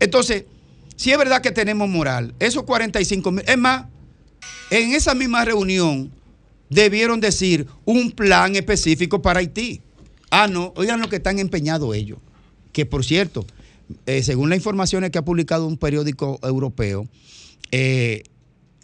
Entonces, 0.00 0.44
si 0.96 1.12
es 1.12 1.18
verdad 1.18 1.42
que 1.42 1.52
tenemos 1.52 1.88
moral, 1.88 2.34
esos 2.38 2.62
45 2.64 3.30
mil, 3.30 3.44
es 3.46 3.58
más, 3.58 3.86
en 4.70 4.94
esa 4.94 5.14
misma 5.14 5.44
reunión 5.44 6.10
debieron 6.70 7.20
decir 7.20 7.66
un 7.84 8.10
plan 8.10 8.56
específico 8.56 9.22
para 9.22 9.40
Haití. 9.40 9.82
Ah, 10.30 10.48
no, 10.48 10.72
oigan 10.76 11.00
lo 11.00 11.08
que 11.08 11.16
están 11.16 11.38
empeñados 11.38 11.94
ellos. 11.94 12.18
Que 12.72 12.86
por 12.86 13.04
cierto, 13.04 13.46
eh, 14.06 14.22
según 14.22 14.48
las 14.48 14.56
informaciones 14.56 15.10
que 15.10 15.18
ha 15.18 15.24
publicado 15.24 15.66
un 15.66 15.76
periódico 15.76 16.38
europeo, 16.42 17.06
eh, 17.70 18.22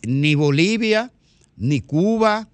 ni 0.07 0.35
Bolivia, 0.35 1.13
ni 1.57 1.81
Cuba, 1.81 2.49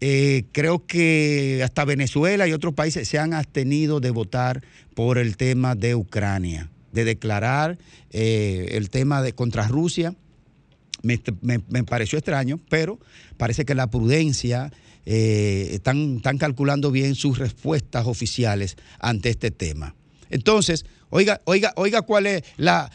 eh, 0.00 0.44
creo 0.52 0.86
que 0.86 1.60
hasta 1.64 1.84
Venezuela 1.84 2.46
y 2.46 2.52
otros 2.52 2.74
países 2.74 3.08
se 3.08 3.18
han 3.18 3.34
abstenido 3.34 4.00
de 4.00 4.10
votar 4.10 4.62
por 4.94 5.18
el 5.18 5.36
tema 5.36 5.74
de 5.74 5.94
Ucrania, 5.94 6.70
de 6.92 7.04
declarar 7.04 7.78
eh, 8.10 8.68
el 8.72 8.90
tema 8.90 9.22
de 9.22 9.32
contra 9.34 9.66
Rusia. 9.68 10.14
Me, 11.02 11.20
me- 11.42 11.60
me 11.68 11.84
pareció 11.84 12.18
extraño, 12.18 12.58
pero 12.68 12.98
parece 13.36 13.64
que 13.64 13.74
la 13.74 13.88
prudencia 13.90 14.72
están, 15.04 16.16
están 16.16 16.38
calculando 16.38 16.90
bien 16.90 17.14
sus 17.14 17.38
respuestas 17.38 18.06
oficiales 18.06 18.76
ante 18.98 19.30
este 19.30 19.50
tema. 19.50 19.94
Entonces, 20.28 20.84
oiga, 21.10 21.40
oiga, 21.44 21.72
oiga 21.76 22.02
cuál 22.02 22.26
es 22.26 22.42
la, 22.56 22.90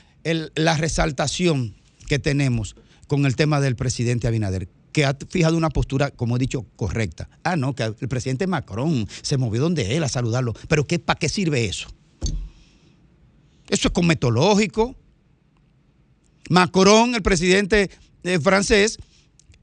la 0.56 0.78
resaltación 0.78 1.74
que 2.08 2.20
tenemos 2.20 2.76
con 3.08 3.26
el 3.26 3.36
tema 3.36 3.60
del 3.60 3.76
presidente 3.76 4.28
Abinader, 4.28 4.70
que 4.92 5.06
ha 5.06 5.18
fijado 5.30 5.58
una 5.58 5.70
postura, 5.70 6.12
como 6.12 6.36
he 6.36 6.40
dicho, 6.40 6.66
correcta. 6.76 7.30
Ah, 7.44 7.56
no, 7.56 7.76
que 7.76 7.84
el 7.84 8.08
presidente 8.08 8.48
Macron 8.48 9.08
se 9.22 9.38
movió 9.38 9.62
donde 9.62 9.96
él 9.96 10.04
a 10.04 10.10
saludarlo. 10.10 10.54
Pero 10.68 10.86
¿qué, 10.88 11.00
¿para 11.00 11.20
qué 11.20 11.30
sirve 11.30 11.66
eso? 11.66 11.90
Eso 13.70 13.88
es 13.88 13.94
cometológico. 13.94 14.96
Macron, 16.50 17.16
el 17.16 17.22
presidente 17.22 17.90
eh, 18.24 18.40
francés, 18.40 18.98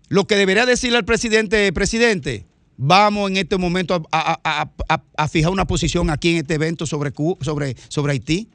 lo 0.08 0.26
que 0.26 0.36
debería 0.36 0.66
decirle 0.66 0.98
al 0.98 1.04
presidente, 1.04 1.72
presidente, 1.72 2.46
vamos 2.76 3.30
en 3.30 3.36
este 3.36 3.58
momento 3.58 4.02
a, 4.10 5.28
fijar 5.28 5.52
una 5.52 5.66
posición 5.66 6.10
aquí 6.10 6.30
en 6.30 6.36
este 6.38 6.54
evento 6.54 6.86
sobre, 6.86 7.12
sobre, 7.40 7.76
sobre 7.88 8.12
Haití. 8.12 8.48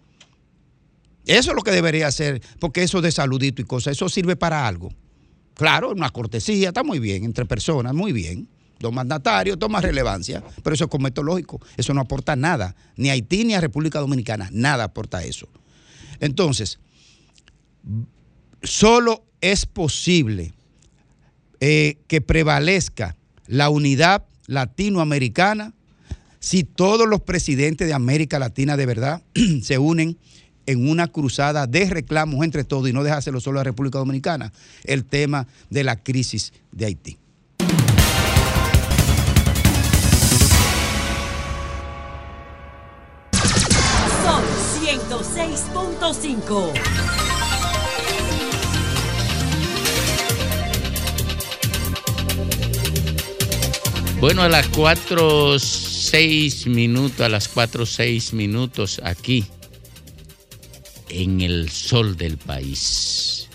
Eso 1.25 1.51
es 1.51 1.55
lo 1.55 1.61
que 1.61 1.71
debería 1.71 2.07
hacer, 2.07 2.41
porque 2.59 2.83
eso 2.83 3.01
de 3.01 3.11
saludito 3.11 3.61
y 3.61 3.65
cosas, 3.65 3.93
eso 3.93 4.09
sirve 4.09 4.35
para 4.35 4.67
algo. 4.67 4.93
Claro, 5.55 5.91
una 5.91 6.09
cortesía, 6.09 6.69
está 6.69 6.83
muy 6.83 6.99
bien, 6.99 7.23
entre 7.23 7.45
personas, 7.45 7.93
muy 7.93 8.11
bien. 8.11 8.47
Los 8.79 8.91
mandatarios 8.91 9.57
toma 9.57 9.79
relevancia, 9.79 10.43
pero 10.63 10.73
eso 10.73 10.83
es 10.83 10.89
cometológico, 10.89 11.61
eso 11.77 11.93
no 11.93 12.01
aporta 12.01 12.35
nada, 12.35 12.75
ni 12.97 13.09
a 13.09 13.13
Haití 13.13 13.45
ni 13.45 13.53
a 13.53 13.61
República 13.61 13.99
Dominicana, 13.99 14.49
nada 14.51 14.83
aporta 14.83 15.23
eso. 15.23 15.47
Entonces, 16.19 16.79
solo 18.61 19.25
es 19.41 19.65
posible 19.65 20.53
eh, 21.61 21.97
que 22.07 22.19
prevalezca 22.21 23.15
la 23.47 23.69
unidad 23.69 24.25
latinoamericana 24.47 25.73
si 26.39 26.63
todos 26.63 27.07
los 27.07 27.21
presidentes 27.21 27.87
de 27.87 27.93
América 27.93 28.39
Latina 28.39 28.77
de 28.77 28.85
verdad 28.85 29.23
se 29.63 29.77
unen 29.77 30.17
en 30.65 30.89
una 30.89 31.07
cruzada 31.07 31.67
de 31.67 31.87
reclamos 31.89 32.43
entre 32.43 32.63
todos 32.63 32.89
y 32.89 32.93
no 32.93 33.03
dejárselo 33.03 33.39
solo 33.39 33.59
a 33.59 33.61
la 33.61 33.65
República 33.65 33.99
Dominicana, 33.99 34.51
el 34.83 35.05
tema 35.05 35.45
de 35.69 35.83
la 35.83 36.01
crisis 36.01 36.51
de 36.71 36.85
Haití. 36.85 37.19
Son 44.23 44.41
106.5. 44.83 46.71
Bueno, 54.19 54.41
a 54.41 54.49
las 54.49 54.67
4, 54.69 55.59
6 55.59 56.65
minutos, 56.67 57.21
a 57.21 57.29
las 57.29 57.47
4, 57.47 57.85
6 57.85 58.33
minutos 58.33 58.99
aquí, 59.03 59.45
en 61.15 61.39
el 61.39 61.69
sol 61.69 62.17
del 62.17 62.37
país, 62.37 63.47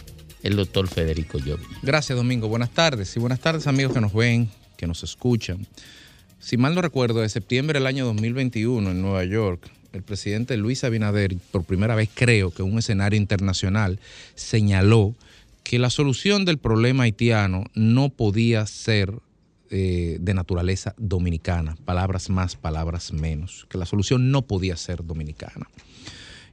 el 0.43 0.57
doctor 0.57 0.89
Federico 0.89 1.39
Llovi. 1.39 1.65
Gracias, 1.83 2.17
Domingo. 2.17 2.49
Buenas 2.49 2.71
tardes. 2.71 3.15
Y 3.17 3.21
buenas 3.21 3.41
tardes, 3.41 3.67
amigos 3.67 3.93
que 3.93 4.01
nos 4.01 4.15
ven, 4.15 4.49
que 4.79 4.87
nos 4.87 5.03
escuchan. 5.03 5.67
Si 6.39 6.57
mal 6.57 6.75
no 6.75 6.81
recuerdo, 6.81 7.21
de 7.21 7.29
septiembre 7.29 7.79
del 7.79 7.87
año 7.87 8.07
2021 8.07 8.91
en 8.91 9.03
Nueva 9.03 9.25
York, 9.25 9.71
el 9.93 10.03
presidente 10.03 10.57
Luis 10.57 10.85
Abinader, 10.85 11.37
por 11.51 11.65
primera 11.65 11.95
vez 11.95 12.09
creo 12.15 12.51
que 12.51 12.63
en 12.63 12.73
un 12.73 12.79
escenario 12.79 13.19
internacional, 13.19 14.01
señaló 14.35 15.15
que 15.63 15.79
la 15.79 15.91
solución 15.91 16.47
del 16.47 16.57
problema 16.57 17.03
haitiano 17.03 17.65
no 17.75 18.09
podía 18.09 18.65
ser 18.67 19.13
eh, 19.69 20.17
de 20.19 20.33
naturaleza 20.33 20.95
dominicana, 20.97 21.77
palabras 21.85 22.31
más, 22.31 22.57
palabras 22.57 23.13
menos, 23.13 23.67
que 23.69 23.77
la 23.77 23.85
solución 23.85 24.31
no 24.31 24.43
podía 24.43 24.79
ser 24.79 25.05
dominicana. 25.05 25.69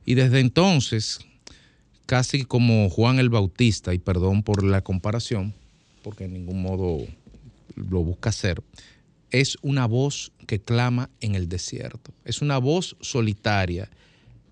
Y 0.08 0.16
desde 0.16 0.40
entonces, 0.40 1.20
casi 2.06 2.46
como 2.46 2.90
Juan 2.90 3.20
el 3.20 3.30
Bautista, 3.30 3.94
y 3.94 4.00
perdón 4.00 4.42
por 4.42 4.64
la 4.64 4.82
comparación, 4.82 5.54
porque 6.02 6.24
en 6.24 6.34
ningún 6.34 6.62
modo 6.62 7.00
lo 7.76 8.04
busca 8.06 8.30
hacer, 8.30 8.64
es 9.32 9.58
una 9.62 9.86
voz 9.86 10.32
que 10.48 10.62
clama 10.62 11.10
en 11.20 11.36
el 11.36 11.50
desierto. 11.50 12.14
Es 12.24 12.42
una 12.42 12.58
voz 12.58 12.96
solitaria. 13.02 13.90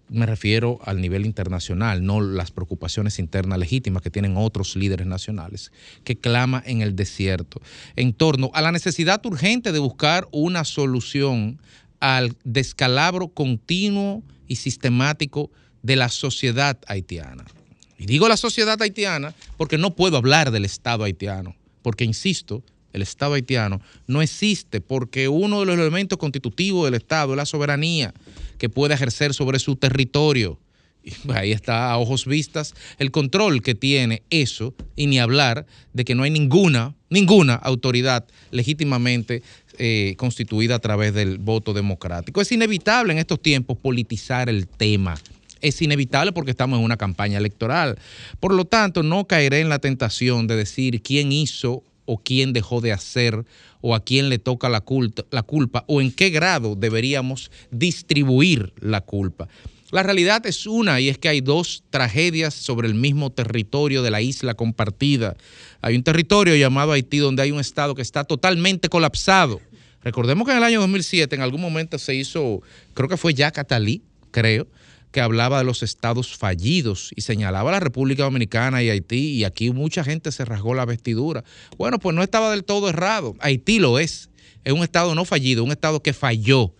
Me 0.09 0.25
refiero 0.25 0.81
al 0.83 0.99
nivel 0.99 1.25
internacional, 1.25 2.03
no 2.03 2.19
las 2.19 2.51
preocupaciones 2.51 3.17
internas 3.17 3.57
legítimas 3.57 4.03
que 4.03 4.11
tienen 4.11 4.35
otros 4.35 4.75
líderes 4.75 5.07
nacionales, 5.07 5.71
que 6.03 6.17
clama 6.17 6.61
en 6.65 6.81
el 6.81 6.97
desierto 6.97 7.61
en 7.95 8.11
torno 8.11 8.51
a 8.53 8.61
la 8.61 8.73
necesidad 8.73 9.25
urgente 9.25 9.71
de 9.71 9.79
buscar 9.79 10.27
una 10.33 10.65
solución 10.65 11.61
al 12.01 12.35
descalabro 12.43 13.29
continuo 13.29 14.21
y 14.47 14.55
sistemático 14.57 15.51
de 15.81 15.95
la 15.95 16.09
sociedad 16.09 16.77
haitiana. 16.87 17.45
Y 17.97 18.05
digo 18.05 18.27
la 18.27 18.37
sociedad 18.37 18.81
haitiana 18.81 19.33
porque 19.57 19.77
no 19.77 19.95
puedo 19.95 20.17
hablar 20.17 20.51
del 20.51 20.65
Estado 20.65 21.03
haitiano, 21.03 21.55
porque 21.81 22.03
insisto, 22.03 22.63
el 22.91 23.01
Estado 23.01 23.33
haitiano 23.33 23.81
no 24.07 24.21
existe 24.21 24.81
porque 24.81 25.27
uno 25.27 25.59
de 25.59 25.65
los 25.65 25.77
elementos 25.77 26.17
constitutivos 26.17 26.85
del 26.85 26.95
Estado 26.95 27.33
es 27.33 27.37
la 27.37 27.45
soberanía 27.45 28.13
que 28.57 28.69
puede 28.69 28.93
ejercer 28.93 29.33
sobre 29.33 29.59
su 29.59 29.75
territorio. 29.75 30.59
Y 31.03 31.11
ahí 31.33 31.51
está 31.51 31.91
a 31.91 31.97
ojos 31.97 32.25
vistas 32.25 32.73
el 32.97 33.11
control 33.11 33.61
que 33.61 33.75
tiene 33.75 34.23
eso 34.29 34.73
y 34.95 35.07
ni 35.07 35.19
hablar 35.19 35.65
de 35.93 36.05
que 36.05 36.15
no 36.15 36.23
hay 36.23 36.31
ninguna, 36.31 36.95
ninguna 37.09 37.55
autoridad 37.55 38.25
legítimamente 38.51 39.43
eh, 39.80 40.15
constituida 40.17 40.76
a 40.76 40.80
través 40.80 41.13
del 41.13 41.38
voto 41.38 41.73
democrático. 41.73 42.41
Es 42.41 42.51
inevitable 42.51 43.13
en 43.13 43.19
estos 43.19 43.41
tiempos 43.41 43.78
politizar 43.78 44.49
el 44.49 44.67
tema. 44.67 45.17
Es 45.61 45.82
inevitable 45.82 46.32
porque 46.32 46.51
estamos 46.51 46.78
en 46.80 46.86
una 46.86 46.97
campaña 46.97 47.38
electoral. 47.38 47.97
Por 48.39 48.53
lo 48.53 48.65
tanto, 48.65 49.03
no 49.03 49.26
caeré 49.26 49.61
en 49.61 49.69
la 49.69 49.80
tentación 49.80 50.47
de 50.47 50.55
decir 50.55 51.01
quién 51.01 51.32
hizo 51.32 51.84
o 52.05 52.17
quién 52.17 52.53
dejó 52.53 52.82
de 52.82 52.91
hacer 52.91 53.45
o 53.82 53.95
a 53.95 54.03
quién 54.03 54.30
le 54.30 54.39
toca 54.39 54.69
la, 54.69 54.84
la 55.32 55.43
culpa 55.43 55.84
o 55.88 56.01
en 56.01 56.11
qué 56.11 56.30
grado 56.30 56.76
deberíamos 56.76 57.51
distribuir 57.71 58.73
la 58.80 59.01
culpa. 59.01 59.47
La 59.91 60.03
realidad 60.03 60.45
es 60.45 60.65
una 60.65 60.99
y 60.99 61.09
es 61.09 61.17
que 61.17 61.30
hay 61.30 61.41
dos 61.41 61.84
tragedias 61.89 62.53
sobre 62.53 62.88
el 62.88 62.95
mismo 62.95 63.32
territorio 63.32 64.01
de 64.01 64.11
la 64.11 64.19
isla 64.19 64.55
compartida. 64.55 65.38
Hay 65.86 65.95
un 65.95 66.01
territorio 66.01 66.55
llamado 66.55 66.93
Haití 66.93 67.19
donde 67.19 67.43
hay 67.43 67.51
un 67.51 67.59
estado 67.59 67.93
que 67.93 68.01
está 68.01 68.23
totalmente 68.23 68.89
colapsado. 68.89 69.61
Recordemos 70.03 70.47
que 70.47 70.51
en 70.51 70.57
el 70.57 70.63
año 70.63 70.79
2007 70.79 71.36
en 71.36 71.43
algún 71.43 71.61
momento 71.61 71.99
se 71.99 72.15
hizo, 72.15 72.63
creo 72.95 73.07
que 73.07 73.17
fue 73.17 73.36
Jacques 73.36 73.59
Attali, 73.59 74.01
creo, 74.31 74.67
que 75.11 75.21
hablaba 75.21 75.59
de 75.59 75.63
los 75.63 75.83
estados 75.83 76.36
fallidos 76.36 77.11
y 77.15 77.21
señalaba 77.21 77.71
la 77.71 77.79
República 77.79 78.23
Dominicana 78.23 78.81
y 78.81 78.89
Haití 78.89 79.33
y 79.33 79.43
aquí 79.43 79.69
mucha 79.69 80.03
gente 80.03 80.31
se 80.31 80.43
rasgó 80.43 80.73
la 80.73 80.86
vestidura. 80.86 81.43
Bueno, 81.77 81.99
pues 81.99 82.15
no 82.15 82.23
estaba 82.23 82.49
del 82.49 82.63
todo 82.63 82.89
errado. 82.89 83.36
Haití 83.39 83.77
lo 83.77 83.99
es. 83.99 84.31
Es 84.63 84.73
un 84.73 84.81
estado 84.81 85.13
no 85.13 85.23
fallido, 85.23 85.63
un 85.63 85.71
estado 85.71 86.01
que 86.01 86.13
falló. 86.13 86.73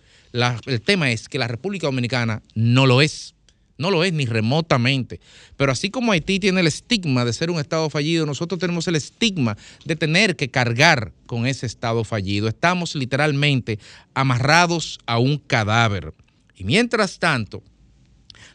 El 0.66 0.80
tema 0.80 1.12
es 1.12 1.28
que 1.28 1.38
la 1.38 1.46
República 1.46 1.86
Dominicana 1.86 2.42
no 2.56 2.86
lo 2.86 3.00
es. 3.00 3.35
No 3.78 3.90
lo 3.90 4.04
es 4.04 4.12
ni 4.12 4.24
remotamente. 4.24 5.20
Pero 5.56 5.70
así 5.70 5.90
como 5.90 6.12
Haití 6.12 6.40
tiene 6.40 6.60
el 6.60 6.66
estigma 6.66 7.24
de 7.24 7.32
ser 7.32 7.50
un 7.50 7.60
Estado 7.60 7.90
fallido, 7.90 8.24
nosotros 8.24 8.58
tenemos 8.58 8.88
el 8.88 8.96
estigma 8.96 9.56
de 9.84 9.96
tener 9.96 10.36
que 10.36 10.50
cargar 10.50 11.12
con 11.26 11.46
ese 11.46 11.66
Estado 11.66 12.02
fallido. 12.04 12.48
Estamos 12.48 12.94
literalmente 12.94 13.78
amarrados 14.14 14.98
a 15.06 15.18
un 15.18 15.38
cadáver. 15.38 16.14
Y 16.56 16.64
mientras 16.64 17.18
tanto, 17.18 17.62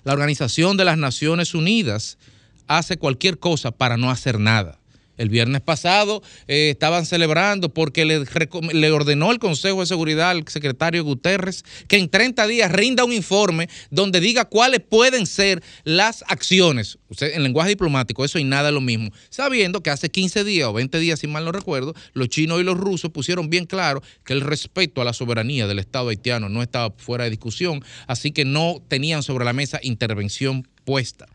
la 0.03 0.13
Organización 0.13 0.77
de 0.77 0.85
las 0.85 0.97
Naciones 0.97 1.53
Unidas 1.53 2.17
hace 2.67 2.97
cualquier 2.97 3.37
cosa 3.37 3.71
para 3.71 3.97
no 3.97 4.09
hacer 4.09 4.39
nada. 4.39 4.80
El 5.21 5.29
viernes 5.29 5.61
pasado 5.61 6.23
eh, 6.47 6.71
estaban 6.71 7.05
celebrando 7.05 7.69
porque 7.69 8.05
le, 8.05 8.91
ordenó 8.91 9.31
el 9.31 9.37
Consejo 9.37 9.81
de 9.81 9.85
Seguridad 9.85 10.31
al 10.31 10.47
secretario 10.47 11.03
Guterres 11.03 11.63
que 11.87 11.97
en 11.97 12.09
30 12.09 12.47
días 12.47 12.71
rinda 12.71 13.03
un 13.03 13.13
informe 13.13 13.69
donde 13.91 14.19
diga 14.19 14.45
cuáles 14.45 14.79
pueden 14.79 15.27
ser 15.27 15.61
las 15.83 16.23
acciones. 16.27 16.97
En 17.19 17.43
lenguaje 17.43 17.69
diplomático, 17.69 18.25
eso 18.25 18.39
y 18.39 18.43
nada 18.43 18.69
es 18.69 18.73
lo 18.73 18.81
mismo. 18.81 19.11
Sabiendo 19.29 19.83
que 19.83 19.91
hace 19.91 20.09
15 20.09 20.43
días 20.43 20.67
o 20.67 20.73
20 20.73 20.97
días, 20.97 21.19
si 21.19 21.27
mal 21.27 21.45
no 21.45 21.51
recuerdo, 21.51 21.93
los 22.13 22.29
chinos 22.29 22.59
y 22.59 22.63
los 22.63 22.79
rusos 22.79 23.11
pusieron 23.11 23.51
bien 23.51 23.67
claro 23.67 24.01
que 24.25 24.33
el 24.33 24.41
respeto 24.41 25.01
a 25.01 25.05
la 25.05 25.13
soberanía 25.13 25.67
del 25.67 25.77
Estado 25.77 26.09
haitiano 26.09 26.49
no 26.49 26.63
estaba 26.63 26.95
fuera 26.97 27.25
de 27.25 27.29
discusión, 27.29 27.85
así 28.07 28.31
que 28.31 28.43
no 28.43 28.81
tenían 28.87 29.21
sobre 29.21 29.45
la 29.45 29.53
mesa 29.53 29.79
intervención 29.83 30.67
puesta. 30.83 31.27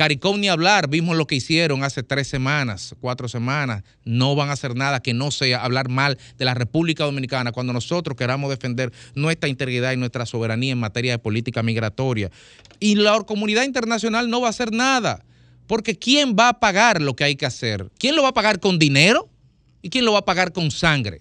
Caricom 0.00 0.40
ni 0.40 0.48
hablar, 0.48 0.88
vimos 0.88 1.14
lo 1.14 1.26
que 1.26 1.34
hicieron 1.34 1.84
hace 1.84 2.02
tres 2.02 2.26
semanas, 2.26 2.94
cuatro 3.02 3.28
semanas. 3.28 3.82
No 4.02 4.34
van 4.34 4.48
a 4.48 4.52
hacer 4.52 4.74
nada 4.74 5.00
que 5.00 5.12
no 5.12 5.30
sea 5.30 5.62
hablar 5.62 5.90
mal 5.90 6.16
de 6.38 6.46
la 6.46 6.54
República 6.54 7.04
Dominicana 7.04 7.52
cuando 7.52 7.74
nosotros 7.74 8.16
queramos 8.16 8.48
defender 8.48 8.94
nuestra 9.14 9.50
integridad 9.50 9.92
y 9.92 9.98
nuestra 9.98 10.24
soberanía 10.24 10.72
en 10.72 10.78
materia 10.78 11.12
de 11.12 11.18
política 11.18 11.62
migratoria. 11.62 12.30
Y 12.78 12.94
la 12.94 13.20
comunidad 13.24 13.64
internacional 13.64 14.30
no 14.30 14.40
va 14.40 14.46
a 14.46 14.50
hacer 14.52 14.72
nada, 14.72 15.22
porque 15.66 15.98
¿quién 15.98 16.34
va 16.34 16.48
a 16.48 16.60
pagar 16.60 17.02
lo 17.02 17.14
que 17.14 17.24
hay 17.24 17.36
que 17.36 17.44
hacer? 17.44 17.90
¿Quién 17.98 18.16
lo 18.16 18.22
va 18.22 18.30
a 18.30 18.32
pagar 18.32 18.58
con 18.58 18.78
dinero? 18.78 19.28
¿Y 19.82 19.90
quién 19.90 20.06
lo 20.06 20.12
va 20.12 20.20
a 20.20 20.24
pagar 20.24 20.54
con 20.54 20.70
sangre? 20.70 21.20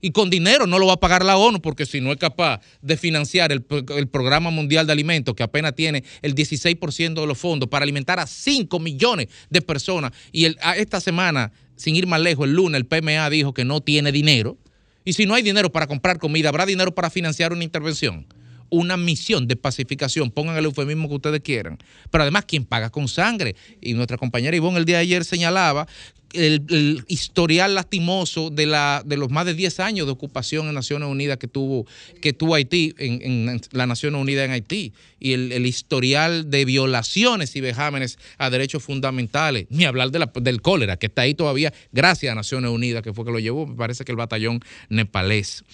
Y 0.00 0.10
con 0.10 0.30
dinero 0.30 0.66
no 0.66 0.78
lo 0.78 0.86
va 0.86 0.94
a 0.94 1.00
pagar 1.00 1.24
la 1.24 1.36
ONU 1.36 1.60
porque 1.60 1.86
si 1.86 2.00
no 2.00 2.12
es 2.12 2.18
capaz 2.18 2.60
de 2.82 2.96
financiar 2.96 3.50
el, 3.50 3.64
el 3.96 4.08
Programa 4.08 4.50
Mundial 4.50 4.86
de 4.86 4.92
Alimentos, 4.92 5.34
que 5.34 5.42
apenas 5.42 5.74
tiene 5.74 6.04
el 6.22 6.34
16% 6.34 7.14
de 7.14 7.26
los 7.26 7.38
fondos 7.38 7.68
para 7.68 7.82
alimentar 7.82 8.20
a 8.20 8.26
5 8.26 8.78
millones 8.78 9.28
de 9.50 9.62
personas, 9.62 10.12
y 10.32 10.44
esta 10.76 11.00
semana, 11.00 11.52
sin 11.76 11.96
ir 11.96 12.06
más 12.06 12.20
lejos, 12.20 12.46
el 12.46 12.54
lunes 12.54 12.80
el 12.80 12.86
PMA 12.86 13.28
dijo 13.30 13.54
que 13.54 13.64
no 13.64 13.80
tiene 13.80 14.12
dinero, 14.12 14.58
y 15.06 15.12
si 15.12 15.24
no 15.24 15.34
hay 15.34 15.42
dinero 15.42 15.70
para 15.70 15.86
comprar 15.86 16.18
comida, 16.18 16.48
¿habrá 16.48 16.66
dinero 16.66 16.92
para 16.92 17.10
financiar 17.10 17.52
una 17.52 17.62
intervención? 17.62 18.26
Una 18.68 18.96
misión 18.96 19.46
de 19.46 19.54
pacificación, 19.54 20.32
pongan 20.32 20.56
el 20.56 20.64
eufemismo 20.64 21.08
que 21.08 21.14
ustedes 21.14 21.40
quieran. 21.42 21.78
Pero 22.10 22.22
además, 22.22 22.44
¿quién 22.44 22.64
paga 22.64 22.90
con 22.90 23.06
sangre? 23.06 23.54
Y 23.80 23.94
nuestra 23.94 24.18
compañera 24.18 24.56
Ivonne 24.56 24.80
el 24.80 24.84
día 24.84 24.96
de 24.96 25.02
ayer 25.02 25.24
señalaba 25.24 25.86
el, 26.32 27.04
historial 27.08 27.74
lastimoso 27.74 28.50
de, 28.50 28.66
la, 28.66 29.02
de 29.04 29.16
los 29.16 29.30
más 29.30 29.46
de 29.46 29.54
10 29.54 29.80
años 29.80 30.06
de 30.06 30.12
ocupación 30.12 30.68
en 30.68 30.74
Naciones 30.74 31.08
Unidas 31.08 31.38
que 31.38 31.48
tuvo, 31.48 31.86
que 32.20 32.32
tuvo 32.32 32.54
Haití, 32.54 32.94
en, 32.98 33.48
en 33.48 33.60
la 33.72 33.86
Naciones 33.86 34.20
Unidas 34.20 34.46
en 34.46 34.50
Haití, 34.52 34.92
y 35.18 35.32
el, 35.32 35.52
el 35.52 35.66
historial 35.66 36.50
de 36.50 36.64
violaciones 36.64 37.56
y 37.56 37.60
vejámenes 37.60 38.18
a 38.38 38.50
derechos 38.50 38.82
fundamentales, 38.82 39.66
ni 39.70 39.84
hablar 39.84 40.10
de 40.10 40.18
la- 40.18 40.32
del 40.34 40.60
cólera, 40.62 40.96
que 40.98 41.06
está 41.06 41.22
ahí 41.22 41.34
todavía, 41.34 41.72
gracias 41.92 42.32
a 42.32 42.34
Naciones 42.34 42.70
Unidas, 42.70 43.02
que 43.02 43.12
fue 43.12 43.24
que 43.24 43.32
lo 43.32 43.38
llevó, 43.38 43.66
me 43.66 43.76
parece 43.76 44.04
que 44.04 44.12
el 44.12 44.16
batallón 44.16 44.60
nepalés. 44.88 45.64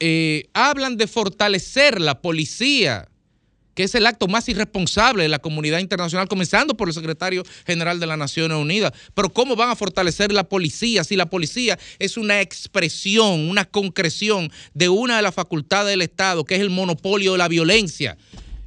Eh, 0.00 0.48
hablan 0.52 0.96
de 0.96 1.06
fortalecer 1.06 2.00
la 2.00 2.20
policía 2.20 3.08
que 3.74 3.84
es 3.84 3.94
el 3.94 4.06
acto 4.06 4.28
más 4.28 4.48
irresponsable 4.48 5.22
de 5.22 5.28
la 5.28 5.38
comunidad 5.38 5.78
internacional, 5.78 6.28
comenzando 6.28 6.76
por 6.76 6.88
el 6.88 6.94
secretario 6.94 7.42
general 7.66 8.00
de 8.00 8.06
las 8.06 8.18
Naciones 8.18 8.58
Unidas. 8.58 8.92
Pero 9.14 9.30
¿cómo 9.30 9.56
van 9.56 9.70
a 9.70 9.76
fortalecer 9.76 10.32
la 10.32 10.44
policía 10.44 11.04
si 11.04 11.16
la 11.16 11.26
policía 11.26 11.78
es 11.98 12.16
una 12.16 12.40
expresión, 12.40 13.48
una 13.48 13.64
concreción 13.64 14.50
de 14.74 14.88
una 14.88 15.16
de 15.16 15.22
las 15.22 15.34
facultades 15.34 15.90
del 15.90 16.02
Estado, 16.02 16.44
que 16.44 16.54
es 16.54 16.60
el 16.60 16.70
monopolio 16.70 17.32
de 17.32 17.38
la 17.38 17.48
violencia? 17.48 18.16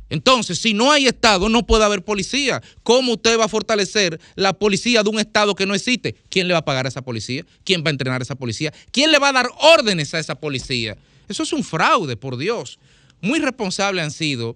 Entonces, 0.10 0.60
si 0.60 0.74
no 0.74 0.92
hay 0.92 1.08
Estado, 1.08 1.50
no 1.50 1.66
puede 1.66 1.84
haber 1.84 2.04
policía. 2.04 2.62
¿Cómo 2.84 3.14
usted 3.14 3.40
va 3.40 3.46
a 3.46 3.50
fortalecer 3.50 4.20
la 4.36 4.54
policía 4.54 5.02
de 5.02 5.10
un 5.10 5.20
Estado 5.20 5.56
que 5.56 5.66
no 5.66 5.74
existe? 5.74 6.16
¿Quién 6.30 6.48
le 6.48 6.54
va 6.54 6.60
a 6.60 6.66
pagar 6.66 6.86
a 6.86 6.90
esa 6.90 7.02
policía? 7.02 7.46
¿Quién 7.64 7.84
va 7.84 7.88
a 7.88 7.92
entrenar 7.92 8.22
a 8.22 8.24
esa 8.24 8.36
policía? 8.36 8.72
¿Quién 8.92 9.12
le 9.12 9.18
va 9.18 9.30
a 9.30 9.34
dar 9.34 9.50
órdenes 9.60 10.14
a 10.14 10.20
esa 10.20 10.36
policía? 10.36 10.96
Eso 11.28 11.44
es 11.44 11.54
un 11.54 11.64
fraude, 11.64 12.16
por 12.16 12.38
Dios. 12.38 12.78
Muy 13.22 13.40
responsables 13.40 14.04
han 14.04 14.12
sido 14.12 14.56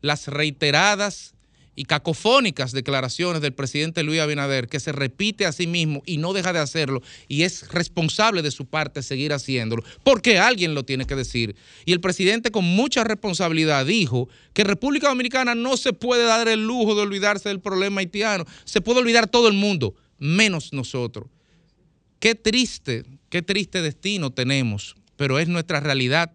las 0.00 0.28
reiteradas 0.28 1.34
y 1.80 1.84
cacofónicas 1.84 2.72
declaraciones 2.72 3.40
del 3.40 3.54
presidente 3.54 4.02
Luis 4.02 4.20
Abinader, 4.20 4.68
que 4.68 4.80
se 4.80 4.92
repite 4.92 5.46
a 5.46 5.52
sí 5.52 5.66
mismo 5.66 6.02
y 6.04 6.18
no 6.18 6.32
deja 6.32 6.52
de 6.52 6.58
hacerlo, 6.58 7.00
y 7.26 7.44
es 7.44 7.68
responsable 7.68 8.42
de 8.42 8.50
su 8.50 8.66
parte 8.66 9.02
seguir 9.02 9.32
haciéndolo, 9.32 9.82
porque 10.02 10.38
alguien 10.38 10.74
lo 10.74 10.84
tiene 10.84 11.06
que 11.06 11.16
decir. 11.16 11.56
Y 11.86 11.92
el 11.92 12.00
presidente 12.00 12.50
con 12.50 12.64
mucha 12.64 13.02
responsabilidad 13.04 13.86
dijo 13.86 14.28
que 14.52 14.64
República 14.64 15.08
Dominicana 15.08 15.54
no 15.54 15.76
se 15.76 15.92
puede 15.92 16.24
dar 16.24 16.48
el 16.48 16.66
lujo 16.66 16.94
de 16.94 17.02
olvidarse 17.02 17.48
del 17.48 17.60
problema 17.60 18.00
haitiano, 18.00 18.44
se 18.64 18.82
puede 18.82 19.00
olvidar 19.00 19.26
todo 19.28 19.48
el 19.48 19.54
mundo, 19.54 19.94
menos 20.18 20.72
nosotros. 20.72 21.28
Qué 22.18 22.34
triste, 22.34 23.04
qué 23.30 23.40
triste 23.40 23.80
destino 23.80 24.30
tenemos, 24.30 24.96
pero 25.16 25.38
es 25.38 25.48
nuestra 25.48 25.80
realidad 25.80 26.30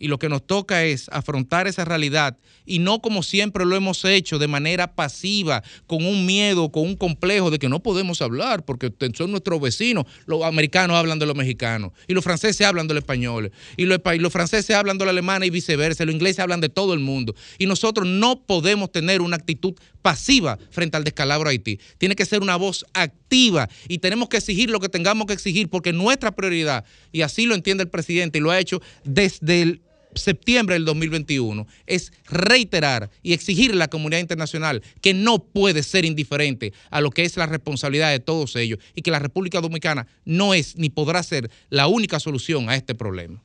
y 0.00 0.08
lo 0.08 0.18
que 0.18 0.28
nos 0.28 0.44
toca 0.44 0.84
es 0.84 1.08
afrontar 1.12 1.68
esa 1.68 1.84
realidad 1.84 2.36
y 2.66 2.80
no 2.80 3.00
como 3.00 3.22
siempre 3.22 3.64
lo 3.64 3.76
hemos 3.76 4.04
hecho 4.04 4.38
de 4.38 4.48
manera 4.48 4.94
pasiva, 4.94 5.62
con 5.86 6.04
un 6.04 6.26
miedo, 6.26 6.72
con 6.72 6.84
un 6.84 6.96
complejo 6.96 7.50
de 7.50 7.58
que 7.58 7.68
no 7.68 7.80
podemos 7.80 8.22
hablar 8.22 8.64
porque 8.64 8.92
son 9.14 9.30
nuestros 9.30 9.60
vecinos. 9.60 10.06
Los 10.26 10.42
americanos 10.42 10.96
hablan 10.96 11.18
de 11.18 11.26
los 11.26 11.36
mexicanos 11.36 11.92
y 12.08 12.14
los 12.14 12.24
franceses 12.24 12.66
hablan 12.66 12.88
de 12.88 12.94
los 12.94 13.02
españoles 13.02 13.52
y 13.76 13.84
los, 13.84 14.00
y 14.14 14.18
los 14.18 14.32
franceses 14.32 14.74
hablan 14.74 14.98
de 14.98 15.04
los 15.04 15.12
alemanes 15.12 15.48
y 15.48 15.50
viceversa, 15.50 16.04
los 16.04 16.14
ingleses 16.14 16.40
hablan 16.40 16.60
de 16.60 16.68
todo 16.68 16.94
el 16.94 17.00
mundo. 17.00 17.34
Y 17.58 17.66
nosotros 17.66 18.06
no 18.06 18.42
podemos 18.42 18.90
tener 18.90 19.20
una 19.20 19.36
actitud 19.36 19.74
pasiva 20.00 20.58
frente 20.70 20.96
al 20.96 21.04
descalabro 21.04 21.48
a 21.48 21.52
Haití. 21.52 21.78
Tiene 21.98 22.16
que 22.16 22.24
ser 22.24 22.40
una 22.40 22.56
voz 22.56 22.86
activa 22.94 23.68
y 23.86 23.98
tenemos 23.98 24.28
que 24.28 24.38
exigir 24.38 24.70
lo 24.70 24.80
que 24.80 24.88
tengamos 24.88 25.26
que 25.26 25.34
exigir 25.34 25.68
porque 25.68 25.92
nuestra 25.92 26.34
prioridad, 26.34 26.84
y 27.12 27.22
así 27.22 27.46
lo 27.46 27.54
entiende 27.54 27.82
el 27.82 27.90
presidente 27.90 28.38
y 28.38 28.40
lo 28.40 28.50
ha 28.50 28.58
hecho 28.58 28.80
desde 29.04 29.62
el 29.62 29.82
septiembre 30.14 30.74
del 30.74 30.84
2021 30.84 31.66
es 31.86 32.12
reiterar 32.26 33.10
y 33.22 33.32
exigir 33.32 33.72
a 33.72 33.76
la 33.76 33.88
comunidad 33.88 34.20
internacional 34.20 34.82
que 35.00 35.14
no 35.14 35.44
puede 35.44 35.82
ser 35.82 36.04
indiferente 36.04 36.72
a 36.90 37.00
lo 37.00 37.10
que 37.10 37.24
es 37.24 37.36
la 37.36 37.46
responsabilidad 37.46 38.10
de 38.10 38.20
todos 38.20 38.56
ellos 38.56 38.78
y 38.94 39.02
que 39.02 39.10
la 39.10 39.18
República 39.18 39.60
Dominicana 39.60 40.06
no 40.24 40.54
es 40.54 40.76
ni 40.76 40.90
podrá 40.90 41.22
ser 41.22 41.50
la 41.68 41.86
única 41.86 42.20
solución 42.20 42.68
a 42.68 42.76
este 42.76 42.94
problema. 42.94 43.42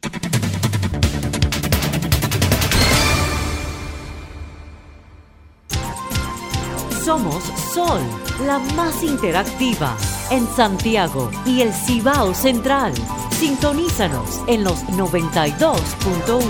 Somos 7.05 7.43
Sol, 7.71 8.01
la 8.47 8.57
más 8.75 9.03
interactiva 9.03 9.95
en 10.31 10.47
Santiago 10.47 11.29
y 11.45 11.61
el 11.61 11.71
Cibao 11.71 12.33
Central. 12.33 12.93
Sintonízanos 13.29 14.41
en 14.47 14.63
los 14.63 14.83
92.1. 14.85 16.43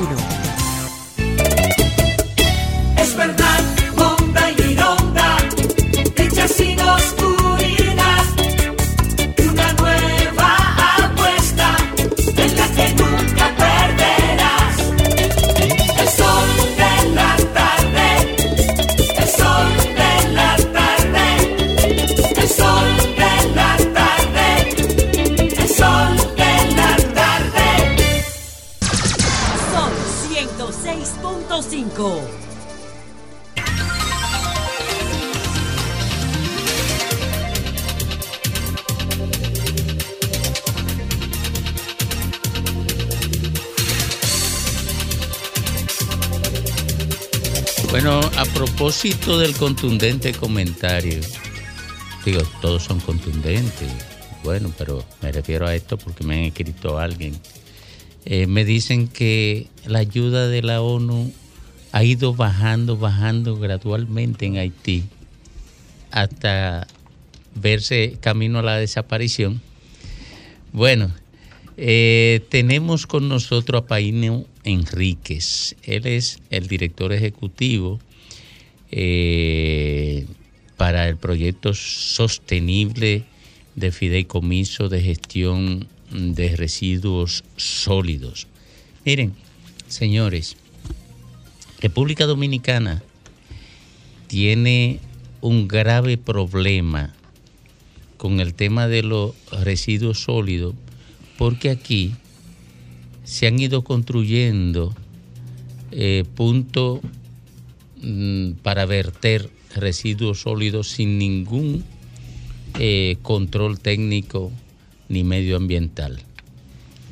Es 2.98 3.18
verdad, 3.18 3.74
Bueno, 47.91 48.19
a 48.19 48.45
propósito 48.53 49.39
del 49.39 49.55
contundente 49.55 50.34
comentario, 50.34 51.22
digo, 52.26 52.41
todos 52.61 52.84
son 52.84 52.99
contundentes, 52.99 53.89
bueno, 54.43 54.69
pero 54.77 55.05
me 55.22 55.31
refiero 55.31 55.65
a 55.65 55.73
esto 55.73 55.97
porque 55.97 56.26
me 56.26 56.39
han 56.39 56.43
escrito 56.43 56.99
alguien. 56.99 57.39
Eh, 58.26 58.47
me 58.47 58.65
dicen 58.65 59.07
que 59.07 59.67
la 59.85 59.99
ayuda 59.99 60.49
de 60.49 60.61
la 60.61 60.81
ONU 60.81 61.31
ha 61.95 62.03
ido 62.03 62.34
bajando, 62.34 62.97
bajando 62.97 63.57
gradualmente 63.57 64.45
en 64.45 64.57
Haití 64.57 65.05
hasta 66.11 66.88
verse 67.55 68.17
camino 68.19 68.59
a 68.59 68.63
la 68.63 68.76
desaparición. 68.76 69.61
Bueno, 70.73 71.09
eh, 71.77 72.41
tenemos 72.49 73.07
con 73.07 73.30
nosotros 73.30 73.84
a 73.84 73.88
Paino 73.88 74.45
Enríquez. 74.65 75.77
Él 75.84 76.05
es 76.05 76.39
el 76.49 76.67
director 76.67 77.13
ejecutivo 77.13 78.01
eh, 78.91 80.26
para 80.76 81.07
el 81.07 81.15
proyecto 81.15 81.73
sostenible 81.73 83.23
de 83.76 83.91
fideicomiso 83.93 84.89
de 84.89 85.01
gestión 85.01 85.88
de 86.11 86.57
residuos 86.57 87.45
sólidos. 87.55 88.47
Miren, 89.05 89.34
señores, 89.88 90.57
República 91.86 92.26
Dominicana 92.26 93.03
tiene 94.26 94.99
un 95.41 95.68
grave 95.68 96.18
problema 96.18 97.14
con 98.18 98.40
el 98.40 98.56
tema 98.56 98.88
de 98.88 99.03
los 99.03 99.36
residuos 99.52 100.24
sólidos 100.24 100.74
porque 101.38 101.70
aquí 101.70 102.16
se 103.24 103.45
han 103.45 103.60
ido 103.60 103.84
construyendo 103.84 104.95
eh, 105.91 106.24
puntos 106.34 107.02
mm, 108.02 108.53
para 108.64 108.88
verter 108.88 109.52
residuos 109.76 110.41
sólidos 110.41 110.90
sin 110.90 111.20
ningún 111.20 111.84
eh, 112.80 113.18
control 113.22 113.80
técnico 113.80 114.52
ni 115.07 115.24
medioambiental. 115.24 116.20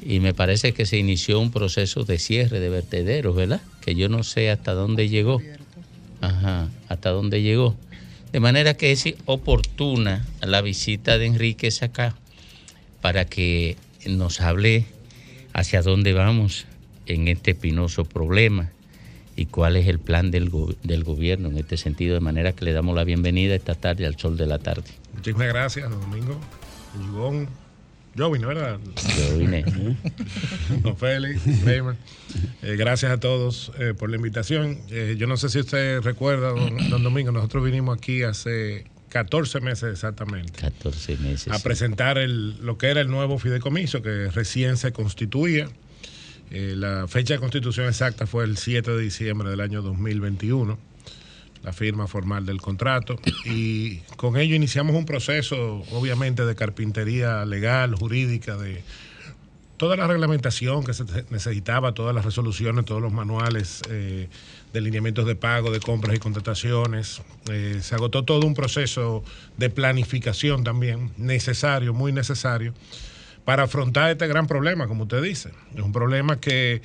Y 0.03 0.19
me 0.19 0.33
parece 0.33 0.73
que 0.73 0.87
se 0.87 0.97
inició 0.97 1.39
un 1.39 1.51
proceso 1.51 2.05
de 2.05 2.17
cierre 2.17 2.59
de 2.59 2.69
vertederos, 2.69 3.35
¿verdad? 3.35 3.61
Que 3.83 3.95
yo 3.95 4.09
no 4.09 4.23
sé 4.23 4.49
hasta 4.49 4.73
dónde 4.73 5.09
llegó. 5.09 5.41
Ajá, 6.21 6.69
hasta 6.87 7.09
dónde 7.09 7.41
llegó. 7.41 7.75
De 8.31 8.39
manera 8.39 8.75
que 8.75 8.91
es 8.91 9.03
oportuna 9.25 10.25
la 10.41 10.61
visita 10.61 11.17
de 11.17 11.25
Enríquez 11.25 11.83
acá 11.83 12.15
para 13.01 13.25
que 13.25 13.77
nos 14.07 14.41
hable 14.41 14.85
hacia 15.53 15.81
dónde 15.81 16.13
vamos 16.13 16.65
en 17.05 17.27
este 17.27 17.51
espinoso 17.51 18.05
problema 18.05 18.71
y 19.35 19.47
cuál 19.47 19.75
es 19.75 19.87
el 19.87 19.99
plan 19.99 20.31
del, 20.31 20.49
del 20.83 21.03
gobierno 21.03 21.49
en 21.49 21.57
este 21.57 21.77
sentido, 21.77 22.13
de 22.13 22.21
manera 22.21 22.53
que 22.53 22.65
le 22.65 22.73
damos 22.73 22.95
la 22.95 23.03
bienvenida 23.03 23.55
esta 23.55 23.75
tarde 23.75 24.05
al 24.05 24.17
sol 24.17 24.37
de 24.37 24.47
la 24.47 24.59
tarde. 24.59 24.89
Muchísimas 25.13 25.47
gracias, 25.47 25.89
Domingo. 25.89 26.39
Yvonne. 26.95 27.62
Yo 28.15 28.29
vine, 28.29 28.45
¿verdad? 28.45 28.79
Yo 29.17 29.37
vine. 29.37 29.63
Don 30.83 30.95
Félix, 30.95 31.41
Raymond. 31.65 31.97
Eh, 32.61 32.75
gracias 32.77 33.11
a 33.11 33.19
todos 33.19 33.71
eh, 33.79 33.93
por 33.97 34.09
la 34.09 34.17
invitación. 34.17 34.79
Eh, 34.89 35.15
yo 35.17 35.25
no 35.25 35.35
sé 35.35 35.49
si 35.49 35.59
usted 35.59 36.01
recuerda, 36.01 36.49
don, 36.49 36.89
don 36.89 37.03
Domingo, 37.03 37.31
nosotros 37.31 37.63
vinimos 37.63 37.97
aquí 37.97 38.23
hace 38.23 38.85
14 39.09 39.61
meses 39.61 39.91
exactamente 39.91 40.53
14 40.59 41.17
meses. 41.17 41.53
a 41.53 41.59
presentar 41.59 42.17
el, 42.17 42.57
lo 42.63 42.77
que 42.77 42.87
era 42.87 43.01
el 43.01 43.09
nuevo 43.09 43.39
fideicomiso 43.39 44.01
que 44.01 44.29
recién 44.29 44.77
se 44.77 44.91
constituía. 44.91 45.69
La 46.51 47.07
fecha 47.07 47.33
de 47.33 47.39
constitución 47.39 47.87
exacta 47.87 48.27
fue 48.27 48.43
el 48.43 48.57
7 48.57 48.91
de 48.91 49.01
diciembre 49.01 49.49
del 49.49 49.59
año 49.59 49.81
2021, 49.81 50.77
la 51.63 51.73
firma 51.73 52.07
formal 52.07 52.45
del 52.45 52.61
contrato. 52.61 53.15
Y 53.45 53.97
con 54.17 54.37
ello 54.37 54.55
iniciamos 54.55 54.95
un 54.95 55.05
proceso, 55.05 55.83
obviamente, 55.91 56.45
de 56.45 56.55
carpintería 56.55 57.45
legal, 57.45 57.95
jurídica, 57.95 58.57
de 58.57 58.83
toda 59.77 59.95
la 59.95 60.07
reglamentación 60.07 60.83
que 60.83 60.93
se 60.93 61.03
necesitaba, 61.29 61.93
todas 61.93 62.13
las 62.13 62.25
resoluciones, 62.25 62.85
todos 62.85 63.01
los 63.01 63.11
manuales 63.11 63.81
eh, 63.89 64.29
de 64.71 64.81
lineamientos 64.81 65.25
de 65.25 65.35
pago, 65.35 65.71
de 65.71 65.79
compras 65.79 66.15
y 66.15 66.19
contrataciones. 66.19 67.21
Eh, 67.49 67.79
se 67.81 67.95
agotó 67.95 68.23
todo 68.23 68.45
un 68.45 68.53
proceso 68.53 69.23
de 69.57 69.69
planificación 69.69 70.63
también, 70.63 71.11
necesario, 71.17 71.93
muy 71.93 72.11
necesario, 72.11 72.73
para 73.45 73.63
afrontar 73.63 74.11
este 74.11 74.27
gran 74.27 74.47
problema, 74.47 74.87
como 74.87 75.03
usted 75.03 75.21
dice. 75.21 75.51
Es 75.75 75.81
un 75.81 75.91
problema 75.91 76.39
que 76.39 76.81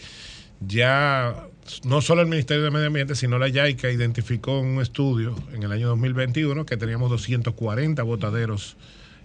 ya 0.61 1.47
no 1.85 2.01
solo 2.01 2.23
el 2.23 2.29
Ministerio 2.29 2.65
de 2.65 2.71
Medio 2.71 2.87
Ambiente, 2.87 3.15
sino 3.15 3.39
la 3.39 3.49
YAICA 3.49 3.91
identificó 3.91 4.61
en 4.61 4.67
un 4.67 4.83
estudio 4.83 5.35
en 5.53 5.63
el 5.63 5.73
año 5.73 5.89
2021 5.89 6.65
que 6.67 6.77
teníamos 6.77 7.11
240 7.11 8.03
botaderos 8.03 8.77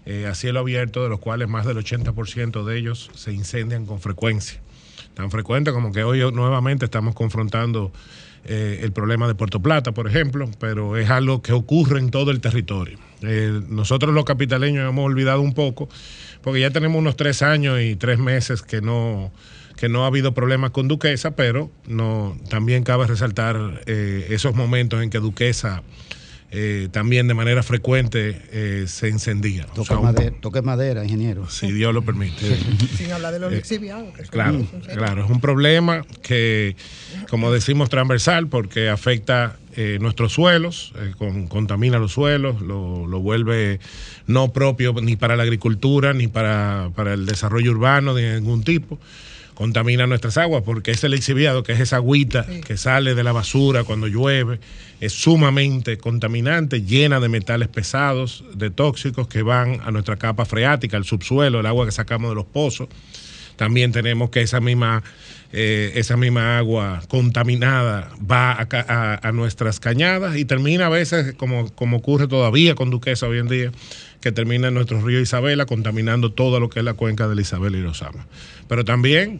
eh, 0.06 0.28
a 0.28 0.36
cielo 0.36 0.60
abierto, 0.60 1.04
de 1.04 1.10
los 1.10 1.20
cuales 1.20 1.48
más 1.48 1.66
del 1.66 1.78
80% 1.78 2.64
de 2.66 2.78
ellos 2.78 3.10
se 3.16 3.32
incendian 3.32 3.86
con 3.86 4.00
frecuencia. 4.02 4.60
Tan 5.14 5.32
frecuente 5.32 5.72
como 5.72 5.92
que 5.92 6.04
hoy 6.04 6.20
nuevamente 6.32 6.86
estamos 6.86 7.16
confrontando 7.16 7.92
eh, 8.46 8.82
el 8.82 8.92
problema 8.92 9.28
de 9.28 9.36
Puerto 9.36 9.62
Plata, 9.62 9.94
por 9.94 10.08
ejemplo, 10.08 10.50
pero 10.60 10.98
es 10.98 11.10
algo 11.10 11.42
que 11.42 11.54
ocurre 11.54 12.00
en 12.00 12.12
todo 12.12 12.32
el 12.32 12.42
territorio. 12.42 12.98
Eh, 13.22 13.62
nosotros 13.70 14.14
los 14.14 14.26
capitaleños 14.26 14.90
hemos 14.90 15.06
olvidado 15.06 15.40
un 15.40 15.54
poco, 15.54 15.88
porque 16.42 16.60
ya 16.60 16.72
tenemos 16.72 17.00
unos 17.00 17.16
tres 17.16 17.42
años 17.42 17.80
y 17.80 17.96
tres 17.96 18.20
meses 18.20 18.62
que 18.62 18.82
no 18.82 19.32
que 19.78 19.90
no 19.90 20.04
ha 20.04 20.08
habido 20.08 20.34
problemas 20.34 20.72
con 20.72 20.88
Duquesa, 20.88 21.36
pero 21.36 21.72
no 21.88 22.38
también 22.50 22.84
cabe 22.84 23.08
resaltar 23.08 23.82
eh, 23.86 24.28
esos 24.30 24.56
momentos 24.56 25.02
en 25.04 25.10
que 25.10 25.20
Duquesa 25.20 25.84
eh, 26.56 26.88
también 26.92 27.28
de 27.28 27.34
manera 27.34 27.64
frecuente 27.64 28.40
eh, 28.52 28.86
se 28.88 29.08
encendía. 29.08 29.66
O 29.72 29.74
Toque, 29.74 29.88
sea, 29.88 29.98
madera, 30.00 30.36
toque 30.40 30.62
madera, 30.62 31.04
ingeniero. 31.04 31.50
si 31.50 31.72
Dios 31.72 31.92
lo 31.96 32.04
permite. 32.04 32.56
Sin 32.96 33.12
hablar 33.12 33.34
de 33.34 33.40
los 33.40 33.52
Eh, 33.52 33.56
son- 34.22 34.30
Claro, 34.30 34.64
claro, 34.94 35.26
es 35.26 35.32
un 35.32 35.42
problema 35.42 36.04
que, 36.22 36.76
como 37.32 37.52
decimos, 37.52 37.90
transversal 37.90 38.50
porque 38.50 38.90
afecta 38.90 39.58
eh, 39.76 39.98
nuestros 40.00 40.32
suelos, 40.34 40.94
eh, 41.00 41.14
con- 41.18 41.48
contamina 41.48 41.98
los 41.98 42.12
suelos, 42.12 42.62
lo, 42.62 43.08
lo 43.08 43.20
vuelve 43.20 43.80
no 44.28 44.54
propio 44.54 44.94
ni 45.02 45.16
para 45.16 45.36
la 45.36 45.42
agricultura, 45.42 46.14
ni 46.14 46.28
para, 46.28 46.92
para 46.96 47.16
el 47.16 47.26
desarrollo 47.26 47.72
urbano 47.72 48.14
de 48.14 48.40
ningún 48.40 48.64
tipo. 48.64 49.00
Contamina 49.64 50.06
nuestras 50.08 50.38
aguas 50.38 50.62
porque 50.66 50.92
ese 50.92 51.08
lixiviado, 51.08 51.64
que 51.64 51.72
es 51.72 51.80
esa 51.80 51.96
agüita 51.96 52.46
que 52.68 52.76
sale 52.76 53.16
de 53.16 53.24
la 53.24 53.32
basura 53.32 53.86
cuando 53.86 54.08
llueve, 54.08 54.60
es 55.00 55.14
sumamente 55.14 55.98
contaminante, 55.98 56.82
llena 56.82 57.22
de 57.22 57.30
metales 57.30 57.70
pesados, 57.70 58.44
de 58.56 58.72
tóxicos 58.72 59.30
que 59.30 59.42
van 59.42 59.80
a 59.86 59.90
nuestra 59.92 60.18
capa 60.18 60.44
freática, 60.44 60.98
al 60.98 61.06
subsuelo, 61.06 61.62
el 61.62 61.66
agua 61.66 61.86
que 61.86 61.94
sacamos 61.94 62.30
de 62.32 62.36
los 62.36 62.44
pozos. 62.44 62.90
También 63.56 63.94
tenemos 63.94 64.32
que 64.32 64.42
esa 64.42 64.60
misma, 64.60 65.02
eh, 65.54 65.94
esa 65.96 66.18
misma 66.18 66.58
agua 66.58 67.02
contaminada 67.08 68.10
va 68.30 68.60
a, 68.60 68.68
ca- 68.68 68.86
a- 68.90 69.26
a 69.26 69.32
nuestras 69.32 69.80
cañadas 69.80 70.36
y 70.36 70.44
termina 70.44 70.88
a 70.88 70.90
veces, 70.90 71.36
como, 71.36 71.74
como 71.74 71.98
ocurre 71.98 72.28
todavía 72.28 72.76
con 72.76 72.90
Duquesa 72.90 73.28
hoy 73.30 73.38
en 73.40 73.48
día, 73.48 73.72
que 74.20 74.34
termina 74.34 74.68
en 74.68 74.74
nuestro 74.74 75.00
río 75.02 75.22
Isabela, 75.22 75.66
contaminando 75.66 76.34
todo 76.34 76.60
lo 76.60 76.70
que 76.70 76.80
es 76.80 76.86
la 76.86 76.96
cuenca 76.96 77.30
de 77.30 77.36
la 77.36 77.42
Isabela 77.42 77.78
y 77.78 77.82
Rosama. 77.84 78.28
Pero 78.68 78.84
también 78.84 79.40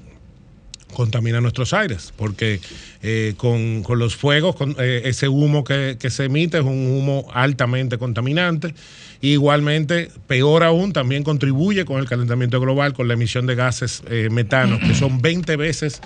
contamina 0.94 1.42
nuestros 1.42 1.74
aires, 1.74 2.14
porque 2.16 2.60
eh, 3.02 3.34
con, 3.38 3.84
con 3.84 4.00
los 4.00 4.16
fuegos, 4.16 4.56
con, 4.56 4.76
eh, 4.80 5.02
ese 5.06 5.28
humo 5.28 5.64
que, 5.64 5.98
que 6.00 6.10
se 6.10 6.26
emite 6.26 6.58
es 6.60 6.64
un 6.64 6.92
humo 6.92 7.28
altamente 7.34 7.98
contaminante. 7.98 8.74
Igualmente, 9.22 10.10
peor 10.28 10.64
aún, 10.64 10.92
también 10.94 11.24
contribuye 11.24 11.86
con 11.86 12.00
el 12.00 12.08
calentamiento 12.08 12.60
global, 12.60 12.94
con 12.94 13.08
la 13.08 13.14
emisión 13.14 13.46
de 13.48 13.56
gases 13.56 14.04
eh, 14.10 14.28
metanos, 14.32 14.80
que 14.80 14.94
son 14.96 15.22
20 15.22 15.56
veces 15.56 16.02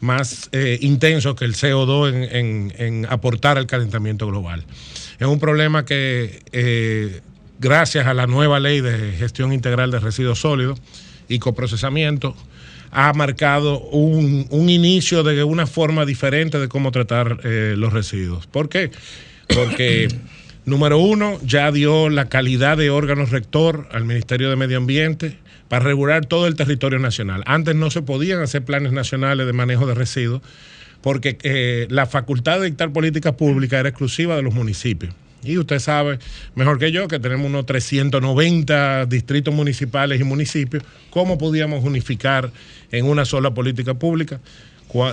más 0.00 0.48
eh, 0.52 0.78
intensos 0.82 1.34
que 1.34 1.44
el 1.46 1.54
CO2 1.54 2.28
en, 2.32 2.72
en- 2.78 3.06
aportar 3.10 3.56
al 3.58 3.66
calentamiento 3.66 4.26
global. 4.26 4.64
Es 5.18 5.26
un 5.26 5.38
problema 5.40 5.84
que, 5.84 7.20
gracias 7.58 8.06
a 8.06 8.14
la 8.14 8.26
nueva 8.26 8.60
ley 8.60 8.80
de 8.80 9.12
gestión 9.18 9.52
integral 9.52 9.90
de 9.90 9.98
residuos 10.00 10.40
sólidos 10.40 10.80
y 11.30 11.38
coprocesamiento, 11.38 12.36
ha 12.90 13.12
marcado 13.12 13.80
un, 13.80 14.46
un 14.50 14.68
inicio 14.68 15.22
de 15.22 15.42
una 15.44 15.66
forma 15.66 16.04
diferente 16.04 16.58
de 16.58 16.68
cómo 16.68 16.90
tratar 16.90 17.40
eh, 17.44 17.74
los 17.78 17.92
residuos. 17.92 18.46
¿Por 18.46 18.68
qué? 18.68 18.90
Porque, 19.46 20.08
número 20.66 20.98
uno, 20.98 21.38
ya 21.44 21.70
dio 21.72 22.08
la 22.10 22.28
calidad 22.28 22.76
de 22.76 22.90
órgano 22.90 23.24
rector 23.26 23.88
al 23.92 24.04
Ministerio 24.04 24.50
de 24.50 24.56
Medio 24.56 24.76
Ambiente 24.76 25.38
para 25.68 25.84
regular 25.84 26.26
todo 26.26 26.48
el 26.48 26.56
territorio 26.56 26.98
nacional. 26.98 27.44
Antes 27.46 27.76
no 27.76 27.90
se 27.90 28.02
podían 28.02 28.42
hacer 28.42 28.64
planes 28.64 28.92
nacionales 28.92 29.46
de 29.46 29.52
manejo 29.52 29.86
de 29.86 29.94
residuos 29.94 30.42
porque 31.00 31.38
eh, 31.44 31.86
la 31.90 32.06
facultad 32.06 32.58
de 32.60 32.66
dictar 32.66 32.92
políticas 32.92 33.34
públicas 33.34 33.80
era 33.80 33.88
exclusiva 33.88 34.36
de 34.36 34.42
los 34.42 34.52
municipios. 34.52 35.14
Y 35.42 35.58
usted 35.58 35.78
sabe 35.78 36.18
mejor 36.54 36.78
que 36.78 36.92
yo 36.92 37.08
que 37.08 37.18
tenemos 37.18 37.46
unos 37.46 37.66
390 37.66 39.06
distritos 39.06 39.54
municipales 39.54 40.20
y 40.20 40.24
municipios. 40.24 40.82
¿Cómo 41.10 41.38
podíamos 41.38 41.84
unificar 41.84 42.50
en 42.92 43.06
una 43.06 43.24
sola 43.24 43.52
política 43.52 43.94
pública 43.94 44.40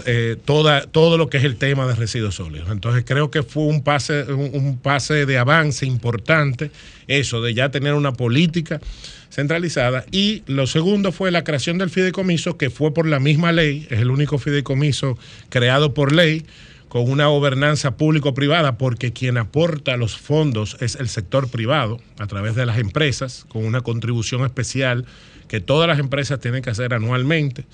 eh, 0.06 0.36
toda, 0.44 0.82
todo 0.82 1.18
lo 1.18 1.30
que 1.30 1.38
es 1.38 1.44
el 1.44 1.56
tema 1.56 1.88
de 1.88 1.96
residuos 1.96 2.36
sólidos? 2.36 2.70
Entonces 2.72 3.04
creo 3.06 3.32
que 3.32 3.44
fue 3.44 3.64
un 3.64 3.84
pase, 3.84 4.24
un 4.24 4.78
pase 4.78 5.26
de 5.26 5.38
avance 5.38 5.86
importante 5.86 6.72
eso, 7.08 7.42
de 7.42 7.54
ya 7.54 7.72
tener 7.72 7.94
una 7.94 8.14
política 8.14 8.82
centralizada. 9.30 10.06
Y 10.12 10.44
lo 10.48 10.68
segundo 10.68 11.12
fue 11.12 11.32
la 11.32 11.44
creación 11.44 11.78
del 11.78 11.90
fideicomiso, 11.90 12.58
que 12.58 12.70
fue 12.70 12.94
por 12.94 13.08
la 13.08 13.20
misma 13.20 13.52
ley, 13.52 13.88
es 13.90 14.00
el 14.00 14.10
único 14.10 14.38
fideicomiso 14.38 15.18
creado 15.50 15.94
por 15.94 16.12
ley 16.14 16.46
con 16.90 17.10
una 17.10 17.28
gobernanza 17.28 17.98
público-privada, 17.98 18.78
porque 18.78 19.12
quien 19.12 19.38
aporta 19.38 19.98
los 19.98 20.18
fondos 20.18 20.78
es 20.80 20.96
el 20.96 21.10
sector 21.10 21.50
privado 21.50 22.00
a 22.18 22.28
través 22.28 22.56
de 22.56 22.66
las 22.66 22.78
empresas, 22.78 23.46
con 23.50 23.66
una 23.66 23.82
contribución 23.82 24.46
especial 24.46 25.06
que 25.48 25.60
todas 25.60 25.88
las 25.88 26.00
empresas 26.00 26.40
tienen 26.40 26.62
que 26.62 26.70
hacer 26.70 26.94
anualmente. 26.94 27.66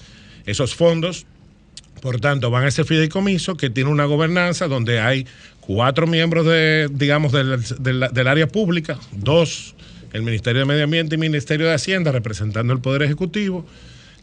Esos 0.46 0.74
fondos, 0.76 1.26
por 2.02 2.20
tanto, 2.20 2.50
van 2.50 2.66
a 2.66 2.68
ese 2.70 2.84
fideicomiso 2.84 3.56
que 3.56 3.70
tiene 3.70 3.90
una 3.92 4.06
gobernanza 4.06 4.68
donde 4.68 5.00
hay 5.00 5.26
cuatro 5.62 6.08
miembros 6.08 6.46
de, 6.46 6.90
digamos, 6.92 7.32
del, 7.32 7.62
del- 7.80 8.10
del 8.12 8.28
área 8.28 8.48
pública, 8.48 9.00
dos, 9.12 9.76
el 10.12 10.22
Ministerio 10.24 10.60
de 10.62 10.66
Medio 10.66 10.84
Ambiente 10.84 11.16
y 11.16 11.18
Ministerio 11.18 11.68
de 11.68 11.74
Hacienda, 11.74 12.12
representando 12.12 12.74
el 12.74 12.80
Poder 12.80 13.04
Ejecutivo, 13.04 13.66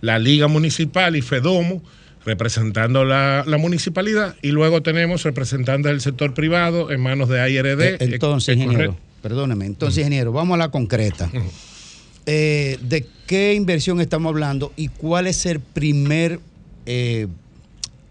la 0.00 0.18
Liga 0.18 0.46
Municipal 0.48 1.16
y 1.16 1.22
FEDOMO, 1.22 1.82
representando 2.24 3.04
la, 3.04 3.44
la 3.46 3.56
municipalidad, 3.58 4.36
y 4.42 4.50
luego 4.50 4.82
tenemos 4.82 5.22
representantes 5.22 5.90
del 5.90 6.00
sector 6.00 6.34
privado 6.34 6.90
en 6.90 7.00
manos 7.00 7.28
de 7.28 7.40
AIRD. 7.40 7.80
Eh, 7.80 7.96
Entonces, 8.00 8.56
ingeniero, 8.56 8.96
perdóneme. 9.22 9.66
Entonces, 9.66 9.98
ingeniero, 9.98 10.32
vamos 10.32 10.54
a 10.54 10.58
la 10.58 10.68
concreta. 10.70 11.30
Eh, 12.26 12.78
¿De 12.82 13.06
qué 13.26 13.54
inversión 13.54 14.00
estamos 14.00 14.30
hablando 14.30 14.72
y 14.76 14.88
cuál 14.88 15.26
es 15.26 15.46
el 15.46 15.60
primer, 15.60 16.38
eh, 16.86 17.26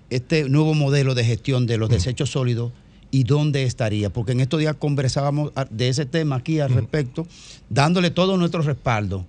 este 0.10 0.50
nuevo 0.50 0.74
modelo 0.74 1.14
de 1.14 1.24
gestión 1.24 1.68
de 1.68 1.78
los 1.78 1.90
desechos 1.90 2.32
sólidos 2.32 2.72
y 3.12 3.24
dónde 3.26 3.64
estaría? 3.64 4.10
Porque 4.10 4.32
en 4.32 4.40
estos 4.40 4.60
días 4.60 4.76
conversábamos 4.78 5.52
de 5.70 5.90
ese 5.90 6.06
tema 6.08 6.38
aquí 6.38 6.60
al 6.60 6.72
respecto, 6.74 7.28
dándole 7.70 8.10
todo 8.10 8.36
nuestro 8.38 8.64
respaldo 8.64 9.26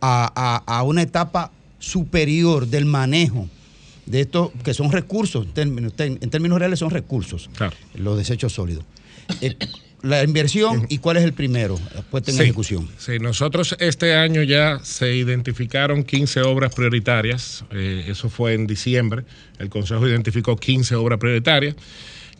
a, 0.00 0.32
a- 0.66 0.78
a 0.78 0.82
una 0.82 1.02
etapa 1.02 1.52
superior 1.78 2.66
del 2.66 2.86
manejo 2.86 3.48
de 4.06 4.20
estos 4.20 4.50
que 4.64 4.74
son 4.74 4.90
recursos, 4.92 5.46
en 5.46 5.52
términos, 5.52 5.92
en 5.98 6.30
términos 6.30 6.58
reales 6.58 6.78
son 6.78 6.90
recursos, 6.90 7.48
los 7.94 8.18
desechos 8.18 8.52
sólidos. 8.52 8.84
Eh, 9.40 9.56
la 10.02 10.24
inversión 10.24 10.86
y 10.88 10.98
cuál 10.98 11.16
es 11.18 11.22
el 11.22 11.32
primero 11.32 11.78
puesta 12.10 12.32
en 12.32 12.36
Sí, 12.36 12.42
ejecución. 12.42 12.88
Sí, 12.98 13.20
nosotros 13.20 13.76
este 13.78 14.14
año 14.16 14.42
ya 14.42 14.80
se 14.82 15.14
identificaron 15.14 16.02
15 16.02 16.40
obras 16.42 16.74
prioritarias. 16.74 17.64
eh, 17.70 18.06
eso 18.08 18.28
fue 18.28 18.54
en 18.54 18.66
diciembre. 18.66 19.22
El 19.60 19.68
Consejo 19.68 20.06
identificó 20.08 20.56
15 20.56 20.96
obras 20.96 21.20
prioritarias. 21.20 21.76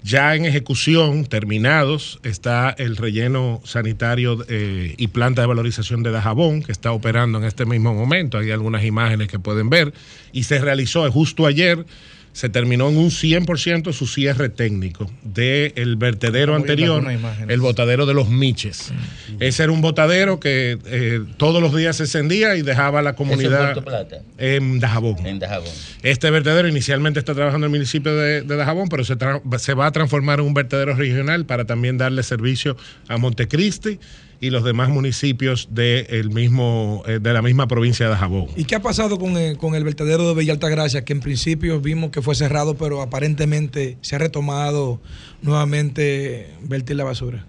Ya 0.04 0.34
en 0.34 0.44
ejecución, 0.44 1.26
terminados, 1.26 2.18
está 2.24 2.70
el 2.70 2.96
relleno 2.96 3.60
sanitario 3.64 4.44
eh, 4.48 4.94
y 4.98 5.06
planta 5.08 5.42
de 5.42 5.46
valorización 5.46 6.02
de 6.02 6.10
Dajabón, 6.10 6.62
que 6.62 6.72
está 6.72 6.90
operando 6.92 7.38
en 7.38 7.44
este 7.44 7.66
mismo 7.66 7.94
momento. 7.94 8.38
Hay 8.38 8.50
algunas 8.50 8.84
imágenes 8.84 9.28
que 9.28 9.38
pueden 9.38 9.70
ver. 9.70 9.94
Y 10.32 10.42
se 10.42 10.58
realizó 10.58 11.10
justo 11.12 11.46
ayer, 11.46 11.86
se 12.32 12.48
terminó 12.48 12.88
en 12.88 12.96
un 12.96 13.10
100% 13.10 13.92
su 13.92 14.06
cierre 14.06 14.48
técnico 14.48 15.10
del 15.22 15.96
vertedero 15.96 16.54
anterior, 16.54 17.04
el 17.48 17.60
botadero 17.60 18.06
de 18.06 18.14
los 18.14 18.28
Miches. 18.28 18.92
Ese 19.38 19.62
era 19.62 19.72
un 19.72 19.80
botadero 19.80 20.40
que 20.40 20.78
eh, 20.86 21.20
todos 21.36 21.60
los 21.60 21.74
días 21.74 21.96
se 21.96 22.04
encendía 22.04 22.56
y 22.56 22.62
dejaba 22.62 23.00
a 23.00 23.02
la 23.02 23.14
comunidad 23.14 23.82
Plata. 23.82 24.22
en 24.38 24.80
Dajabón. 24.80 25.26
En 25.26 25.38
Dajabón. 25.38 25.68
Este 26.02 26.30
vertedero 26.30 26.68
inicialmente 26.68 27.18
está 27.18 27.34
trabajando 27.34 27.66
en 27.66 27.72
el 27.72 27.78
municipio 27.78 28.16
de, 28.16 28.42
de 28.42 28.56
Dajabón, 28.56 28.88
pero 28.88 29.04
se, 29.04 29.16
se 29.58 29.74
va 29.74 29.86
a 29.86 29.92
transformar 29.92 30.40
en 30.40 30.46
un 30.46 30.54
vertedero 30.54 30.94
regional 30.94 31.44
para 31.44 31.66
también 31.66 31.98
darle 31.98 32.22
servicio 32.22 32.76
a 33.08 33.18
Montecristi 33.18 33.98
y 34.42 34.50
los 34.50 34.64
demás 34.64 34.88
municipios 34.88 35.68
de, 35.70 36.00
el 36.10 36.30
mismo, 36.30 37.04
eh, 37.06 37.20
de 37.22 37.32
la 37.32 37.42
misma 37.42 37.68
provincia 37.68 38.08
de 38.08 38.16
Jabón. 38.16 38.48
¿Y 38.56 38.64
qué 38.64 38.74
ha 38.74 38.82
pasado 38.82 39.16
con 39.16 39.36
el, 39.36 39.56
con 39.56 39.76
el 39.76 39.84
vertedero 39.84 40.28
de 40.28 40.34
Villa 40.34 40.52
Altagracia, 40.52 41.04
que 41.04 41.12
en 41.12 41.20
principio 41.20 41.80
vimos 41.80 42.10
que 42.10 42.22
fue 42.22 42.34
cerrado, 42.34 42.74
pero 42.74 43.02
aparentemente 43.02 43.98
se 44.00 44.16
ha 44.16 44.18
retomado 44.18 45.00
nuevamente 45.42 46.50
vertir 46.64 46.96
la 46.96 47.04
basura? 47.04 47.46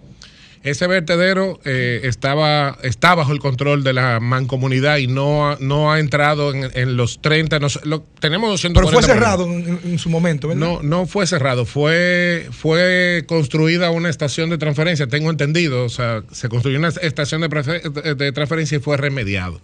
Ese 0.64 0.86
vertedero 0.86 1.60
eh, 1.66 2.00
estaba, 2.04 2.78
está 2.82 3.14
bajo 3.14 3.32
el 3.32 3.38
control 3.38 3.84
de 3.84 3.92
la 3.92 4.18
mancomunidad 4.18 4.96
y 4.96 5.06
no 5.06 5.50
ha, 5.50 5.58
no 5.60 5.92
ha 5.92 6.00
entrado 6.00 6.54
en, 6.54 6.70
en 6.74 6.96
los 6.96 7.20
30. 7.20 7.58
no 7.60 7.68
sé, 7.68 7.80
lo- 7.84 8.02
tenemos 8.18 8.48
240 8.48 8.90
Pero 8.90 9.02
fue 9.06 9.14
cerrado 9.14 9.44
en, 9.44 9.78
en 9.92 9.98
su 9.98 10.08
momento, 10.08 10.48
¿verdad? 10.48 10.60
No, 10.66 10.82
no 10.82 11.06
fue 11.06 11.26
cerrado, 11.26 11.66
fue, 11.66 12.48
fue 12.50 13.24
construida 13.28 13.90
una 13.90 14.08
estación 14.08 14.48
de 14.48 14.56
transferencia, 14.56 15.06
tengo 15.06 15.28
entendido, 15.30 15.84
o 15.84 15.90
sea, 15.90 16.22
se 16.32 16.48
construyó 16.48 16.78
una 16.78 16.88
estación 16.88 17.42
de, 17.42 17.50
prefe- 17.50 17.82
de- 17.92 18.14
de 18.14 18.32
transferencia 18.32 18.78
y 18.78 18.80
fue 18.80 18.96
remediado. 18.96 19.60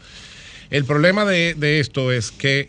El 0.68 0.84
problema 0.84 1.24
de, 1.24 1.54
de 1.54 1.80
esto 1.80 2.12
es 2.12 2.30
que 2.30 2.68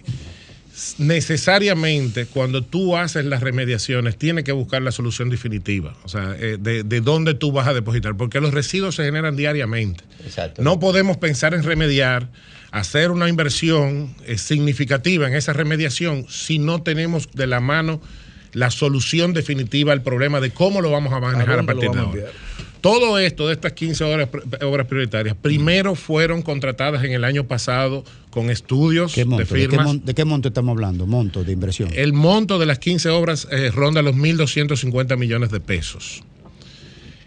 necesariamente 0.98 2.26
cuando 2.26 2.64
tú 2.64 2.96
haces 2.96 3.26
las 3.26 3.42
remediaciones 3.42 4.18
tienes 4.18 4.44
que 4.44 4.52
buscar 4.52 4.82
la 4.82 4.92
solución 4.92 5.30
definitiva, 5.30 5.96
o 6.04 6.08
sea, 6.08 6.36
eh, 6.40 6.58
de, 6.60 6.84
de 6.84 7.02
dónde 7.02 7.34
tú 7.34 7.52
vas 7.52 7.68
a 7.68 7.74
depositar, 7.74 8.16
porque 8.16 8.40
los 8.40 8.54
residuos 8.54 8.96
se 8.96 9.04
generan 9.04 9.36
diariamente. 9.36 10.04
No 10.60 10.80
podemos 10.80 11.18
pensar 11.18 11.54
en 11.54 11.64
remediar, 11.64 12.30
hacer 12.72 13.12
una 13.12 13.28
inversión 13.28 14.16
eh, 14.26 14.38
significativa 14.38 15.28
en 15.28 15.36
esa 15.36 15.54
remediación 15.54 16.26
si 16.30 16.58
no 16.58 16.82
tenemos 16.82 17.30
de 17.34 17.48
la 17.48 17.60
mano 17.60 18.02
la 18.54 18.70
solución 18.70 19.34
definitiva 19.34 19.94
al 19.94 20.02
problema 20.02 20.40
de 20.42 20.52
cómo 20.52 20.82
lo 20.82 20.92
vamos 20.92 21.14
a 21.14 21.20
manejar 21.20 21.60
a, 21.60 21.64
partir 21.64 21.92
de 21.92 22.00
ahora. 22.00 22.24
Todo 22.82 23.20
esto 23.20 23.48
de 23.48 23.54
estas 23.54 23.74
15 23.74 24.04
obras, 24.04 24.30
obras 24.64 24.88
prioritarias, 24.88 25.36
primero 25.40 25.94
fueron 25.96 26.42
contratadas 26.42 27.04
en 27.04 27.12
el 27.14 27.24
año 27.24 27.46
pasado 27.46 28.04
con 28.32 28.50
estudios 28.50 29.14
¿Qué 29.14 29.24
monto? 29.24 29.38
de 29.38 29.44
¿De 29.44 29.50
qué, 29.66 29.70
firmas. 29.70 29.86
mon- 29.86 30.04
de 30.06 30.14
qué 30.16 30.26
monto 30.26 30.48
estamos 30.48 30.72
hablando? 30.74 31.06
Monto 31.06 31.44
de 31.44 31.52
inversión. 31.52 31.90
El 31.94 32.14
monto 32.14 32.58
de 32.58 32.66
las 32.66 32.80
15 32.80 33.10
obras 33.10 33.48
eh, 33.52 33.70
ronda 33.72 34.02
los 34.02 34.16
1.250 34.16 35.16
millones 35.18 35.52
de 35.52 35.60
pesos 35.60 36.24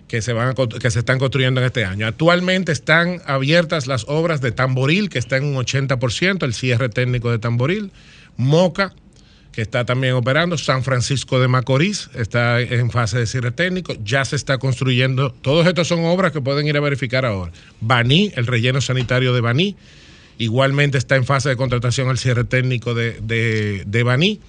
que 0.09 0.23
se, 0.23 0.33
van 0.33 0.49
a 0.49 0.55
que 0.55 0.91
se 0.91 0.99
están 0.99 1.19
construyendo 1.19 1.61
en 1.61 1.67
este 1.67 1.85
año. 1.85 2.07
Actualmente 2.07 2.71
están 2.73 3.21
abiertas 3.27 3.87
las 3.87 4.05
obras 4.09 4.41
de 4.41 4.53
Tamboril, 4.53 5.09
que 5.09 5.19
está 5.19 5.37
en 5.39 5.45
un 5.45 5.55
80%, 5.57 6.43
el 6.45 6.53
cierre 6.55 6.89
técnico 6.89 7.31
de 7.31 7.39
Tamboril, 7.39 7.91
Moca, 8.37 8.93
que 9.55 9.63
está 9.63 9.85
también 9.85 10.15
operando, 10.15 10.59
San 10.59 10.83
Francisco 10.83 11.39
de 11.39 11.49
Macorís 11.49 12.11
está 12.15 12.61
en 12.61 12.91
fase 12.91 13.19
de 13.19 13.27
cierre 13.27 13.53
técnico, 13.53 13.95
ya 14.05 14.25
se 14.25 14.37
está 14.37 14.59
construyendo, 14.59 15.31
todos 15.31 15.67
estos 15.67 15.87
son 15.87 16.05
obras 16.05 16.33
que 16.33 16.41
pueden 16.41 16.67
ir 16.67 16.77
a 16.77 16.81
verificar 16.81 17.25
ahora. 17.25 17.53
Baní, 17.81 18.33
el 18.35 18.47
relleno 18.47 18.81
sanitario 18.81 19.33
de 19.33 19.41
Baní, 19.41 19.77
igualmente 20.39 20.99
está 20.99 21.15
en 21.17 21.25
fase 21.25 21.51
de 21.51 21.57
contratación 21.57 22.11
el 22.11 22.19
cierre 22.19 22.45
técnico 22.45 22.95
de, 22.95 23.21
de, 23.85 24.03
Baní. 24.03 24.41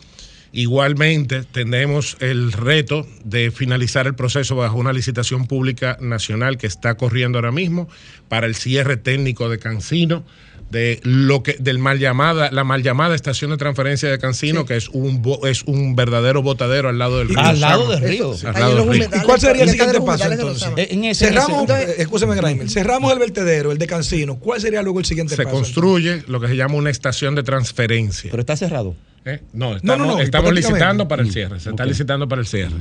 Igualmente 0.52 1.44
tenemos 1.44 2.18
el 2.22 2.52
reto 2.52 3.06
de 3.24 3.52
finalizar 3.52 4.08
el 4.08 4.16
proceso 4.16 4.56
bajo 4.56 4.78
una 4.78 4.94
licitación 4.94 5.48
pública 5.48 5.98
nacional 6.00 6.58
que 6.58 6.66
está 6.66 6.96
corriendo 6.96 7.38
ahora 7.38 7.52
mismo 7.52 7.90
para 8.30 8.48
el 8.48 8.56
cierre 8.56 8.98
técnico 8.98 9.50
de 9.50 9.60
Cancino, 9.60 10.24
de 10.70 11.00
lo 11.04 11.44
que 11.44 11.56
del 11.60 11.78
mal 11.80 12.00
llamada 12.00 12.50
la 12.52 12.64
mal 12.64 12.82
llamada 12.82 13.14
estación 13.16 13.52
de 13.52 13.58
transferencia 13.58 14.10
de 14.10 14.18
Cancino 14.18 14.66
que 14.66 14.76
es 14.76 14.90
un 14.90 15.22
bo- 15.22 15.46
es 15.46 15.64
un 15.64 15.96
verdadero 15.96 16.42
botadero 16.42 16.90
al 16.90 16.98
lado 16.98 17.20
del 17.20 17.30
río. 17.30 17.40
Al 17.40 17.62
lado 17.62 17.90
del 17.90 18.02
río. 18.02 18.36
Al 18.46 18.54
lado 18.54 18.86
del 18.86 18.90
río. 19.00 19.10
¿Y 19.16 19.22
cuál 19.26 19.40
sería 19.40 19.64
el 19.64 19.70
siguiente 19.70 20.02
paso 20.02 20.32
entonces? 20.32 20.68
En 20.76 21.06
ese- 21.06 21.28
cerramos, 21.28 21.70
escúchame, 21.98 22.36
Graimer, 22.36 22.70
cerramos 22.70 23.14
el 23.14 23.20
vertedero, 23.20 23.72
el 23.72 23.78
de 23.78 23.88
Cancino. 23.88 24.36
¿Cuál 24.38 24.60
sería 24.60 24.82
luego 24.82 25.00
el 25.00 25.06
siguiente 25.06 25.36
se 25.36 25.44
paso? 25.44 25.56
construye 25.56 26.24
lo 26.28 26.40
que 26.42 26.48
se 26.48 26.56
llama 26.56 26.76
una 26.76 26.90
estación 26.90 27.36
de 27.36 27.44
transferencia. 27.44 28.32
Pero 28.32 28.42
está 28.42 28.58
cerrado. 28.58 28.96
¿Eh? 29.24 29.42
No, 29.54 29.72
No, 29.72 29.76
estamos, 29.78 30.08
no, 30.08 30.14
no, 30.18 30.22
estamos 30.22 30.54
licitando 30.54 31.08
para 31.08 31.22
el 31.22 31.32
cierre. 31.32 31.60
Se 31.60 31.70
está 31.70 31.86
licitando 31.86 32.28
para 32.28 32.42
el 32.42 32.48
cierre. 32.48 32.76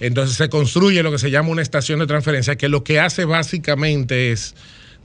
Entonces 0.00 0.36
se 0.36 0.48
construye 0.50 1.02
lo 1.02 1.10
que 1.10 1.18
se 1.18 1.30
llama 1.30 1.48
una 1.48 1.62
estación 1.62 1.98
de 1.98 2.06
transferencia, 2.06 2.56
que 2.56 2.68
lo 2.68 2.84
que 2.84 3.00
hace 3.00 3.24
básicamente 3.24 4.30
es 4.32 4.54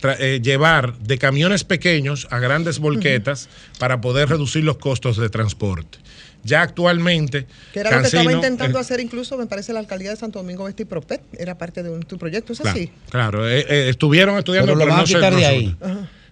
eh, 0.04 0.40
llevar 0.42 0.98
de 1.00 1.18
camiones 1.18 1.64
pequeños 1.64 2.28
a 2.32 2.40
grandes 2.40 2.80
volquetas 2.80 3.50
para 3.80 4.02
poder 4.02 4.30
reducir 4.30 4.64
los 4.64 4.78
costos 4.78 5.18
de 5.18 5.30
transporte. 5.30 6.00
Ya 6.44 6.64
actualmente, 6.64 7.46
Que 7.72 7.82
era 7.82 7.92
lo 7.92 8.00
que 8.02 8.06
estaba 8.08 8.24
Cancino, 8.24 8.40
intentando 8.42 8.80
el- 8.80 8.82
hacer 8.84 9.00
incluso, 9.00 9.38
me 9.38 9.46
parece, 9.46 9.74
la 9.74 9.80
alcaldía 9.80 10.10
de 10.10 10.16
Santo 10.16 10.40
Domingo 10.40 10.68
Este 10.68 10.84
y 10.84 10.86
Propet. 10.88 11.22
Era 11.38 11.56
parte 11.58 11.84
de 11.84 11.92
un, 11.92 12.02
tu 12.02 12.18
proyecto, 12.18 12.54
¿es 12.54 12.60
Claro, 12.62 12.80
así? 12.80 12.92
claro, 13.12 13.48
eh, 13.48 13.60
eh, 13.70 13.90
estuvieron 13.90 14.38
estudiando, 14.40 14.74
Pero 14.74 14.80
lo 14.80 14.86
pero, 14.86 14.90
van 14.92 15.00
a 15.00 15.02
no 15.04 15.08
se- 15.08 15.14
quitar 15.14 15.34
no 15.34 15.38
de 15.38 15.44
se- 15.46 15.50
ahí. 15.50 15.76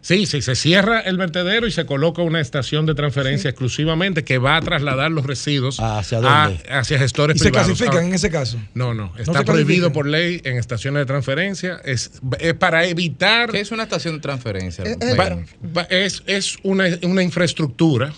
Sí, 0.02 0.26
sí, 0.26 0.42
se 0.42 0.56
cierra 0.56 1.02
el 1.02 1.18
vertedero 1.18 1.68
y 1.68 1.72
se 1.72 1.86
coloca 1.86 2.22
una 2.22 2.40
estación 2.40 2.86
de 2.86 2.96
transferencia 2.96 3.50
exclusivamente 3.50 4.24
que 4.24 4.38
va 4.38 4.56
a 4.56 4.62
trasladar 4.62 5.12
los 5.12 5.26
residuos 5.26 5.78
¿Hacia 5.82 6.20
a- 6.20 6.48
dónde? 6.48 6.64
hacia 6.72 6.98
gestores 7.00 7.36
¿Y 7.36 7.40
se 7.40 7.46
privados. 7.50 7.68
clasifican 7.68 8.04
Ah, 8.06 8.08
en 8.08 8.14
ese 8.14 8.30
caso? 8.32 8.58
No, 8.74 8.94
no, 8.94 9.12
está 9.18 9.44
prohibido 9.44 9.92
por 9.92 10.08
ley 10.08 10.40
en 10.46 10.58
estaciones 10.58 11.02
de 11.02 11.06
transferencia. 11.06 11.82
Es, 11.84 12.12
es 12.40 12.54
para 12.54 12.86
evitar. 12.86 13.52
¿Qué 13.52 13.60
es 13.60 13.72
una 13.72 13.84
estación 13.84 14.16
de 14.16 14.22
transferencia? 14.22 14.86
Eh, 14.86 14.96
eh, 15.02 15.16
Va- 15.16 15.38
va- 15.78 15.88
es 15.90 16.24
es 16.28 16.56
una, 16.64 16.86
una 17.04 17.22
infraestructura, 17.22 18.14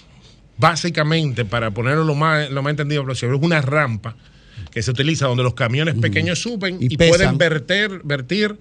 básicamente, 0.58 1.46
para 1.46 1.72
ponerlo 1.72 2.04
lo 2.04 2.14
más, 2.16 2.50
lo 2.52 2.62
más 2.62 2.72
entendido 2.72 3.04
posible, 3.06 3.36
es 3.38 3.42
una 3.44 3.62
rampa 3.62 4.16
que 4.72 4.82
se 4.82 4.92
utiliza 4.92 5.28
donde 5.28 5.44
los 5.44 5.54
camiones 5.54 5.96
pequeños 5.96 6.40
suben 6.40 6.78
Y 6.80 6.96
pueden 6.98 7.38
verter, 7.38 8.02
vertir 8.04 8.56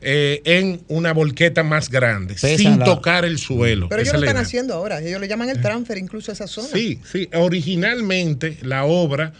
eh, 0.00 0.40
en 0.44 0.80
una 0.88 1.12
volqueta 1.12 1.62
más 1.62 1.90
grande, 1.90 2.34
Pesan 2.34 2.56
sin 2.58 2.78
la- 2.78 2.84
tocar 2.84 3.24
el 3.24 3.38
suelo. 3.38 3.88
Pero 3.88 4.02
ellos 4.02 4.14
lo 4.14 4.20
están 4.20 4.36
haciendo 4.38 4.74
ahora. 4.74 5.00
Ellos 5.02 5.20
le 5.20 5.28
llaman 5.28 5.50
el 5.50 5.60
transfer 5.60 5.98
incluso 5.98 6.32
a 6.32 6.34
esa 6.34 6.46
zona. 6.46 6.68
Sí, 6.72 7.00
sí. 7.04 7.28
Originalmente 7.34 8.56
la 8.62 8.84
obra 8.84 9.32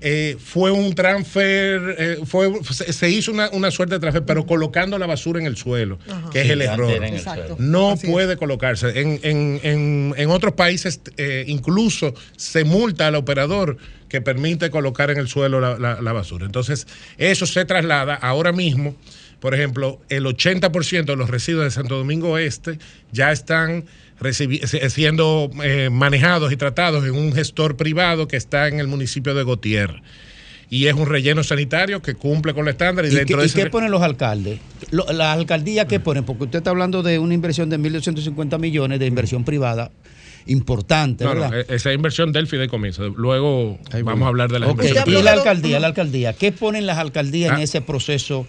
eh, 0.00 0.36
fue 0.42 0.70
un 0.70 0.94
transfer, 0.94 1.94
eh, 1.98 2.18
fue, 2.24 2.50
se, 2.70 2.92
se 2.92 3.10
hizo 3.10 3.32
una, 3.32 3.50
una 3.50 3.70
suerte 3.70 3.94
de 3.96 4.00
transfer, 4.00 4.24
pero 4.24 4.46
colocando 4.46 4.98
la 4.98 5.06
basura 5.06 5.40
en 5.40 5.46
el 5.46 5.56
suelo, 5.56 5.98
Ajá. 6.08 6.30
que 6.30 6.40
es 6.40 6.46
Sí, 6.46 6.52
el 6.52 6.62
error. 6.62 6.90
el. 6.90 7.22
No 7.58 7.90
Así 7.92 8.06
es. 8.06 8.12
puede 8.12 8.36
colocarse. 8.36 8.98
En, 9.00 9.20
en- 9.22 9.60
en- 9.62 10.14
en 10.16 10.30
otros 10.30 10.54
países 10.54 11.00
eh, 11.16 11.44
incluso 11.46 12.14
se 12.36 12.64
multa 12.64 13.06
al 13.08 13.14
operador 13.14 13.76
que 14.08 14.20
permite 14.20 14.70
colocar 14.70 15.10
en 15.10 15.18
el 15.18 15.28
suelo 15.28 15.60
la, 15.60 15.78
la- 15.78 16.00
la 16.00 16.12
basura. 16.12 16.46
Entonces, 16.46 16.86
eso 17.18 17.46
se 17.46 17.64
traslada 17.64 18.14
ahora 18.14 18.52
mismo. 18.52 18.96
Por 19.38 19.54
ejemplo, 19.54 20.00
el 20.10 20.24
80% 20.26 21.04
de 21.04 21.16
los 21.16 21.30
residuos 21.30 21.64
de 21.64 21.70
Santo 21.70 21.96
Domingo 21.96 22.36
Este 22.36 22.78
ya 23.12 23.32
están 23.32 23.84
siendo 24.88 25.50
eh, 25.62 25.88
manejados 25.90 26.52
y 26.52 26.56
tratados 26.56 27.04
en 27.04 27.12
un 27.14 27.32
gestor 27.32 27.76
privado 27.76 28.28
que 28.28 28.36
está 28.36 28.68
en 28.68 28.80
el 28.80 28.86
municipio 28.86 29.34
de 29.34 29.44
Gautier. 29.44 30.02
Y 30.72 30.86
es 30.86 30.94
un 30.94 31.06
relleno 31.06 31.42
sanitario 31.42 32.00
que 32.00 32.14
cumple 32.14 32.54
con 32.54 32.64
los 32.64 32.72
estándares. 32.72 33.12
¿Y, 33.12 33.16
dentro 33.16 33.38
qué, 33.38 33.40
de 33.40 33.46
y 33.46 33.48
ese 33.48 33.56
qué 33.58 33.64
re- 33.64 33.70
ponen 33.70 33.90
los 33.90 34.02
alcaldes? 34.02 34.60
Lo- 34.92 35.04
¿Las 35.12 35.36
alcaldías 35.36 35.86
qué 35.86 35.98
ponen? 35.98 36.24
Porque 36.24 36.44
usted 36.44 36.58
está 36.58 36.70
hablando 36.70 37.02
de 37.02 37.18
una 37.18 37.34
inversión 37.34 37.68
de 37.70 37.78
1.250 37.78 38.56
millones 38.60 39.00
de 39.00 39.06
inversión 39.06 39.44
privada 39.44 39.90
importante, 40.46 41.24
No, 41.24 41.34
no, 41.34 41.40
¿verdad? 41.50 41.66
e- 41.68 41.74
esa 41.74 41.92
inversión 41.92 42.32
del 42.32 42.46
fideicomiso. 42.46 43.08
Luego 43.08 43.78
vamos 44.04 44.22
a 44.24 44.28
hablar 44.28 44.50
de 44.50 44.58
la 44.60 44.66
Ok, 44.68 44.82
inversión. 44.84 45.04
Y 45.08 45.22
la 45.22 45.32
alcaldía, 45.32 45.80
la 45.80 45.88
alcaldía, 45.88 46.32
¿qué 46.34 46.52
ponen 46.52 46.86
las 46.86 46.98
alcaldías 46.98 47.50
en 47.52 47.58
Ah. 47.58 47.62
ese 47.62 47.80
proceso 47.82 48.46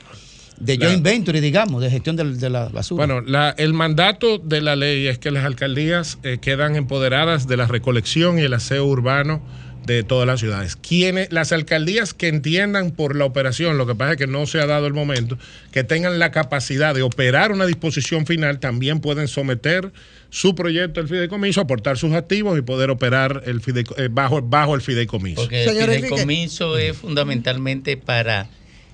de 0.64 0.78
La- 0.78 0.86
joint 0.88 1.04
venture, 1.04 1.42
digamos, 1.42 1.82
de 1.82 1.90
gestión 1.90 2.16
del- 2.16 2.40
de, 2.40 2.50
la 2.50 2.70
basura? 2.70 3.06
Bueno, 3.06 3.22
la- 3.22 3.52
el 3.58 3.74
mandato 3.74 4.38
de 4.38 4.62
la 4.62 4.76
ley 4.76 5.08
es 5.08 5.18
que 5.20 5.32
las 5.32 5.46
alcaldías 5.46 6.18
eh, 6.24 6.38
quedan 6.42 6.76
empoderadas 6.76 7.48
de 7.48 7.58
la 7.58 7.68
recolección 7.68 8.38
y 8.40 8.44
el 8.44 8.54
aseo 8.54 8.86
urbano 8.86 9.42
de 9.86 10.04
todas 10.04 10.28
las 10.28 10.40
ciudades. 10.40 10.76
Quienes, 10.76 11.32
las 11.34 11.52
alcaldías 11.52 12.14
que 12.14 12.28
entiendan 12.28 12.92
por 12.92 13.16
la 13.16 13.26
operación, 13.26 13.80
lo 13.80 13.88
que 13.88 13.96
pasa 13.96 14.12
es 14.12 14.18
que 14.18 14.28
no 14.28 14.46
se 14.46 14.62
ha 14.62 14.68
dado 14.68 14.86
el 14.86 14.94
momento, 14.94 15.40
que 15.72 15.84
tengan 15.84 16.20
la 16.20 16.30
capacidad 16.30 16.94
de 16.94 17.02
operar 17.02 17.52
una 17.52 17.66
disposición 17.66 18.28
final, 18.28 18.60
también 18.60 19.00
pueden 19.00 19.28
someter 19.28 19.92
su 20.30 20.54
proyecto 20.54 21.00
al 21.02 21.08
fideicomiso, 21.08 21.62
aportar 21.62 21.98
sus 21.98 22.14
activos 22.14 22.60
y 22.60 22.62
poder 22.62 22.92
operar 22.92 23.42
el 23.48 23.60
fideico- 23.60 23.96
eh, 23.98 24.08
bajo, 24.12 24.44
bajo 24.44 24.76
el 24.76 24.82
fideicomiso. 24.82 25.42
Porque 25.42 25.64
el 25.64 25.72
fideicomiso 25.72 26.78
es 26.78 26.96
fundamentalmente 26.96 27.98
para 27.98 28.48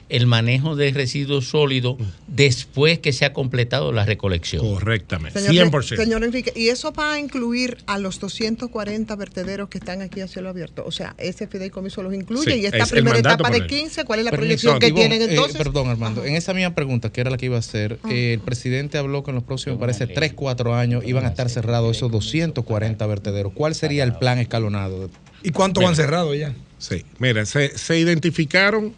el 0.10 0.26
manejo 0.26 0.76
de 0.76 0.92
residuos 0.92 1.50
sólidos 1.50 1.98
después 2.28 3.00
que 3.00 3.14
se 3.14 3.26
ha 3.26 3.34
completado 3.34 3.92
la 3.92 4.06
recolección. 4.06 4.66
Correctamente, 4.66 5.40
Señor, 5.40 5.84
señor 5.84 6.24
Enrique, 6.24 6.54
¿y 6.56 6.70
eso 6.70 6.94
va 6.94 7.14
a 7.14 7.20
incluir 7.20 7.78
a 7.88 7.98
los 8.00 8.20
240 8.20 9.16
vertederos 9.16 9.70
que 9.70 9.78
están 9.78 10.02
aquí 10.02 10.22
a 10.22 10.28
cielo 10.28 10.50
abierto? 10.50 10.84
O 10.86 10.92
sea, 10.92 11.16
ese 11.18 11.48
fideicomiso 11.48 12.04
los 12.04 12.14
incluye 12.14 12.54
Sí, 12.54 12.60
y 12.62 12.66
esta 12.66 12.84
es 12.84 12.92
primera 12.92 13.20
etapa 13.20 13.50
de 13.50 13.60
ley. 13.60 13.68
15, 13.68 14.06
¿cuál 14.06 14.20
es 14.20 14.26
la 14.26 14.32
proyección 14.32 14.80
que 14.80 14.92
tienen 14.92 15.22
eh, 15.22 15.26
entonces? 15.30 15.58
perdón, 15.58 15.90
Armando. 15.90 16.24
En 16.24 16.36
esa 16.36 16.54
misma 16.54 16.74
pregunta, 16.74 17.12
que 17.12 17.22
era 17.22 17.30
la 17.30 17.38
que 17.38 17.48
iba 17.48 17.58
a 17.58 17.60
hacer, 17.60 18.00
eh, 18.10 18.34
el 18.34 18.40
presidente 18.40 18.98
habló 18.98 19.24
que 19.24 19.32
en 19.32 19.36
los 19.36 19.44
próximos, 19.44 19.80
parece, 19.80 20.08
3, 20.08 20.34
4 20.34 20.76
años 20.76 21.04
iban 21.06 21.26
a 21.26 21.30
estar 21.30 21.50
cerrados 21.50 21.98
esos 21.98 22.12
240 22.12 23.06
vertederos. 23.06 23.52
¿Cuál 23.54 23.76
sería 23.76 24.04
el 24.04 24.14
plan 24.14 24.40
escalonado? 24.40 25.10
¿Y 25.44 25.52
cuántos 25.52 25.82
Mira. 25.82 25.90
van 25.90 25.96
cerrados 25.96 26.38
ya? 26.38 26.54
Sí, 26.78 27.04
mira, 27.20 27.46
se, 27.46 27.78
se 27.78 27.98
identificaron 27.98 28.94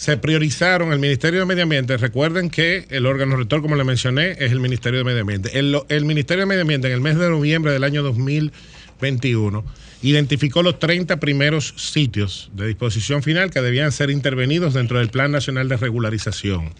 se 0.00 0.16
priorizaron 0.16 0.94
el 0.94 0.98
Ministerio 0.98 1.40
de 1.40 1.44
Medio 1.44 1.64
Ambiente. 1.64 1.94
Recuerden 1.98 2.48
que 2.48 2.86
el 2.88 3.04
órgano 3.04 3.36
rector, 3.36 3.60
como 3.60 3.76
le 3.76 3.84
mencioné, 3.84 4.30
es 4.30 4.50
el 4.50 4.58
Ministerio 4.58 5.00
de 5.00 5.04
Medio 5.04 5.20
Ambiente. 5.20 5.58
El, 5.58 5.78
el 5.90 6.06
Ministerio 6.06 6.44
de 6.44 6.46
Medio 6.46 6.62
Ambiente 6.62 6.86
en 6.86 6.94
el 6.94 7.02
mes 7.02 7.18
de 7.18 7.28
noviembre 7.28 7.70
del 7.70 7.84
año 7.84 8.02
2021 8.02 9.62
identificó 10.00 10.62
los 10.62 10.78
30 10.78 11.20
primeros 11.20 11.74
sitios 11.76 12.50
de 12.54 12.68
disposición 12.68 13.22
final 13.22 13.50
que 13.50 13.60
debían 13.60 13.92
ser 13.92 14.08
intervenidos 14.08 14.72
dentro 14.72 15.00
del 15.00 15.10
Plan 15.10 15.32
Nacional 15.32 15.68
de 15.68 15.76
Regularización. 15.76 16.72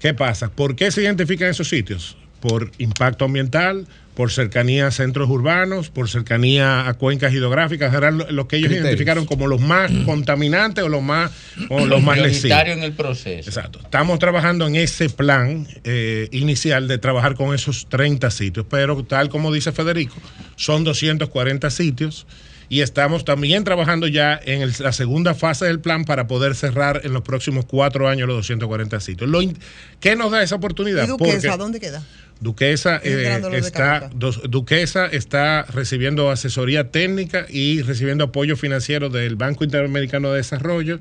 ¿Qué 0.00 0.12
pasa? 0.12 0.50
¿Por 0.50 0.74
qué 0.74 0.90
se 0.90 1.00
identifican 1.02 1.48
esos 1.48 1.68
sitios? 1.68 2.16
Por 2.40 2.72
impacto 2.78 3.24
ambiental, 3.24 3.86
por 4.14 4.30
cercanía 4.30 4.86
a 4.86 4.90
centros 4.90 5.30
urbanos, 5.30 5.88
por 5.88 6.08
cercanía 6.10 6.86
a 6.86 6.94
cuencas 6.94 7.32
hidrográficas, 7.32 7.94
eran 7.94 8.18
lo, 8.18 8.30
lo 8.30 8.46
que 8.46 8.56
ellos 8.56 8.68
Criterios. 8.68 8.86
identificaron 8.90 9.24
como 9.26 9.46
los 9.46 9.60
más 9.60 9.90
contaminantes 10.04 10.84
o 10.84 10.88
los 10.90 11.02
más, 11.02 11.30
o 11.70 11.86
los 11.86 12.02
más 12.02 12.18
lesivos. 12.18 12.40
Prioritario 12.42 12.72
en 12.74 12.82
el 12.82 12.92
proceso. 12.92 13.48
Exacto. 13.48 13.80
Estamos 13.82 14.18
trabajando 14.18 14.66
en 14.66 14.76
ese 14.76 15.08
plan 15.08 15.66
eh, 15.84 16.28
inicial 16.32 16.88
de 16.88 16.98
trabajar 16.98 17.34
con 17.36 17.54
esos 17.54 17.88
30 17.88 18.30
sitios, 18.30 18.66
pero 18.68 19.02
tal 19.04 19.30
como 19.30 19.50
dice 19.52 19.72
Federico, 19.72 20.16
son 20.56 20.84
240 20.84 21.70
sitios 21.70 22.26
y 22.68 22.80
estamos 22.80 23.24
también 23.24 23.64
trabajando 23.64 24.06
ya 24.08 24.38
en 24.44 24.62
el- 24.62 24.74
la 24.78 24.92
segunda 24.92 25.34
fase 25.34 25.64
del 25.66 25.80
plan 25.80 26.04
para 26.04 26.26
poder 26.26 26.54
cerrar 26.54 27.00
en 27.04 27.12
los 27.12 27.22
próximos 27.22 27.64
cuatro 27.66 28.08
años 28.08 28.26
los 28.28 28.36
240 28.36 29.00
sitios. 29.00 29.28
Lo 29.30 29.40
in- 29.42 29.58
¿Qué 30.00 30.16
nos 30.16 30.30
da 30.30 30.42
esa 30.42 30.54
oportunidad? 30.56 31.04
¿Y 31.04 31.06
Duquesa, 31.08 31.48
Porque- 31.48 31.56
dónde 31.58 31.80
queda? 31.80 32.02
Duquesa, 32.42 32.96
Es 32.96 33.12
eh, 33.12 33.40
está, 33.54 34.10
Duquesa 34.48 35.06
está 35.06 35.62
recibiendo 35.62 36.28
asesoría 36.28 36.90
técnica 36.90 37.46
y 37.48 37.82
recibiendo 37.82 38.24
apoyo 38.24 38.56
financiero 38.56 39.10
del 39.10 39.36
Banco 39.36 39.62
Interamericano 39.62 40.32
de 40.32 40.38
Desarrollo, 40.38 40.98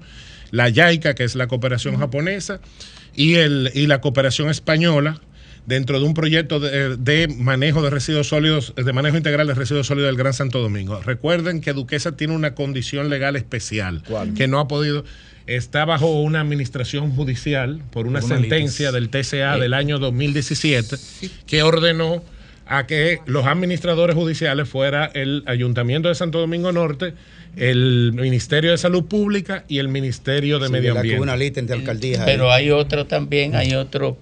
la 0.52 0.70
YAICA, 0.70 1.16
que 1.16 1.24
es 1.24 1.36
la 1.36 1.48
cooperación 1.48 1.98
japonesa, 1.98 2.62
y, 3.16 3.36
el, 3.36 3.72
y 3.74 3.88
la 3.88 4.02
cooperación 4.02 4.50
española 4.50 5.20
dentro 5.66 6.00
de 6.00 6.06
un 6.06 6.14
proyecto 6.14 6.60
de, 6.60 6.98
de 6.98 7.28
manejo 7.28 7.82
de 7.82 7.90
residuos 7.90 8.28
sólidos, 8.28 8.74
de 8.76 8.94
manejo 8.94 9.18
integral 9.18 9.48
de 9.48 9.56
residuos 9.56 9.88
sólidos 9.88 10.10
del 10.10 10.18
Gran 10.18 10.34
Santo 10.34 10.60
Domingo. 10.60 11.02
Recuerden 11.02 11.62
que 11.62 11.74
Duquesa 11.74 12.16
tiene 12.16 12.36
una 12.36 12.54
condición 12.54 13.10
legal 13.10 13.36
especial 13.36 14.04
que 14.36 14.48
no 14.48 14.60
ha 14.60 14.68
podido, 14.68 15.06
está 15.48 15.86
bajo 15.86 16.08
una 16.22 16.42
administración 16.42 17.12
judicial 17.16 17.82
por 17.92 18.08
una 18.08 18.20
Una 18.20 18.36
sentencia 18.36 18.92
del 18.92 19.10
TCA 19.10 19.58
del 19.58 19.74
año 19.74 20.00
2017 20.00 20.96
que 21.46 21.64
ordenó 21.64 22.24
a 22.68 22.88
que 22.88 23.20
los 23.26 23.46
administradores 23.46 24.16
judiciales 24.16 24.70
fuera 24.70 25.06
el 25.14 25.44
Ayuntamiento 25.46 26.08
de 26.08 26.16
Santo 26.16 26.40
Domingo 26.40 26.72
Norte, 26.72 27.14
el 27.58 28.14
Ministerio 28.14 28.72
de 28.72 28.78
Salud 28.78 29.06
Pública 29.06 29.66
y 29.68 29.80
el 29.80 29.90
Ministerio 29.90 30.58
de 30.58 30.68
Sí, 30.68 30.72
Medio 30.72 30.94
¿verdad? 30.94 31.02
Que 31.02 31.08
hubo 31.10 31.16
Ambiente. 31.16 31.24
una 31.34 31.38
lista 31.38 31.60
entre 31.60 31.76
alcaldías. 31.76 32.22
Pero 32.24 32.52
hay 32.52 32.70
otro 32.72 33.08
también, 33.08 33.56
hay 33.56 33.76
otro, 33.76 34.18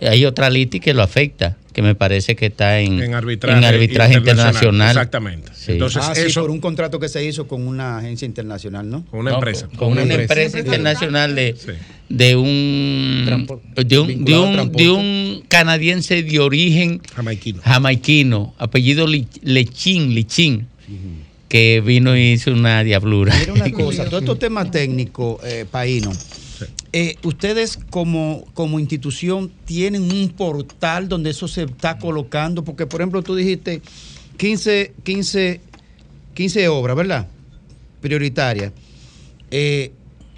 hay 0.00 0.24
otra 0.24 0.50
liti 0.50 0.80
que 0.80 0.94
lo 0.94 1.02
afecta, 1.02 1.56
que 1.72 1.82
me 1.82 1.94
parece 1.94 2.34
que 2.34 2.46
está 2.46 2.80
en, 2.80 3.00
En 3.02 3.14
arbitraje 3.14 3.58
en 3.58 3.64
arbitraje 3.64 4.14
internacional. 4.14 4.54
internacional. 4.54 4.88
Exactamente. 4.90 5.52
Sí. 5.54 5.72
Entonces, 5.72 6.02
ah, 6.04 6.14
sí, 6.14 6.32
por 6.34 6.50
un 6.50 6.60
contrato 6.60 6.98
que 6.98 7.08
se 7.08 7.24
hizo 7.24 7.46
con 7.46 7.66
una 7.66 7.98
agencia 7.98 8.26
internacional, 8.26 8.88
¿no? 8.88 9.04
Con 9.06 9.20
una 9.20 9.30
No, 9.30 9.36
empresa. 9.36 9.66
Con, 9.68 9.76
con 9.94 9.98
una, 9.98 10.14
empresa, 10.14 10.58
internacional 10.58 11.34
de, 11.34 11.54
de 12.08 12.36
un 12.36 13.24
de 13.76 13.98
un, 13.98 14.24
de 14.24 14.38
un, 14.38 14.52
transporte. 14.52 14.82
de 14.82 14.90
un 14.90 15.44
canadiense 15.48 16.22
de 16.22 16.38
origen 16.40 17.00
jamaiquino, 17.14 17.60
jamaiquino 17.62 18.54
apellido 18.58 19.06
Li- 19.06 19.28
Lechín, 19.42 20.14
Lichín, 20.14 20.66
que 21.48 21.82
vino 21.84 22.16
y 22.16 22.32
hizo 22.32 22.52
una 22.52 22.82
diablura. 22.84 23.34
Mira 23.38 23.52
una 23.52 23.70
cosa, 23.72 24.04
todos 24.06 24.22
estos 24.22 24.38
temas 24.38 24.70
técnicos, 24.70 25.40
eh, 25.44 25.66
Paino, 25.70 26.10
eh, 26.92 27.14
ustedes 27.22 27.78
como, 27.90 28.44
como 28.54 28.80
institución 28.80 29.50
tienen 29.64 30.10
un 30.10 30.30
portal 30.30 31.08
donde 31.08 31.30
eso 31.30 31.46
se 31.46 31.62
está 31.62 31.98
colocando, 31.98 32.64
porque 32.64 32.86
por 32.86 33.00
ejemplo 33.00 33.22
tú 33.22 33.36
dijiste 33.36 33.80
15, 34.38 34.94
15, 35.04 35.60
15 36.34 36.68
obras, 36.68 36.96
¿verdad? 36.96 37.28
Prioritarias. 38.00 38.72
Eh, 39.50 39.92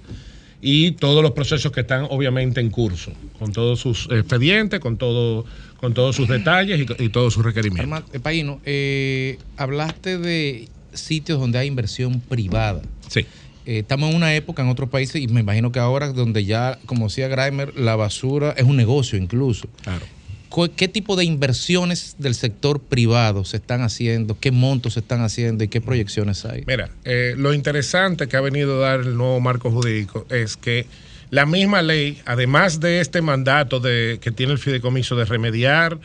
y 0.62 0.92
todos 0.92 1.22
los 1.22 1.32
procesos 1.32 1.72
que 1.72 1.80
están 1.80 2.06
obviamente 2.10 2.60
en 2.60 2.70
curso, 2.70 3.12
con 3.38 3.52
todos 3.52 3.80
sus 3.80 4.08
expedientes, 4.10 4.80
con 4.80 4.96
todo, 4.96 5.44
con 5.78 5.92
todos 5.94 6.16
sus 6.16 6.28
detalles 6.28 6.80
y, 6.98 7.04
y 7.04 7.08
todos 7.08 7.34
sus 7.34 7.44
requerimientos. 7.44 8.02
Eh, 8.12 8.20
Paino, 8.20 8.60
eh, 8.64 9.38
hablaste 9.56 10.18
de 10.18 10.68
sitios 10.92 11.38
donde 11.38 11.58
hay 11.58 11.66
inversión 11.68 12.20
privada. 12.20 12.80
Sí. 13.08 13.26
Eh, 13.66 13.80
estamos 13.80 14.10
en 14.10 14.16
una 14.16 14.34
época 14.34 14.62
en 14.62 14.68
otros 14.68 14.88
países 14.88 15.20
y 15.20 15.26
me 15.28 15.40
imagino 15.40 15.72
que 15.72 15.78
ahora 15.80 16.12
donde 16.12 16.44
ya, 16.44 16.78
como 16.86 17.08
decía 17.08 17.28
Grimer, 17.28 17.76
la 17.76 17.96
basura 17.96 18.52
es 18.56 18.64
un 18.64 18.76
negocio 18.76 19.18
incluso. 19.18 19.68
Claro. 19.82 20.06
¿Cu- 20.48 20.70
¿Qué 20.76 20.86
tipo 20.86 21.16
de 21.16 21.24
inversiones 21.24 22.14
del 22.18 22.34
sector 22.36 22.78
privado 22.80 23.44
se 23.44 23.56
están 23.56 23.82
haciendo? 23.82 24.38
¿Qué 24.38 24.52
montos 24.52 24.92
se 24.94 25.00
están 25.00 25.20
haciendo 25.22 25.64
y 25.64 25.68
qué 25.68 25.80
proyecciones 25.80 26.44
hay? 26.44 26.62
Mira, 26.66 26.90
eh, 27.04 27.34
lo 27.36 27.52
interesante 27.52 28.28
que 28.28 28.36
ha 28.36 28.40
venido 28.40 28.84
a 28.84 28.90
dar 28.90 29.00
el 29.00 29.16
nuevo 29.16 29.40
marco 29.40 29.70
jurídico 29.72 30.24
es 30.30 30.56
que 30.56 30.86
la 31.30 31.44
misma 31.44 31.82
ley, 31.82 32.20
además 32.24 32.78
de 32.78 33.00
este 33.00 33.20
mandato 33.20 33.80
de, 33.80 34.18
que 34.20 34.30
tiene 34.30 34.52
el 34.52 34.58
fideicomiso 34.58 35.16
de 35.16 35.24
remediar 35.24 35.98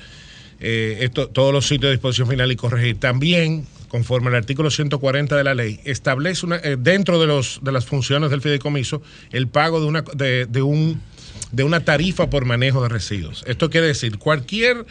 eh, 0.60 0.98
esto, 1.02 1.28
todos 1.28 1.54
los 1.54 1.68
sitios 1.68 1.90
de 1.90 1.92
disposición 1.92 2.28
final 2.28 2.52
y 2.52 2.56
corregir, 2.56 3.00
también, 3.00 3.66
conforme 3.92 4.30
al 4.30 4.36
artículo 4.36 4.72
140 4.72 5.36
de 5.36 5.44
la 5.44 5.54
ley, 5.54 5.82
establece 5.84 6.48
eh, 6.64 6.78
dentro 6.80 7.20
de, 7.20 7.28
los, 7.28 7.60
de 7.62 7.74
las 7.74 7.86
funciones 7.86 8.30
del 8.30 8.42
fideicomiso 8.42 9.02
el 9.34 9.50
pago 9.50 9.82
de 9.82 9.86
una, 9.86 10.02
de, 10.02 10.62
un, 10.62 11.02
de 11.52 11.64
una 11.66 11.82
tarifa 11.82 12.30
por 12.30 12.46
manejo 12.46 12.82
de 12.82 12.88
residuos. 12.88 13.44
Esto 13.48 13.70
quiere 13.70 13.88
decir, 13.88 14.18
cualquier 14.18 14.86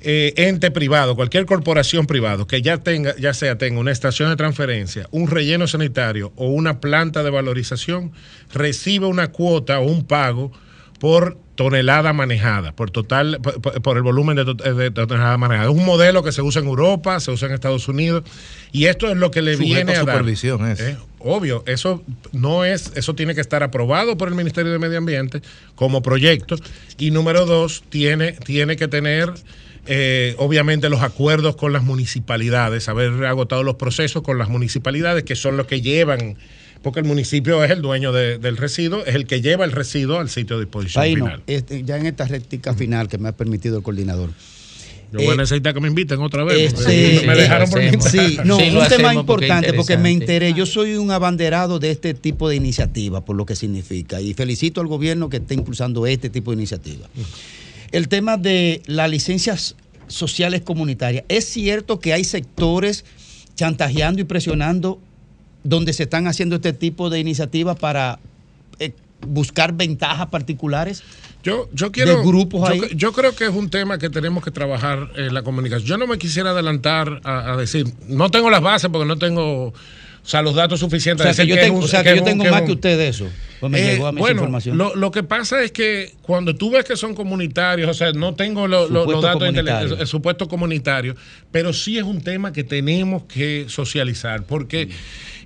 eh, 0.00 0.32
ente 0.36 0.72
privado, 0.72 1.14
cualquier 1.14 1.46
corporación 1.46 2.06
privado 2.06 2.48
que 2.48 2.60
ya 2.60 2.78
tenga, 2.78 3.14
ya 3.18 3.32
sea 3.34 3.56
tenga 3.56 3.78
una 3.78 3.92
estación 3.92 4.30
de 4.30 4.34
transferencia, 4.34 5.06
un 5.12 5.30
relleno 5.30 5.68
sanitario 5.68 6.32
o 6.34 6.48
una 6.48 6.80
planta 6.80 7.22
de 7.22 7.30
valorización, 7.30 8.10
recibe 8.52 9.06
una 9.06 9.28
cuota 9.28 9.78
o 9.78 9.84
un 9.84 10.04
pago 10.04 10.50
por 10.98 11.38
tonelada 11.54 12.12
manejada, 12.12 12.72
por 12.72 12.90
total, 12.90 13.40
por, 13.82 13.96
el 13.96 14.02
volumen 14.02 14.36
de, 14.36 14.44
to- 14.44 14.54
de 14.54 14.90
tonelada 14.90 15.36
manejada. 15.38 15.68
Es 15.70 15.76
un 15.76 15.84
modelo 15.84 16.22
que 16.22 16.32
se 16.32 16.42
usa 16.42 16.60
en 16.62 16.68
Europa, 16.68 17.18
se 17.20 17.30
usa 17.32 17.48
en 17.48 17.54
Estados 17.54 17.88
Unidos, 17.88 18.24
y 18.72 18.86
esto 18.86 19.08
es 19.10 19.16
lo 19.16 19.30
que 19.30 19.42
le 19.42 19.54
Sujeto 19.54 19.74
viene 19.74 19.92
a 19.92 20.00
a 20.00 20.04
dar. 20.04 20.14
supervisión 20.16 20.68
es. 20.70 20.80
Eh, 20.80 20.96
obvio, 21.20 21.64
eso 21.66 22.02
no 22.32 22.64
es, 22.64 22.92
eso 22.94 23.14
tiene 23.14 23.34
que 23.34 23.40
estar 23.40 23.62
aprobado 23.62 24.16
por 24.16 24.28
el 24.28 24.34
Ministerio 24.34 24.70
de 24.72 24.78
Medio 24.78 24.98
Ambiente 24.98 25.40
como 25.74 26.00
proyecto. 26.02 26.56
Y 26.96 27.10
número 27.10 27.44
dos, 27.46 27.82
tiene, 27.88 28.32
tiene 28.32 28.76
que 28.76 28.86
tener 28.88 29.32
eh, 29.86 30.34
obviamente 30.38 30.88
los 30.88 31.02
acuerdos 31.02 31.56
con 31.56 31.72
las 31.72 31.82
municipalidades, 31.82 32.88
haber 32.88 33.24
agotado 33.24 33.62
los 33.62 33.76
procesos 33.76 34.22
con 34.22 34.36
las 34.38 34.48
municipalidades, 34.48 35.24
que 35.24 35.34
son 35.34 35.56
los 35.56 35.66
que 35.66 35.80
llevan, 35.80 36.36
porque 36.82 37.00
el 37.00 37.06
municipio 37.06 37.62
es 37.64 37.70
el 37.70 37.82
dueño 37.82 38.12
de- 38.12 38.38
del 38.38 38.56
residuo, 38.56 39.04
es 39.04 39.14
el 39.14 39.26
que 39.26 39.40
lleva 39.40 39.64
el 39.64 39.72
residuo 39.72 40.18
al 40.18 40.30
sitio 40.30 40.56
de 40.58 40.64
disposición 40.64 41.02
Paino, 41.02 41.24
final. 41.26 41.42
este, 41.46 41.82
ya 41.84 41.96
en 41.96 42.06
esta 42.06 42.24
rectica 42.26 42.74
final 42.74 43.08
que 43.08 43.18
me 43.18 43.28
ha 43.28 43.32
permitido 43.36 43.76
el 43.78 43.82
coordinador. 43.82 44.30
Yo 45.10 45.20
voy 45.20 45.28
a 45.28 45.36
necesitar 45.36 45.72
que 45.72 45.80
me 45.80 45.88
inviten 45.88 46.20
otra 46.20 46.44
vez. 46.44 46.74
Eh, 46.86 47.22
me 47.26 47.34
dejaron 47.34 47.70
por 47.70 47.80
mi 47.82 47.88
Sí, 48.02 48.38
no, 48.44 48.58
Sí, 48.58 48.68
un 48.76 48.86
tema 48.88 49.14
porque 49.24 49.46
importante 49.46 49.72
porque 49.72 49.96
me 49.96 50.10
enteré. 50.10 50.52
Yo 50.52 50.66
soy 50.66 50.96
un 50.96 51.10
abanderado 51.10 51.78
de 51.78 51.90
este 51.90 52.12
tipo 52.12 52.46
de 52.50 52.56
iniciativa, 52.56 53.24
por 53.24 53.34
lo 53.34 53.46
que 53.46 53.56
significa. 53.56 54.20
Y 54.20 54.34
felicito 54.34 54.82
al 54.82 54.86
gobierno 54.86 55.30
que 55.30 55.38
está 55.38 55.54
impulsando 55.54 56.06
este 56.06 56.28
tipo 56.28 56.50
de 56.50 56.58
iniciativa. 56.58 57.08
El 57.90 58.08
tema 58.08 58.36
de 58.36 58.82
las 58.84 59.08
licencias 59.10 59.76
sociales 60.08 60.60
comunitarias. 60.60 61.24
Es 61.28 61.46
cierto 61.46 62.00
que 62.00 62.12
hay 62.12 62.24
sectores 62.24 63.06
chantajeando 63.56 64.20
y 64.20 64.24
presionando 64.24 65.00
donde 65.68 65.92
se 65.92 66.04
están 66.04 66.26
haciendo 66.26 66.56
este 66.56 66.72
tipo 66.72 67.10
de 67.10 67.20
iniciativas 67.20 67.76
para 67.78 68.18
eh, 68.78 68.92
buscar 69.26 69.72
ventajas 69.74 70.28
particulares. 70.28 71.02
Yo, 71.44 71.68
yo 71.72 71.92
quiero. 71.92 72.18
de 72.18 72.24
grupos 72.26 72.60
yo, 72.62 72.66
ahí. 72.74 72.80
cre- 72.80 72.96
yo 72.96 73.12
creo 73.12 73.34
que 73.34 73.44
es 73.44 73.54
un 73.54 73.70
tema 73.70 73.98
que 73.98 74.10
tenemos 74.10 74.42
que 74.42 74.50
trabajar 74.50 75.10
en 75.16 75.32
la 75.34 75.42
comunicación. 75.42 75.86
Yo 75.86 75.98
no 75.98 76.06
me 76.06 76.18
quisiera 76.18 76.50
adelantar 76.50 77.20
a, 77.24 77.52
a 77.52 77.56
decir, 77.56 77.86
no 78.08 78.30
tengo 78.30 78.50
las 78.50 78.60
bases 78.62 78.90
porque 78.90 79.06
no 79.06 79.16
tengo 79.18 79.72
O 80.28 80.30
sea, 80.30 80.42
los 80.42 80.54
datos 80.54 80.80
suficientes. 80.80 81.24
O 81.26 81.32
sea, 81.32 81.42
de 81.42 81.48
que 81.50 81.56
yo 81.56 81.62
tengo, 81.62 81.78
un- 81.78 81.84
o 81.84 81.88
sea, 81.88 82.04
que 82.04 82.14
yo 82.14 82.22
tengo 82.22 82.44
más 82.44 82.60
que 82.60 82.72
usted 82.72 82.98
de 82.98 83.08
eso. 83.08 83.26
Pues 83.60 83.72
me 83.72 83.80
Eh, 83.80 83.92
llegó 83.94 84.08
a 84.08 84.12
mí 84.12 84.18
esa 84.18 84.20
bueno, 84.20 84.40
información. 84.42 84.76
Lo, 84.76 84.94
lo 84.94 85.10
que 85.10 85.22
pasa 85.22 85.62
es 85.62 85.72
que 85.72 86.12
cuando 86.20 86.54
tú 86.54 86.70
ves 86.70 86.84
que 86.84 86.98
son 86.98 87.14
comunitarios, 87.14 87.88
o 87.88 87.94
sea, 87.94 88.12
no 88.12 88.34
tengo 88.34 88.68
lo- 88.68 88.90
lo- 88.90 89.10
los 89.10 89.22
datos 89.22 89.48
intelectuales, 89.48 89.98
el 89.98 90.06
supuesto 90.06 90.46
comunitario, 90.46 91.16
pero 91.50 91.72
sí 91.72 91.96
es 91.96 92.04
un 92.04 92.20
tema 92.20 92.52
que 92.52 92.62
tenemos 92.62 93.22
que 93.22 93.64
socializar, 93.68 94.42
porque 94.44 94.90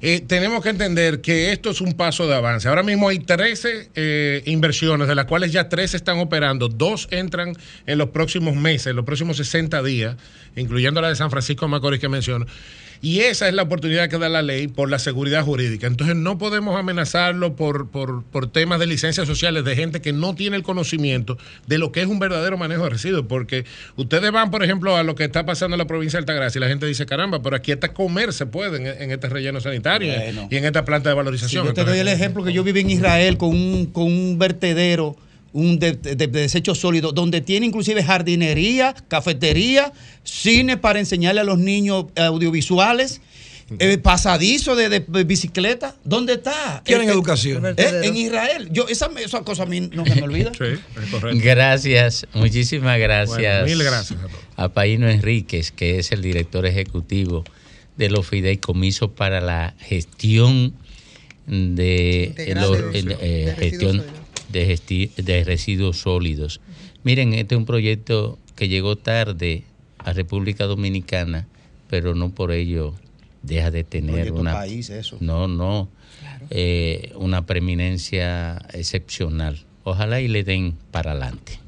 eh, 0.05 0.21
tenemos 0.27 0.65
que 0.65 0.71
entender 0.71 1.21
que 1.21 1.53
esto 1.53 1.71
es 1.71 1.81
un 1.81 1.93
paso 1.93 2.27
de 2.27 2.35
avance. 2.35 2.67
Ahora 2.67 2.83
mismo 2.83 3.09
hay 3.09 3.21
13 3.21 3.89
eh, 3.95 4.43
inversiones, 4.47 5.07
de 5.07 5.15
las 5.15 5.27
cuales 5.27 5.53
ya 5.53 5.69
13 5.69 5.97
están 5.97 6.19
operando, 6.19 6.67
dos 6.67 7.07
entran 7.13 7.55
en 7.87 7.99
los 7.99 8.09
próximos 8.09 8.57
meses, 8.57 8.89
en 8.89 8.97
los 8.97 9.05
próximos 9.05 9.37
60 9.37 9.81
días, 9.85 10.17
incluyendo 10.57 11.01
la 11.01 11.09
de 11.09 11.15
San 11.15 11.31
Francisco 11.31 11.67
de 11.67 11.71
Macorís 11.71 12.01
que 12.01 12.09
menciono. 12.09 12.47
Y 13.05 13.19
esa 13.21 13.49
es 13.49 13.55
la 13.55 13.63
oportunidad 13.63 14.09
que 14.09 14.17
da 14.17 14.29
la 14.29 14.43
ley 14.43 14.69
por 14.69 14.89
la 14.89 15.01
seguridad 15.01 15.45
jurídica. 15.45 15.89
Entonces 15.89 16.15
no 16.15 16.39
podemos 16.39 16.79
amenazarlo 16.79 17.57
por, 17.57 17.89
por, 17.91 18.23
por 18.23 18.47
temas 18.51 18.79
de 18.79 18.87
licencias 18.87 19.27
sociales 19.27 19.65
de 19.65 19.75
gente 19.75 20.01
que 20.01 20.13
no 20.13 20.37
tiene 20.37 20.57
el 20.57 20.63
conocimiento 20.63 21.37
de 21.67 21.79
lo 21.79 21.91
que 21.91 22.01
es 22.03 22.07
un 22.07 22.21
verdadero 22.21 22.57
manejo 22.57 22.85
de 22.85 22.91
residuos. 22.91 23.25
Porque 23.29 23.65
ustedes 23.97 24.31
van, 24.31 24.53
por 24.53 24.63
ejemplo, 24.63 24.97
a 24.97 25.03
lo 25.03 25.17
que 25.17 25.25
está 25.25 25.45
pasando 25.45 25.75
en 25.75 25.79
la 25.79 25.87
provincia 25.89 26.19
de 26.19 26.23
Altagracia 26.23 26.59
y 26.59 26.63
la 26.63 26.69
gente 26.69 26.87
dice, 26.87 27.05
caramba, 27.05 27.43
pero 27.43 27.57
aquí 27.57 27.73
hasta 27.73 27.93
comer 27.93 28.33
se 28.33 28.47
puede 28.47 28.77
en, 28.77 28.87
en 29.03 29.11
este 29.11 29.29
relleno 29.29 29.61
sanitario 29.61 30.15
Bueno. 30.17 30.47
y 30.49 30.57
en 30.57 30.65
esta 30.65 30.85
planta 30.85 31.09
de 31.11 31.15
Sí, 31.15 31.17
valorización. 31.17 31.67
yo 31.67 31.75
te 31.75 31.85
doy 31.85 31.99
el 31.99 32.07
ejemplo 32.09 32.45
que 32.45 32.53
yo 32.53 32.63
viví 32.63 32.81
en 32.83 32.91
Israel 32.91 33.37
con 33.37 33.49
un, 33.51 33.87
con 33.87 34.05
un 34.05 34.39
vertedero 34.39 35.17
un 35.53 35.79
de, 35.79 35.93
de- 35.93 36.17
de 36.17 36.27
desechos 36.29 36.79
sólidos, 36.79 37.15
donde 37.15 37.41
tiene 37.41 37.67
inclusive 37.67 38.03
jardinería, 38.03 38.95
cafetería, 39.09 39.93
cine 40.25 40.77
para 40.79 40.99
enseñarle 40.99 41.41
a 41.43 41.45
los 41.45 41.59
niños 41.59 42.07
audiovisuales, 42.17 43.21
eh, 43.79 43.97
pasadizo 43.99 44.77
de, 44.77 44.89
de 45.01 45.25
bicicleta. 45.25 45.95
¿Dónde 46.05 46.35
está? 46.35 46.83
Tienen 46.85 47.09
Eh, 47.09 47.11
eh, 47.11 47.15
educación. 47.15 47.65
eh, 47.67 48.01
en 48.05 48.17
Israel. 48.17 48.69
Yo, 48.71 48.87
esa, 48.89 49.11
esa 49.25 49.43
cosa 49.43 49.63
a 49.63 49.67
mí 49.67 49.81
no 49.81 50.05
se 50.05 50.15
me 50.17 50.23
olvida. 50.23 50.53
Gracias, 51.35 52.27
muchísimas 52.35 52.99
gracias. 52.99 53.39
Bueno, 53.39 53.65
mil 53.65 53.83
gracias 53.83 54.19
a 54.21 54.29
todos. 54.29 54.41
a 54.57 54.69
Paino 54.71 55.09
Enríquez, 55.09 55.71
que 55.73 55.99
es 55.99 56.13
el 56.13 56.23
director 56.23 56.67
ejecutivo 56.67 57.45
de 57.97 58.11
los 58.11 58.27
fideicomisos 58.27 59.11
para 59.11 59.41
la 59.41 59.75
gestión 59.79 60.75
de, 61.47 62.33
los- 62.55 62.79
gestión 63.59 63.97
sólidos. 63.99 64.22
De, 64.53 65.11
de 65.17 65.45
residuos 65.45 66.01
sólidos. 66.01 66.61
Miren, 67.03 67.35
este 67.35 67.55
es 67.55 67.59
un 67.59 67.67
proyecto 67.67 68.39
que 68.55 68.69
llegó 68.69 68.97
tarde 68.97 69.65
a 69.99 70.13
República 70.13 70.67
Dominicana, 70.67 71.49
pero 71.89 72.15
no 72.15 72.31
por 72.31 72.53
ello 72.53 72.95
deja 73.43 73.71
de 73.71 73.85
tener 73.85 74.33
una 74.33 74.53
país, 74.53 74.91
eso. 74.91 75.17
no, 75.21 75.49
no. 75.49 75.89
Eh, 76.51 77.13
una 77.17 77.47
preeminencia 77.47 78.61
excepcional. 78.73 79.65
Ojalá 79.85 80.21
y 80.21 80.29
le 80.29 80.45
den 80.45 80.75
para 80.91 81.13
adelante. 81.13 81.59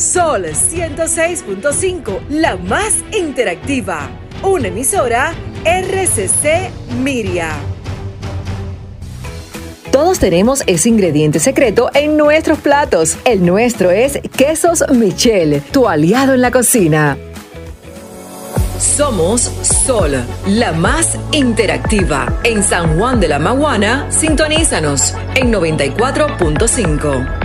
Sol 0.00 0.46
106.5, 0.46 2.28
la 2.30 2.56
más 2.56 2.94
interactiva. 3.12 4.08
Una 4.42 4.68
emisora 4.68 5.34
RCC 5.62 6.70
Miria. 7.02 7.50
Todos 9.92 10.18
tenemos 10.18 10.62
ese 10.66 10.88
ingrediente 10.88 11.38
secreto 11.38 11.90
en 11.92 12.16
nuestros 12.16 12.60
platos. 12.60 13.18
El 13.26 13.44
nuestro 13.44 13.90
es 13.90 14.18
Quesos 14.34 14.82
Michel, 14.90 15.62
tu 15.70 15.86
aliado 15.86 16.32
en 16.32 16.40
la 16.40 16.50
cocina. 16.50 17.18
Somos 18.78 19.50
Sol, 19.60 20.12
la 20.46 20.72
más 20.72 21.18
interactiva. 21.32 22.40
En 22.44 22.62
San 22.62 22.98
Juan 22.98 23.20
de 23.20 23.28
la 23.28 23.38
Maguana, 23.38 24.10
sintonízanos 24.10 25.14
en 25.34 25.52
94.5. 25.52 27.40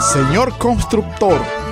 Señor 0.00 0.56
constructor, 0.58 1.40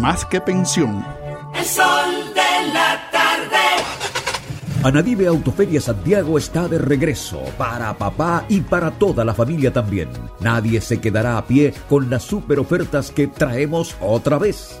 más 0.00 0.24
que 0.24 0.40
pensión. 0.40 1.04
El 1.54 1.64
sol 1.64 2.34
de 2.34 2.72
la 2.72 3.10
tarde. 3.10 3.58
Anadive 4.84 5.28
Autoferia 5.28 5.80
Santiago 5.80 6.38
está 6.38 6.66
de 6.66 6.78
regreso 6.78 7.40
para 7.56 7.96
papá 7.96 8.44
y 8.48 8.62
para 8.62 8.90
toda 8.90 9.24
la 9.24 9.32
familia 9.32 9.72
también. 9.72 10.08
Nadie 10.40 10.80
se 10.80 11.00
quedará 11.00 11.38
a 11.38 11.46
pie 11.46 11.72
con 11.88 12.10
las 12.10 12.24
super 12.24 12.58
ofertas 12.58 13.12
que 13.12 13.28
traemos 13.28 13.96
otra 14.00 14.38
vez. 14.38 14.80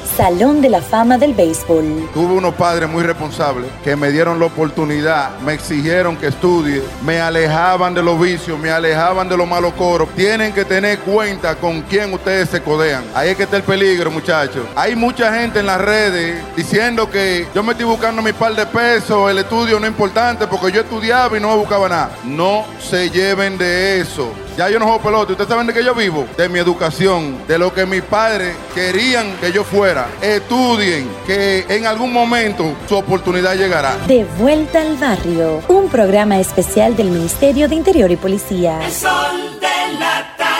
Salón 0.17 0.61
de 0.61 0.69
la 0.69 0.81
Fama 0.81 1.17
del 1.17 1.33
Béisbol. 1.33 2.09
Tuve 2.13 2.33
unos 2.33 2.53
padres 2.55 2.89
muy 2.89 3.03
responsables 3.03 3.71
que 3.83 3.95
me 3.95 4.11
dieron 4.11 4.39
la 4.39 4.45
oportunidad, 4.47 5.39
me 5.39 5.53
exigieron 5.53 6.17
que 6.17 6.27
estudie, 6.27 6.81
me 7.03 7.21
alejaban 7.21 7.93
de 7.93 8.03
los 8.03 8.19
vicios, 8.19 8.59
me 8.59 8.69
alejaban 8.71 9.29
de 9.29 9.37
los 9.37 9.47
malos 9.47 9.73
coros. 9.73 10.09
Tienen 10.15 10.53
que 10.53 10.65
tener 10.65 10.99
cuenta 10.99 11.55
con 11.55 11.81
quién 11.83 12.13
ustedes 12.13 12.49
se 12.49 12.61
codean. 12.61 13.03
Ahí 13.15 13.29
es 13.29 13.37
que 13.37 13.43
está 13.43 13.57
el 13.57 13.63
peligro, 13.63 14.11
muchachos. 14.11 14.65
Hay 14.75 14.95
mucha 14.95 15.33
gente 15.33 15.59
en 15.59 15.65
las 15.65 15.79
redes 15.79 16.43
diciendo 16.55 17.09
que 17.09 17.47
yo 17.55 17.63
me 17.63 17.71
estoy 17.71 17.85
buscando 17.85 18.21
mi 18.21 18.33
par 18.33 18.55
de 18.55 18.65
pesos, 18.65 19.29
el 19.31 19.37
estudio 19.37 19.79
no 19.79 19.85
es 19.85 19.91
importante 19.91 20.47
porque 20.47 20.71
yo 20.71 20.81
estudiaba 20.81 21.37
y 21.37 21.39
no 21.39 21.55
buscaba 21.57 21.87
nada. 21.87 22.11
No 22.25 22.65
se 22.79 23.09
lleven 23.09 23.57
de 23.57 24.01
eso. 24.01 24.31
Ya 24.57 24.69
yo 24.69 24.79
no 24.79 24.85
juego 24.85 25.01
pelota. 25.01 25.31
¿Ustedes 25.31 25.49
saben 25.49 25.67
de 25.67 25.73
qué 25.73 25.83
yo 25.83 25.95
vivo? 25.95 26.27
De 26.37 26.49
mi 26.49 26.59
educación, 26.59 27.47
de 27.47 27.57
lo 27.57 27.73
que 27.73 27.85
mis 27.85 28.01
padres 28.01 28.55
querían 28.75 29.37
que 29.37 29.51
yo 29.51 29.63
fuera. 29.63 30.00
Estudien, 30.21 31.09
que 31.25 31.65
en 31.69 31.85
algún 31.85 32.11
momento 32.11 32.75
su 32.87 32.95
oportunidad 32.95 33.55
llegará. 33.55 33.95
De 34.07 34.25
vuelta 34.37 34.81
al 34.81 34.97
barrio, 34.97 35.61
un 35.67 35.89
programa 35.89 36.39
especial 36.39 36.95
del 36.95 37.11
Ministerio 37.11 37.67
de 37.67 37.75
Interior 37.75 38.11
y 38.11 38.15
Policía. 38.15 38.79
El 38.83 38.91
sol 38.91 39.59
de 39.59 39.99
la 39.99 40.35
tarde. 40.37 40.51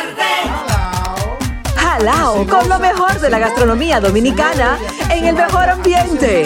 Jalao 1.75 2.45
con 2.47 2.69
lo 2.69 2.79
mejor 2.79 3.19
de 3.19 3.29
la 3.29 3.39
gastronomía 3.39 3.99
dominicana 3.99 4.77
en 5.09 5.25
el 5.25 5.35
mejor 5.35 5.69
ambiente. 5.69 6.45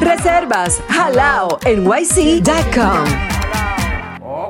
Reservas 0.00 0.82
jalao 0.88 1.58
nyc.com. 1.64 3.04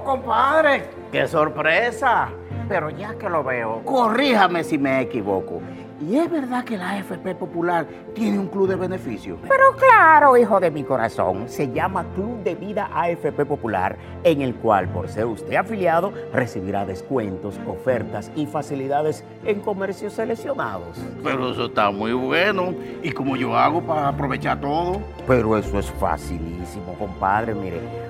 compadre, 0.05 0.85
qué 1.13 1.27
sorpresa. 1.27 2.29
Pero 2.69 2.91
ya 2.91 3.15
que 3.15 3.29
lo 3.29 3.45
veo, 3.45 3.83
corríjame 3.85 4.65
si 4.65 4.79
me 4.79 5.01
equivoco. 5.01 5.61
¿Y 5.99 6.17
es 6.17 6.31
verdad 6.31 6.63
que 6.63 6.77
la 6.77 6.91
AFP 6.91 7.35
Popular 7.37 7.87
tiene 8.15 8.39
un 8.39 8.49
club 8.49 8.69
de 8.69 8.77
beneficio? 8.77 9.39
Pero 9.49 9.75
claro, 9.77 10.37
hijo 10.37 10.61
de 10.61 10.71
mi 10.71 10.85
corazón, 10.85 11.49
se 11.49 11.73
llama 11.73 12.05
Club 12.15 12.43
de 12.43 12.55
Vida 12.55 12.91
AFP 12.93 13.47
Popular, 13.47 13.97
en 14.23 14.43
el 14.43 14.55
cual, 14.57 14.89
por 14.89 15.09
ser 15.09 15.25
usted 15.25 15.55
afiliado, 15.55 16.13
recibirá 16.35 16.85
descuentos, 16.85 17.59
ofertas 17.67 18.31
y 18.37 18.45
facilidades 18.45 19.25
en 19.47 19.61
comercios 19.61 20.13
seleccionados. 20.13 20.99
Pero 21.25 21.53
eso 21.53 21.65
está 21.65 21.91
muy 21.91 22.13
bueno. 22.13 22.75
¿Y 23.03 23.11
cómo 23.13 23.35
yo 23.37 23.57
hago 23.57 23.81
para 23.81 24.09
aprovechar 24.09 24.61
todo? 24.61 25.01
Pero 25.27 25.57
eso 25.57 25.79
es 25.79 25.91
facilísimo, 25.93 26.93
compadre. 26.99 27.55
Mire, 27.55 27.81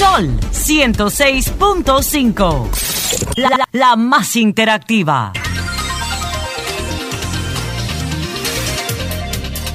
Sol 0.00 0.40
106.5. 0.50 2.68
La, 3.72 3.96
más 3.96 4.34
interactiva. 4.34 5.34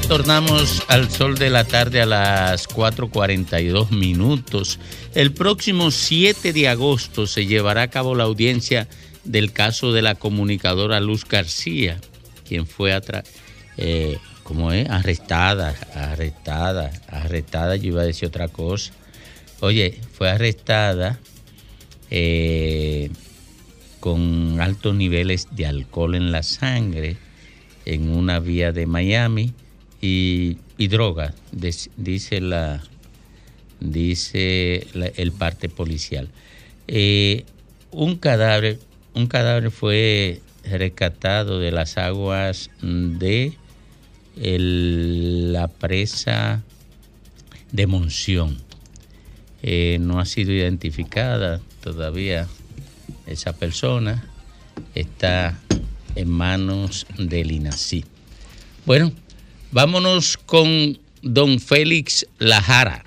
Tornamos 0.08 0.82
al 0.88 1.12
sol 1.12 1.38
de 1.38 1.52
la 1.52 1.66
tarde 1.66 2.02
a 2.02 2.08
las 2.08 2.68
4.42 2.68 3.92
minutos. 3.92 4.80
El 5.14 5.32
próximo 5.32 5.92
7 5.92 6.54
de 6.54 6.70
agosto 6.70 7.28
se 7.28 7.46
llevará 7.46 7.84
a 7.84 7.90
cabo 7.90 8.16
la 8.16 8.24
audiencia 8.24 8.88
del 9.26 9.54
caso 9.54 9.94
de 9.94 10.02
la 10.02 10.16
comunicadora 10.16 11.00
Luz 11.02 11.24
García, 11.26 12.00
quien 12.48 12.66
fue 12.66 13.00
eh, 13.78 14.18
¿cómo 14.42 14.72
es? 14.72 14.90
arrestada, 14.90 15.76
arrestada, 15.94 16.90
arrestada, 17.10 17.76
yo 17.76 17.90
iba 17.90 18.02
a 18.02 18.06
decir 18.06 18.28
otra 18.28 18.48
cosa. 18.48 18.92
Oye, 19.62 20.00
fue 20.14 20.30
arrestada 20.30 21.20
eh, 22.12 23.10
con 24.00 24.60
altos 24.62 24.96
niveles 24.96 25.48
de 25.52 25.66
alcohol 25.66 26.16
en 26.16 26.32
la 26.32 26.44
sangre 26.44 27.18
en 27.86 28.10
una 28.10 28.40
vía 28.40 28.72
de 28.72 28.86
Miami 28.86 29.54
y, 30.02 30.58
y 30.78 30.88
droga, 30.88 31.34
des- 31.52 31.90
dice 31.98 32.42
la 32.42 32.84
dice 33.80 34.88
el 35.18 35.32
parte 35.32 35.70
policial. 35.70 36.30
Eh, 36.88 37.46
un 37.92 38.16
cadáver, 38.18 38.80
un 39.14 39.28
cadáver 39.28 39.70
fue 39.72 40.42
rescatado 40.64 41.60
de 41.60 41.72
las 41.72 41.98
aguas 41.98 42.70
de 42.82 43.54
la 44.38 45.68
presa 45.68 46.64
de 47.72 47.88
Monción. 47.88 48.58
Eh, 49.68 49.98
no 50.00 50.20
ha 50.20 50.26
sido 50.26 50.52
identificada 50.52 51.60
todavía 51.82 52.48
esa 53.26 53.52
persona. 53.54 54.30
Está 54.94 55.60
en 56.14 56.30
manos 56.30 57.08
del 57.18 57.52
INACI. 57.52 58.06
Bueno, 58.86 59.12
vámonos 59.72 60.38
con 60.38 61.00
don 61.24 61.60
Félix 61.60 62.28
Lajara. 62.38 63.04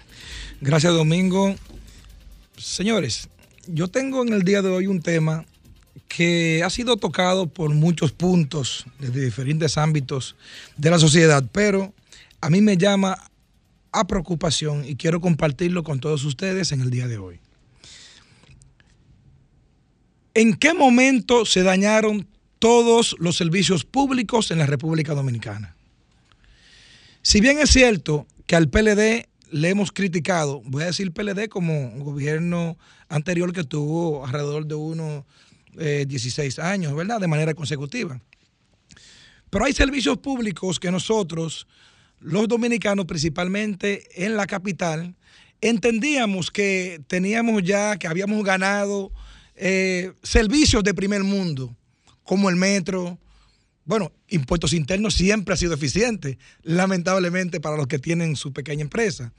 Gracias, 0.61 0.93
Domingo. 0.93 1.55
Señores, 2.57 3.29
yo 3.69 3.87
tengo 3.87 4.23
en 4.23 4.33
el 4.33 4.43
día 4.43 4.61
de 4.61 4.71
hoy 4.71 4.89
un 4.89 5.01
tema 5.01 5.47
que 6.09 6.65
ha 6.65 6.71
sido 6.71 6.97
tocado 6.97 7.47
por 7.47 7.73
muchos 7.73 8.11
puntos 8.11 8.85
desde 8.99 9.25
diferentes 9.25 9.79
ámbitos 9.79 10.35
de 10.77 10.91
la 10.91 10.99
sociedad, 10.99 11.45
pero 11.53 11.95
a 12.41 12.51
mí 12.51 12.61
me 12.61 12.77
llama 12.77 13.28
a 13.93 14.07
preocupación 14.07 14.85
y 14.85 14.97
quiero 14.97 15.21
compartirlo 15.21 15.83
con 15.83 16.01
todos 16.01 16.25
ustedes 16.25 16.73
en 16.73 16.81
el 16.81 16.91
día 16.91 17.07
de 17.09 17.19
hoy. 17.19 17.41
¿En 20.35 20.55
qué 20.55 20.75
momento 20.75 21.45
se 21.45 21.63
dañaron 21.63 22.29
todos 22.59 23.17
los 23.19 23.37
servicios 23.37 23.85
públicos 23.85 24.51
en 24.51 24.59
la 24.59 24.67
República 24.67 25.15
Dominicana? 25.15 25.75
Si 27.23 27.41
bien 27.41 27.59
es 27.59 27.71
cierto 27.71 28.27
que 28.47 28.57
al 28.57 28.69
PLD 28.69 29.29
le 29.51 29.69
hemos 29.69 29.93
criticado, 29.93 30.63
voy 30.65 30.83
a 30.83 30.87
decir 30.87 31.13
PLD 31.13 31.49
como 31.49 31.89
un 31.89 32.01
gobierno 32.01 32.77
anterior 33.09 33.53
que 33.53 33.65
tuvo 33.65 34.25
alrededor 34.25 34.67
de 34.67 34.75
unos 34.75 35.25
eh, 35.79 36.05
16 36.09 36.59
años, 36.59 36.95
¿verdad? 36.95 37.21
De 37.21 37.27
manera 37.27 37.55
consecutiva. 37.55 38.21
Pero 39.51 39.65
hay 39.65 39.73
servicios 39.73 40.19
públicos 40.19 40.79
que 40.79 40.91
nosotros, 40.91 41.67
los 42.21 42.49
dominicanos, 42.49 43.07
principalmente 43.07 44.25
en 44.25 44.37
la 44.37 44.47
capital, 44.47 45.15
entendíamos 45.61 46.51
que 46.51 47.01
teníamos 47.07 47.63
ya, 47.63 47.97
que 47.97 48.07
habíamos 48.07 48.45
ganado 48.45 49.13
eh, 49.57 50.13
servicios 50.23 50.85
de 50.85 50.95
primer 50.95 51.25
mundo, 51.25 51.77
como 52.23 52.49
el 52.49 52.57
metro. 52.57 53.19
Bueno, 53.85 54.13
impuestos 54.29 54.73
internos 54.73 55.15
siempre 55.15 55.55
ha 55.55 55.57
sido 55.57 55.75
eficiente, 55.75 56.39
lamentablemente 56.63 57.61
para 57.61 57.77
los 57.77 57.87
que 57.87 57.99
tienen 57.99 58.37
su 58.37 58.53
pequeña 58.53 58.83
empresa. 58.83 59.33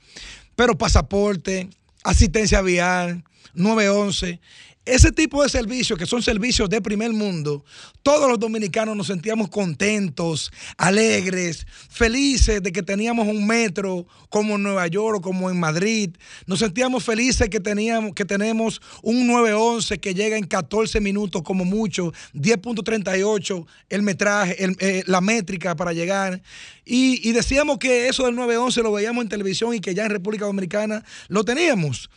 Pero 0.56 0.76
pasaporte, 0.76 1.70
asistencia 2.02 2.60
vial, 2.60 3.24
911, 3.54 4.40
ese 4.86 5.12
tipo 5.12 5.42
de 5.42 5.48
servicios 5.50 5.98
que 5.98 6.06
son 6.06 6.22
servicios 6.22 6.70
de 6.70 6.80
primer 6.80 7.12
mundo, 7.12 7.64
todos 8.02 8.28
los 8.28 8.38
dominicanos 8.38 8.96
nos 8.96 9.08
sentíamos 9.08 9.50
contentos, 9.50 10.50
alegres, 10.78 11.66
felices 11.90 12.62
de 12.62 12.72
que 12.72 12.82
teníamos 12.82 13.28
un 13.28 13.46
metro 13.46 14.06
como 14.30 14.54
en 14.54 14.62
Nueva 14.62 14.86
York 14.86 15.18
o 15.18 15.20
como 15.20 15.50
en 15.50 15.60
Madrid. 15.60 16.16
Nos 16.46 16.60
sentíamos 16.60 17.04
felices 17.04 17.50
que, 17.50 17.60
teníamos, 17.60 18.14
que 18.14 18.24
tenemos 18.24 18.80
un 19.02 19.26
911 19.26 19.98
que 19.98 20.14
llega 20.14 20.38
en 20.38 20.46
14 20.46 21.00
minutos 21.00 21.42
como 21.42 21.66
mucho, 21.66 22.12
10.38 22.34 23.66
el 23.90 24.02
metraje, 24.02 24.56
eh, 24.80 25.02
la 25.06 25.20
métrica 25.20 25.76
para 25.76 25.92
llegar. 25.92 26.40
Y, 26.86 27.28
y 27.28 27.32
decíamos 27.32 27.78
que 27.78 28.08
eso 28.08 28.24
del 28.24 28.34
911 28.34 28.82
lo 28.82 28.92
veíamos 28.92 29.22
en 29.22 29.28
televisión 29.28 29.74
y 29.74 29.80
que 29.80 29.94
ya 29.94 30.06
en 30.06 30.10
República 30.10 30.46
Dominicana 30.46 31.04
lo 31.28 31.44
teníamos. 31.44 32.08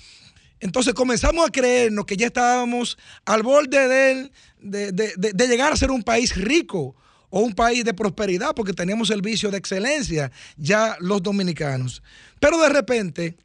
Entonces 0.63 0.93
comenzamos 0.93 1.45
a 1.45 1.51
creernos 1.51 2.05
que 2.05 2.15
ya 2.15 2.27
estábamos 2.27 2.97
al 3.25 3.43
borde 3.43 4.31
de, 4.61 5.47
llegar 5.47 5.73
a 5.73 5.75
ser 5.75 5.91
un 5.91 6.03
país 6.03 6.37
rico 6.37 6.95
o 7.29 7.41
un 7.41 7.53
país 7.53 7.83
de 7.83 7.93
prosperidad 7.93 8.55
porque 8.55 8.71
teníamos 8.71 9.09
servicios 9.09 9.51
de 9.51 9.57
excelencia 9.57 10.31
ya 10.55 10.95
los 11.01 11.21
dominicanos. 11.21 12.01
Pero 12.39 12.57
de 12.61 12.69
repente, 12.69 13.35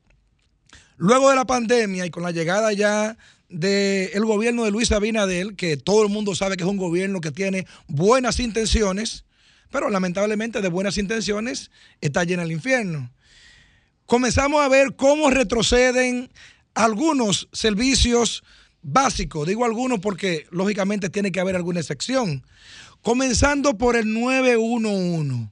luego 0.96 1.28
de 1.28 1.34
la 1.34 1.44
pandemia 1.44 2.06
y 2.06 2.10
con 2.10 2.22
la 2.22 2.30
llegada 2.30 2.72
ya 2.72 3.16
del 3.48 4.24
gobierno 4.24 4.64
de 4.64 4.70
Luis 4.70 4.92
Abinadel, 4.92 5.56
que 5.56 5.76
todo 5.76 6.04
el 6.04 6.10
mundo 6.10 6.36
sabe 6.36 6.56
que 6.56 6.62
es 6.62 6.70
un 6.70 6.76
gobierno 6.76 7.20
que 7.20 7.32
tiene 7.32 7.66
buenas 7.88 8.38
intenciones, 8.38 9.24
pero 9.72 9.90
lamentablemente 9.90 10.62
de 10.62 10.68
buenas 10.68 10.98
intenciones 10.98 11.72
está 12.00 12.22
llena 12.22 12.44
el 12.44 12.52
infierno 12.52 13.10
comenzamos 14.08 14.62
a 14.62 14.68
ver 14.70 14.96
cómo 14.96 15.28
retroceden 15.28 16.30
algunos 16.78 17.48
servicios 17.52 18.44
básicos. 18.82 19.48
Digo 19.48 19.64
algunos 19.64 19.98
porque 19.98 20.46
lógicamente 20.50 21.10
tiene 21.10 21.32
que 21.32 21.40
haber 21.40 21.56
alguna 21.56 21.80
excepción. 21.80 22.44
Comenzando 23.02 23.76
por 23.76 23.96
el 23.96 24.12
911. 24.12 25.50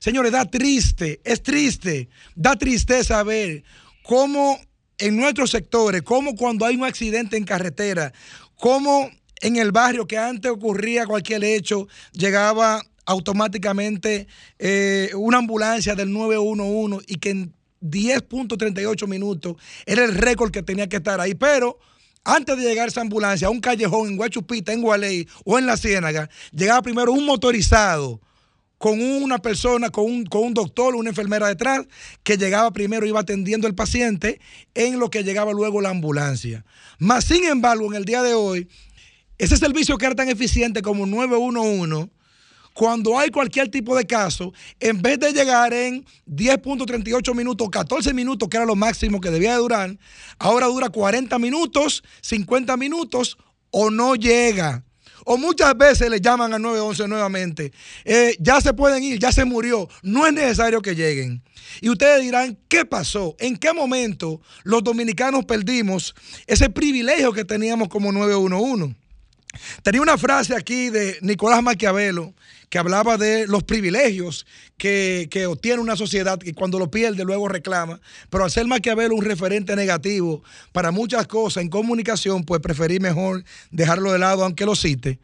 Señores, 0.00 0.32
da 0.32 0.44
triste, 0.44 1.20
es 1.22 1.44
triste, 1.44 2.08
da 2.34 2.56
tristeza 2.56 3.22
ver 3.22 3.62
cómo 4.02 4.58
en 4.98 5.16
nuestros 5.16 5.50
sectores, 5.50 6.02
cómo 6.02 6.34
cuando 6.34 6.66
hay 6.66 6.74
un 6.74 6.84
accidente 6.84 7.36
en 7.36 7.44
carretera, 7.44 8.12
cómo 8.56 9.10
en 9.40 9.56
el 9.56 9.70
barrio 9.70 10.08
que 10.08 10.18
antes 10.18 10.50
ocurría 10.50 11.06
cualquier 11.06 11.44
hecho, 11.44 11.86
llegaba 12.12 12.82
automáticamente 13.04 14.26
eh, 14.58 15.10
una 15.14 15.38
ambulancia 15.38 15.94
del 15.94 16.12
911 16.12 17.04
y 17.06 17.16
que 17.16 17.48
10.38 17.82 19.06
minutos 19.06 19.56
era 19.86 20.04
el 20.04 20.14
récord 20.14 20.50
que 20.50 20.62
tenía 20.62 20.88
que 20.88 20.96
estar 20.96 21.20
ahí. 21.20 21.34
Pero 21.34 21.78
antes 22.24 22.56
de 22.56 22.62
llegar 22.62 22.88
esa 22.88 23.00
ambulancia 23.00 23.48
a 23.48 23.50
un 23.50 23.60
callejón 23.60 24.08
en 24.08 24.16
Guachupita, 24.16 24.72
en 24.72 24.82
Gualey 24.82 25.28
o 25.44 25.58
en 25.58 25.66
La 25.66 25.76
Ciénaga, 25.76 26.30
llegaba 26.52 26.82
primero 26.82 27.12
un 27.12 27.26
motorizado 27.26 28.20
con 28.78 29.00
una 29.00 29.38
persona, 29.38 29.90
con 29.90 30.06
un, 30.06 30.26
con 30.26 30.42
un 30.42 30.54
doctor, 30.54 30.96
una 30.96 31.10
enfermera 31.10 31.46
detrás, 31.46 31.86
que 32.24 32.36
llegaba 32.36 32.72
primero, 32.72 33.06
iba 33.06 33.20
atendiendo 33.20 33.68
al 33.68 33.76
paciente, 33.76 34.40
en 34.74 34.98
lo 34.98 35.08
que 35.08 35.22
llegaba 35.22 35.52
luego 35.52 35.80
la 35.80 35.90
ambulancia. 35.90 36.64
Más 36.98 37.24
sin 37.24 37.44
embargo, 37.44 37.86
en 37.86 37.94
el 37.94 38.04
día 38.04 38.24
de 38.24 38.34
hoy, 38.34 38.68
ese 39.38 39.56
servicio 39.56 39.98
que 39.98 40.06
era 40.06 40.16
tan 40.16 40.28
eficiente 40.28 40.82
como 40.82 41.06
911, 41.06 42.10
cuando 42.74 43.18
hay 43.18 43.30
cualquier 43.30 43.68
tipo 43.68 43.96
de 43.96 44.06
caso, 44.06 44.52
en 44.80 45.00
vez 45.02 45.18
de 45.18 45.32
llegar 45.32 45.72
en 45.72 46.04
10.38 46.26 47.34
minutos, 47.34 47.68
14 47.70 48.14
minutos, 48.14 48.48
que 48.48 48.56
era 48.56 48.66
lo 48.66 48.76
máximo 48.76 49.20
que 49.20 49.30
debía 49.30 49.52
de 49.52 49.58
durar, 49.58 49.98
ahora 50.38 50.66
dura 50.66 50.88
40 50.88 51.38
minutos, 51.38 52.02
50 52.22 52.76
minutos 52.76 53.36
o 53.70 53.90
no 53.90 54.14
llega. 54.14 54.84
O 55.24 55.36
muchas 55.36 55.76
veces 55.76 56.10
le 56.10 56.20
llaman 56.20 56.52
a 56.52 56.58
911 56.58 57.06
nuevamente. 57.06 57.72
Eh, 58.04 58.34
ya 58.40 58.60
se 58.60 58.72
pueden 58.72 59.04
ir, 59.04 59.18
ya 59.20 59.30
se 59.30 59.44
murió. 59.44 59.88
No 60.02 60.26
es 60.26 60.32
necesario 60.32 60.82
que 60.82 60.96
lleguen. 60.96 61.42
Y 61.80 61.90
ustedes 61.90 62.22
dirán, 62.22 62.58
¿qué 62.68 62.84
pasó? 62.84 63.36
¿En 63.38 63.56
qué 63.56 63.72
momento 63.72 64.40
los 64.64 64.82
dominicanos 64.82 65.44
perdimos 65.44 66.14
ese 66.46 66.70
privilegio 66.70 67.32
que 67.32 67.44
teníamos 67.44 67.88
como 67.88 68.10
911? 68.10 68.96
Tenía 69.82 70.00
una 70.00 70.18
frase 70.18 70.54
aquí 70.54 70.90
de 70.90 71.18
Nicolás 71.20 71.62
Maquiavelo 71.62 72.34
que 72.68 72.78
hablaba 72.78 73.18
de 73.18 73.46
los 73.46 73.64
privilegios 73.64 74.46
que, 74.78 75.28
obtiene 75.46 75.82
una 75.82 75.96
sociedad 75.96 76.38
y 76.42 76.54
cuando 76.54 76.78
lo 76.78 76.90
pierde 76.90 77.24
luego 77.24 77.48
reclama. 77.48 78.00
Pero 78.30 78.44
al 78.44 78.50
ser 78.50 78.66
Maquiavelo 78.66 79.14
un 79.14 79.24
referente 79.24 79.76
negativo 79.76 80.42
para 80.72 80.90
muchas 80.90 81.26
cosas 81.26 81.62
en 81.62 81.68
comunicación, 81.68 82.44
pues 82.44 82.60
preferí 82.62 82.98
mejor 82.98 83.44
dejarlo 83.70 84.10
de 84.12 84.18
lado 84.18 84.44
aunque 84.44 84.64
lo 84.64 84.74
cite. 84.74 85.20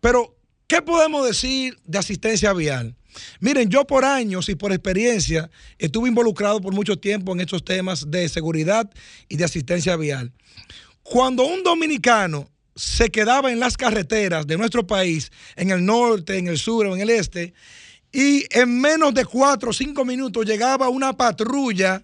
Pero, 0.00 0.36
¿qué 0.66 0.82
podemos 0.82 1.24
decir 1.24 1.78
de 1.84 1.98
asistencia 1.98 2.52
vial? 2.52 2.96
Miren, 3.40 3.68
yo 3.68 3.86
por 3.86 4.04
años 4.04 4.48
y 4.48 4.54
por 4.54 4.72
experiencia 4.72 5.50
estuve 5.78 6.08
involucrado 6.08 6.60
por 6.60 6.74
mucho 6.74 6.98
tiempo 6.98 7.32
en 7.32 7.40
estos 7.40 7.64
temas 7.64 8.10
de 8.10 8.28
seguridad 8.28 8.90
y 9.28 9.36
de 9.36 9.44
asistencia 9.44 9.96
vial. 9.96 10.32
Cuando 11.02 11.44
un 11.44 11.62
dominicano 11.62 12.50
se 12.78 13.10
quedaba 13.10 13.50
en 13.50 13.58
las 13.58 13.76
carreteras 13.76 14.46
de 14.46 14.56
nuestro 14.56 14.86
país, 14.86 15.32
en 15.56 15.70
el 15.70 15.84
norte, 15.84 16.38
en 16.38 16.46
el 16.46 16.58
sur 16.58 16.86
o 16.86 16.94
en 16.94 17.02
el 17.02 17.10
este, 17.10 17.52
y 18.12 18.46
en 18.50 18.80
menos 18.80 19.12
de 19.14 19.24
cuatro 19.24 19.70
o 19.70 19.72
cinco 19.72 20.04
minutos 20.04 20.46
llegaba 20.46 20.88
una 20.88 21.12
patrulla 21.12 22.02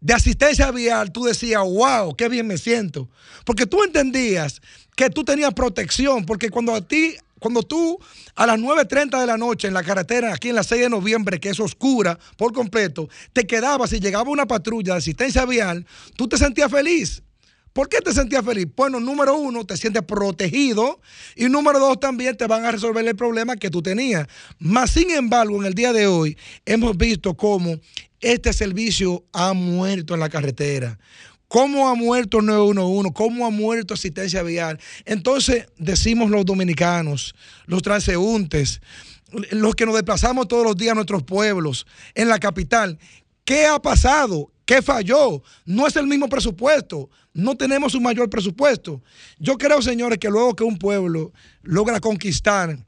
de 0.00 0.12
asistencia 0.12 0.70
vial, 0.70 1.12
tú 1.12 1.24
decías, 1.24 1.62
wow, 1.62 2.14
qué 2.14 2.28
bien 2.28 2.46
me 2.46 2.58
siento. 2.58 3.08
Porque 3.44 3.66
tú 3.66 3.82
entendías 3.82 4.60
que 4.96 5.08
tú 5.08 5.24
tenías 5.24 5.54
protección, 5.54 6.24
porque 6.26 6.50
cuando 6.50 6.74
a 6.74 6.80
ti, 6.80 7.14
cuando 7.38 7.62
tú 7.62 7.98
a 8.34 8.46
las 8.46 8.58
9.30 8.58 9.20
de 9.20 9.26
la 9.26 9.36
noche 9.36 9.68
en 9.68 9.74
la 9.74 9.82
carretera, 9.84 10.34
aquí 10.34 10.48
en 10.48 10.56
la 10.56 10.64
6 10.64 10.82
de 10.82 10.90
noviembre, 10.90 11.40
que 11.40 11.50
es 11.50 11.60
oscura 11.60 12.18
por 12.36 12.52
completo, 12.52 13.08
te 13.32 13.46
quedabas 13.46 13.92
y 13.92 14.00
llegaba 14.00 14.30
una 14.30 14.46
patrulla 14.46 14.94
de 14.94 14.98
asistencia 14.98 15.44
vial, 15.44 15.86
tú 16.16 16.28
te 16.28 16.36
sentías 16.36 16.70
feliz. 16.70 17.22
¿Por 17.78 17.88
qué 17.88 18.00
te 18.00 18.12
sentías 18.12 18.44
feliz? 18.44 18.66
Bueno, 18.74 18.98
número 18.98 19.36
uno, 19.36 19.64
te 19.64 19.76
sientes 19.76 20.02
protegido 20.02 21.00
y 21.36 21.44
número 21.44 21.78
dos, 21.78 22.00
también 22.00 22.36
te 22.36 22.48
van 22.48 22.64
a 22.64 22.72
resolver 22.72 23.06
el 23.06 23.14
problema 23.14 23.54
que 23.54 23.70
tú 23.70 23.82
tenías. 23.82 24.26
Más 24.58 24.90
sin 24.90 25.12
embargo, 25.12 25.60
en 25.60 25.66
el 25.66 25.74
día 25.74 25.92
de 25.92 26.08
hoy 26.08 26.36
hemos 26.66 26.96
visto 26.96 27.34
cómo 27.34 27.78
este 28.20 28.52
servicio 28.52 29.22
ha 29.32 29.52
muerto 29.52 30.14
en 30.14 30.18
la 30.18 30.28
carretera. 30.28 30.98
¿Cómo 31.46 31.88
ha 31.88 31.94
muerto 31.94 32.40
el 32.40 32.46
911? 32.46 33.12
¿Cómo 33.14 33.46
ha 33.46 33.50
muerto 33.50 33.94
asistencia 33.94 34.42
vial? 34.42 34.80
Entonces 35.04 35.68
decimos 35.76 36.30
los 36.30 36.44
dominicanos, 36.44 37.36
los 37.66 37.82
transeúntes, 37.82 38.80
los 39.52 39.76
que 39.76 39.86
nos 39.86 39.94
desplazamos 39.94 40.48
todos 40.48 40.64
los 40.64 40.76
días 40.76 40.90
a 40.90 40.96
nuestros 40.96 41.22
pueblos, 41.22 41.86
en 42.16 42.26
la 42.26 42.40
capital, 42.40 42.98
¿qué 43.44 43.66
ha 43.66 43.80
pasado? 43.80 44.50
¿Qué 44.68 44.82
falló? 44.82 45.42
No 45.64 45.86
es 45.86 45.96
el 45.96 46.06
mismo 46.06 46.28
presupuesto. 46.28 47.08
No 47.38 47.56
tenemos 47.56 47.94
un 47.94 48.02
mayor 48.02 48.28
presupuesto. 48.28 49.00
Yo 49.38 49.58
creo, 49.58 49.80
señores, 49.80 50.18
que 50.18 50.28
luego 50.28 50.56
que 50.56 50.64
un 50.64 50.76
pueblo 50.76 51.32
logra 51.62 52.00
conquistar 52.00 52.84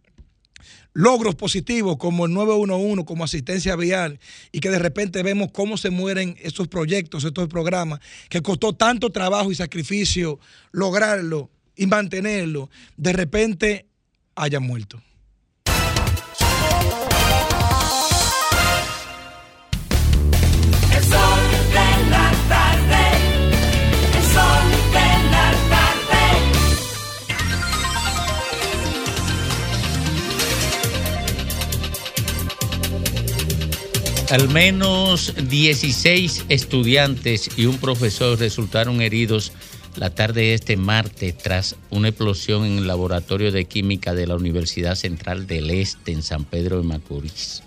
logros 0.92 1.36
positivos 1.36 1.96
como 1.98 2.26
el 2.26 2.32
911, 2.32 3.04
como 3.04 3.22
asistencia 3.22 3.76
vial, 3.76 4.18
y 4.50 4.58
que 4.58 4.70
de 4.70 4.80
repente 4.80 5.22
vemos 5.22 5.52
cómo 5.52 5.76
se 5.76 5.90
mueren 5.90 6.36
estos 6.42 6.66
proyectos, 6.66 7.22
estos 7.22 7.46
programas, 7.46 8.00
que 8.28 8.42
costó 8.42 8.72
tanto 8.72 9.10
trabajo 9.10 9.52
y 9.52 9.54
sacrificio 9.54 10.40
lograrlo 10.72 11.48
y 11.76 11.86
mantenerlo, 11.86 12.70
de 12.96 13.12
repente 13.12 13.86
hayan 14.34 14.64
muerto. 14.64 15.00
Al 34.30 34.48
menos 34.48 35.34
16 35.48 36.44
estudiantes 36.48 37.50
y 37.58 37.66
un 37.66 37.78
profesor 37.78 38.38
resultaron 38.38 39.00
heridos 39.02 39.52
la 39.96 40.14
tarde 40.14 40.42
de 40.42 40.54
este 40.54 40.76
martes 40.76 41.36
tras 41.36 41.74
una 41.90 42.10
explosión 42.10 42.64
en 42.64 42.78
el 42.78 42.86
laboratorio 42.86 43.50
de 43.50 43.64
química 43.64 44.14
de 44.14 44.28
la 44.28 44.36
Universidad 44.36 44.94
Central 44.94 45.48
del 45.48 45.68
Este 45.70 46.12
en 46.12 46.22
San 46.22 46.44
Pedro 46.44 46.76
de 46.76 46.84
Macorís. 46.84 47.64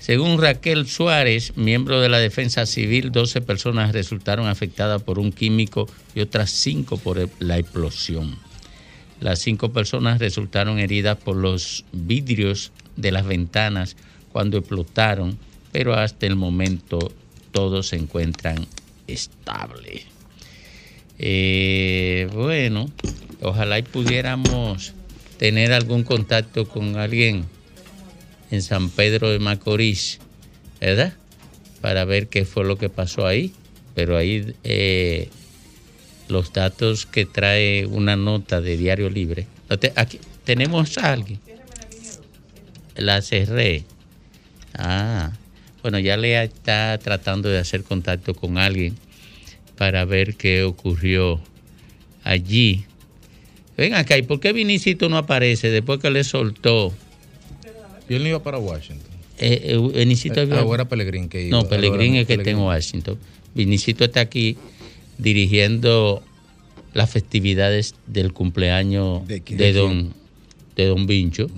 Según 0.00 0.42
Raquel 0.42 0.88
Suárez, 0.88 1.56
miembro 1.56 2.00
de 2.00 2.08
la 2.08 2.18
Defensa 2.18 2.66
Civil, 2.66 3.12
12 3.12 3.40
personas 3.42 3.92
resultaron 3.92 4.48
afectadas 4.48 5.00
por 5.04 5.20
un 5.20 5.30
químico 5.30 5.88
y 6.12 6.22
otras 6.22 6.50
5 6.50 6.96
por 6.96 7.30
la 7.38 7.56
explosión. 7.56 8.36
Las 9.20 9.38
cinco 9.38 9.72
personas 9.72 10.18
resultaron 10.18 10.80
heridas 10.80 11.18
por 11.18 11.36
los 11.36 11.84
vidrios 11.92 12.72
de 12.96 13.12
las 13.12 13.26
ventanas 13.26 13.96
cuando 14.32 14.58
explotaron, 14.58 15.38
pero 15.72 15.94
hasta 15.94 16.26
el 16.26 16.36
momento 16.36 17.12
todos 17.52 17.88
se 17.88 17.96
encuentran 17.96 18.66
estables. 19.06 20.06
Eh, 21.18 22.28
bueno, 22.32 22.90
ojalá 23.42 23.78
y 23.78 23.82
pudiéramos 23.82 24.94
tener 25.38 25.72
algún 25.72 26.04
contacto 26.04 26.68
con 26.68 26.96
alguien 26.96 27.46
en 28.50 28.62
San 28.62 28.90
Pedro 28.90 29.30
de 29.30 29.38
Macorís, 29.38 30.20
¿verdad? 30.80 31.14
Para 31.80 32.04
ver 32.04 32.28
qué 32.28 32.44
fue 32.44 32.64
lo 32.64 32.76
que 32.78 32.88
pasó 32.88 33.26
ahí. 33.26 33.52
Pero 33.94 34.16
ahí 34.16 34.54
eh, 34.62 35.28
los 36.28 36.52
datos 36.52 37.06
que 37.06 37.26
trae 37.26 37.86
una 37.86 38.14
nota 38.14 38.60
de 38.60 38.76
Diario 38.76 39.10
Libre. 39.10 39.46
Aquí 39.96 40.20
tenemos 40.44 40.96
a 40.98 41.12
alguien. 41.12 41.40
La 42.94 43.22
cerré. 43.22 43.84
Ah, 44.74 45.32
bueno, 45.82 45.98
ya 45.98 46.16
le 46.16 46.42
está 46.42 46.98
tratando 46.98 47.48
de 47.48 47.58
hacer 47.58 47.84
contacto 47.84 48.34
con 48.34 48.58
alguien 48.58 48.96
para 49.76 50.04
ver 50.04 50.34
qué 50.34 50.64
ocurrió 50.64 51.40
allí. 52.24 52.84
Ven 53.76 53.94
acá, 53.94 54.18
¿y 54.18 54.22
por 54.22 54.40
qué 54.40 54.52
Vinicito 54.52 55.08
no 55.08 55.16
aparece 55.16 55.70
después 55.70 56.00
que 56.00 56.10
le 56.10 56.24
soltó? 56.24 56.92
Y 58.08 58.14
él 58.14 58.22
no 58.22 58.28
iba 58.30 58.42
para 58.42 58.58
Washington. 58.58 59.06
Eh, 59.38 59.60
eh, 59.64 59.90
Vinicito 59.94 60.40
Eh, 60.40 60.48
ah, 60.50 60.66
era 60.74 60.88
Pellegrín 60.88 61.28
que 61.28 61.46
iba. 61.46 61.56
No, 61.56 61.68
Pellegrín 61.68 62.14
Era 62.14 62.22
es 62.22 62.26
que 62.26 62.34
está 62.34 62.50
en. 62.50 62.58
Washington. 62.58 63.18
Vinicito 63.54 64.04
está 64.04 64.20
aquí 64.20 64.56
dirigiendo 65.18 66.22
las 66.92 67.10
festividades 67.10 67.94
del 68.06 68.32
cumpleaños 68.32 69.26
de, 69.28 69.72
don 69.72 70.12
de 70.74 70.86
don 70.86 71.06
Vincho 71.06 71.48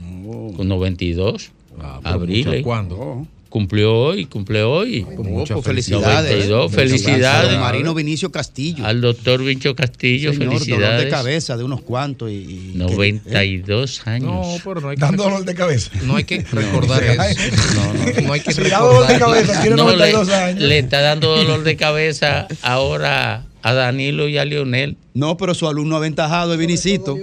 con 0.57 0.69
92 0.69 1.53
Ah, 1.83 2.01
pero 2.03 2.15
abril. 2.17 2.63
¿Cuándo? 2.63 3.27
Cumplió 3.51 3.95
hoy, 3.95 4.25
cumplió 4.25 4.71
hoy. 4.71 5.05
muchas 5.19 5.57
pues 5.57 5.67
felicidades. 5.67 6.49
92, 6.49 6.73
felicidades. 6.73 7.51
Don 7.51 7.61
Marino 7.61 7.93
Vinicio 7.95 8.33
Castillo. 8.33 8.87
Al 8.87 9.01
doctor 9.03 9.45
Vincho 9.45 9.75
Castillo, 9.75 10.33
Señor, 10.33 10.55
felicidades. 10.55 10.81
dolor 10.89 11.05
de 11.05 11.09
cabeza 11.11 11.57
de 11.59 11.65
unos 11.65 11.83
cuantos. 11.83 12.31
Y, 12.31 12.35
y- 12.35 12.73
92 12.77 14.07
años. 14.07 14.31
No, 14.31 14.57
pero 14.65 14.81
no 14.81 14.89
hay 14.89 14.97
que 14.97 15.01
Dando 15.01 15.25
dolor 15.25 15.45
de 15.45 15.55
cabeza. 15.55 15.91
No 16.05 16.17
hay 16.17 16.25
que 16.25 16.39
recordar 16.51 17.03
No, 17.17 17.23
eso. 17.25 17.41
No, 17.75 17.93
no, 17.93 18.21
no 18.29 18.33
hay 18.33 18.41
que 18.41 18.53
Si 18.55 18.63
da 18.63 18.79
dolor 18.81 19.07
de 19.07 19.15
recordar. 19.15 19.43
cabeza, 19.45 19.61
tiene 19.61 19.77
No, 19.77 19.85
92 19.85 20.29
le, 20.29 20.35
años. 20.35 20.63
le 20.63 20.79
está 20.79 21.01
dando 21.01 21.37
dolor 21.37 21.63
de 21.65 21.77
cabeza 21.77 22.47
ahora 22.63 23.45
a 23.63 23.73
Danilo 23.75 24.29
y 24.29 24.39
a 24.39 24.45
Lionel. 24.45 24.97
No, 25.13 25.37
pero 25.37 25.55
su 25.55 25.69
alumno 25.69 25.97
aventajado 25.97 26.53
es 26.55 26.59
Vinicito. 26.59 27.17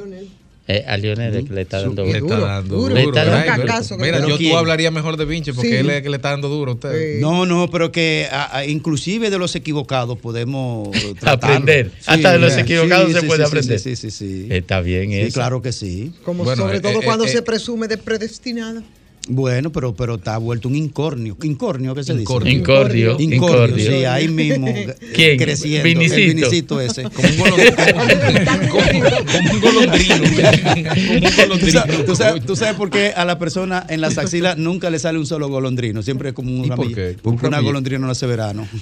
Eh, 0.70 0.84
a 0.86 0.98
Lionel 0.98 1.34
es 1.34 1.46
que 1.46 1.54
le 1.54 1.62
está 1.62 1.80
dando 1.82 2.04
Le 2.04 2.18
está 2.18 2.38
dando 2.40 2.76
duro. 2.76 2.94
Le 2.94 3.04
está 3.04 3.22
Ay, 3.22 3.28
dando- 3.30 3.46
pero- 3.56 3.68
cacazo 3.68 3.96
que 3.98 4.04
Mira, 4.04 4.20
yo 4.28 4.38
tú 4.38 4.58
hablaría 4.58 4.92
mejor 4.92 5.16
de 5.16 5.24
Vinche 5.24 5.54
porque 5.54 5.70
Sí. 5.70 5.76
él 5.78 5.90
es 5.90 5.96
el 5.98 6.04
que 6.04 6.10
le 6.10 6.18
está 6.18 6.32
dando 6.32 6.50
duro 6.50 6.72
a 6.72 6.74
usted. 6.76 7.20
No, 7.22 7.46
no, 7.46 7.70
pero 7.72 7.90
que 7.92 8.28
a- 8.30 8.58
a- 8.58 8.66
inclusive 8.66 9.30
de 9.30 9.38
los 9.40 9.56
equivocados 9.56 10.18
podemos. 10.18 10.90
Aprender. 11.22 11.92
Sí, 12.00 12.06
Hasta 12.08 12.34
de 12.34 12.40
los 12.40 12.58
equivocados 12.58 13.08
sí, 13.08 13.14
se 13.14 13.22
sí, 13.22 13.28
puede 13.28 13.44
sí, 13.44 13.48
aprender. 13.48 13.80
Sí, 13.80 13.96
sí, 13.96 14.12
sí. 14.12 14.42
sí. 14.42 14.48
Está 14.50 14.82
bien 14.82 15.10
Sí, 15.12 15.20
eso. 15.20 15.34
claro 15.36 15.62
que 15.62 15.72
sí. 15.72 16.12
Como 16.26 16.44
Bueno, 16.44 16.64
sobre 16.64 16.80
eh, 16.80 16.82
todo 16.82 17.00
eh, 17.02 17.06
cuando 17.06 17.24
eh, 17.26 17.30
se 17.30 17.42
presume 17.42 17.88
de 17.88 17.98
predestinada. 17.98 18.84
Bueno, 19.30 19.72
pero, 19.72 19.94
pero 19.94 20.16
está 20.16 20.38
vuelto 20.38 20.68
un 20.70 20.76
incornio. 20.76 21.36
¿Incornio 21.44 21.94
qué 21.94 22.04
se 22.04 22.14
dice? 22.14 22.22
Incordio, 22.22 23.18
Incordio. 23.20 23.78
sí, 23.92 24.06
ahí 24.06 24.28
mismo. 24.30 24.68
¿Quién? 25.14 25.38
Creciendo. 25.38 25.84
Vinicito. 25.84 26.16
El 26.22 26.34
vinicito 26.36 26.82
ese. 26.82 27.04
Como 27.12 27.28
un 27.28 27.38
golondrino. 27.38 27.76
como 28.72 29.54
un 29.54 29.60
golondrino. 29.62 30.16
Como 30.16 31.14
un 31.14 31.22
¿Tú 31.22 31.42
golondrino. 31.42 31.72
sabes, 31.82 32.06
tú 32.06 32.16
sabes- 32.16 32.46
tú 32.46 32.56
sabes 32.56 32.76
por 32.76 32.90
qué 32.90 33.10
a 33.16 33.26
la 33.26 33.38
persona 33.38 33.86
en 33.90 34.00
las 34.02 34.18
axilas 34.18 34.58
nunca 34.58 34.90
le 34.90 35.00
sale 35.00 35.20
un 35.20 35.26
solo 35.26 35.50
golondrino? 35.50 36.02
Siempre 36.04 36.30
es 36.30 36.36
como 36.36 36.52
un 36.52 36.66
¿Y 36.66 36.70
por 36.70 36.94
qué? 36.94 37.16
Porque 37.22 37.48
Un 37.48 37.54
una 37.54 37.60
golondrina 37.60 38.00
no 38.06 38.12
hace 38.12 38.26
verano. 38.28 38.68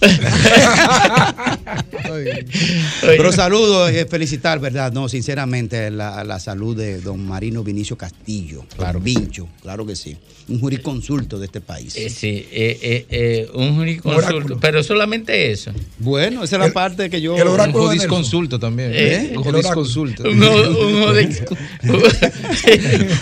Pero 3.02 3.32
saludo, 3.32 3.88
eh, 3.90 4.06
felicitar, 4.06 4.60
¿verdad? 4.60 4.92
No, 4.92 5.10
sinceramente, 5.10 5.90
la, 5.92 6.24
la 6.24 6.40
salud 6.40 6.76
de 6.76 7.02
don 7.02 7.26
Marino 7.26 7.64
Vinicio 7.64 7.98
Castillo. 7.98 8.64
Claro. 8.78 9.00
Vincho, 9.00 9.48
claro 9.62 9.86
que 9.86 9.96
sí. 9.96 10.18
Un 10.48 10.60
jurisconsulto 10.60 11.40
de 11.40 11.48
este 11.48 11.60
país. 11.60 11.96
Eh, 11.96 12.08
sí, 12.10 12.46
eh, 12.52 12.78
eh, 12.82 13.06
eh, 13.10 13.48
un 13.56 13.76
jurisconsulto, 13.78 14.60
pero 14.60 14.84
solamente 14.84 15.50
eso. 15.52 15.72
Bueno, 15.98 16.44
esa 16.44 16.58
es 16.58 16.62
la 16.68 16.72
parte 16.72 17.10
que 17.10 17.20
yo. 17.20 17.36
el 17.36 17.48
oráculo 17.48 17.86
Un 17.86 17.88
jurisconsulto 17.90 18.60
también. 18.60 18.92
¿Eh? 18.94 19.34
Un 19.36 19.44
jurisconsulto. 19.44 20.22
Un, 20.30 20.44
un 20.44 21.02
jode- 21.02 21.48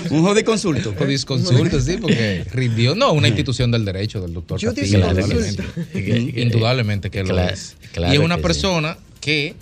Un 0.10 0.22
jurisconsulto. 0.24 0.94
Jurisconsulto, 0.98 1.80
sí, 1.80 1.98
porque 2.00 2.46
rindió. 2.52 2.94
No, 2.96 3.14
una 3.14 3.28
institución 3.30 3.72
del 3.72 3.86
derecho 3.86 4.22
del 4.22 4.34
doctor 4.34 4.60
Yo 4.60 4.74
Castillo. 4.74 4.98
Indudablemente, 5.00 6.42
Indudablemente 6.42 7.10
que 7.10 7.24
lo 7.24 7.40
es. 7.40 7.76
claro 7.94 8.14
y 8.14 8.18
es 8.18 8.22
una 8.24 8.36
que 8.36 8.42
sí. 8.42 8.44
persona 8.44 8.98
que, 9.22 9.56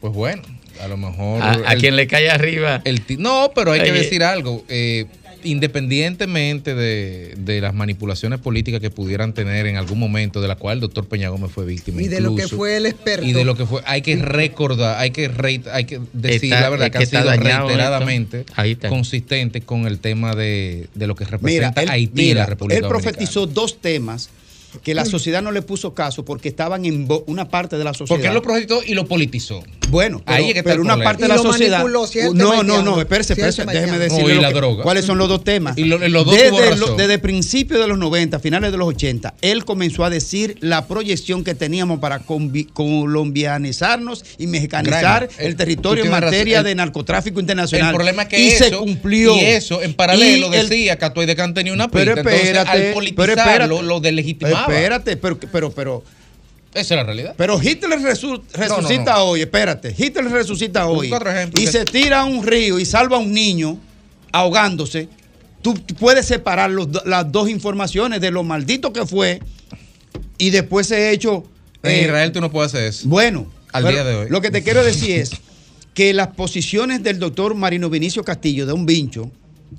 pues 0.00 0.12
bueno, 0.12 0.42
a 0.82 0.88
lo 0.88 0.96
mejor. 0.96 1.42
a, 1.42 1.52
a 1.70 1.76
quien 1.76 1.94
le 1.96 2.06
cae 2.06 2.28
arriba. 2.30 2.82
el 2.84 3.02
no, 3.18 3.52
pero 3.54 3.72
hay 3.72 3.82
que 3.82 3.92
decir 3.92 4.22
algo. 4.24 4.64
eh, 4.68 5.06
independientemente 5.44 6.74
de, 6.74 7.34
de 7.38 7.60
las 7.60 7.74
manipulaciones 7.74 8.38
políticas 8.40 8.80
que 8.80 8.90
pudieran 8.90 9.32
tener 9.32 9.66
en 9.66 9.76
algún 9.76 9.98
momento, 9.98 10.40
de 10.40 10.48
la 10.48 10.56
cual 10.56 10.78
el 10.78 10.80
doctor 10.80 11.06
Peña 11.06 11.28
Gómez 11.28 11.50
fue 11.52 11.64
víctima. 11.64 12.02
Y 12.02 12.08
de 12.08 12.20
lo 12.20 12.30
que 12.30 12.42
incluso, 12.42 12.56
fue 12.56 12.76
el 12.76 12.86
experto. 12.86 13.26
Y 13.26 13.32
de 13.32 13.44
lo 13.44 13.54
que 13.56 13.66
fue, 13.66 13.82
hay 13.86 14.02
que 14.02 14.16
recordar, 14.16 14.98
hay 14.98 15.10
que, 15.10 15.28
re- 15.28 15.62
hay 15.72 15.84
que 15.84 16.00
decir 16.12 16.44
Está- 16.52 16.60
la 16.62 16.68
verdad 16.70 16.86
es 16.88 16.92
que, 16.92 16.98
que 16.98 17.16
ha 17.16 17.22
sido 17.22 17.30
reiteradamente 17.36 18.44
consistente 18.88 19.60
con 19.60 19.86
el 19.86 19.98
tema 19.98 20.34
de, 20.34 20.88
de 20.94 21.06
lo 21.06 21.14
que 21.14 21.24
Mira, 21.24 21.36
representa 21.70 21.82
él, 21.82 21.88
Haití 21.90 22.22
y 22.22 22.24
mira, 22.28 22.40
la 22.40 22.46
República 22.46 22.76
él 22.76 22.82
Dominicana. 22.82 23.10
profetizó 23.12 23.46
dos 23.46 23.80
temas 23.80 24.30
que 24.82 24.94
la 24.94 25.06
sociedad 25.06 25.40
no 25.42 25.50
le 25.50 25.62
puso 25.62 25.94
caso 25.94 26.24
porque 26.26 26.48
estaban 26.50 26.84
en 26.84 27.08
una 27.26 27.48
parte 27.48 27.78
de 27.78 27.84
la 27.84 27.94
sociedad. 27.94 28.08
Porque 28.08 28.28
él 28.28 28.34
lo 28.34 28.42
profetizó 28.42 28.82
y 28.86 28.94
lo 28.94 29.06
politizó. 29.06 29.62
Bueno, 29.90 30.20
pero, 30.24 30.36
Ahí 30.36 30.48
es 30.48 30.52
que 30.52 30.58
está 30.60 30.70
pero 30.70 30.74
el 30.74 30.80
una 30.86 30.94
problema. 30.94 31.10
parte 31.10 31.22
de 31.22 31.28
la 31.28 31.38
sociedad. 31.38 31.78
manipuló, 31.78 32.06
si 32.06 32.18
es 32.18 32.26
el 32.26 32.34
no, 32.34 32.62
no, 32.62 32.82
no, 32.82 33.00
espérese, 33.00 33.32
espérese, 33.32 33.64
déjeme 33.64 33.98
decirle. 33.98 34.22
No, 34.24 34.30
y 34.30 34.34
lo 34.34 34.42
la 34.42 34.48
que- 34.48 34.54
droga. 34.54 34.82
¿Cuáles 34.82 35.04
son 35.04 35.18
los 35.18 35.28
dos 35.28 35.44
temas? 35.44 35.78
Y 35.78 35.84
lo- 35.84 36.02
en 36.02 36.12
los 36.12 36.24
dos 36.26 36.36
tuvo 36.36 36.60
desde, 36.60 36.76
lo- 36.76 36.96
desde 36.96 37.18
principios 37.18 37.80
de 37.80 37.86
los 37.88 37.98
90, 37.98 38.38
finales 38.40 38.72
de 38.72 38.78
los 38.78 38.88
80, 38.88 39.34
él 39.40 39.64
comenzó 39.64 40.04
a 40.04 40.10
decir 40.10 40.56
la 40.60 40.86
proyección 40.86 41.44
que 41.44 41.54
teníamos 41.54 42.00
para 42.00 42.20
colombianizarnos 42.20 44.24
y 44.38 44.46
mexicanizar 44.46 45.28
el 45.38 45.52
eh, 45.52 45.54
territorio 45.54 46.04
en 46.04 46.10
materia 46.10 46.58
razón. 46.58 46.64
de 46.66 46.74
narcotráfico 46.74 47.40
internacional. 47.40 47.90
El 47.90 47.94
problema 47.94 48.22
es 48.22 48.28
que 48.28 48.40
y 48.40 48.48
eso, 48.48 48.64
se 48.64 48.70
cumplió. 48.72 49.36
Y 49.36 49.40
eso, 49.40 49.82
en 49.82 49.94
paralelo, 49.94 50.52
Y 50.52 50.56
el- 50.56 50.68
decía 50.68 50.98
que 50.98 51.04
Atoy 51.04 51.26
de 51.26 51.36
Can 51.36 51.54
tenía 51.54 51.72
una 51.72 51.88
Pero 51.88 52.14
pista. 52.14 52.20
Entonces, 52.20 52.42
espérate, 52.48 52.70
al 52.70 52.78
pero 52.82 52.94
politizarlo, 52.94 53.42
espérate. 53.64 53.82
lo 53.84 54.00
delegitimaba. 54.00 54.60
Espérate, 54.74 55.16
pero, 55.16 55.38
pero, 55.52 55.70
pero, 55.70 56.04
Esa 56.80 56.94
es 56.94 56.98
la 56.98 57.04
realidad. 57.04 57.34
pero 57.36 57.60
Hitler 57.62 57.98
resu- 58.00 58.42
resucita 58.54 59.14
no. 59.14 59.24
hoy, 59.24 59.40
espérate, 59.42 59.94
Hitler 59.96 60.24
resucita 60.30 60.86
hoy 60.86 61.08
Busca 61.08 61.16
otro 61.16 61.30
ejemplo 61.30 61.60
y 61.60 61.64
que- 61.66 61.72
se 61.72 61.84
tira 61.84 62.20
a 62.20 62.24
un 62.24 62.46
río 62.46 62.78
y 62.78 62.84
salva 62.84 63.16
a 63.16 63.20
un 63.20 63.32
niño 63.32 63.78
ahogándose. 64.32 65.08
Tú 65.62 65.74
puedes 65.98 66.26
separar 66.26 66.70
los 66.70 66.88
las 67.04 67.30
dos 67.30 67.48
informaciones 67.48 68.20
de 68.20 68.30
lo 68.30 68.42
maldito 68.44 68.92
que 68.92 69.04
fue 69.06 69.40
y 70.38 70.50
después 70.50 70.86
se 70.86 71.10
hecho... 71.10 71.44
En 71.82 71.90
eh, 71.92 72.02
Israel 72.02 72.32
tú 72.32 72.40
no 72.40 72.50
puedes 72.50 72.72
hacer 72.74 72.86
eso. 72.88 73.08
Bueno, 73.08 73.46
Al 73.72 73.86
día 73.88 74.04
de 74.04 74.14
hoy. 74.14 74.28
Lo 74.30 74.40
que 74.40 74.50
te 74.50 74.62
quiero 74.62 74.84
decir 74.84 75.18
es 75.20 75.30
que 75.94 76.14
las 76.14 76.28
posiciones 76.28 77.02
del 77.02 77.18
doctor 77.18 77.54
Marino 77.54 77.90
Vinicio 77.90 78.22
Castillo, 78.24 78.66
de 78.66 78.72
un 78.72 78.86
vincho, 78.86 79.30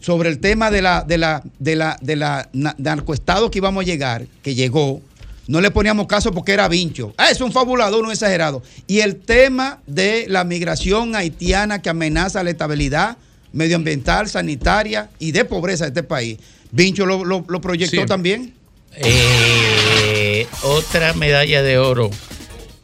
sobre 0.02 0.30
el 0.30 0.40
tema 0.40 0.70
de 0.70 0.82
la, 0.82 1.04
de 1.08 1.18
la, 1.18 1.42
de 1.60 1.76
la, 1.76 1.98
de 2.02 2.16
la 2.16 2.50
na- 2.54 2.76
narcoestado 2.78 3.50
que 3.50 3.58
íbamos 3.60 3.84
a 3.84 3.86
llegar, 3.86 4.26
que 4.44 4.54
llegó, 4.54 5.02
no 5.50 5.62
le 5.62 5.72
poníamos 5.72 6.06
caso 6.08 6.32
porque 6.32 6.54
era 6.54 6.68
vincho. 6.68 7.14
Ah, 7.18 7.30
es 7.32 7.42
un 7.42 7.52
fabulador, 7.52 8.06
un 8.06 8.12
exagerado. 8.12 8.62
Y 8.88 9.00
el 9.00 9.16
tema 9.18 9.82
de 9.88 10.26
la 10.30 10.44
migración 10.44 11.16
haitiana 11.16 11.82
que 11.82 11.90
amenaza 11.90 12.44
la 12.44 12.52
estabilidad 12.52 13.18
medioambiental, 13.52 14.30
sanitaria 14.30 15.10
y 15.18 15.32
de 15.32 15.46
pobreza 15.46 15.86
de 15.86 15.90
este 15.90 16.04
país. 16.04 16.38
Vincho 16.72 17.06
lo, 17.08 17.26
lo- 17.26 17.44
lo 17.48 17.62
proyectó 17.62 18.06
también. 18.06 18.54
Eh, 18.96 20.46
otra 20.64 21.14
medalla 21.14 21.64
de 21.64 21.78
oro 21.80 22.10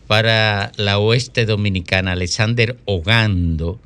para 0.08 0.72
la 0.78 0.98
oeste 1.00 1.46
dominicana, 1.46 2.14
Alexander 2.14 2.78
Ogando. 2.86 3.80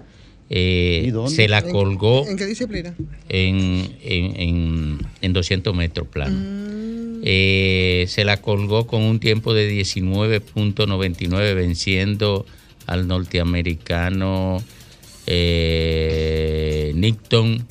eh, 0.50 1.10
dónde? 1.14 1.36
se 1.36 1.48
la 1.48 1.60
¿En- 1.60 1.70
colgó 1.72 2.26
¿En 2.28 2.36
qué 2.38 2.46
disciplina? 2.46 2.94
en, 3.30 3.96
en, 4.04 4.36
en- 4.40 5.08
en 5.22 5.34
200 5.34 5.76
metros 5.76 6.08
plano. 6.08 6.32
Mm. 6.40 6.99
Eh, 7.24 8.06
se 8.08 8.24
la 8.24 8.38
colgó 8.38 8.88
con 8.88 9.02
un 9.02 9.20
tiempo 9.20 9.54
de 9.54 9.72
19.99 9.72 11.56
venciendo 11.56 12.46
al 12.86 13.08
norteamericano 13.08 14.64
eh, 15.28 16.92
Nickton. 16.96 17.66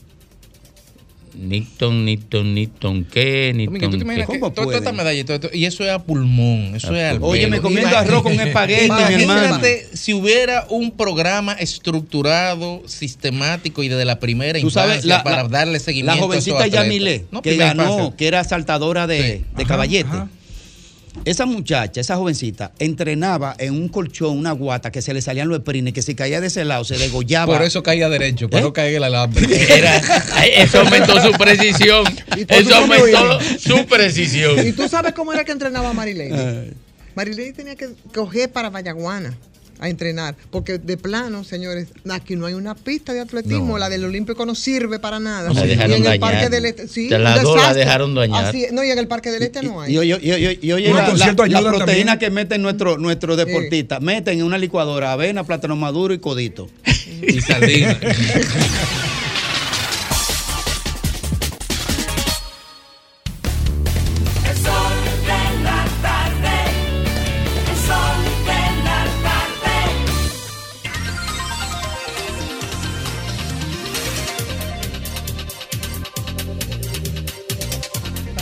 Nickton, 1.40 2.04
Nickton, 2.04 2.54
Nickton, 2.54 3.04
¿qué? 3.04 3.52
Domingo, 3.52 3.72
Nickton, 3.72 3.90
¿tú 3.92 3.96
te 3.98 4.02
imaginas 4.04 4.28
¿qué? 4.28 4.40
que 4.40 4.50
toda 4.50 4.76
esta 4.76 4.92
medalla 4.92 5.20
y 5.20 5.24
todo 5.24 5.34
esto- 5.36 5.50
y 5.52 5.64
eso 5.66 5.84
es 5.84 5.90
a 5.90 6.00
pulmón, 6.02 6.74
eso 6.74 6.94
es 6.96 7.04
al 7.12 7.18
Oye, 7.22 7.46
me 7.46 7.60
comiendo 7.60 7.88
Imagínate- 7.88 8.08
arroz 8.10 8.22
con 8.24 8.32
espagueti, 8.40 8.90
mi 8.90 9.02
hermano. 9.22 9.22
Imagínate 9.22 9.86
si 9.94 10.12
hubiera 10.14 10.66
un 10.68 10.90
programa 10.90 11.52
estructurado, 11.52 12.82
sistemático 12.86 13.82
y 13.82 13.88
desde 13.88 14.04
la 14.04 14.18
primera 14.18 14.58
Tú 14.60 14.70
sabes, 14.70 14.96
infancia 15.04 15.16
la, 15.18 15.22
para 15.24 15.42
la- 15.44 15.48
darle 15.48 15.78
seguimiento 15.80 16.16
La 16.16 16.22
jovencita. 16.26 16.66
Yamile, 16.66 17.26
No, 17.30 17.42
que 17.42 17.56
ganó, 17.56 17.82
infancia. 17.84 18.16
que 18.16 18.26
era 18.26 18.44
saltadora 18.44 19.06
de, 19.06 19.18
Sí. 19.22 19.44
de 19.56 19.62
Ajá, 19.62 19.64
caballete. 19.68 20.08
ajá. 20.08 20.28
Esa 21.24 21.46
muchacha, 21.46 22.00
esa 22.00 22.16
jovencita, 22.16 22.72
entrenaba 22.78 23.54
en 23.58 23.74
un 23.74 23.88
colchón, 23.88 24.38
una 24.38 24.52
guata, 24.52 24.90
que 24.90 25.02
se 25.02 25.12
le 25.12 25.20
salían 25.20 25.48
los 25.48 25.58
esprines, 25.58 25.92
que 25.92 26.02
si 26.02 26.14
caía 26.14 26.40
de 26.40 26.46
ese 26.46 26.64
lado 26.64 26.84
se 26.84 26.96
degollaba. 26.96 27.56
Por 27.56 27.66
eso 27.66 27.82
caía 27.82 28.08
derecho, 28.08 28.48
para 28.48 28.64
¿Eh? 28.64 28.72
no 28.74 28.82
en 28.82 28.94
el 28.94 29.04
alambre. 29.04 29.46
Era, 29.78 30.00
eso 30.54 30.80
aumentó 30.80 31.20
su 31.20 31.32
precisión. 31.32 32.04
¿Y 32.36 32.44
tú 32.44 32.54
Eso 32.54 32.74
aumentó 32.76 33.40
su 33.58 33.86
precisión. 33.86 34.66
¿Y 34.66 34.72
tú 34.72 34.88
sabes 34.88 35.12
cómo 35.12 35.32
era 35.32 35.44
que 35.44 35.52
entrenaba 35.52 35.90
a 35.90 35.92
Marilady? 35.92 36.74
Marilady 37.14 37.52
tenía 37.52 37.74
que 37.76 37.90
coger 38.14 38.50
para 38.50 38.70
Vallaguana 38.70 39.36
a 39.80 39.88
entrenar, 39.88 40.34
porque 40.50 40.78
de 40.78 40.96
plano, 40.96 41.44
señores, 41.44 41.88
aquí 42.10 42.34
no 42.36 42.46
hay 42.46 42.54
una 42.54 42.74
pista 42.74 43.12
de 43.12 43.20
atletismo, 43.20 43.74
No. 43.74 43.78
la 43.78 43.88
del 43.88 44.04
Olímpico 44.04 44.44
no 44.44 44.54
sirve 44.54 44.98
para 44.98 45.20
nada. 45.20 45.52
La 45.52 45.64
y 45.64 45.68
dejaron 45.68 45.92
en 45.92 45.96
el 45.98 46.04
dañar. 46.04 46.20
Parque 46.20 46.48
del 46.48 46.64
Este, 46.66 46.88
sí, 46.88 47.08
dos 47.08 47.56
la 47.56 47.74
dejaron 47.74 48.14
dañar. 48.14 48.46
Así 48.46 48.66
no, 48.72 48.82
y 48.82 48.90
en 48.90 48.98
el 48.98 49.06
Parque 49.08 49.30
del 49.30 49.42
Este 49.42 49.62
no 49.62 49.80
hay. 49.80 49.94
Y 49.94 49.98
oye, 49.98 50.18
y 50.22 50.32
oye, 50.32 50.58
y 50.60 50.72
oye, 50.72 50.92
la, 50.92 51.08
la- 51.14 51.26
la 51.46 51.60
proteína 51.62 52.12
también. 52.12 52.18
que 52.18 52.30
meten 52.30 52.62
nuestros 52.62 52.98
nuestro 52.98 53.36
deportistas, 53.36 54.00
meten 54.00 54.38
en 54.40 54.44
una 54.44 54.58
licuadora 54.58 55.12
avena, 55.12 55.44
plátano 55.44 55.76
maduro 55.76 56.12
y 56.14 56.18
codito. 56.18 56.68
Y 57.22 57.40
sardina. 57.40 57.98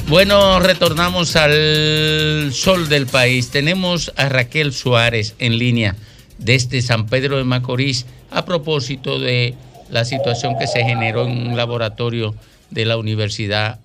Bueno, 0.08 0.60
retornamos 0.60 1.34
al 1.34 2.52
sol 2.52 2.88
del 2.88 3.06
país. 3.06 3.50
Tenemos 3.50 4.12
a 4.16 4.28
Raquel 4.28 4.72
Suárez 4.72 5.34
en 5.40 5.58
línea 5.58 5.96
desde 6.38 6.80
San 6.80 7.06
Pedro 7.06 7.38
de 7.38 7.44
Macorís 7.44 8.06
a 8.30 8.44
propósito 8.44 9.18
de 9.18 9.54
la 9.90 10.04
situación 10.04 10.56
que 10.60 10.68
se 10.68 10.84
generó 10.84 11.26
en 11.26 11.48
un 11.48 11.56
laboratorio 11.56 12.36
de 12.70 12.84
la 12.84 12.96
Universidad 12.98 13.80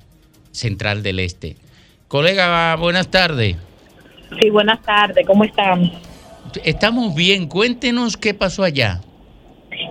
Central 0.51 1.01
del 1.01 1.19
Este. 1.19 1.55
Colega, 2.07 2.75
buenas 2.75 3.09
tardes. 3.09 3.55
Sí, 4.39 4.51
buenas 4.51 4.79
tardes, 4.83 5.25
¿cómo 5.25 5.43
están? 5.43 5.91
Estamos 6.63 7.15
bien, 7.15 7.47
cuéntenos 7.47 8.15
qué 8.15 8.35
pasó 8.35 8.63
allá. 8.63 9.01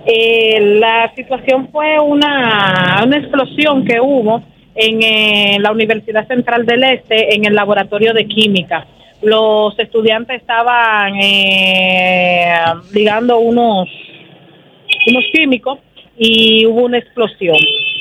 Eh, 0.05 0.77
la 0.79 1.13
situación 1.13 1.67
fue 1.73 1.99
una, 1.99 3.01
una 3.03 3.17
explosión 3.17 3.83
que 3.83 3.99
hubo 3.99 4.41
en 4.75 5.01
eh, 5.01 5.57
la 5.59 5.71
Universidad 5.71 6.27
Central 6.27 6.65
del 6.65 6.83
Este 6.83 7.35
en 7.35 7.45
el 7.45 7.53
laboratorio 7.55 8.13
de 8.13 8.27
química. 8.27 8.87
Los 9.21 9.77
estudiantes 9.77 10.41
estaban 10.41 11.15
eh, 11.21 12.53
ligando 12.93 13.39
unos, 13.39 13.87
unos 15.07 15.23
químicos 15.31 15.79
y 16.17 16.65
hubo 16.65 16.85
una 16.85 16.97
explosión. 16.97 17.57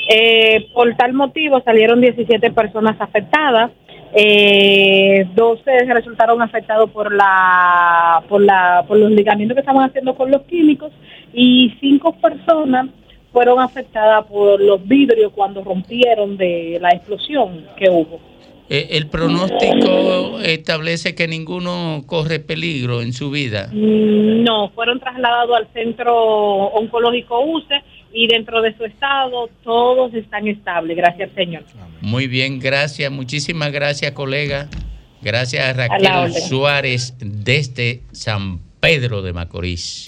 Eh, 0.09 0.69
por 0.73 0.95
tal 0.97 1.13
motivo 1.13 1.61
salieron 1.65 2.01
17 2.01 2.51
personas 2.53 2.97
afectadas. 3.01 3.71
Eh, 4.13 5.27
12 5.35 5.85
resultaron 5.95 6.43
afectados 6.43 6.91
por 6.91 7.15
la 7.15 8.25
por 8.29 8.43
la 8.43 8.85
por 8.89 8.99
los 8.99 9.13
ligamientos 9.13 9.55
que 9.55 9.61
estaban 9.61 9.89
haciendo 9.89 10.17
con 10.17 10.33
los 10.33 10.43
químicos 10.43 10.91
y 11.33 11.77
cinco 11.81 12.13
personas 12.17 12.89
fueron 13.33 13.61
afectadas 13.61 14.27
por 14.27 14.61
los 14.61 14.87
vidrios 14.87 15.33
cuando 15.35 15.63
rompieron 15.63 16.37
de 16.37 16.79
la 16.81 16.91
explosión 16.91 17.65
que 17.77 17.89
hubo. 17.89 18.21
Eh, 18.73 18.97
el 18.97 19.09
pronóstico 19.09 20.39
establece 20.41 21.17
que 21.17 21.27
ninguno 21.27 22.05
corre 22.07 22.39
peligro 22.39 23.03
en 23.03 23.13
su 23.13 23.31
vida. 23.31 23.69
Mm, 23.73 24.45
No, 24.45 24.71
fueron 24.71 25.01
trasladados 25.01 25.57
al 25.57 25.69
centro 25.73 26.15
oncológico 26.15 27.41
UCE 27.41 27.83
y 28.13 28.29
dentro 28.29 28.63
de 28.63 28.77
su 28.77 28.85
estado 28.85 29.49
todos 29.65 30.15
están 30.15 30.47
estables, 30.47 30.97
gracias 30.97 31.31
Señor. 31.35 31.65
Muy 32.01 32.29
bien, 32.29 32.61
gracias. 32.61 33.11
Muchísimas 33.11 33.73
gracias, 33.73 34.13
colega. 34.13 34.69
Gracias 35.21 35.65
a 35.65 35.73
Raquel. 35.73 36.33
Suárez 36.33 37.17
desde 37.19 38.03
San 38.13 38.61
Pedro 38.81 39.21
de 39.21 39.33
Macorís. 39.33 40.07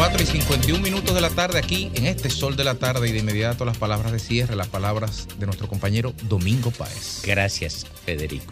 4 0.00 0.22
y 0.22 0.26
51 0.26 0.82
minutos 0.82 1.14
de 1.14 1.20
la 1.20 1.28
tarde 1.28 1.58
aquí 1.58 1.90
en 1.92 2.06
este 2.06 2.30
sol 2.30 2.56
de 2.56 2.64
la 2.64 2.76
tarde 2.76 3.10
y 3.10 3.12
de 3.12 3.18
inmediato 3.18 3.66
las 3.66 3.76
palabras 3.76 4.12
de 4.12 4.18
cierre, 4.18 4.56
las 4.56 4.68
palabras 4.68 5.28
de 5.38 5.44
nuestro 5.44 5.68
compañero 5.68 6.14
Domingo 6.26 6.70
Páez. 6.70 7.20
Gracias, 7.22 7.86
Federico. 8.06 8.50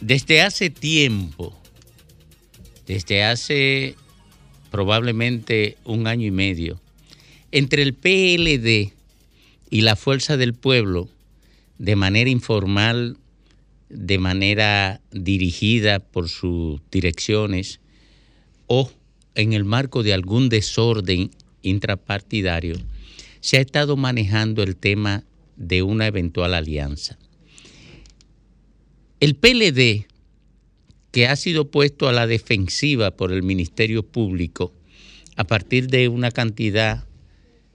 Desde 0.00 0.40
hace 0.42 0.70
tiempo, 0.70 1.52
desde 2.86 3.24
hace 3.24 3.96
probablemente 4.70 5.78
un 5.84 6.06
año 6.06 6.28
y 6.28 6.30
medio, 6.30 6.80
entre 7.50 7.82
el 7.82 7.94
PLD 7.94 8.92
y 9.68 9.80
la 9.80 9.96
Fuerza 9.96 10.36
del 10.36 10.54
Pueblo, 10.54 11.08
de 11.76 11.96
manera 11.96 12.30
informal, 12.30 13.16
de 13.88 14.18
manera 14.18 15.00
dirigida 15.10 15.98
por 15.98 16.28
sus 16.28 16.80
direcciones 16.92 17.80
o 18.74 18.90
en 19.34 19.52
el 19.52 19.66
marco 19.66 20.02
de 20.02 20.14
algún 20.14 20.48
desorden 20.48 21.30
intrapartidario, 21.60 22.76
se 23.40 23.58
ha 23.58 23.60
estado 23.60 23.98
manejando 23.98 24.62
el 24.62 24.76
tema 24.76 25.24
de 25.56 25.82
una 25.82 26.06
eventual 26.06 26.54
alianza. 26.54 27.18
El 29.20 29.34
PLD, 29.34 30.06
que 31.10 31.26
ha 31.26 31.36
sido 31.36 31.70
puesto 31.70 32.08
a 32.08 32.14
la 32.14 32.26
defensiva 32.26 33.10
por 33.10 33.30
el 33.30 33.42
Ministerio 33.42 34.04
Público 34.04 34.72
a 35.36 35.44
partir 35.44 35.88
de 35.88 36.08
una 36.08 36.30
cantidad 36.30 37.04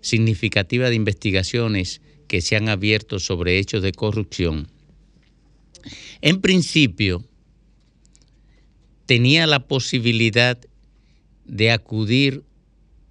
significativa 0.02 0.90
de 0.90 0.96
investigaciones 0.96 2.02
que 2.28 2.42
se 2.42 2.56
han 2.56 2.70
abierto 2.70 3.20
sobre 3.20 3.60
hechos 3.60 3.84
de 3.84 3.92
corrupción, 3.92 4.68
en 6.22 6.42
principio 6.42 7.24
tenía 9.06 9.46
la 9.46 9.68
posibilidad 9.68 10.58
de 11.48 11.72
acudir 11.72 12.44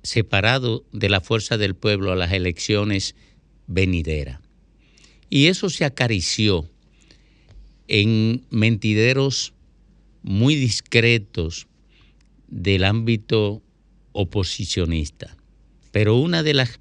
separado 0.03 0.85
de 0.93 1.09
la 1.09 1.21
fuerza 1.21 1.59
del 1.59 1.75
pueblo 1.75 2.13
a 2.13 2.17
las 2.17 2.33
elecciones 2.33 3.17
venideras. 3.67 4.41
Y 5.29 5.47
eso 5.47 5.69
se 5.71 5.85
acarició 5.85 6.71
en 7.89 8.45
mentideros 8.51 9.53
muy 10.23 10.55
discretos 10.55 11.67
del 12.47 12.85
ámbito 12.85 13.63
oposicionista. 14.13 15.37
Pero 15.91 16.17
una 16.17 16.43
de 16.43 16.55
las, 16.55 16.79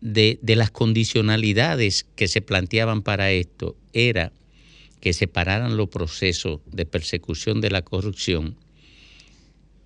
de, 0.00 0.38
de 0.42 0.56
las 0.56 0.70
condicionalidades 0.70 2.06
que 2.14 2.28
se 2.28 2.42
planteaban 2.42 3.02
para 3.02 3.32
esto 3.32 3.76
era 3.92 4.32
que 5.00 5.12
separaran 5.12 5.76
los 5.76 5.88
procesos 5.88 6.60
de 6.70 6.84
persecución 6.84 7.60
de 7.60 7.70
la 7.70 7.82
corrupción 7.82 8.56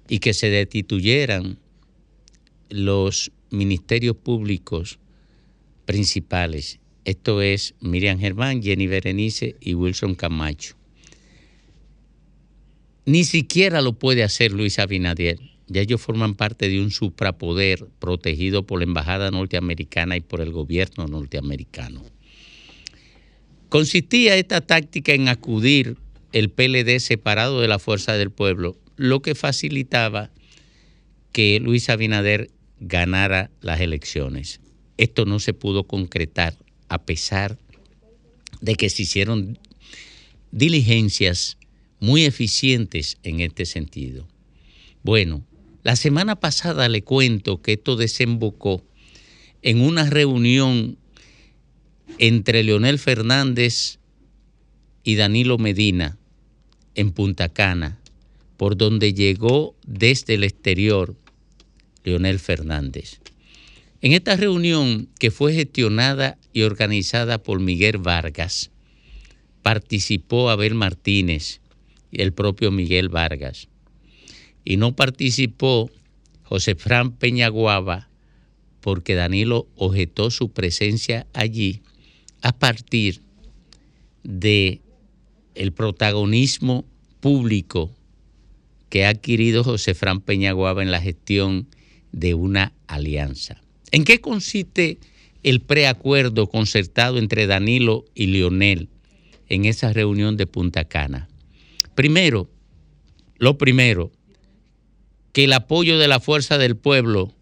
y 0.08 0.18
que 0.18 0.34
se 0.34 0.50
destituyeran 0.50 1.58
los 2.68 3.32
ministerios 3.50 4.16
públicos 4.16 4.98
principales. 5.86 6.80
Esto 7.04 7.42
es 7.42 7.74
Miriam 7.80 8.18
Germán, 8.18 8.62
Jenny 8.62 8.86
Berenice 8.86 9.56
y 9.60 9.74
Wilson 9.74 10.14
Camacho. 10.14 10.74
Ni 13.06 13.24
siquiera 13.24 13.82
lo 13.82 13.92
puede 13.92 14.22
hacer 14.22 14.52
Luis 14.52 14.78
Abinader. 14.78 15.38
Ya 15.66 15.82
ellos 15.82 16.00
forman 16.00 16.34
parte 16.34 16.68
de 16.68 16.80
un 16.80 16.90
suprapoder 16.90 17.86
protegido 17.98 18.66
por 18.66 18.80
la 18.80 18.84
Embajada 18.84 19.30
norteamericana 19.30 20.16
y 20.16 20.20
por 20.20 20.40
el 20.40 20.50
gobierno 20.50 21.06
norteamericano. 21.06 22.02
Consistía 23.68 24.36
esta 24.36 24.60
táctica 24.60 25.12
en 25.12 25.28
acudir 25.28 25.96
el 26.32 26.50
PLD 26.50 26.98
separado 27.00 27.60
de 27.60 27.68
la 27.68 27.78
Fuerza 27.78 28.14
del 28.14 28.30
Pueblo, 28.30 28.76
lo 28.96 29.22
que 29.22 29.34
facilitaba 29.34 30.30
que 31.32 31.58
Luis 31.60 31.88
Abinader 31.88 32.50
ganara 32.78 33.50
las 33.60 33.80
elecciones. 33.80 34.60
Esto 34.96 35.24
no 35.24 35.40
se 35.40 35.54
pudo 35.54 35.84
concretar 35.84 36.56
a 36.88 37.02
pesar 37.04 37.58
de 38.60 38.76
que 38.76 38.88
se 38.90 39.02
hicieron 39.02 39.58
diligencias 40.52 41.58
muy 41.98 42.24
eficientes 42.24 43.18
en 43.22 43.40
este 43.40 43.66
sentido. 43.66 44.28
Bueno, 45.02 45.44
la 45.82 45.96
semana 45.96 46.36
pasada 46.36 46.88
le 46.88 47.02
cuento 47.02 47.60
que 47.60 47.72
esto 47.74 47.96
desembocó 47.96 48.84
en 49.62 49.80
una 49.80 50.08
reunión 50.08 50.98
entre 52.18 52.62
Leonel 52.62 52.98
Fernández 52.98 53.98
y 55.02 55.16
Danilo 55.16 55.58
Medina 55.58 56.18
en 56.94 57.12
Punta 57.12 57.48
Cana, 57.48 57.98
por 58.56 58.76
donde 58.76 59.14
llegó 59.14 59.74
desde 59.86 60.34
el 60.34 60.44
exterior 60.44 61.16
Leonel 62.04 62.38
Fernández. 62.38 63.20
En 64.00 64.12
esta 64.12 64.36
reunión 64.36 65.08
que 65.18 65.30
fue 65.30 65.54
gestionada 65.54 66.36
y 66.52 66.62
organizada 66.62 67.42
por 67.42 67.60
Miguel 67.60 67.98
Vargas, 67.98 68.70
participó 69.62 70.50
Abel 70.50 70.74
Martínez 70.74 71.60
y 72.10 72.20
el 72.20 72.32
propio 72.32 72.70
Miguel 72.70 73.08
Vargas. 73.08 73.68
Y 74.64 74.76
no 74.76 74.94
participó 74.94 75.90
José 76.42 76.74
Fran 76.74 77.12
Peñaguaba 77.12 78.10
porque 78.80 79.14
Danilo 79.14 79.66
objetó 79.76 80.30
su 80.30 80.50
presencia 80.50 81.26
allí 81.32 81.80
a 82.42 82.52
partir 82.52 83.22
de 84.22 84.82
el 85.54 85.72
protagonismo 85.72 86.84
público 87.20 87.90
que 88.94 89.04
ha 89.04 89.08
adquirido 89.08 89.64
José 89.64 89.92
Fran 89.92 90.20
Peñaguaba 90.20 90.80
en 90.80 90.92
la 90.92 91.00
gestión 91.00 91.66
de 92.12 92.34
una 92.34 92.74
alianza. 92.86 93.60
¿En 93.90 94.04
qué 94.04 94.20
consiste 94.20 95.00
el 95.42 95.62
preacuerdo 95.62 96.48
concertado 96.48 97.18
entre 97.18 97.48
Danilo 97.48 98.04
y 98.14 98.26
Lionel 98.26 98.88
en 99.48 99.64
esa 99.64 99.92
reunión 99.92 100.36
de 100.36 100.46
Punta 100.46 100.84
Cana? 100.84 101.28
Primero, 101.96 102.48
lo 103.38 103.58
primero, 103.58 104.12
que 105.32 105.42
el 105.42 105.54
apoyo 105.54 105.98
de 105.98 106.06
la 106.06 106.20
fuerza 106.20 106.56
del 106.56 106.76
pueblo 106.76 107.34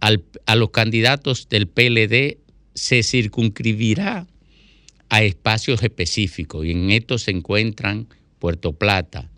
a 0.00 0.56
los 0.56 0.70
candidatos 0.70 1.50
del 1.50 1.68
PLD 1.68 2.38
se 2.72 3.02
circunscribirá 3.02 4.26
a 5.10 5.22
espacios 5.22 5.82
específicos 5.82 6.64
y 6.64 6.70
en 6.70 6.92
estos 6.92 7.24
se 7.24 7.30
encuentran 7.30 8.08
Puerto 8.38 8.72
Plata, 8.72 9.30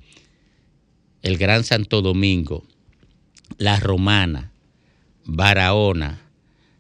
el 1.27 1.39
Gran 1.39 1.65
Santo 1.65 2.03
Domingo, 2.03 2.63
La 3.59 3.81
Romana, 3.81 4.53
Barahona, 5.25 6.21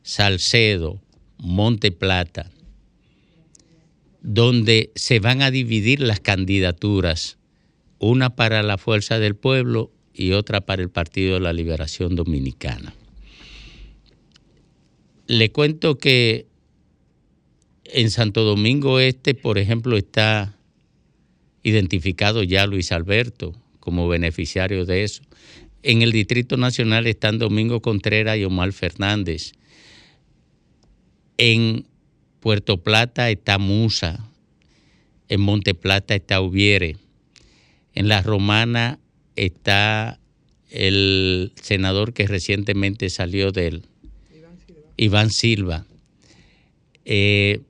Salcedo, 0.05 1.03
Monte 1.37 1.91
Plata, 1.91 2.53
donde 4.23 4.93
se 4.95 5.19
van 5.19 5.43
a 5.43 5.51
dividir 5.51 5.99
las 5.99 6.21
candidaturas, 6.21 7.39
una 7.99 8.37
para 8.37 8.63
la 8.63 8.79
Fuerza 8.79 9.19
del 9.19 9.35
Pueblo 9.35 9.91
y 10.15 10.31
otra 10.31 10.61
para 10.61 10.81
el 10.81 10.91
Partido 10.91 11.35
de 11.35 11.41
la 11.41 11.53
Liberación 11.53 12.15
Dominicana. 12.15 12.95
Le 15.27 15.51
cuento 15.51 15.99
que 15.99 16.47
en 17.83 18.13
Santo 18.13 18.45
Domingo 18.45 19.01
Este, 19.01 19.35
por 19.35 19.59
ejemplo, 19.59 19.97
está 19.97 20.57
identificado 21.65 22.45
ya 22.45 22.65
Luis 22.69 22.93
Alberto 22.93 23.53
como 23.87 24.09
beneficiario 24.09 24.85
de 24.85 25.05
eso. 25.05 25.23
En 25.85 26.03
el 26.03 26.11
Distrito 26.11 26.57
Nacional 26.57 27.07
están 27.07 27.39
Domingo 27.39 27.81
Contreras 27.81 28.37
y 28.37 28.43
Omar 28.43 28.73
Fernández. 28.73 29.53
En 31.39 31.87
Puerto 32.41 32.83
Plata 32.83 33.31
está 33.31 33.59
Musa. 33.59 34.29
En 35.29 35.41
Monte 35.41 35.75
Plata 35.75 36.17
está 36.17 36.41
Ubiere. 36.41 36.97
En 37.95 38.09
La 38.09 38.23
Romana 38.23 38.99
está 39.37 40.19
el 40.71 41.53
senador 41.63 42.13
que 42.13 42.27
recientemente 42.27 43.09
salió 43.09 43.53
de 43.53 43.69
él, 43.69 43.83
Iván 44.97 45.31
Silva. 45.31 45.87
Eh, 47.05 47.61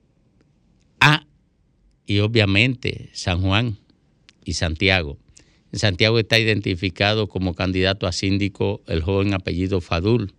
ah, 0.99 1.27
y 2.07 2.17
obviamente 2.21 3.11
San 3.13 3.43
Juan 3.43 3.77
y 4.43 4.53
Santiago. 4.53 5.19
En 5.77 5.81
Santiago 5.81 6.17
está 6.17 6.39
identificado 6.39 7.27
como 7.27 7.53
candidato 7.53 8.07
a 8.07 8.11
síndico 8.11 8.81
el 8.87 9.03
joven 9.03 9.35
apellido 9.35 9.79
Fadul, 9.79 10.33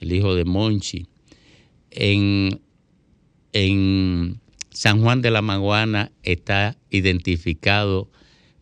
el 0.00 0.10
hijo 0.10 0.34
de 0.34 0.46
Monchi. 0.46 1.06
En, 1.90 2.62
en 3.52 4.40
San 4.70 5.02
Juan 5.02 5.20
de 5.20 5.30
la 5.30 5.42
Maguana 5.42 6.12
está 6.22 6.78
identificado 6.88 8.08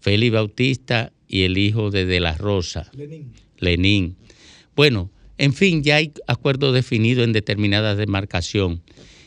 Félix 0.00 0.32
Bautista 0.32 1.12
y 1.28 1.42
el 1.42 1.56
hijo 1.56 1.92
de 1.92 2.04
De 2.04 2.18
la 2.18 2.36
Rosa, 2.36 2.90
Lenín. 2.96 3.32
Lenín. 3.58 4.16
Bueno, 4.74 5.08
en 5.38 5.52
fin, 5.52 5.84
ya 5.84 5.94
hay 5.94 6.10
acuerdos 6.26 6.74
definidos 6.74 7.22
en 7.22 7.32
determinadas 7.32 7.96
demarcación. 7.96 8.82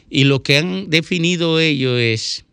Y 0.09 0.25
lo 0.25 0.43
que 0.43 0.57
han 0.57 0.89
definido 0.89 1.57
ellos 1.61 1.97
es 1.97 2.44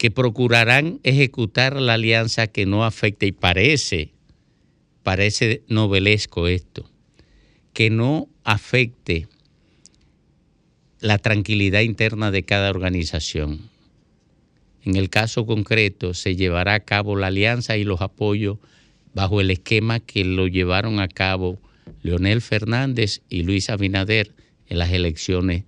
que 0.00 0.10
procurarán 0.10 0.98
ejecutar 1.02 1.78
la 1.78 1.92
alianza 1.92 2.46
que 2.46 2.64
no 2.64 2.86
afecte, 2.86 3.26
y 3.26 3.32
parece, 3.32 4.14
parece 5.02 5.62
novelesco 5.68 6.48
esto, 6.48 6.90
que 7.74 7.90
no 7.90 8.26
afecte 8.42 9.28
la 11.00 11.18
tranquilidad 11.18 11.82
interna 11.82 12.30
de 12.30 12.44
cada 12.44 12.70
organización. 12.70 13.68
En 14.84 14.96
el 14.96 15.10
caso 15.10 15.44
concreto, 15.44 16.14
se 16.14 16.34
llevará 16.34 16.72
a 16.72 16.80
cabo 16.80 17.14
la 17.14 17.26
alianza 17.26 17.76
y 17.76 17.84
los 17.84 18.00
apoyos 18.00 18.56
bajo 19.12 19.42
el 19.42 19.50
esquema 19.50 20.00
que 20.00 20.24
lo 20.24 20.48
llevaron 20.48 20.98
a 20.98 21.08
cabo 21.08 21.60
Leonel 22.02 22.40
Fernández 22.40 23.20
y 23.28 23.42
Luis 23.42 23.68
Abinader 23.68 24.32
en 24.66 24.78
las 24.78 24.92
elecciones 24.92 25.64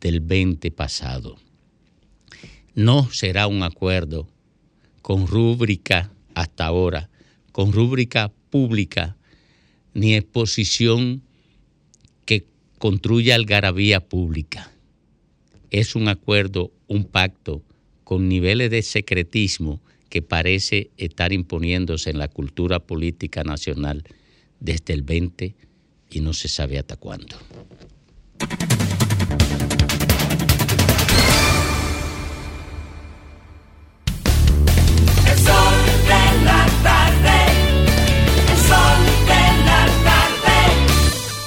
del 0.00 0.20
20 0.20 0.70
pasado. 0.70 1.36
No 2.78 3.10
será 3.10 3.48
un 3.48 3.64
acuerdo 3.64 4.28
con 5.02 5.26
rúbrica 5.26 6.12
hasta 6.34 6.64
ahora, 6.64 7.10
con 7.50 7.72
rúbrica 7.72 8.30
pública, 8.50 9.16
ni 9.94 10.14
exposición 10.14 11.22
que 12.24 12.46
construya 12.78 13.34
algarabía 13.34 13.98
pública. 13.98 14.70
Es 15.72 15.96
un 15.96 16.06
acuerdo, 16.06 16.70
un 16.86 17.02
pacto 17.02 17.64
con 18.04 18.28
niveles 18.28 18.70
de 18.70 18.82
secretismo 18.82 19.80
que 20.08 20.22
parece 20.22 20.92
estar 20.98 21.32
imponiéndose 21.32 22.10
en 22.10 22.18
la 22.18 22.28
cultura 22.28 22.78
política 22.78 23.42
nacional 23.42 24.04
desde 24.60 24.94
el 24.94 25.02
20 25.02 25.56
y 26.12 26.20
no 26.20 26.32
se 26.32 26.46
sabe 26.46 26.78
hasta 26.78 26.94
cuándo. 26.94 27.38